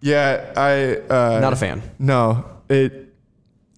yeah, 0.00 0.52
I 0.56 0.96
uh, 1.12 1.40
Not 1.40 1.52
a 1.52 1.56
fan. 1.56 1.82
No, 1.98 2.44
it 2.68 3.14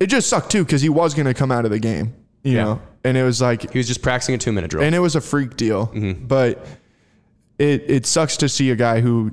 it 0.01 0.07
just 0.07 0.29
sucked 0.29 0.51
too 0.51 0.65
because 0.65 0.83
he 0.83 0.89
was 0.89 1.15
going 1.15 1.27
to 1.27 1.35
come 1.35 1.51
out 1.53 1.65
of 1.65 1.71
the 1.71 1.79
game, 1.79 2.15
you 2.43 2.53
Yeah. 2.57 2.65
know, 2.65 2.83
and 3.05 3.17
it 3.17 3.23
was 3.25 3.41
like 3.41 3.71
He 3.73 3.79
was 3.79 3.87
just 3.89 4.03
practicing 4.03 4.35
a 4.35 4.39
two 4.39 4.53
minute 4.53 4.71
drill. 4.71 4.85
and 4.85 4.95
it 4.95 5.01
was 5.01 5.17
a 5.17 5.21
freak 5.21 5.57
deal. 5.57 5.89
Mm-hmm. 5.89 6.27
But 6.27 6.65
it 7.59 7.85
it 7.89 8.07
sucks 8.07 8.37
to 8.39 8.49
see 8.49 8.71
a 8.71 8.77
guy 8.77 9.01
who 9.01 9.33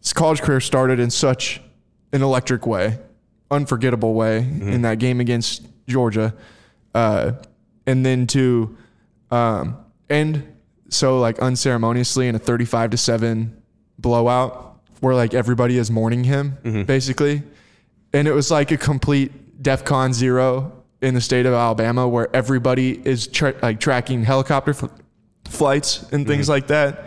his 0.00 0.12
college 0.12 0.40
career 0.42 0.60
started 0.60 1.00
in 1.00 1.10
such 1.10 1.60
an 2.12 2.22
electric 2.22 2.66
way, 2.66 2.98
unforgettable 3.50 4.14
way 4.14 4.40
Mm-hmm. 4.42 4.68
in 4.70 4.82
that 4.82 4.98
game 4.98 5.20
against 5.20 5.66
Georgia, 5.88 6.34
uh, 6.96 7.32
and 7.86 8.04
then 8.04 8.26
to 8.28 8.76
um, 9.30 9.76
end 10.08 10.42
so 10.88 11.18
like 11.20 11.38
unceremoniously 11.40 12.28
in 12.28 12.34
a 12.34 12.38
thirty-five 12.38 12.90
to 12.90 12.96
seven 12.96 13.60
blowout, 13.98 14.80
where 15.00 15.14
like 15.14 15.34
everybody 15.34 15.78
is 15.78 15.90
mourning 15.90 16.24
him 16.24 16.56
Mm-hmm. 16.64 16.82
basically, 16.84 17.42
and 18.12 18.26
it 18.28 18.32
was 18.32 18.50
like 18.50 18.70
a 18.70 18.76
complete 18.76 19.62
DefCon 19.62 20.12
zero 20.12 20.72
in 21.02 21.14
the 21.14 21.20
state 21.20 21.44
of 21.46 21.52
Alabama, 21.54 22.08
where 22.08 22.28
everybody 22.34 23.00
is 23.06 23.26
tra- 23.26 23.54
like 23.62 23.78
tracking 23.80 24.22
helicopter 24.24 24.70
f- 24.72 24.90
flights 25.44 26.02
and 26.12 26.26
things 26.26 26.48
like 26.48 26.68
that. 26.68 27.06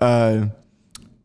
Uh, 0.00 0.46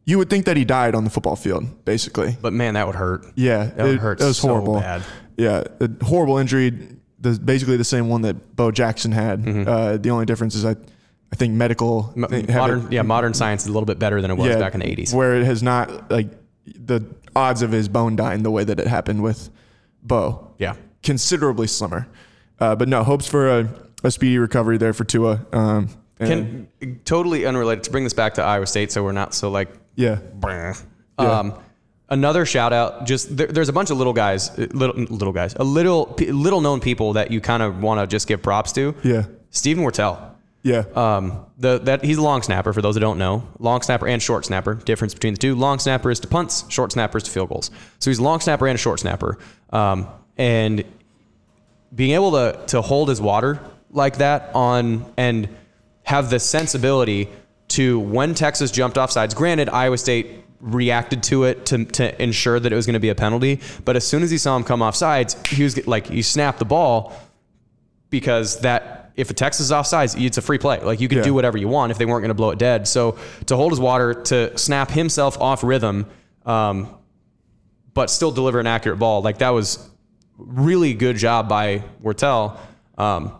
you 0.05 0.17
would 0.17 0.29
think 0.29 0.45
that 0.45 0.57
he 0.57 0.65
died 0.65 0.95
on 0.95 1.03
the 1.03 1.09
football 1.09 1.35
field, 1.35 1.85
basically. 1.85 2.35
But 2.41 2.53
man, 2.53 2.73
that 2.73 2.87
would 2.87 2.95
hurt. 2.95 3.25
Yeah, 3.35 3.65
That 3.65 3.83
would 3.85 3.95
it, 3.95 3.99
hurt 3.99 4.19
it 4.21 4.25
was 4.25 4.37
so 4.39 4.47
horrible. 4.49 4.79
bad. 4.79 5.03
Yeah, 5.37 5.63
a 5.79 5.89
horrible 6.03 6.37
injury. 6.39 6.97
The, 7.21 7.39
basically 7.39 7.77
the 7.77 7.83
same 7.83 8.09
one 8.09 8.23
that 8.23 8.55
Bo 8.55 8.71
Jackson 8.71 9.11
had. 9.11 9.47
Uh, 9.47 9.97
the 9.97 10.09
only 10.09 10.25
difference 10.25 10.55
is 10.55 10.65
I, 10.65 10.71
I 11.31 11.35
think 11.35 11.53
medical 11.53 12.03
Mm-hmm. 12.15 12.23
M- 12.25 12.29
they 12.45 12.51
have 12.53 12.61
modern, 12.61 12.85
it- 12.87 12.91
yeah, 12.93 13.01
modern 13.03 13.33
science 13.33 13.61
is 13.63 13.67
a 13.67 13.71
little 13.71 13.85
bit 13.85 13.99
better 13.99 14.21
than 14.21 14.31
it 14.31 14.35
was 14.35 14.47
yeah, 14.49 14.57
back 14.59 14.73
in 14.73 14.79
the 14.81 14.85
80s. 14.87 15.13
where 15.13 15.35
it 15.35 15.45
has 15.45 15.61
not 15.63 16.09
like 16.11 16.27
the 16.65 17.05
odds 17.35 17.61
of 17.61 17.71
his 17.71 17.87
bone 17.87 18.15
dying 18.15 18.43
the 18.43 18.51
way 18.51 18.63
that 18.63 18.79
it 18.79 18.87
happened 18.87 19.21
with 19.23 19.49
Bo. 20.03 20.53
Yeah. 20.57 20.75
considerably 21.03 21.67
slimmer. 21.67 22.07
Uh, 22.59 22.75
but 22.75 22.87
no 22.87 23.03
hopes 23.03 23.27
for 23.27 23.47
a, 23.59 23.69
a 24.03 24.11
speedy 24.11 24.37
recovery 24.37 24.77
there 24.77 24.93
for 24.93 25.03
Tua. 25.03 25.45
Um, 25.53 25.89
Can 26.19 26.67
totally 27.05 27.45
unrelated 27.45 27.83
to 27.85 27.91
bring 27.91 28.03
this 28.03 28.13
back 28.13 28.35
to 28.35 28.43
Iowa 28.43 28.67
State, 28.67 28.91
so 28.91 29.03
we're 29.03 29.11
not 29.11 29.33
so 29.33 29.49
like. 29.49 29.69
yeah, 29.95 30.19
Um, 31.17 31.53
another 32.11 32.45
shout 32.45 32.71
out. 32.73 33.05
Just 33.07 33.35
there, 33.35 33.47
there's 33.47 33.69
a 33.69 33.73
bunch 33.73 33.89
of 33.89 33.97
little 33.97 34.13
guys, 34.13 34.51
uh, 34.59 34.67
little 34.71 34.95
little 34.95 35.33
guys, 35.33 35.55
a 35.55 35.63
little 35.63 36.15
little 36.19 36.61
known 36.61 36.79
people 36.79 37.13
that 37.13 37.31
you 37.31 37.41
kind 37.41 37.63
of 37.63 37.81
want 37.81 37.99
to 38.01 38.05
just 38.05 38.27
give 38.27 38.43
props 38.43 38.71
to. 38.73 38.93
yeah, 39.03 39.23
Stephen 39.49 39.83
Wirtel. 39.83 40.19
yeah, 40.63 40.83
Um, 40.95 41.45
the 41.57 41.79
that 41.79 42.03
he's 42.05 42.17
a 42.17 42.21
long 42.21 42.43
snapper 42.43 42.71
for 42.73 42.81
those 42.83 42.93
that 42.95 43.01
don't 43.01 43.17
know. 43.17 43.47
Long 43.57 43.81
snapper 43.81 44.07
and 44.07 44.21
short 44.21 44.45
snapper. 44.45 44.75
Difference 44.75 45.13
between 45.15 45.33
the 45.33 45.39
two. 45.39 45.55
Long 45.55 45.79
snapper 45.79 46.11
is 46.11 46.19
to 46.19 46.27
punts. 46.27 46.65
Short 46.69 46.91
snapper 46.91 47.17
is 47.17 47.23
to 47.23 47.31
field 47.31 47.49
goals. 47.49 47.71
So 47.99 48.11
he's 48.11 48.19
a 48.19 48.23
long 48.23 48.39
snapper 48.41 48.67
and 48.67 48.75
a 48.75 48.77
short 48.77 48.99
snapper. 48.99 49.39
Um, 49.71 50.07
and 50.37 50.83
being 51.95 52.11
able 52.11 52.31
to 52.33 52.59
to 52.67 52.81
hold 52.81 53.09
his 53.09 53.19
water 53.19 53.59
like 53.89 54.17
that 54.19 54.51
on 54.53 55.11
and 55.17 55.49
have 56.03 56.29
the 56.29 56.39
sensibility 56.39 57.27
to 57.69 57.99
when 57.99 58.33
Texas 58.35 58.69
jumped 58.71 58.97
off 58.97 59.11
sides. 59.11 59.33
Granted, 59.33 59.69
Iowa 59.69 59.97
State 59.97 60.27
reacted 60.61 61.23
to 61.23 61.43
it 61.43 61.65
to, 61.67 61.85
to 61.85 62.21
ensure 62.21 62.59
that 62.59 62.71
it 62.71 62.75
was 62.75 62.85
going 62.85 62.93
to 62.93 62.99
be 62.99 63.09
a 63.09 63.15
penalty. 63.15 63.59
But 63.83 63.95
as 63.95 64.07
soon 64.07 64.23
as 64.23 64.31
he 64.31 64.37
saw 64.37 64.55
him 64.55 64.63
come 64.63 64.81
off 64.81 64.95
sides, 64.95 65.35
he 65.47 65.63
was 65.63 65.85
like 65.87 66.07
he 66.07 66.21
snapped 66.21 66.59
the 66.59 66.65
ball 66.65 67.13
because 68.09 68.59
that 68.61 69.11
if 69.15 69.29
a 69.29 69.33
Texas 69.33 69.65
is 69.67 69.71
offsides, 69.71 70.19
it's 70.23 70.37
a 70.37 70.41
free 70.41 70.57
play. 70.57 70.79
Like 70.79 71.01
you 71.01 71.07
could 71.09 71.17
Yeah. 71.19 71.23
do 71.23 71.33
whatever 71.33 71.57
you 71.57 71.67
want 71.67 71.91
if 71.91 71.97
they 71.97 72.05
weren't 72.05 72.21
going 72.21 72.29
to 72.29 72.33
blow 72.35 72.51
it 72.51 72.59
dead. 72.59 72.87
So 72.87 73.17
to 73.47 73.55
hold 73.55 73.71
his 73.71 73.79
water, 73.79 74.13
to 74.13 74.57
snap 74.57 74.89
himself 74.91 75.39
off 75.41 75.63
rhythm, 75.63 76.05
um, 76.45 76.87
but 77.93 78.09
still 78.09 78.31
deliver 78.31 78.59
an 78.59 78.67
accurate 78.67 78.99
ball, 78.99 79.21
like 79.21 79.39
that 79.39 79.49
was 79.49 79.89
really 80.37 80.93
good 80.93 81.17
job 81.17 81.49
by 81.49 81.83
Wirtel. 82.03 82.57
Um, 82.97 83.33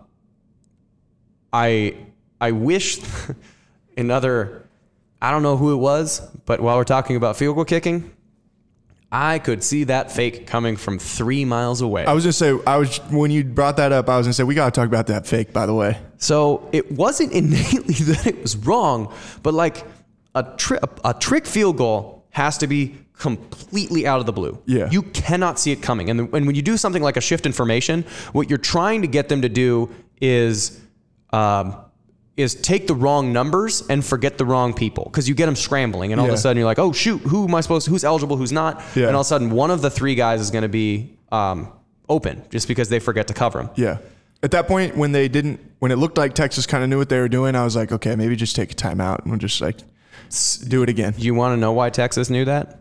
I 1.53 1.95
I 2.39 2.51
wish 2.51 2.99
another 3.97 4.60
I 5.21 5.31
don't 5.31 5.43
know 5.43 5.57
who 5.57 5.73
it 5.73 5.77
was, 5.77 6.19
but 6.45 6.61
while 6.61 6.77
we're 6.77 6.83
talking 6.83 7.15
about 7.15 7.37
field 7.37 7.55
goal 7.55 7.65
kicking, 7.65 8.11
I 9.11 9.39
could 9.39 9.61
see 9.61 9.83
that 9.85 10.11
fake 10.11 10.47
coming 10.47 10.77
from 10.77 10.97
three 10.97 11.43
miles 11.43 11.81
away. 11.81 12.05
I 12.05 12.13
was 12.13 12.23
gonna 12.23 12.33
say 12.33 12.57
I 12.65 12.77
was 12.77 12.97
when 13.09 13.29
you 13.29 13.43
brought 13.43 13.77
that 13.77 13.91
up. 13.91 14.07
I 14.09 14.17
was 14.17 14.25
gonna 14.25 14.33
say 14.33 14.43
we 14.43 14.55
gotta 14.55 14.71
talk 14.71 14.87
about 14.87 15.07
that 15.07 15.27
fake. 15.27 15.51
By 15.51 15.65
the 15.65 15.73
way, 15.73 15.97
So 16.17 16.69
it 16.71 16.91
wasn't 16.91 17.31
innately 17.33 17.95
that 17.95 18.25
it 18.25 18.41
was 18.41 18.55
wrong, 18.55 19.13
but 19.43 19.53
like 19.53 19.85
a, 20.33 20.43
tri- 20.57 20.79
a 21.03 21.13
trick 21.13 21.45
field 21.45 21.77
goal 21.77 22.25
has 22.29 22.57
to 22.59 22.67
be 22.67 22.95
completely 23.17 24.07
out 24.07 24.19
of 24.19 24.25
the 24.25 24.31
blue. 24.31 24.57
Yeah. 24.65 24.89
You 24.89 25.03
cannot 25.03 25.59
see 25.59 25.71
it 25.71 25.81
coming. 25.81 26.09
And, 26.09 26.19
the, 26.19 26.23
and 26.35 26.47
when 26.47 26.55
you 26.55 26.61
do 26.61 26.77
something 26.77 27.03
like 27.03 27.17
a 27.17 27.21
shift 27.21 27.45
in 27.45 27.51
formation, 27.51 28.03
what 28.31 28.49
you're 28.49 28.57
trying 28.57 29.01
to 29.01 29.07
get 29.07 29.29
them 29.29 29.41
to 29.43 29.49
do 29.49 29.91
is 30.21 30.79
um, 31.31 31.75
is 32.41 32.55
take 32.55 32.87
the 32.87 32.95
wrong 32.95 33.31
numbers 33.31 33.83
and 33.89 34.03
forget 34.05 34.37
the 34.37 34.45
wrong 34.45 34.73
people 34.73 35.05
because 35.05 35.29
you 35.29 35.35
get 35.35 35.45
them 35.45 35.55
scrambling 35.55 36.11
and 36.11 36.19
all 36.19 36.27
of 36.27 36.33
a 36.33 36.37
sudden 36.37 36.57
you're 36.57 36.65
like, 36.65 36.79
oh 36.79 36.91
shoot, 36.91 37.19
who 37.21 37.47
am 37.47 37.55
I 37.55 37.61
supposed 37.61 37.85
to? 37.85 37.91
Who's 37.91 38.03
eligible? 38.03 38.37
Who's 38.37 38.51
not? 38.51 38.81
Yeah. 38.95 39.07
And 39.07 39.15
all 39.15 39.21
of 39.21 39.25
a 39.25 39.29
sudden 39.29 39.49
one 39.51 39.71
of 39.71 39.81
the 39.81 39.89
three 39.89 40.15
guys 40.15 40.41
is 40.41 40.51
going 40.51 40.63
to 40.63 40.69
be 40.69 41.17
um, 41.31 41.71
open 42.09 42.43
just 42.49 42.67
because 42.67 42.89
they 42.89 42.99
forget 42.99 43.27
to 43.27 43.33
cover 43.33 43.61
him. 43.61 43.69
yeah. 43.75 43.97
At 44.43 44.49
that 44.51 44.67
point, 44.67 44.97
when 44.97 45.11
they 45.11 45.27
didn't, 45.27 45.59
when 45.77 45.91
it 45.91 45.97
looked 45.97 46.17
like 46.17 46.33
Texas 46.33 46.65
kind 46.65 46.83
of 46.83 46.89
knew 46.89 46.97
what 46.97 47.09
they 47.09 47.19
were 47.19 47.29
doing, 47.29 47.53
I 47.55 47.63
was 47.63 47.75
like, 47.75 47.91
okay, 47.91 48.15
maybe 48.15 48.35
just 48.35 48.55
take 48.55 48.71
a 48.71 48.75
timeout 48.75 49.19
and 49.19 49.29
we'll 49.29 49.37
just 49.37 49.61
like 49.61 49.77
do 50.67 50.81
it 50.81 50.89
again. 50.89 51.13
You 51.15 51.35
want 51.35 51.53
to 51.55 51.57
know 51.57 51.73
why 51.73 51.91
Texas 51.91 52.27
knew 52.31 52.43
that? 52.45 52.79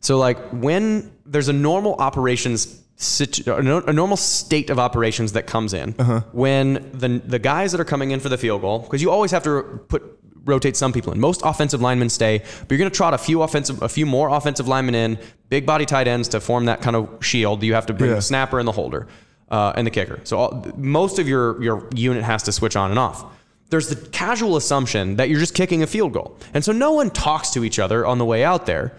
So, 0.00 0.16
like, 0.16 0.38
when 0.52 1.12
there's 1.26 1.48
a 1.48 1.52
normal 1.52 1.96
operations, 1.96 2.81
situ- 3.02 3.50
a 3.52 3.92
normal 3.92 4.16
state 4.16 4.70
of 4.70 4.78
operations 4.78 5.32
that 5.32 5.46
comes 5.46 5.74
in, 5.74 5.92
when 6.32 6.90
the 6.94 7.20
the 7.24 7.38
guys 7.38 7.72
that 7.72 7.80
are 7.80 7.84
coming 7.84 8.10
in 8.10 8.20
for 8.20 8.28
the 8.28 8.38
field 8.38 8.60
goal, 8.62 8.78
because 8.80 9.02
you 9.02 9.10
always 9.10 9.30
have 9.30 9.42
to 9.44 9.62
put 9.88 10.02
rotate 10.44 10.76
some 10.76 10.92
people 10.92 11.12
in. 11.12 11.20
Most 11.20 11.42
offensive 11.44 11.80
linemen 11.80 12.08
stay, 12.08 12.38
but 12.38 12.70
you're 12.70 12.78
going 12.78 12.90
to 12.90 12.96
trot 12.96 13.14
a 13.14 13.18
few 13.18 13.42
offensive, 13.42 13.80
a 13.80 13.88
few 13.88 14.04
more 14.06 14.28
offensive 14.28 14.66
linemen 14.66 14.94
in, 14.96 15.18
big 15.48 15.64
body 15.64 15.86
tight 15.86 16.08
ends 16.08 16.26
to 16.28 16.40
form 16.40 16.64
that 16.64 16.82
kind 16.82 16.96
of 16.96 17.08
shield. 17.24 17.62
You 17.62 17.74
have 17.74 17.86
to 17.86 17.92
bring 17.92 18.10
Yeah. 18.10 18.16
the 18.16 18.22
snapper 18.22 18.58
and 18.58 18.66
the 18.66 18.72
holder 18.72 19.06
uh, 19.52 19.72
and 19.76 19.86
the 19.86 19.90
kicker. 19.92 20.18
So 20.24 20.38
all, 20.38 20.72
most 20.76 21.18
of 21.20 21.28
your 21.28 21.62
your 21.62 21.88
unit 21.94 22.24
has 22.24 22.42
to 22.44 22.52
switch 22.52 22.74
on 22.76 22.90
and 22.90 22.98
off. 22.98 23.24
There's 23.70 23.88
the 23.88 23.96
casual 24.10 24.56
assumption 24.56 25.16
that 25.16 25.30
you're 25.30 25.38
just 25.40 25.54
kicking 25.54 25.82
a 25.82 25.86
field 25.86 26.12
goal, 26.12 26.36
and 26.54 26.64
so 26.64 26.72
no 26.72 26.92
one 26.92 27.10
talks 27.10 27.50
to 27.50 27.62
each 27.64 27.78
other 27.78 28.04
on 28.04 28.18
the 28.18 28.24
way 28.24 28.42
out 28.44 28.66
there. 28.66 28.92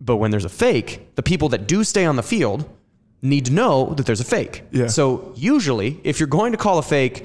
But 0.00 0.16
when 0.16 0.30
there's 0.32 0.44
a 0.44 0.48
fake, 0.50 1.14
the 1.14 1.22
people 1.22 1.48
that 1.50 1.68
do 1.68 1.84
stay 1.84 2.04
on 2.04 2.16
the 2.16 2.22
field 2.24 2.68
need 3.22 3.46
to 3.46 3.52
know 3.52 3.94
that 3.94 4.04
there's 4.04 4.20
a 4.20 4.24
fake. 4.24 4.64
Yeah. 4.72 4.88
So 4.88 5.32
usually, 5.36 6.00
if 6.04 6.20
you're 6.20 6.26
going 6.26 6.52
to 6.52 6.58
call 6.58 6.78
a 6.78 6.82
fake, 6.82 7.24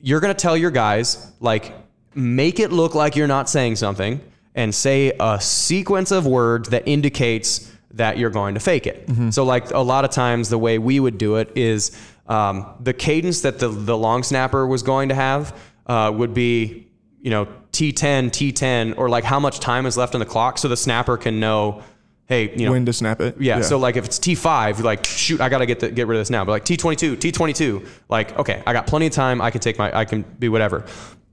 you're 0.00 0.20
going 0.20 0.34
to 0.34 0.40
tell 0.40 0.56
your 0.56 0.70
guys, 0.70 1.30
like, 1.40 1.72
make 2.14 2.58
it 2.58 2.72
look 2.72 2.94
like 2.94 3.14
you're 3.16 3.26
not 3.26 3.48
saying 3.48 3.76
something 3.76 4.20
and 4.54 4.74
say 4.74 5.12
a 5.20 5.38
sequence 5.40 6.10
of 6.10 6.26
words 6.26 6.70
that 6.70 6.88
indicates 6.88 7.70
that 7.90 8.16
you're 8.18 8.30
going 8.30 8.54
to 8.54 8.60
fake 8.60 8.86
it. 8.86 9.08
So, 9.32 9.44
like, 9.44 9.70
a 9.70 9.78
lot 9.78 10.04
of 10.04 10.10
times, 10.10 10.48
the 10.48 10.58
way 10.58 10.78
we 10.78 10.98
would 11.00 11.18
do 11.18 11.36
it 11.36 11.52
is 11.54 11.96
um, 12.26 12.66
the 12.80 12.92
cadence 12.92 13.42
that 13.42 13.58
the, 13.58 13.68
the 13.68 13.96
long 13.96 14.22
snapper 14.22 14.66
was 14.66 14.82
going 14.82 15.10
to 15.10 15.14
have 15.14 15.56
uh, 15.86 16.12
would 16.14 16.34
be, 16.34 16.88
you 17.20 17.30
know, 17.30 17.46
T10, 17.72 18.30
T10, 18.30 18.96
or 18.96 19.08
like 19.08 19.24
how 19.24 19.38
much 19.38 19.60
time 19.60 19.86
is 19.86 19.96
left 19.96 20.14
on 20.14 20.20
the 20.20 20.26
clock 20.26 20.58
so 20.58 20.68
the 20.68 20.76
snapper 20.76 21.16
can 21.16 21.38
know, 21.40 21.82
hey, 22.26 22.54
you 22.56 22.66
know, 22.66 22.72
when 22.72 22.84
to 22.86 22.92
snap 22.92 23.20
it. 23.20 23.36
yeah, 23.40 23.60
So 23.60 23.78
like 23.78 23.96
if 23.96 24.04
it's 24.04 24.18
T5, 24.18 24.76
you're 24.78 24.84
like 24.84 25.04
shoot, 25.04 25.40
I 25.40 25.48
gotta 25.48 25.66
get 25.66 25.80
the, 25.80 25.90
get 25.90 26.06
rid 26.06 26.16
of 26.16 26.20
this 26.20 26.30
now. 26.30 26.44
But 26.44 26.52
like 26.52 26.64
T22, 26.64 27.16
T22, 27.16 27.86
like 28.08 28.38
okay, 28.38 28.62
I 28.66 28.72
got 28.72 28.86
plenty 28.86 29.06
of 29.06 29.12
time. 29.12 29.40
I 29.40 29.50
can 29.50 29.60
take 29.60 29.78
my, 29.78 29.96
I 29.96 30.04
can 30.04 30.22
be 30.22 30.48
whatever. 30.48 30.84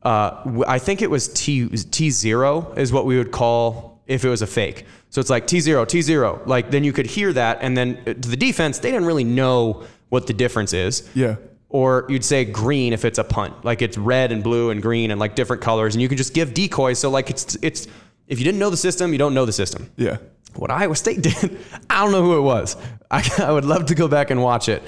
Uh, 0.02 0.64
I 0.68 0.80
think 0.80 1.02
it 1.02 1.10
was 1.10 1.28
T 1.30 1.68
T 1.70 2.10
zero 2.10 2.74
is 2.74 2.92
what 2.92 3.06
we 3.06 3.18
would 3.18 3.32
call 3.32 4.02
if 4.06 4.26
it 4.26 4.30
was 4.30 4.42
a 4.42 4.48
fake. 4.48 4.86
So 5.10 5.22
it's 5.22 5.30
like 5.30 5.48
T 5.48 5.60
zero, 5.62 5.86
T 5.86 6.02
zero. 6.02 6.42
Like 6.46 6.72
then 6.72 6.84
you 6.84 6.92
could 6.92 7.06
hear 7.06 7.32
that, 7.34 7.60
and 7.62 7.78
then 7.78 7.98
uh, 8.02 8.14
to 8.14 8.30
the 8.30 8.36
defense, 8.38 8.80
they 8.80 8.92
didn't 8.92 9.06
really 9.06 9.24
know 9.24 9.84
what 10.10 10.28
the 10.28 10.34
difference 10.34 10.74
is. 10.74 11.10
Yeah. 11.16 11.38
Or 11.70 12.06
you'd 12.08 12.24
say 12.26 12.46
green 12.46 12.94
if 12.94 13.04
it's 13.04 13.18
a 13.18 13.24
punt, 13.24 13.66
like 13.66 13.82
it's 13.82 13.98
red 13.98 14.32
and 14.32 14.44
blue 14.44 14.70
and 14.70 14.80
green 14.82 15.10
and 15.10 15.20
like 15.20 15.34
different 15.36 15.62
colors, 15.64 15.96
and 15.96 16.02
you 16.04 16.08
can 16.10 16.18
just 16.18 16.34
give 16.36 16.54
decoys. 16.54 17.00
So 17.00 17.10
like 17.10 17.30
it's 17.32 17.56
it's 17.64 17.88
if 18.28 18.40
you 18.40 18.46
didn't 18.46 18.60
know 18.60 18.70
the 18.70 18.78
system, 18.78 19.12
you 19.12 19.18
don't 19.20 19.34
know 19.34 19.46
the 19.46 19.52
system 19.54 19.90
Yeah. 19.98 20.18
what 20.56 20.72
Iowa 20.72 20.96
State 20.96 21.22
did, 21.30 21.58
I 21.90 22.04
don't 22.04 22.12
know 22.12 22.24
who 22.24 22.38
it 22.38 22.42
was. 22.42 22.76
I, 23.12 23.28
I 23.40 23.52
would 23.52 23.66
love 23.66 23.88
to 23.88 23.96
go 23.96 24.08
back 24.08 24.30
and 24.32 24.42
watch 24.42 24.70
it. 24.70 24.82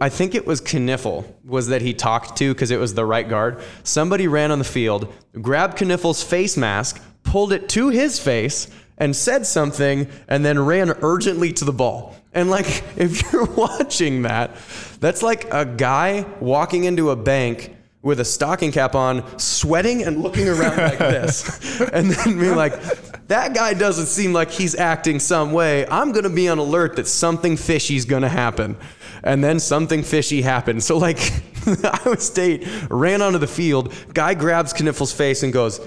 I 0.00 0.08
think 0.08 0.34
it 0.34 0.46
was 0.46 0.60
Knipfel 0.62 1.26
was 1.44 1.68
that 1.68 1.82
he 1.82 1.92
talked 1.92 2.36
to 2.38 2.54
because 2.54 2.70
it 2.70 2.78
was 2.78 2.94
the 2.94 3.04
right 3.04 3.28
guard. 3.28 3.60
Somebody 3.82 4.26
ran 4.26 4.50
on 4.50 4.58
the 4.58 4.64
field, 4.64 5.12
grabbed 5.42 5.76
Knipfel's 5.78 6.22
face 6.22 6.56
mask, 6.56 7.02
pulled 7.24 7.52
it 7.52 7.68
to 7.70 7.90
his 7.90 8.18
face, 8.18 8.68
and 8.96 9.14
said 9.14 9.44
something, 9.44 10.08
and 10.28 10.42
then 10.42 10.58
ran 10.58 10.90
urgently 11.02 11.52
to 11.52 11.66
the 11.66 11.72
ball. 11.74 12.16
And 12.32 12.48
like, 12.48 12.84
if 12.96 13.30
you're 13.30 13.44
watching 13.56 14.22
that, 14.22 14.56
that's 14.98 15.22
like 15.22 15.52
a 15.52 15.66
guy 15.66 16.24
walking 16.40 16.84
into 16.84 17.10
a 17.10 17.16
bank 17.16 17.75
with 18.06 18.20
a 18.20 18.24
stocking 18.24 18.70
cap 18.70 18.94
on, 18.94 19.36
sweating 19.36 20.04
and 20.04 20.22
looking 20.22 20.48
around 20.48 20.76
like 20.76 20.98
this. 20.98 21.66
And 21.92 22.10
then 22.10 22.38
being 22.38 22.54
like, 22.54 22.80
that 23.26 23.52
guy 23.54 23.74
doesn't 23.74 24.06
seem 24.06 24.32
like 24.32 24.50
he's 24.50 24.76
acting 24.76 25.18
some 25.18 25.52
way. 25.52 25.86
I'm 25.88 26.12
going 26.12 26.22
to 26.22 26.30
be 26.30 26.48
on 26.48 26.58
alert 26.58 26.96
that 26.96 27.08
something 27.08 27.56
fishy's 27.56 28.04
going 28.04 28.22
to 28.22 28.28
happen. 28.28 28.76
And 29.24 29.42
then 29.42 29.58
something 29.58 30.04
fishy 30.04 30.40
happened. 30.40 30.84
So, 30.84 30.98
like, 30.98 31.18
Iowa 31.66 32.18
State 32.18 32.66
ran 32.88 33.22
onto 33.22 33.38
the 33.38 33.48
field. 33.48 33.92
Guy 34.14 34.34
grabs 34.34 34.72
Knipfel's 34.72 35.12
face 35.12 35.42
and 35.42 35.52
goes, 35.52 35.80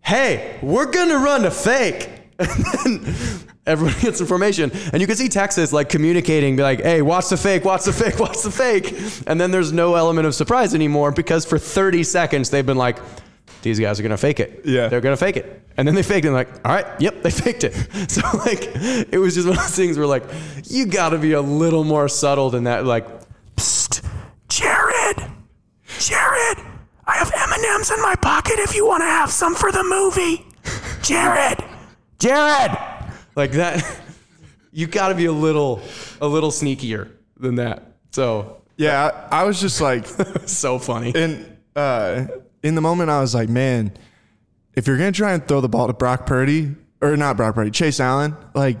Hey, 0.00 0.58
we're 0.62 0.90
going 0.90 1.10
to 1.10 1.18
run 1.18 1.44
a 1.44 1.50
fake. 1.50 2.08
And 2.38 3.04
then 3.04 3.55
everyone 3.66 3.94
gets 4.00 4.20
information. 4.20 4.70
And 4.92 5.00
you 5.00 5.06
can 5.06 5.16
see 5.16 5.28
Texas 5.28 5.72
like 5.72 5.88
communicating, 5.88 6.56
be 6.56 6.62
like, 6.62 6.82
hey, 6.82 7.02
watch 7.02 7.28
the 7.28 7.36
fake, 7.36 7.64
watch 7.64 7.84
the 7.84 7.92
fake, 7.92 8.18
watch 8.20 8.42
the 8.42 8.50
fake. 8.50 8.94
And 9.26 9.40
then 9.40 9.50
there's 9.50 9.72
no 9.72 9.94
element 9.94 10.26
of 10.26 10.34
surprise 10.34 10.74
anymore 10.74 11.12
because 11.12 11.44
for 11.44 11.58
30 11.58 12.02
seconds 12.04 12.50
they've 12.50 12.66
been 12.66 12.78
like, 12.78 12.98
these 13.62 13.80
guys 13.80 13.98
are 13.98 14.02
gonna 14.02 14.16
fake 14.16 14.38
it. 14.38 14.62
Yeah. 14.64 14.88
They're 14.88 15.00
gonna 15.00 15.16
fake 15.16 15.36
it. 15.36 15.62
And 15.76 15.86
then 15.86 15.94
they 15.94 16.02
faked 16.02 16.24
it 16.24 16.28
and 16.28 16.36
like, 16.36 16.48
all 16.64 16.72
right, 16.72 16.86
yep, 17.00 17.22
they 17.22 17.30
faked 17.44 17.64
it. 17.64 17.74
So 18.10 18.22
like 18.38 18.62
it 19.12 19.18
was 19.18 19.34
just 19.34 19.46
one 19.48 19.56
of 19.56 19.62
those 19.64 19.74
things 19.76 19.98
where 19.98 20.06
like, 20.06 20.24
you 20.64 20.86
gotta 20.86 21.18
be 21.18 21.32
a 21.32 21.40
little 21.42 21.82
more 21.84 22.08
subtle 22.08 22.48
than 22.50 22.64
that. 22.64 22.86
Like, 22.86 23.06
psst, 23.56 24.06
Jared, 24.48 25.30
Jared, 25.98 26.58
I 27.06 27.16
have 27.16 27.30
M&M's 27.34 27.90
in 27.90 28.00
my 28.02 28.14
pocket 28.14 28.58
if 28.58 28.74
you 28.74 28.86
wanna 28.86 29.04
have 29.06 29.30
some 29.30 29.54
for 29.54 29.72
the 29.72 29.82
movie. 29.82 30.46
Jared, 31.02 31.64
Jared, 32.18 32.70
like 33.36 33.52
that. 33.52 33.84
You 34.72 34.86
got 34.86 35.08
to 35.08 35.14
be 35.14 35.24
a 35.24 35.32
little, 35.32 35.80
a 36.20 36.28
little 36.28 36.50
sneakier 36.50 37.10
than 37.38 37.54
that. 37.54 37.94
So 38.10 38.62
Yeah, 38.76 39.26
I, 39.30 39.40
I 39.40 39.44
was 39.44 39.58
just 39.58 39.80
like, 39.80 40.06
so 40.44 40.78
funny. 40.78 41.14
And 41.14 41.56
uh, 41.74 42.26
in 42.62 42.74
the 42.74 42.82
moment, 42.82 43.08
I 43.08 43.20
was 43.20 43.34
like, 43.34 43.48
man, 43.48 43.92
if 44.74 44.86
you're 44.86 44.98
gonna 44.98 45.12
try 45.12 45.32
and 45.32 45.46
throw 45.48 45.62
the 45.62 45.68
ball 45.68 45.86
to 45.86 45.94
Brock 45.94 46.26
Purdy 46.26 46.74
or 47.00 47.16
not 47.16 47.38
Brock 47.38 47.54
Purdy, 47.54 47.70
Chase 47.70 48.00
Allen, 48.00 48.36
like, 48.54 48.78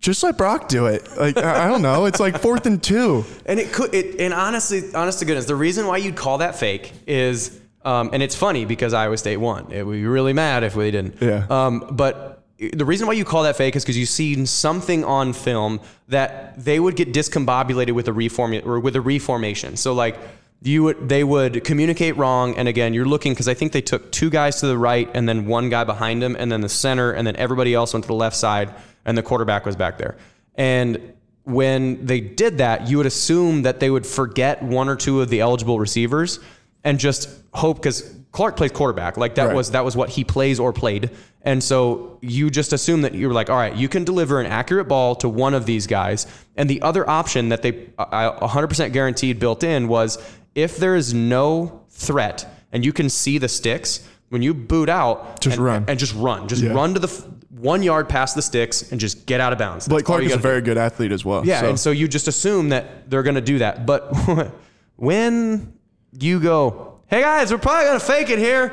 just 0.00 0.22
let 0.22 0.36
Brock 0.36 0.68
do 0.68 0.84
it. 0.84 1.08
Like, 1.16 1.38
I, 1.38 1.64
I 1.64 1.68
don't 1.68 1.80
know, 1.80 2.04
it's 2.04 2.20
like 2.20 2.38
fourth 2.38 2.66
and 2.66 2.82
two. 2.82 3.24
And 3.46 3.58
it 3.58 3.72
could, 3.72 3.94
it, 3.94 4.20
and 4.20 4.34
honestly, 4.34 4.94
honest 4.94 5.20
to 5.20 5.24
goodness, 5.24 5.46
the 5.46 5.56
reason 5.56 5.86
why 5.86 5.96
you'd 5.96 6.16
call 6.16 6.38
that 6.38 6.56
fake 6.56 6.92
is, 7.06 7.58
um, 7.86 8.10
and 8.12 8.22
it's 8.22 8.34
funny 8.34 8.66
because 8.66 8.92
Iowa 8.92 9.16
State 9.16 9.38
won. 9.38 9.72
It 9.72 9.86
would 9.86 9.94
be 9.94 10.04
really 10.04 10.34
mad 10.34 10.62
if 10.62 10.76
we 10.76 10.90
didn't. 10.90 11.22
Yeah. 11.22 11.46
Um, 11.48 11.88
but 11.92 12.33
the 12.58 12.84
reason 12.84 13.06
why 13.06 13.14
you 13.14 13.24
call 13.24 13.42
that 13.42 13.56
fake 13.56 13.74
is 13.74 13.84
because 13.84 13.98
you've 13.98 14.08
seen 14.08 14.46
something 14.46 15.04
on 15.04 15.32
film 15.32 15.80
that 16.08 16.62
they 16.62 16.78
would 16.78 16.96
get 16.96 17.12
discombobulated 17.12 17.92
with 17.92 18.06
a 18.08 18.12
reform 18.12 18.54
or 18.64 18.78
with 18.78 18.94
a 18.94 19.00
reformation. 19.00 19.76
So 19.76 19.92
like 19.92 20.16
you 20.62 20.84
would, 20.84 21.08
they 21.08 21.24
would 21.24 21.64
communicate 21.64 22.16
wrong, 22.16 22.56
and 22.56 22.68
again, 22.68 22.94
you're 22.94 23.04
looking 23.04 23.32
because 23.32 23.48
I 23.48 23.54
think 23.54 23.72
they 23.72 23.82
took 23.82 24.10
two 24.12 24.30
guys 24.30 24.60
to 24.60 24.66
the 24.66 24.78
right 24.78 25.10
and 25.14 25.28
then 25.28 25.46
one 25.46 25.68
guy 25.68 25.84
behind 25.84 26.22
him, 26.22 26.36
and 26.38 26.50
then 26.50 26.62
the 26.62 26.68
center, 26.68 27.12
and 27.12 27.26
then 27.26 27.36
everybody 27.36 27.74
else 27.74 27.92
went 27.92 28.04
to 28.04 28.08
the 28.08 28.14
left 28.14 28.36
side, 28.36 28.72
and 29.04 29.18
the 29.18 29.22
quarterback 29.22 29.66
was 29.66 29.76
back 29.76 29.98
there. 29.98 30.16
And 30.54 31.12
when 31.42 32.06
they 32.06 32.20
did 32.20 32.58
that, 32.58 32.88
you 32.88 32.96
would 32.96 33.06
assume 33.06 33.62
that 33.62 33.80
they 33.80 33.90
would 33.90 34.06
forget 34.06 34.62
one 34.62 34.88
or 34.88 34.96
two 34.96 35.20
of 35.20 35.28
the 35.28 35.40
eligible 35.40 35.78
receivers 35.78 36.40
and 36.84 36.98
just 36.98 37.28
hope 37.52 37.76
because 37.76 38.16
Clark 38.34 38.56
plays 38.56 38.72
quarterback. 38.72 39.16
Like 39.16 39.36
that 39.36 39.46
Right. 39.46 39.56
was 39.56 39.70
that 39.70 39.84
was 39.84 39.96
what 39.96 40.10
he 40.10 40.24
plays 40.24 40.60
or 40.60 40.72
played. 40.72 41.10
And 41.42 41.62
so 41.64 42.18
you 42.20 42.50
just 42.50 42.72
assume 42.72 43.00
that 43.02 43.14
you're 43.14 43.32
like, 43.32 43.48
all 43.48 43.56
right, 43.56 43.74
you 43.74 43.88
can 43.88 44.04
deliver 44.04 44.40
an 44.40 44.46
accurate 44.46 44.88
ball 44.88 45.14
to 45.16 45.28
one 45.28 45.54
of 45.54 45.64
these 45.66 45.86
guys. 45.86 46.26
And 46.56 46.68
the 46.68 46.82
other 46.82 47.08
option 47.08 47.48
that 47.50 47.62
they 47.62 47.88
I 47.98 48.30
100% 48.42 48.92
guaranteed 48.92 49.38
built 49.38 49.62
in 49.64 49.88
was 49.88 50.18
if 50.54 50.76
there 50.76 50.96
is 50.96 51.14
no 51.14 51.80
threat 51.90 52.46
and 52.72 52.84
you 52.84 52.92
can 52.92 53.08
see 53.08 53.38
the 53.38 53.48
sticks, 53.48 54.00
when 54.30 54.42
you 54.42 54.52
boot 54.52 54.88
out, 54.88 55.40
Just 55.40 55.56
and, 55.56 55.64
run. 55.64 55.84
and 55.86 55.98
just 55.98 56.14
run, 56.14 56.48
just 56.48 56.62
Yeah. 56.62 56.72
run 56.72 56.92
to 56.94 56.98
the 57.00 57.06
f- 57.08 57.22
one 57.50 57.82
yard 57.84 58.08
past 58.08 58.34
the 58.34 58.42
sticks 58.42 58.90
and 58.90 59.00
just 59.00 59.26
get 59.26 59.40
out 59.40 59.52
of 59.52 59.58
bounds. 59.58 59.86
That's 59.86 59.94
all 60.02 60.02
Clark 60.04 60.22
is 60.22 60.26
a 60.26 60.30
gotta 60.30 60.42
do. 60.42 60.48
very 60.48 60.60
good 60.60 60.76
athlete 60.78 61.12
as 61.12 61.24
well. 61.24 61.46
Yeah, 61.46 61.60
so. 61.60 61.68
and 61.68 61.78
so 61.78 61.90
you 61.92 62.08
just 62.08 62.26
assume 62.26 62.70
that 62.70 63.08
they're 63.08 63.22
going 63.22 63.36
to 63.36 63.40
do 63.40 63.58
that. 63.58 63.86
But 63.86 64.10
when 64.96 65.72
you 66.18 66.40
go, 66.40 66.93
"Hey 67.08 67.20
guys, 67.20 67.50
we're 67.50 67.58
probably 67.58 67.86
going 67.86 68.00
to 68.00 68.04
fake 68.04 68.30
it 68.30 68.38
here." 68.38 68.72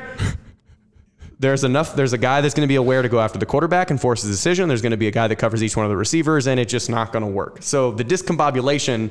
There's 1.38 1.64
enough 1.64 1.96
there's 1.96 2.12
a 2.12 2.18
guy 2.18 2.40
that's 2.40 2.54
going 2.54 2.66
to 2.66 2.68
be 2.68 2.76
aware 2.76 3.02
to 3.02 3.08
go 3.08 3.18
after 3.18 3.36
the 3.36 3.46
quarterback 3.46 3.90
and 3.90 4.00
force 4.00 4.22
a 4.22 4.28
decision. 4.28 4.68
There's 4.68 4.80
going 4.80 4.92
to 4.92 4.96
be 4.96 5.08
a 5.08 5.12
guy 5.12 5.26
that 5.26 5.36
covers 5.36 5.60
each 5.62 5.76
one 5.76 5.84
of 5.84 5.90
the 5.90 5.96
receivers 5.96 6.46
and 6.46 6.60
it's 6.60 6.70
just 6.70 6.88
not 6.88 7.12
going 7.12 7.24
to 7.24 7.30
work. 7.30 7.58
So 7.62 7.90
the 7.90 8.04
discombobulation 8.04 9.10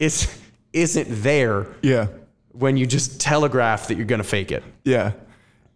is 0.00 0.26
isn't 0.72 1.06
there 1.22 1.68
yeah, 1.80 2.08
when 2.50 2.76
you 2.76 2.86
just 2.86 3.20
telegraph 3.20 3.86
that 3.86 3.96
you're 3.96 4.04
going 4.06 4.20
to 4.20 4.28
fake 4.28 4.50
it. 4.50 4.64
yeah. 4.84 5.12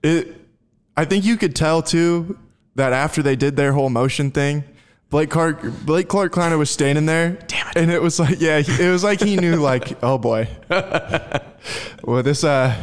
It. 0.03 0.35
I 0.97 1.05
think 1.05 1.24
you 1.24 1.36
could 1.36 1.55
tell 1.55 1.81
too 1.81 2.36
that 2.74 2.93
after 2.93 3.23
they 3.23 3.36
did 3.36 3.55
their 3.55 3.73
whole 3.73 3.89
motion 3.90 4.32
thing, 4.32 4.65
Blake 5.11 5.31
Clark, 5.31 5.63
Blake 5.87 6.07
Clark 6.09 6.33
kind 6.33 6.53
of 6.53 6.59
was 6.59 6.71
standing 6.71 7.07
there. 7.07 7.31
Damn 7.47 7.69
it. 7.69 7.77
And 7.77 7.91
it 7.91 8.03
was 8.03 8.21
like, 8.21 8.41
yeah, 8.41 8.59
it 8.59 8.91
was 8.91 9.03
like 9.03 9.21
he 9.21 9.37
knew, 9.37 9.57
like, 9.57 9.97
oh 10.03 10.19
boy, 10.19 10.49
well 12.05 12.23
this 12.23 12.45
uh, 12.45 12.75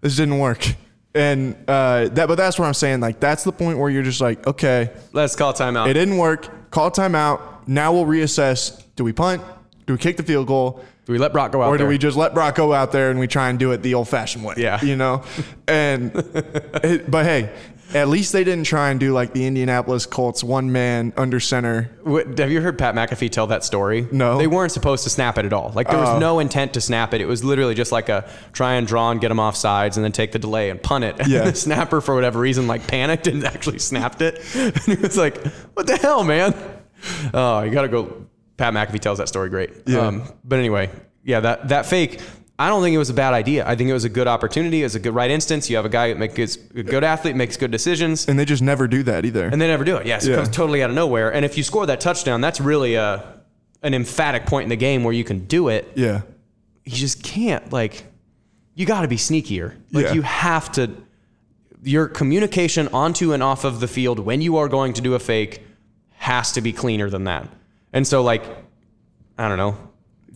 this 0.00 0.16
didn't 0.16 0.38
work. 0.38 0.66
And 1.14 1.56
uh, 1.66 2.08
that, 2.08 2.28
but 2.28 2.34
that's 2.34 2.58
what 2.58 2.66
I'm 2.66 2.74
saying. 2.74 3.00
Like, 3.00 3.20
that's 3.20 3.42
the 3.42 3.52
point 3.52 3.78
where 3.78 3.88
you're 3.88 4.02
just 4.02 4.20
like, 4.20 4.46
okay, 4.46 4.90
Let's 5.14 5.34
call 5.34 5.54
timeout. 5.54 5.88
it 5.88 5.94
didn't 5.94 6.18
work. 6.18 6.70
Call 6.70 6.90
timeout. 6.90 7.66
Now 7.66 7.92
we'll 7.94 8.04
reassess. 8.04 8.82
Do 8.96 9.04
we 9.04 9.14
punt? 9.14 9.42
Do 9.86 9.94
we 9.94 9.98
kick 9.98 10.18
the 10.18 10.22
field 10.22 10.46
goal? 10.46 10.84
Do 11.06 11.12
we 11.12 11.18
let 11.18 11.32
Brock 11.32 11.52
go 11.52 11.62
out 11.62 11.68
or 11.68 11.76
do 11.76 11.84
there? 11.84 11.88
we 11.88 11.98
just 11.98 12.16
let 12.16 12.34
Brock 12.34 12.56
go 12.56 12.72
out 12.74 12.90
there 12.92 13.10
and 13.10 13.18
we 13.20 13.28
try 13.28 13.48
and 13.48 13.58
do 13.58 13.70
it 13.72 13.82
the 13.82 13.94
old 13.94 14.08
fashioned 14.08 14.44
way? 14.44 14.54
Yeah. 14.58 14.82
You 14.84 14.96
know? 14.96 15.22
And, 15.68 16.12
it, 16.84 17.10
but 17.10 17.24
hey, 17.24 17.52
at 17.94 18.08
least 18.08 18.32
they 18.32 18.42
didn't 18.44 18.64
try 18.64 18.90
and 18.90 18.98
do 18.98 19.12
like 19.12 19.32
the 19.32 19.46
Indianapolis 19.46 20.06
Colts 20.06 20.42
one 20.42 20.72
man 20.72 21.12
under 21.16 21.38
center. 21.40 21.90
What, 22.02 22.38
have 22.38 22.50
you 22.50 22.60
heard 22.60 22.78
Pat 22.78 22.94
McAfee 22.94 23.30
tell 23.30 23.46
that 23.48 23.64
story? 23.64 24.06
No. 24.10 24.32
Oh. 24.32 24.38
They 24.38 24.46
weren't 24.48 24.72
supposed 24.72 25.04
to 25.04 25.10
snap 25.10 25.38
it 25.38 25.44
at 25.44 25.52
all. 25.52 25.72
Like 25.74 25.88
there 25.88 25.98
was 25.98 26.20
no 26.20 26.38
intent 26.40 26.74
to 26.74 26.80
snap 26.80 27.14
it. 27.14 27.20
It 27.20 27.26
was 27.26 27.44
literally 27.44 27.74
just 27.74 27.92
like 27.92 28.08
a 28.08 28.28
try 28.52 28.74
and 28.74 28.86
draw 28.86 29.10
and 29.12 29.20
get 29.20 29.28
them 29.28 29.38
off 29.40 29.56
sides 29.56 29.96
and 29.96 30.04
then 30.04 30.12
take 30.12 30.32
the 30.32 30.38
delay 30.38 30.70
and 30.70 30.82
punt 30.82 31.04
it. 31.04 31.16
And 31.20 31.28
Yeah. 31.28 31.44
the 31.44 31.54
snapper, 31.54 32.00
for 32.00 32.14
whatever 32.14 32.40
reason, 32.40 32.66
like 32.66 32.86
panicked 32.86 33.26
and 33.28 33.44
actually 33.54 33.78
snapped 33.78 34.20
it. 34.20 34.42
And 34.56 34.76
he 34.80 34.96
was 34.96 35.16
like, 35.16 35.44
what 35.74 35.86
the 35.86 35.96
hell, 35.96 36.24
man? 36.24 36.54
Oh, 37.32 37.62
you 37.62 37.70
got 37.70 37.82
to 37.82 37.88
go. 37.88 38.26
Pat 38.56 38.72
McAfee 38.74 39.00
tells 39.00 39.18
that 39.18 39.28
story 39.28 39.48
great. 39.50 39.70
Um, 39.70 40.18
Yeah. 40.18 40.26
but 40.44 40.58
anyway, 40.58 40.90
yeah, 41.24 41.40
that, 41.40 41.68
that 41.68 41.86
fake, 41.86 42.20
I 42.58 42.68
don't 42.68 42.82
think 42.82 42.94
it 42.94 42.98
was 42.98 43.10
a 43.10 43.14
bad 43.14 43.34
idea. 43.34 43.68
I 43.68 43.76
think 43.76 43.90
it 43.90 43.92
was 43.92 44.04
a 44.04 44.08
good 44.08 44.26
opportunity. 44.26 44.80
It 44.80 44.84
was 44.84 44.94
a 44.94 45.00
good 45.00 45.14
right 45.14 45.30
instance. 45.30 45.68
You 45.68 45.76
have 45.76 45.84
a 45.84 45.90
guy 45.90 46.08
that 46.08 46.18
makes 46.18 46.56
a 46.74 46.82
good 46.82 47.04
athlete, 47.04 47.36
makes 47.36 47.56
good 47.58 47.70
decisions. 47.70 48.26
And 48.28 48.38
they 48.38 48.46
just 48.46 48.62
never 48.62 48.88
do 48.88 49.02
that 49.02 49.26
either. 49.26 49.44
And 49.46 49.60
they 49.60 49.66
never 49.66 49.84
do 49.84 49.96
it. 49.96 50.06
Yes, 50.06 50.24
it 50.24 50.30
Yeah. 50.30 50.36
comes 50.36 50.48
totally 50.48 50.82
out 50.82 50.88
of 50.88 50.96
nowhere. 50.96 51.30
And 51.32 51.44
if 51.44 51.58
you 51.58 51.62
score 51.62 51.84
that 51.86 52.00
touchdown, 52.00 52.40
that's 52.40 52.60
really 52.60 52.94
a 52.94 53.22
an 53.82 53.92
emphatic 53.92 54.46
point 54.46 54.64
in 54.64 54.68
the 54.70 54.76
game 54.76 55.04
where 55.04 55.12
you 55.12 55.22
can 55.22 55.40
do 55.40 55.68
it. 55.68 55.92
yeah. 55.94 56.22
You 56.84 56.92
just 56.92 57.22
can't 57.22 57.72
like 57.72 58.04
you 58.74 58.86
got 58.86 59.02
to 59.02 59.08
be 59.08 59.16
sneakier. 59.16 59.74
Like 59.92 60.06
Yeah. 60.06 60.12
you 60.14 60.22
have 60.22 60.72
to 60.72 60.90
your 61.82 62.08
communication 62.08 62.88
onto 62.88 63.32
and 63.32 63.42
off 63.42 63.64
of 63.64 63.80
the 63.80 63.86
field 63.88 64.18
when 64.18 64.40
you 64.40 64.56
are 64.56 64.68
going 64.68 64.92
to 64.94 65.00
do 65.02 65.14
a 65.14 65.18
fake 65.18 65.60
has 66.14 66.52
to 66.52 66.60
be 66.62 66.72
cleaner 66.72 67.10
than 67.10 67.24
that. 67.24 67.48
And 67.92 68.06
so 68.06 68.22
like 68.22 68.42
I 69.38 69.46
don't 69.48 69.58
know. 69.58 69.76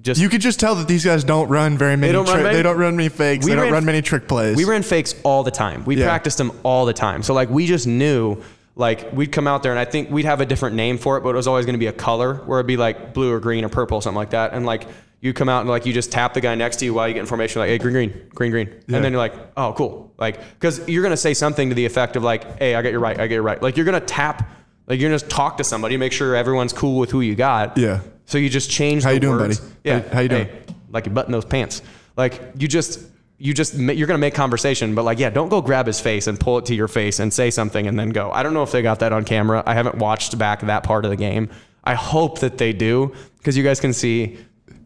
Just 0.03 0.21
You 0.21 0.29
could 0.29 0.41
just 0.41 0.59
tell 0.59 0.75
that 0.77 0.89
these 0.89 1.05
guys 1.05 1.25
don't 1.25 1.49
run 1.49 1.77
very 1.77 1.97
many. 1.97 2.13
don't 2.13 2.27
run 2.27 2.43
many- 2.43 2.57
they 2.57 2.63
don't 2.63 2.79
run 2.79 2.97
many 2.97 3.09
fakes. 3.09 3.45
We 3.45 3.51
they 3.53 3.57
don't 3.57 3.73
run 3.73 3.85
many 3.85 4.01
trick 4.03 4.27
plays. 4.29 4.57
We 4.57 4.65
ran 4.65 4.83
fakes 4.83 5.15
all 5.25 5.43
the 5.43 5.51
time. 5.51 5.85
We 5.85 5.97
Yeah. 5.97 6.07
practiced 6.07 6.39
them 6.39 6.53
all 6.63 6.87
the 6.87 6.93
time. 6.95 7.23
So 7.23 7.35
like 7.35 7.51
we 7.51 7.67
just 7.67 7.87
knew 7.87 8.39
like 8.77 9.13
we'd 9.13 9.31
come 9.33 9.47
out 9.47 9.63
there 9.63 9.73
and 9.73 9.79
I 9.79 9.85
think 9.85 10.11
we'd 10.11 10.25
have 10.25 10.41
a 10.41 10.47
different 10.47 10.75
name 10.77 10.97
for 10.97 11.19
it, 11.19 11.23
but 11.23 11.31
it 11.31 11.37
was 11.37 11.47
always 11.47 11.67
going 11.67 11.75
to 11.75 11.79
be 11.79 11.89
a 11.89 11.93
color 11.93 12.37
where 12.47 12.61
it'd 12.61 12.67
be 12.67 12.77
like 12.79 13.13
blue 13.13 13.31
or 13.33 13.41
green 13.41 13.65
or 13.65 13.69
purple 13.69 13.99
or 13.99 14.03
something 14.03 14.17
like 14.17 14.31
that. 14.31 14.55
And 14.55 14.65
like 14.65 14.87
you 15.21 15.35
come 15.35 15.51
out 15.51 15.61
and 15.61 15.69
like 15.69 15.85
you 15.85 15.93
just 15.93 16.11
tap 16.11 16.33
the 16.33 16.41
guy 16.41 16.55
next 16.55 16.77
to 16.77 16.87
you 16.87 16.95
while 16.95 17.07
you 17.07 17.13
get 17.13 17.21
information 17.21 17.61
like 17.61 17.69
hey 17.69 17.77
green 17.77 17.93
green 17.93 18.15
green 18.35 18.51
green 18.53 18.69
and 18.89 19.05
then 19.05 19.13
you're 19.13 19.19
like 19.21 19.35
oh 19.59 19.75
cool 19.77 20.15
like 20.17 20.39
because 20.55 20.81
you're 20.89 21.03
gonna 21.03 21.15
say 21.15 21.35
something 21.35 21.69
to 21.69 21.75
the 21.75 21.85
effect 21.85 22.17
of 22.17 22.23
like 22.23 22.59
hey 22.59 22.75
I 22.75 22.81
got 22.81 22.91
your 22.91 23.01
right 23.01 23.21
I 23.21 23.27
get 23.27 23.35
your 23.35 23.43
right 23.43 23.61
like 23.63 23.77
you're 23.77 23.85
gonna 23.85 24.01
tap 24.01 24.49
like 24.87 24.99
you're 24.99 25.11
gonna 25.11 25.19
just 25.19 25.31
talk 25.31 25.59
to 25.59 25.65
somebody 25.65 25.99
make 25.99 26.13
sure 26.13 26.35
everyone's 26.35 26.73
cool 26.73 26.99
with 26.99 27.11
who 27.11 27.21
you 27.21 27.35
got 27.35 27.77
Yeah. 27.77 28.01
So 28.31 28.39
you 28.39 28.49
just 28.49 28.71
change 28.71 29.03
How 29.03 29.11
the 29.11 29.15
you 29.15 29.21
doing, 29.21 29.37
words. 29.39 29.61
buddy? 29.61 29.73
yeah 29.85 30.01
How- 30.01 30.15
how 30.15 30.21
you 30.21 30.29
doing? 30.29 30.47
Hey, 30.47 30.63
like 30.91 31.07
you 31.07 31.13
button 31.13 31.33
those 31.33 31.45
pants. 31.45 31.83
Like 32.17 32.41
you 32.57 32.69
just 32.69 33.01
you 33.39 33.55
just 33.55 33.75
you're 33.75 34.07
gonna 34.07 34.19
make 34.19 34.35
conversation, 34.35 34.95
but 34.95 35.05
like 35.05 35.19
yeah, 35.19 35.31
don't 35.31 35.49
go 35.49 35.61
grab 35.63 35.87
his 35.87 36.01
face 36.01 36.27
and 36.27 36.39
pull 36.39 36.59
it 36.59 36.67
to 36.67 36.75
your 36.75 36.89
face 36.89 37.19
and 37.21 37.33
say 37.33 37.51
something 37.51 37.87
and 37.87 37.99
then 37.99 38.11
go. 38.11 38.31
I 38.31 38.43
don't 38.43 38.55
know 38.55 38.63
if 38.63 38.73
they 38.73 38.83
got 38.83 38.99
that 39.01 39.13
on 39.13 39.25
camera. 39.25 39.63
I 39.67 39.75
haven't 39.75 39.97
watched 39.97 40.37
back 40.39 40.61
that 40.63 40.83
part 40.83 41.05
of 41.05 41.11
the 41.11 41.17
game. 41.17 41.49
I 41.85 41.95
hope 41.95 42.41
that 42.41 42.59
they 42.59 42.73
do 42.73 43.13
because 43.39 43.57
you 43.57 43.63
guys 43.65 43.81
can 43.81 43.93
see 43.93 44.39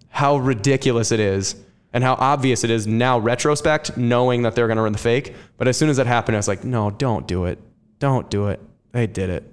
how 0.08 0.36
ridiculous 0.36 1.10
it 1.10 1.18
is 1.20 1.56
and 1.92 2.04
how 2.04 2.14
obvious 2.14 2.62
it 2.64 2.70
is 2.70 2.86
now 2.86 3.18
retrospect, 3.18 3.96
knowing 3.96 4.42
that 4.42 4.54
they're 4.54 4.68
gonna 4.68 4.82
run 4.82 4.92
the 4.92 4.98
fake. 4.98 5.34
But 5.56 5.66
as 5.68 5.76
soon 5.76 5.88
as 5.88 5.96
that 5.96 6.06
happened, 6.06 6.36
I 6.36 6.38
was 6.38 6.48
like, 6.48 6.62
no, 6.64 6.90
don't 6.90 7.26
do 7.26 7.46
it, 7.46 7.58
don't 7.98 8.30
do 8.30 8.48
it. 8.48 8.60
They 8.92 9.06
did 9.08 9.30
it. 9.30 9.52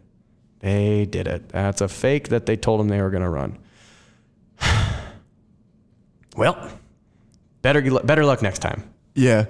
They 0.59 1.05
did 1.05 1.27
it. 1.27 1.49
That's 1.49 1.81
a 1.81 1.87
fake 1.87 2.27
that 2.29 2.45
they 2.45 2.55
told 2.55 2.79
them 2.79 2.87
they 2.87 3.01
were 3.01 3.09
gonna 3.09 3.29
run. 3.29 3.57
Well, 6.37 6.69
better 7.61 7.81
better 8.01 8.25
luck 8.25 8.41
next 8.41 8.59
time. 8.59 8.83
yeah. 9.15 9.45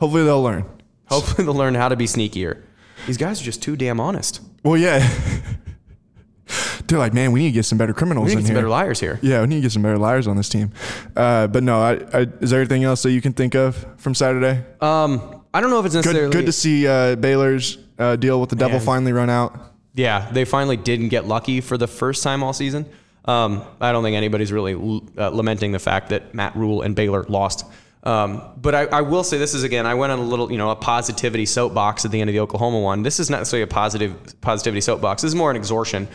Hopefully 0.00 0.24
they'll 0.24 0.42
learn. 0.42 0.64
Hopefully 1.06 1.44
they'll 1.44 1.54
learn 1.54 1.74
how 1.76 1.88
to 1.88 1.94
be 1.94 2.06
sneakier. 2.06 2.62
These 3.06 3.18
guys 3.18 3.40
are 3.40 3.44
just 3.44 3.62
too 3.62 3.76
damn 3.76 4.00
honest. 4.00 4.40
Well, 4.64 4.76
yeah. 4.76 5.08
They're 6.88 6.98
like, 6.98 7.14
man, 7.14 7.30
we 7.32 7.40
need 7.40 7.48
to 7.50 7.52
get 7.52 7.64
some 7.64 7.78
better 7.78 7.94
criminals 7.94 8.26
We 8.26 8.30
need 8.30 8.32
in 8.32 8.36
to 8.38 8.42
get 8.42 8.46
some 8.48 8.54
here. 8.56 8.62
better 8.62 8.68
liars 8.68 8.98
here. 9.00 9.18
Yeah, 9.22 9.40
we 9.42 9.46
need 9.46 9.56
to 9.56 9.60
get 9.62 9.72
some 9.72 9.82
better 9.82 9.98
liars 9.98 10.26
on 10.26 10.36
this 10.36 10.48
team. 10.48 10.72
Uh, 11.14 11.46
but 11.46 11.62
no, 11.62 11.80
I, 11.80 11.92
I, 12.12 12.26
is 12.40 12.50
there 12.50 12.60
anything 12.60 12.82
else 12.84 13.02
that 13.04 13.12
you 13.12 13.20
can 13.20 13.32
think 13.32 13.54
of 13.54 13.86
from 13.98 14.14
Saturday? 14.14 14.64
Um, 14.80 15.42
I 15.54 15.60
don't 15.60 15.70
know 15.70 15.78
if 15.78 15.86
it's 15.86 15.94
necessarily 15.94 16.32
Good, 16.32 16.40
good 16.40 16.46
to 16.46 16.52
see 16.52 16.86
uh, 16.88 17.14
Baylor's 17.16 17.78
uh, 17.98 18.16
deal 18.16 18.40
with 18.40 18.50
the 18.50 18.56
devil 18.56 18.80
finally 18.80 19.12
run 19.12 19.30
out. 19.30 19.72
Yeah, 19.94 20.28
they 20.32 20.44
finally 20.44 20.76
didn't 20.76 21.08
get 21.10 21.26
lucky 21.26 21.60
for 21.60 21.78
the 21.78 21.86
first 21.86 22.22
time 22.24 22.42
all 22.42 22.52
season. 22.52 22.86
Um, 23.24 23.64
I 23.80 23.92
don't 23.92 24.02
think 24.02 24.16
anybody's 24.16 24.52
really 24.52 24.74
uh, 24.74 25.28
lamenting 25.28 25.72
the 25.72 25.78
fact 25.78 26.08
that 26.08 26.34
Matt 26.34 26.56
Rhule 26.56 26.82
and 26.82 26.96
Baylor 26.96 27.24
lost. 27.24 27.64
Um, 28.04 28.42
but 28.56 28.74
I, 28.74 28.84
I 28.86 29.00
will 29.02 29.22
say 29.22 29.38
this 29.38 29.54
is 29.54 29.62
again, 29.62 29.86
I 29.86 29.94
went 29.94 30.10
on 30.10 30.18
a 30.18 30.22
little, 30.22 30.50
you 30.50 30.58
know, 30.58 30.70
a 30.70 30.76
positivity 30.76 31.46
soapbox 31.46 32.04
at 32.04 32.10
the 32.10 32.20
end 32.20 32.28
of 32.28 32.34
the 32.34 32.40
Oklahoma 32.40 32.80
one. 32.80 33.02
This 33.04 33.20
is 33.20 33.30
not 33.30 33.38
necessarily 33.38 33.62
a 33.62 33.68
positive 33.68 34.40
positivity 34.40 34.80
soapbox. 34.80 35.22
This 35.22 35.30
is 35.30 35.34
more 35.36 35.50
an 35.50 35.56
exhortation. 35.56 36.08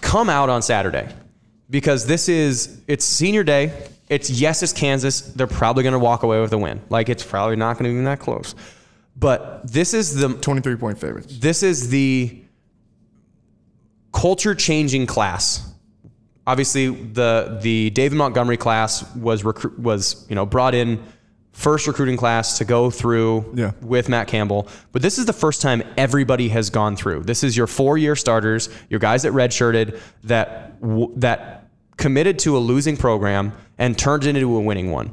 Come 0.00 0.30
out 0.30 0.48
on 0.48 0.62
Saturday 0.62 1.12
because 1.68 2.06
this 2.06 2.28
is 2.30 2.80
it's 2.86 3.04
senior 3.04 3.44
day. 3.44 3.72
It's 4.08 4.30
yes, 4.30 4.62
it's 4.62 4.72
Kansas. 4.72 5.20
They're 5.20 5.46
probably 5.46 5.82
going 5.82 5.92
to 5.92 5.98
walk 5.98 6.22
away 6.22 6.40
with 6.40 6.52
a 6.54 6.58
win. 6.58 6.80
Like 6.88 7.10
it's 7.10 7.24
probably 7.24 7.56
not 7.56 7.78
going 7.78 7.90
to 7.90 7.98
be 7.98 8.04
that 8.04 8.18
close. 8.18 8.54
But 9.16 9.70
this 9.70 9.92
is 9.92 10.14
the 10.14 10.32
23 10.32 10.76
point 10.76 10.98
favorites. 10.98 11.38
this 11.38 11.62
is 11.62 11.90
the 11.90 12.41
culture 14.22 14.54
changing 14.54 15.04
class. 15.06 15.68
Obviously, 16.46 16.86
the 16.88 17.58
the 17.60 17.90
David 17.90 18.16
Montgomery 18.16 18.56
class 18.56 18.90
was 19.16 19.42
was 19.44 20.26
you 20.28 20.36
know 20.36 20.46
brought 20.46 20.74
in 20.74 21.02
first 21.52 21.86
recruiting 21.86 22.16
class 22.16 22.58
to 22.58 22.64
go 22.64 22.90
through 22.90 23.52
Yeah. 23.54 23.72
with 23.82 24.08
Matt 24.08 24.26
Campbell. 24.28 24.68
But 24.92 25.02
this 25.02 25.18
is 25.18 25.26
the 25.26 25.32
first 25.34 25.60
time 25.60 25.82
everybody 25.96 26.48
has 26.48 26.70
gone 26.70 26.94
through. 26.96 27.24
This 27.24 27.42
is 27.44 27.56
your 27.56 27.66
four 27.66 27.98
year 27.98 28.16
starters, 28.16 28.68
your 28.88 29.00
guys 29.00 29.22
that 29.24 29.32
redshirted 29.32 29.98
that 30.24 30.80
w- 30.80 31.12
that 31.16 31.68
committed 31.96 32.38
to 32.40 32.56
a 32.56 32.60
losing 32.72 32.96
program 32.96 33.52
and 33.78 33.98
turned 33.98 34.24
it 34.24 34.34
into 34.36 34.56
a 34.56 34.60
winning 34.60 34.90
one. 34.92 35.10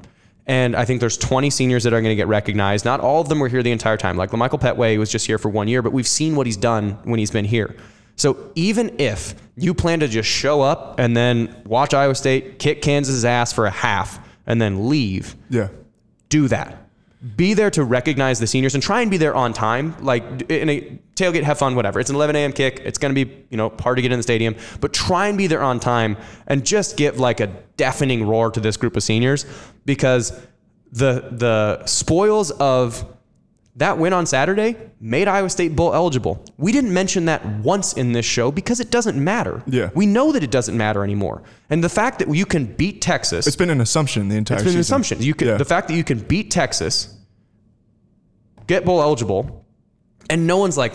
And 0.47 0.75
I 0.75 0.85
think 0.85 0.99
there's 0.99 1.17
20 1.17 1.49
seniors 1.49 1.83
that 1.83 1.93
are 1.93 2.01
going 2.01 2.11
to 2.17 2.21
get 2.23 2.27
recognized. 2.27 2.85
Not 2.85 2.99
all 3.01 3.21
of 3.21 3.27
them 3.29 3.39
were 3.39 3.49
here 3.49 3.61
the 3.61 3.71
entire 3.71 3.97
time. 3.97 4.17
Like 4.17 4.31
Michael 4.33 4.59
Pettway 4.59 4.97
was 4.97 5.11
just 5.11 5.27
here 5.27 5.37
for 5.37 5.49
one 5.49 5.67
year, 5.67 5.81
but 5.81 5.93
we've 5.93 6.07
seen 6.07 6.35
what 6.35 6.45
he's 6.47 6.57
done 6.57 6.97
when 7.03 7.19
he's 7.19 7.31
been 7.31 7.45
here. 7.45 7.75
So 8.19 8.51
even 8.55 8.99
if 8.99 9.33
you 9.55 9.73
plan 9.73 10.01
to 10.01 10.07
just 10.09 10.27
show 10.29 10.61
up 10.61 10.99
and 10.99 11.15
then 11.15 11.55
watch 11.65 11.93
Iowa 11.93 12.15
State 12.15 12.59
kick 12.59 12.81
Kansas' 12.81 13.23
ass 13.23 13.53
for 13.53 13.65
a 13.65 13.69
half 13.71 14.19
and 14.45 14.61
then 14.61 14.89
leave, 14.89 15.35
Yeah. 15.49 15.69
do 16.27 16.49
that. 16.49 16.75
Be 17.37 17.53
there 17.53 17.69
to 17.71 17.83
recognize 17.83 18.39
the 18.39 18.47
seniors 18.47 18.73
and 18.75 18.83
try 18.83 19.01
and 19.01 19.09
be 19.09 19.15
there 19.17 19.35
on 19.35 19.53
time. 19.53 19.95
Like 20.01 20.23
in 20.49 20.69
a 20.69 20.99
tailgate, 21.15 21.43
have 21.43 21.57
fun, 21.59 21.75
whatever. 21.75 21.99
It's 22.01 22.09
an 22.09 22.15
11 22.17 22.35
a.m. 22.35 22.51
kick. 22.51 22.81
It's 22.83 22.97
going 22.97 23.13
to 23.15 23.25
be 23.25 23.45
you 23.49 23.55
know 23.57 23.71
hard 23.79 23.95
to 23.97 24.01
get 24.01 24.11
in 24.11 24.19
the 24.19 24.23
stadium, 24.23 24.55
but 24.81 24.91
try 24.93 25.27
and 25.29 25.37
be 25.37 25.47
there 25.47 25.61
on 25.61 25.79
time 25.79 26.17
and 26.47 26.65
just 26.65 26.97
give 26.97 27.19
like 27.19 27.39
a 27.39 27.47
deafening 27.77 28.25
roar 28.27 28.51
to 28.51 28.59
this 28.59 28.75
group 28.77 28.95
of 28.97 29.03
seniors 29.03 29.45
because 29.85 30.31
the 30.91 31.25
the 31.31 31.85
spoils 31.85 32.51
of 32.51 33.05
that 33.75 33.97
win 33.97 34.11
on 34.13 34.25
Saturday 34.25 34.75
made 34.99 35.27
Iowa 35.27 35.49
State 35.49 35.75
bowl 35.75 35.93
eligible. 35.93 36.43
We 36.57 36.71
didn't 36.71 36.93
mention 36.93 37.25
that 37.25 37.45
once 37.59 37.93
in 37.93 38.11
this 38.11 38.25
show 38.25 38.51
because 38.51 38.79
it 38.79 38.91
doesn't 38.91 39.21
matter. 39.23 39.63
Yeah. 39.67 39.89
we 39.95 40.05
know 40.05 40.31
that 40.33 40.43
it 40.43 40.51
doesn't 40.51 40.75
matter 40.75 41.03
anymore. 41.03 41.43
And 41.69 41.83
the 41.83 41.89
fact 41.89 42.19
that 42.19 42.33
you 42.33 42.45
can 42.45 42.65
beat 42.65 43.01
Texas, 43.01 43.47
It's 43.47 43.55
been 43.55 43.69
an 43.69 43.79
assumption 43.79 44.27
the 44.27 44.35
entire 44.35 44.57
it's 44.57 44.65
been 44.65 44.73
an 44.73 44.79
assumption. 44.81 45.21
You 45.21 45.33
can, 45.33 45.47
Yeah. 45.49 45.57
The 45.57 45.65
fact 45.65 45.87
that 45.87 45.93
you 45.95 46.03
can 46.03 46.19
beat 46.19 46.51
Texas, 46.51 47.15
get 48.67 48.85
bowl 48.85 49.01
eligible, 49.01 49.65
and 50.29 50.45
no 50.45 50.57
one's 50.57 50.77
like, 50.77 50.93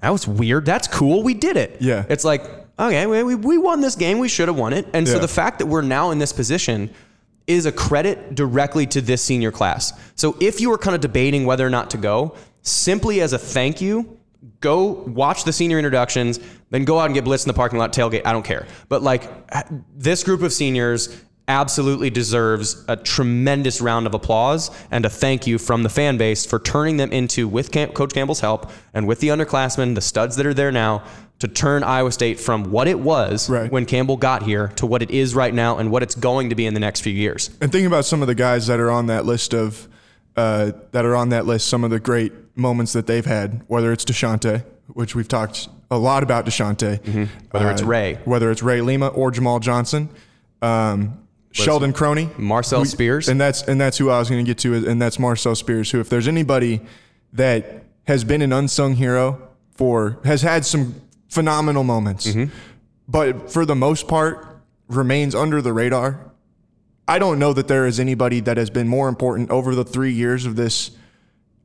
that 0.00 0.10
was 0.10 0.26
weird. 0.26 0.64
That's 0.64 0.88
cool. 0.88 1.22
We 1.22 1.34
did 1.34 1.56
it. 1.56 1.76
Yeah. 1.80 2.04
It's 2.08 2.24
like, 2.24 2.42
okay, 2.78 3.06
we, 3.06 3.22
we- 3.22 3.34
we 3.34 3.58
won 3.58 3.80
this 3.80 3.94
game. 3.94 4.18
We 4.18 4.28
should 4.28 4.48
have 4.48 4.56
won 4.56 4.72
it. 4.72 4.86
And 4.92 5.06
so 5.06 5.18
the 5.18 5.28
fact 5.28 5.58
that 5.58 5.66
we're 5.66 5.82
now 5.82 6.10
in 6.12 6.18
this 6.18 6.32
position 6.32 6.90
is 7.46 7.66
a 7.66 7.72
credit 7.72 8.34
directly 8.34 8.86
to 8.86 9.00
this 9.00 9.22
senior 9.22 9.50
class. 9.50 9.92
So 10.14 10.36
if 10.40 10.60
you 10.60 10.70
were 10.70 10.78
kind 10.78 10.94
of 10.94 11.00
debating 11.00 11.44
whether 11.44 11.66
or 11.66 11.70
not 11.70 11.90
to 11.90 11.98
go, 11.98 12.36
simply 12.62 13.20
as 13.20 13.32
a 13.32 13.38
thank 13.38 13.80
you, 13.80 14.18
go 14.60 14.86
watch 14.86 15.44
the 15.44 15.52
senior 15.52 15.78
introductions, 15.78 16.40
then 16.70 16.84
go 16.84 16.98
out 16.98 17.06
and 17.06 17.14
get 17.14 17.24
blitzed 17.24 17.44
in 17.44 17.48
the 17.48 17.54
parking 17.54 17.78
lot, 17.78 17.92
tailgate. 17.92 18.22
I 18.24 18.32
don't 18.32 18.44
care. 18.44 18.66
But 18.88 19.02
like 19.02 19.30
this 19.96 20.24
group 20.24 20.42
of 20.42 20.52
seniors 20.52 21.20
absolutely 21.48 22.08
deserves 22.10 22.84
a 22.88 22.96
tremendous 22.96 23.80
round 23.80 24.06
of 24.06 24.14
applause 24.14 24.70
and 24.90 25.04
a 25.04 25.10
thank 25.10 25.46
you 25.46 25.58
from 25.58 25.82
the 25.82 25.88
fan 25.88 26.16
base 26.16 26.46
for 26.46 26.58
turning 26.58 26.96
them 26.96 27.12
into, 27.12 27.48
with 27.48 27.70
Cam- 27.72 27.90
Coach 27.92 28.12
Campbell's 28.14 28.40
help 28.40 28.70
and 28.94 29.06
with 29.06 29.20
the 29.20 29.28
underclassmen, 29.28 29.94
the 29.94 30.00
studs 30.00 30.36
that 30.36 30.46
are 30.46 30.54
there 30.54 30.72
now, 30.72 31.02
to 31.40 31.48
turn 31.48 31.82
Iowa 31.82 32.12
State 32.12 32.38
from 32.38 32.70
what 32.70 32.86
it 32.86 33.00
was 33.00 33.50
Right. 33.50 33.70
when 33.70 33.84
Campbell 33.84 34.16
got 34.16 34.44
here 34.44 34.68
to 34.76 34.86
what 34.86 35.02
it 35.02 35.10
is 35.10 35.34
right 35.34 35.52
now 35.52 35.78
and 35.78 35.90
what 35.90 36.04
it's 36.04 36.14
going 36.14 36.50
to 36.50 36.54
be 36.54 36.66
in 36.66 36.74
the 36.74 36.80
next 36.80 37.00
few 37.00 37.12
years. 37.12 37.50
And 37.60 37.72
thinking 37.72 37.86
about 37.86 38.04
some 38.04 38.22
of 38.22 38.28
the 38.28 38.36
guys 38.36 38.68
that 38.68 38.78
are 38.78 38.90
on 38.92 39.06
that 39.06 39.26
list 39.26 39.52
of 39.52 39.88
uh, 40.36 40.72
that 40.92 41.04
are 41.04 41.14
on 41.16 41.28
that 41.30 41.44
list, 41.44 41.66
some 41.68 41.84
of 41.84 41.90
the 41.90 42.00
great 42.00 42.32
moments 42.56 42.92
that 42.94 43.06
they've 43.06 43.26
had, 43.26 43.62
whether 43.66 43.92
it's 43.92 44.04
Deshaunte, 44.04 44.64
which 44.86 45.14
we've 45.14 45.28
talked 45.28 45.68
a 45.90 45.98
lot 45.98 46.22
about 46.22 46.46
Deshaunte, 46.46 47.00
Mm-hmm. 47.00 47.24
Whether 47.50 47.70
it's 47.70 47.82
Ray. 47.82 48.18
whether 48.24 48.50
it's 48.50 48.62
Ray 48.62 48.80
Lima 48.80 49.08
or 49.08 49.30
Jamal 49.32 49.58
Johnson, 49.58 50.08
um, 50.62 51.18
Sheldon 51.52 51.92
Croney, 51.92 52.28
Marcel 52.38 52.80
who- 52.80 52.84
Spears. 52.86 53.28
and 53.28 53.40
that's 53.40 53.62
and 53.62 53.80
that's 53.80 53.98
who 53.98 54.10
I 54.10 54.18
was 54.18 54.28
going 54.30 54.44
to 54.44 54.48
get 54.48 54.58
to, 54.58 54.74
and 54.88 55.00
that's 55.00 55.18
Marcel 55.18 55.54
Spears. 55.54 55.90
Who, 55.90 56.00
if 56.00 56.08
there's 56.08 56.28
anybody 56.28 56.80
that 57.32 57.84
has 58.04 58.24
been 58.24 58.42
an 58.42 58.52
unsung 58.52 58.94
hero 58.96 59.48
for, 59.74 60.18
has 60.24 60.42
had 60.42 60.64
some 60.64 60.94
phenomenal 61.28 61.84
moments, 61.84 62.26
Mm-hmm. 62.26 62.52
but 63.08 63.50
for 63.50 63.64
the 63.64 63.74
most 63.76 64.08
part 64.08 64.46
remains 64.88 65.34
under 65.34 65.62
the 65.62 65.72
radar. 65.72 66.32
I 67.08 67.18
don't 67.18 67.38
know 67.38 67.52
that 67.52 67.68
there 67.68 67.86
is 67.86 67.98
anybody 68.00 68.40
that 68.40 68.56
has 68.56 68.70
been 68.70 68.86
more 68.88 69.08
important 69.08 69.50
over 69.50 69.74
the 69.74 69.84
three 69.84 70.12
years 70.12 70.46
of 70.46 70.56
this 70.56 70.90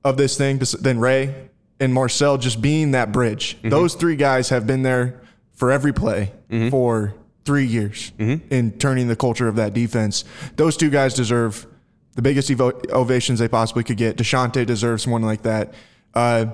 of 0.03 0.17
this 0.17 0.37
thing 0.37 0.59
than 0.81 0.99
Ray 0.99 1.49
and 1.79 1.93
Marcel 1.93 2.37
just 2.37 2.61
being 2.61 2.91
that 2.91 3.11
bridge. 3.11 3.55
Mm-hmm. 3.57 3.69
Those 3.69 3.93
three 3.95 4.15
guys 4.15 4.49
have 4.49 4.65
been 4.65 4.83
there 4.83 5.21
for 5.53 5.71
every 5.71 5.93
play 5.93 6.31
Mm-hmm. 6.49 6.69
for 6.69 7.13
three 7.47 7.65
years 7.65 8.11
in 8.19 8.73
turning 8.77 9.07
the 9.07 9.15
culture 9.15 9.47
of 9.47 9.55
that 9.55 9.73
defense. 9.73 10.25
Those 10.57 10.77
two 10.77 10.89
guys 10.91 11.13
deserve 11.15 11.65
the 12.13 12.21
biggest 12.21 12.49
evo- 12.49 12.87
ovations 12.91 13.39
they 13.39 13.47
possibly 13.47 13.83
could 13.83 13.97
get. 13.97 14.17
Deshaunte 14.17 14.65
deserves 14.65 15.07
one 15.07 15.21
like 15.23 15.41
that. 15.43 15.73
Uh, 16.13 16.45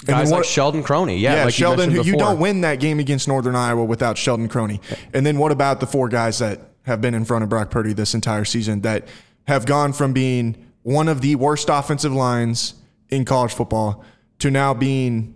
and 0.00 0.08
Guys 0.08 0.28
then 0.30 0.38
like 0.38 0.44
Sheldon 0.44 0.82
Croney, 0.84 1.18
Yeah, 1.18 1.34
yeah, 1.34 1.44
like 1.44 1.58
you 1.58 1.64
Sheldon, 1.64 1.90
who 1.90 2.02
you 2.02 2.16
don't 2.16 2.38
win 2.38 2.60
that 2.60 2.80
game 2.80 2.98
against 3.00 3.26
Northern 3.28 3.56
Iowa 3.56 3.84
without 3.84 4.16
Sheldon 4.18 4.48
Croney. 4.48 4.80
And 5.12 5.24
then 5.26 5.38
what 5.38 5.52
about 5.52 5.80
the 5.80 5.86
four 5.86 6.08
guys 6.08 6.38
that 6.38 6.60
have 6.82 7.00
been 7.00 7.14
in 7.14 7.24
front 7.24 7.42
of 7.44 7.48
Brock 7.50 7.70
Purdy 7.70 7.92
this 7.92 8.14
entire 8.14 8.44
season 8.44 8.82
that 8.82 9.08
have 9.48 9.66
gone 9.66 9.92
from 9.92 10.12
being 10.12 10.56
one 10.82 11.08
of 11.08 11.20
the 11.22 11.34
worst 11.34 11.68
offensive 11.70 12.12
lines 12.12 12.74
in 13.08 13.24
college 13.24 13.54
football 13.54 14.04
to 14.38 14.50
now 14.50 14.74
being 14.74 15.35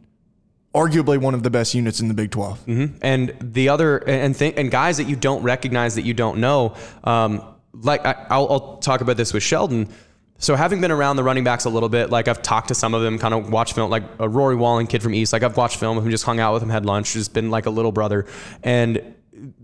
arguably 0.75 1.19
one 1.19 1.35
of 1.35 1.43
the 1.43 1.51
best 1.51 1.75
units 1.75 2.01
in 2.01 2.09
the 2.09 2.15
Big 2.15 2.31
12? 2.31 2.69
and 3.03 3.35
the 3.41 3.69
other 3.69 3.99
and 3.99 4.35
th- 4.35 4.55
and 4.57 4.71
guys 4.71 4.99
that 4.99 5.09
you 5.09 5.17
don't 5.17 5.43
recognize 5.43 5.97
that 5.97 6.03
you 6.03 6.15
don't 6.15 6.39
know 6.39 6.75
um, 7.05 7.43
like 7.73 8.05
I, 8.07 8.27
I'll, 8.31 8.49
I'll 8.51 8.77
talk 8.79 9.01
about 9.01 9.17
this 9.17 9.33
with 9.33 9.43
sheldon. 9.43 9.89
So 10.39 10.55
having 10.55 10.81
been 10.81 10.91
around 10.91 11.17
the 11.17 11.23
running 11.23 11.45
backs 11.45 11.65
a 11.67 11.71
little 11.71 11.89
bit 11.91 12.09
like 12.11 12.27
i've 12.29 12.41
talked 12.41 12.69
to 12.69 12.75
some 12.75 12.95
of 12.95 13.03
them 13.03 13.19
kind 13.19 13.35
of 13.35 13.51
watched 13.51 13.75
film 13.75 13.91
like 13.91 14.05
a 14.19 14.29
rory 14.29 14.57
Walling 14.57 14.87
kid 14.87 15.03
from 15.03 15.15
east 15.15 15.33
like 15.35 15.43
i've 15.43 15.57
watched 15.57 15.77
film 15.79 15.99
of 15.99 16.05
him 16.05 16.11
just 16.11 16.25
hung 16.25 16.41
out 16.41 16.55
with 16.55 16.63
him 16.63 16.71
had 16.71 16.87
lunch 16.87 17.13
just 17.13 17.35
been 17.35 17.51
like 17.51 17.67
a 17.67 17.71
little 17.71 17.93
brother. 17.93 18.27
And 18.63 19.15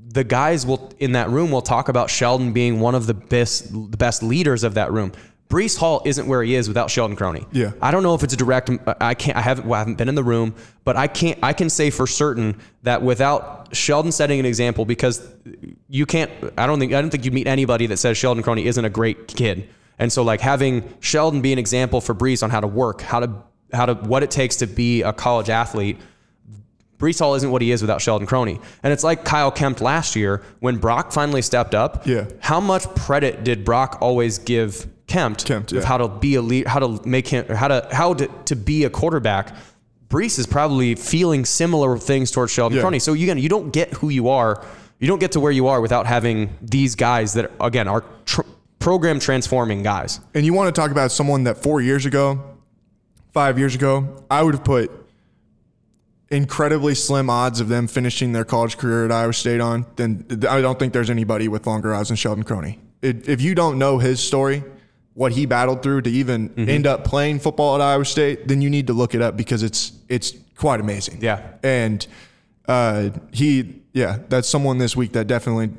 the 0.08 0.24
guys 0.24 0.64
will 0.66 0.92
in 0.98 1.12
that 1.12 1.28
room 1.30 1.50
will 1.50 1.62
talk 1.62 1.88
about 1.88 2.08
sheldon 2.10 2.52
being 2.52 2.80
one 2.80 2.94
of 2.94 3.06
the 3.06 3.14
best 3.14 3.72
the 3.72 3.96
best 3.96 4.22
leaders 4.22 4.64
of 4.64 4.74
that 4.74 4.92
room 4.92 5.12
Breece 5.48 5.78
Hall 5.78 6.02
isn't 6.04 6.26
where 6.26 6.42
he 6.42 6.56
is 6.56 6.66
without 6.66 6.90
Sheldon 6.90 7.16
Croney. 7.16 7.46
Yeah. 7.52 7.72
I 7.80 7.92
don't 7.92 8.02
know 8.02 8.14
if 8.14 8.24
it's 8.24 8.34
a 8.34 8.36
direct. 8.36 8.68
I 9.00 9.14
can't. 9.14 9.36
I 9.36 9.40
haven't. 9.40 9.66
Well, 9.66 9.74
I 9.74 9.78
haven't 9.78 9.94
been 9.94 10.08
in 10.08 10.16
the 10.16 10.24
room, 10.24 10.54
but 10.84 10.96
I 10.96 11.06
can't. 11.06 11.38
I 11.42 11.52
can 11.52 11.70
say 11.70 11.90
for 11.90 12.06
certain 12.06 12.58
that 12.82 13.02
without 13.02 13.74
Sheldon 13.74 14.10
setting 14.10 14.40
an 14.40 14.46
example, 14.46 14.84
because 14.84 15.26
you 15.88 16.04
can't. 16.04 16.32
I 16.58 16.66
don't 16.66 16.80
think. 16.80 16.92
I 16.92 17.00
don't 17.00 17.10
think 17.10 17.24
you'd 17.24 17.34
meet 17.34 17.46
anybody 17.46 17.86
that 17.86 17.98
says 17.98 18.16
Sheldon 18.16 18.42
Croney 18.42 18.64
isn't 18.64 18.84
a 18.84 18.90
great 18.90 19.28
kid. 19.28 19.68
And 20.00 20.12
so, 20.12 20.24
like 20.24 20.40
having 20.40 20.92
Sheldon 21.00 21.42
be 21.42 21.52
an 21.52 21.60
example 21.60 22.00
for 22.00 22.14
Breece 22.14 22.42
on 22.42 22.50
how 22.50 22.60
to 22.60 22.66
work, 22.66 23.00
how 23.00 23.20
to 23.20 23.30
how 23.72 23.86
to 23.86 23.94
what 23.94 24.24
it 24.24 24.32
takes 24.32 24.56
to 24.56 24.66
be 24.66 25.02
a 25.02 25.12
college 25.12 25.48
athlete. 25.48 25.98
Breece 26.98 27.18
Hall 27.18 27.34
isn't 27.34 27.50
what 27.50 27.60
he 27.60 27.70
is 27.72 27.82
without 27.82 28.00
Sheldon 28.00 28.26
Croney. 28.26 28.58
And 28.82 28.90
it's 28.90 29.04
like 29.04 29.22
Kyle 29.22 29.50
Kempt 29.50 29.82
last 29.82 30.16
year 30.16 30.42
when 30.60 30.78
Brock 30.78 31.12
finally 31.12 31.42
stepped 31.42 31.74
up. 31.74 32.06
Yeah. 32.06 32.24
How 32.40 32.58
much 32.58 32.84
credit 32.94 33.44
did 33.44 33.66
Brock 33.66 33.98
always 34.00 34.38
give 34.38 34.86
Kempt, 35.06 35.44
Kempt, 35.44 35.72
of 35.72 35.84
how 35.84 35.98
to 35.98 36.08
be 36.08 36.34
a 36.34 36.42
lead, 36.42 36.66
how 36.66 36.80
to 36.80 37.00
make 37.08 37.28
him, 37.28 37.46
how 37.48 37.68
to 37.68 37.88
how 37.92 38.14
to, 38.14 38.28
to 38.46 38.56
be 38.56 38.84
a 38.84 38.90
quarterback? 38.90 39.54
Breece 40.08 40.38
is 40.38 40.46
probably 40.46 40.94
feeling 40.94 41.44
similar 41.44 41.98
things 41.98 42.30
towards 42.30 42.52
Sheldon 42.52 42.76
Yeah. 42.78 42.84
Croney. 42.84 43.00
So 43.00 43.12
again, 43.12 43.38
you 43.38 43.48
don't 43.48 43.72
get 43.72 43.92
who 43.94 44.08
you 44.08 44.28
are, 44.28 44.64
you 44.98 45.06
don't 45.08 45.18
get 45.18 45.32
to 45.32 45.40
where 45.40 45.52
you 45.52 45.66
are 45.68 45.80
without 45.80 46.06
having 46.06 46.56
these 46.62 46.94
guys 46.94 47.34
that 47.34 47.50
again 47.60 47.88
are 47.88 48.04
tr- 48.24 48.42
program 48.78 49.18
transforming 49.18 49.82
guys. 49.82 50.20
And 50.34 50.44
you 50.46 50.54
want 50.54 50.74
to 50.74 50.80
talk 50.80 50.90
about 50.90 51.10
someone 51.12 51.44
that 51.44 51.58
four 51.58 51.80
years 51.80 52.06
ago, 52.06 52.40
five 53.32 53.58
years 53.58 53.74
ago, 53.74 54.24
I 54.30 54.42
would 54.42 54.54
have 54.54 54.64
put 54.64 54.90
incredibly 56.30 56.94
slim 56.94 57.30
odds 57.30 57.60
of 57.60 57.68
them 57.68 57.86
finishing 57.86 58.32
their 58.32 58.44
college 58.44 58.78
career 58.78 59.04
at 59.04 59.12
Iowa 59.12 59.32
State 59.32 59.60
on, 59.60 59.86
then 59.96 60.26
I 60.48 60.60
don't 60.60 60.78
think 60.78 60.92
there's 60.92 61.10
anybody 61.10 61.46
with 61.48 61.66
longer 61.66 61.94
odds 61.94 62.08
than 62.08 62.16
Sheldon 62.16 62.44
Croney. 62.44 62.78
It, 63.02 63.28
if 63.28 63.40
you 63.40 63.54
don't 63.54 63.78
know 63.78 63.98
his 63.98 64.20
story, 64.20 64.64
what 65.16 65.32
he 65.32 65.46
battled 65.46 65.82
through 65.82 66.02
to 66.02 66.10
even 66.10 66.50
Mm-hmm. 66.50 66.68
end 66.68 66.86
up 66.86 67.02
playing 67.04 67.40
football 67.40 67.74
at 67.74 67.80
Iowa 67.80 68.04
State, 68.04 68.46
then 68.48 68.60
you 68.60 68.68
need 68.70 68.86
to 68.86 68.92
look 68.92 69.14
it 69.14 69.22
up 69.22 69.36
because 69.36 69.62
it's 69.62 69.92
it's 70.08 70.32
quite 70.56 70.78
amazing. 70.78 71.18
Yeah. 71.22 71.40
And 71.62 72.06
uh, 72.68 73.10
he, 73.32 73.80
yeah, 73.92 74.18
that's 74.28 74.48
someone 74.48 74.78
this 74.78 74.94
week 74.96 75.12
that 75.12 75.26
definitely 75.26 75.70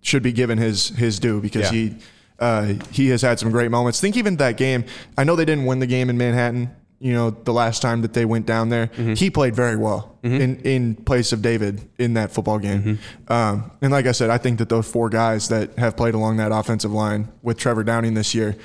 should 0.00 0.22
be 0.22 0.32
given 0.32 0.56
his 0.58 0.88
his 0.88 1.18
due 1.20 1.40
because 1.40 1.62
Yeah. 1.64 1.70
he 1.72 1.96
uh, 2.38 2.74
he 2.90 3.08
has 3.10 3.22
had 3.22 3.38
some 3.38 3.50
great 3.50 3.70
moments. 3.70 4.00
Think 4.00 4.16
even 4.16 4.36
that 4.36 4.56
game. 4.56 4.84
I 5.18 5.24
know 5.24 5.36
they 5.36 5.44
didn't 5.44 5.66
win 5.66 5.78
the 5.78 5.86
game 5.86 6.08
in 6.10 6.16
Manhattan. 6.18 6.70
You 6.98 7.12
know, 7.12 7.30
the 7.30 7.52
last 7.52 7.82
time 7.82 8.00
that 8.02 8.14
they 8.14 8.24
went 8.24 8.46
down 8.46 8.70
there, 8.70 8.86
Mm-hmm. 8.86 9.14
he 9.14 9.28
played 9.30 9.54
very 9.54 9.76
well 9.76 10.16
in 10.22 10.56
in 10.62 10.94
place 10.96 11.32
of 11.32 11.42
David 11.42 11.86
in 11.98 12.14
that 12.14 12.32
football 12.32 12.58
game. 12.58 12.82
Mm-hmm. 12.82 13.32
Um, 13.32 13.70
and 13.82 13.92
like 13.92 14.06
I 14.06 14.12
said, 14.12 14.30
I 14.30 14.38
think 14.38 14.58
that 14.58 14.68
those 14.68 14.90
four 14.90 15.08
guys 15.10 15.48
that 15.48 15.78
have 15.78 15.96
played 15.96 16.14
along 16.14 16.38
that 16.38 16.52
offensive 16.52 16.92
line 16.92 17.28
with 17.42 17.58
Trevor 17.58 17.84
Downing 17.84 18.14
this 18.14 18.34
year, 18.34 18.56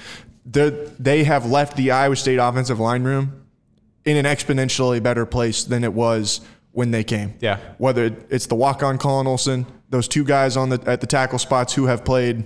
they 0.46 0.70
they 0.98 1.24
have 1.26 1.46
left 1.46 1.76
the 1.78 1.92
Iowa 1.92 2.16
State 2.16 2.38
offensive 2.38 2.80
line 2.80 3.04
room 3.04 3.44
in 4.06 4.18
an 4.18 4.26
exponentially 4.26 5.04
better 5.04 5.26
place 5.26 5.64
than 5.66 5.84
it 5.84 5.94
was 5.94 6.42
when 6.72 6.92
they 6.92 7.04
came. 7.04 7.34
Yeah. 7.42 7.60
Whether 7.80 8.16
it's 8.30 8.48
the 8.48 8.56
walk 8.56 8.82
on 8.82 8.98
Colin 8.98 9.28
Olson, 9.28 9.66
those 9.90 10.08
two 10.08 10.24
guys 10.24 10.56
on 10.58 10.70
the 10.70 10.82
at 10.88 11.02
the 11.02 11.08
tackle 11.08 11.38
spots 11.38 11.74
who 11.74 11.86
have 11.86 12.04
played 12.06 12.46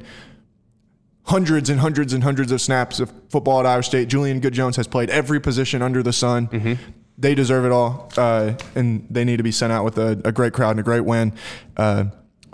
hundreds 1.26 1.70
and 1.70 1.80
hundreds 1.80 2.14
and 2.14 2.24
hundreds 2.24 2.52
of 2.52 2.62
snaps 2.62 3.00
of 3.00 3.12
football 3.30 3.60
at 3.60 3.66
Iowa 3.66 3.84
State. 3.84 4.08
Julian 4.08 4.40
Good 4.40 4.54
Jones 4.54 4.76
has 4.78 4.88
played 4.88 5.10
every 5.10 5.40
position 5.40 5.82
under 5.82 6.02
the 6.04 6.14
sun. 6.14 6.78
They 7.18 7.34
deserve 7.34 7.64
it 7.66 7.72
all, 7.72 8.12
uh, 8.18 8.54
and 8.76 9.08
they 9.10 9.24
need 9.24 9.38
to 9.38 9.44
be 9.44 9.52
sent 9.52 9.72
out 9.72 9.86
with 9.86 9.98
a, 9.98 10.22
a 10.26 10.34
great 10.34 10.52
crowd 10.52 10.72
and 10.72 10.82
a 10.82 10.84
great 10.84 11.06
win 11.06 11.34
uh, 11.78 12.06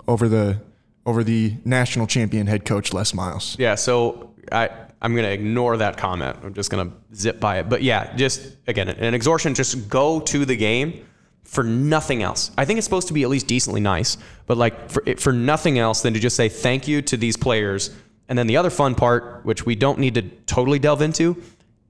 over 0.06 0.28
the 0.28 0.60
over 1.04 1.24
the 1.24 1.56
national 1.64 2.06
champion 2.06 2.46
head 2.46 2.64
coach 2.64 2.92
Les 2.92 3.12
Miles. 3.12 3.56
Yeah, 3.58 3.74
so 3.74 4.34
I 4.52 4.70
I'm 5.00 5.16
gonna 5.16 5.28
ignore 5.28 5.76
that 5.78 5.96
comment. 5.96 6.36
I'm 6.44 6.54
just 6.54 6.70
gonna 6.70 6.92
zip 7.12 7.40
by 7.40 7.58
it. 7.58 7.68
But 7.68 7.82
yeah, 7.82 8.14
just 8.14 8.56
again 8.68 8.88
an 8.88 9.14
exhortation. 9.14 9.54
Just 9.54 9.88
go 9.88 10.20
to 10.20 10.44
the 10.44 10.56
game 10.56 11.04
for 11.42 11.64
nothing 11.64 12.22
else. 12.22 12.52
I 12.56 12.64
think 12.64 12.78
it's 12.78 12.86
supposed 12.86 13.08
to 13.08 13.14
be 13.14 13.24
at 13.24 13.28
least 13.30 13.48
decently 13.48 13.80
nice, 13.80 14.16
but 14.46 14.56
like 14.56 14.90
for 14.90 15.02
for 15.16 15.32
nothing 15.32 15.80
else 15.80 16.02
than 16.02 16.14
to 16.14 16.20
just 16.20 16.36
say 16.36 16.48
thank 16.48 16.86
you 16.86 17.02
to 17.02 17.16
these 17.16 17.36
players. 17.36 17.90
And 18.32 18.38
then 18.38 18.46
the 18.46 18.56
other 18.56 18.70
fun 18.70 18.94
part, 18.94 19.44
which 19.44 19.66
we 19.66 19.74
don't 19.74 19.98
need 19.98 20.14
to 20.14 20.22
totally 20.46 20.78
delve 20.78 21.02
into, 21.02 21.36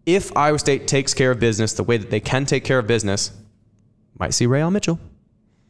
if 0.07 0.37
Iowa 0.37 0.59
State 0.59 0.89
takes 0.89 1.15
care 1.15 1.31
of 1.31 1.39
business 1.39 1.73
the 1.73 1.85
way 1.85 1.99
that 1.99 2.11
they 2.11 2.19
can 2.19 2.47
take 2.47 2.65
care 2.65 2.81
of 2.81 2.89
business, 2.89 3.31
might 4.19 4.35
see 4.35 4.47
Rayon 4.47 4.73
Mitchell. 4.73 4.99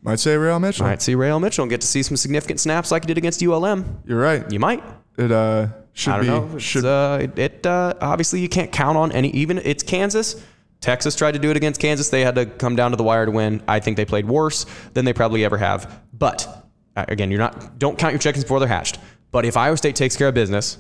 Might 0.01 0.19
say 0.19 0.35
Real 0.35 0.59
Mitchell. 0.59 0.87
Might 0.87 1.03
see 1.03 1.15
Rayon 1.15 1.43
Mitchell 1.43 1.65
and 1.65 1.71
get 1.71 1.83
to 1.83 1.87
see 1.87 2.03
some 2.03 2.17
significant 2.17 2.59
snaps 2.59 2.91
like 2.91 3.03
he 3.03 3.07
did 3.07 3.19
against 3.19 3.43
ULM. 3.43 4.03
You're 4.07 4.19
right. 4.19 4.51
You 4.51 4.61
might. 4.61 4.83
It 5.19 5.31
uh 5.31 5.67
should 5.93 6.15
I 6.15 6.17
don't 6.17 6.25
be 6.25 6.31
know. 6.31 6.57
It's, 6.57 6.65
should 6.65 6.87
uh, 6.87 7.19
it, 7.21 7.39
it 7.39 7.67
uh, 7.67 7.93
obviously 8.01 8.41
you 8.41 8.49
can't 8.49 8.73
count 8.73 8.97
on 8.97 9.13
any. 9.13 9.29
Even 9.33 9.59
it's 9.59 9.83
Kansas. 9.83 10.43
Texas 10.81 11.15
tried 11.15 11.33
to 11.33 11.39
do 11.39 11.51
it 11.51 11.57
against 11.59 11.83
Kansas. 11.83 12.09
They 12.09 12.23
had 12.23 12.37
to 12.37 12.47
come 12.47 12.77
down 12.77 12.93
to 12.93 12.97
the 12.97 13.05
wire 13.05 13.27
to 13.27 13.31
win. 13.31 13.63
I 13.69 13.79
think 13.79 13.99
they 13.99 14.07
played 14.07 14.25
worse 14.27 14.65
than 14.95 15.05
they 15.05 15.13
probably 15.13 15.45
ever 15.45 15.59
have. 15.59 16.01
But 16.15 16.67
uh, 16.97 17.05
again, 17.09 17.31
you're 17.31 17.41
not. 17.41 17.79
Don't 17.79 17.99
count 17.99 18.15
your 18.15 18.21
chickens 18.21 18.45
before 18.45 18.59
they're 18.59 18.69
hatched. 18.69 18.99
But 19.33 19.45
if 19.45 19.57
Iowa 19.57 19.77
State 19.77 19.97
takes 19.97 20.17
care 20.17 20.29
of 20.29 20.35
business 20.35 20.79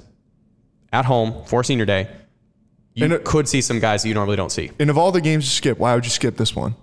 at 0.92 1.04
home 1.06 1.42
for 1.46 1.64
senior 1.64 1.84
day, 1.86 2.08
you 2.94 3.06
And 3.06 3.24
could 3.24 3.48
see 3.48 3.60
some 3.62 3.80
guys 3.80 4.02
that 4.02 4.08
you 4.08 4.14
normally 4.14 4.36
don't 4.36 4.52
see. 4.52 4.70
and 4.78 4.90
of 4.90 4.98
all 4.98 5.10
the 5.10 5.20
games 5.22 5.44
you 5.46 5.50
skip, 5.50 5.78
why 5.78 5.94
would 5.94 6.04
you 6.04 6.10
skip 6.10 6.36
this 6.36 6.54
one? 6.54 6.74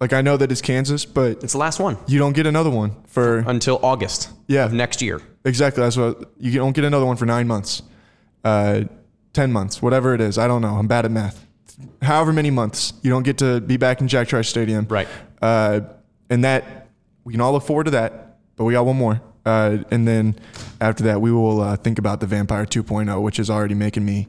Like 0.00 0.12
I 0.12 0.20
know 0.20 0.36
that 0.36 0.50
it's 0.50 0.60
Kansas, 0.60 1.04
but 1.04 1.44
It's 1.44 1.52
the 1.52 1.58
last 1.60 1.78
one 1.78 1.96
you 2.08 2.18
don't 2.18 2.32
get 2.34 2.44
another 2.46 2.70
one 2.70 2.90
for 3.06 3.38
until 3.46 3.78
August 3.84 4.30
Yeah. 4.48 4.64
of 4.64 4.72
next 4.72 5.00
year. 5.00 5.22
exactly 5.44 5.82
that's 5.82 5.96
what 5.96 6.32
you 6.38 6.52
don't 6.58 6.72
get 6.74 6.84
another 6.84 7.06
one 7.06 7.16
for 7.16 7.24
nine 7.26 7.46
months, 7.46 7.82
uh, 8.44 8.80
ten 9.32 9.52
months, 9.52 9.80
whatever 9.80 10.12
it 10.14 10.20
is. 10.20 10.38
I 10.38 10.48
don't 10.48 10.60
know. 10.60 10.74
I'm 10.74 10.88
bad 10.88 11.04
at 11.04 11.12
math. 11.12 11.46
However 12.02 12.32
many 12.32 12.50
months 12.50 12.92
you 13.02 13.10
don't 13.10 13.22
get 13.22 13.38
to 13.38 13.60
be 13.60 13.76
back 13.76 14.00
in 14.00 14.08
Jack 14.08 14.26
Trice 14.26 14.48
Stadium, 14.48 14.86
Right. 14.90 15.06
Uh, 15.40 15.80
and 16.28 16.42
that 16.44 16.88
we 17.22 17.32
can 17.32 17.40
all 17.40 17.52
look 17.52 17.62
forward 17.62 17.84
to 17.84 17.92
that. 17.92 18.38
But 18.56 18.64
we 18.64 18.72
got 18.72 18.84
one 18.84 18.96
more, 18.96 19.20
uh, 19.44 19.78
and 19.90 20.06
then 20.06 20.36
after 20.80 21.04
that 21.04 21.20
we 21.20 21.32
will 21.32 21.60
uh, 21.60 21.76
think 21.76 21.98
about 21.98 22.20
the 22.20 22.26
Vampire 22.26 22.64
2.0, 22.64 23.22
which 23.22 23.38
is 23.38 23.50
already 23.50 23.74
making 23.74 24.04
me 24.04 24.28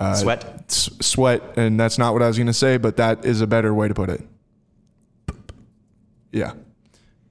uh, 0.00 0.14
Sweat. 0.14 0.64
s- 0.68 0.90
sweat, 1.00 1.42
and 1.56 1.78
that's 1.78 1.96
not 1.98 2.12
what 2.12 2.22
I 2.22 2.26
was 2.28 2.36
going 2.36 2.46
to 2.48 2.52
say, 2.52 2.76
but 2.76 2.96
that 2.96 3.24
is 3.24 3.40
a 3.40 3.46
better 3.46 3.72
way 3.72 3.88
to 3.88 3.94
put 3.94 4.10
it. 4.10 4.20
Yeah. 6.32 6.52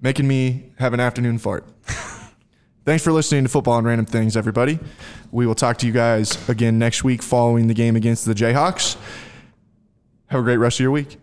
Making 0.01 0.27
me 0.27 0.71
have 0.77 0.93
an 0.93 0.99
afternoon 0.99 1.37
fart. 1.37 1.65
Thanks 2.85 3.03
for 3.03 3.11
listening 3.11 3.43
to 3.43 3.49
Football 3.49 3.77
and 3.77 3.85
Random 3.85 4.05
Things, 4.05 4.35
everybody. 4.35 4.79
We 5.31 5.45
will 5.45 5.55
talk 5.55 5.77
to 5.79 5.87
you 5.87 5.91
guys 5.93 6.37
again 6.49 6.79
next 6.79 7.03
week 7.03 7.21
following 7.21 7.67
the 7.67 7.73
game 7.73 7.95
against 7.95 8.25
the 8.25 8.33
Jayhawks. 8.33 8.97
Have 10.27 10.39
a 10.39 10.43
great 10.43 10.57
rest 10.57 10.77
of 10.77 10.81
your 10.83 10.91
week. 10.91 11.17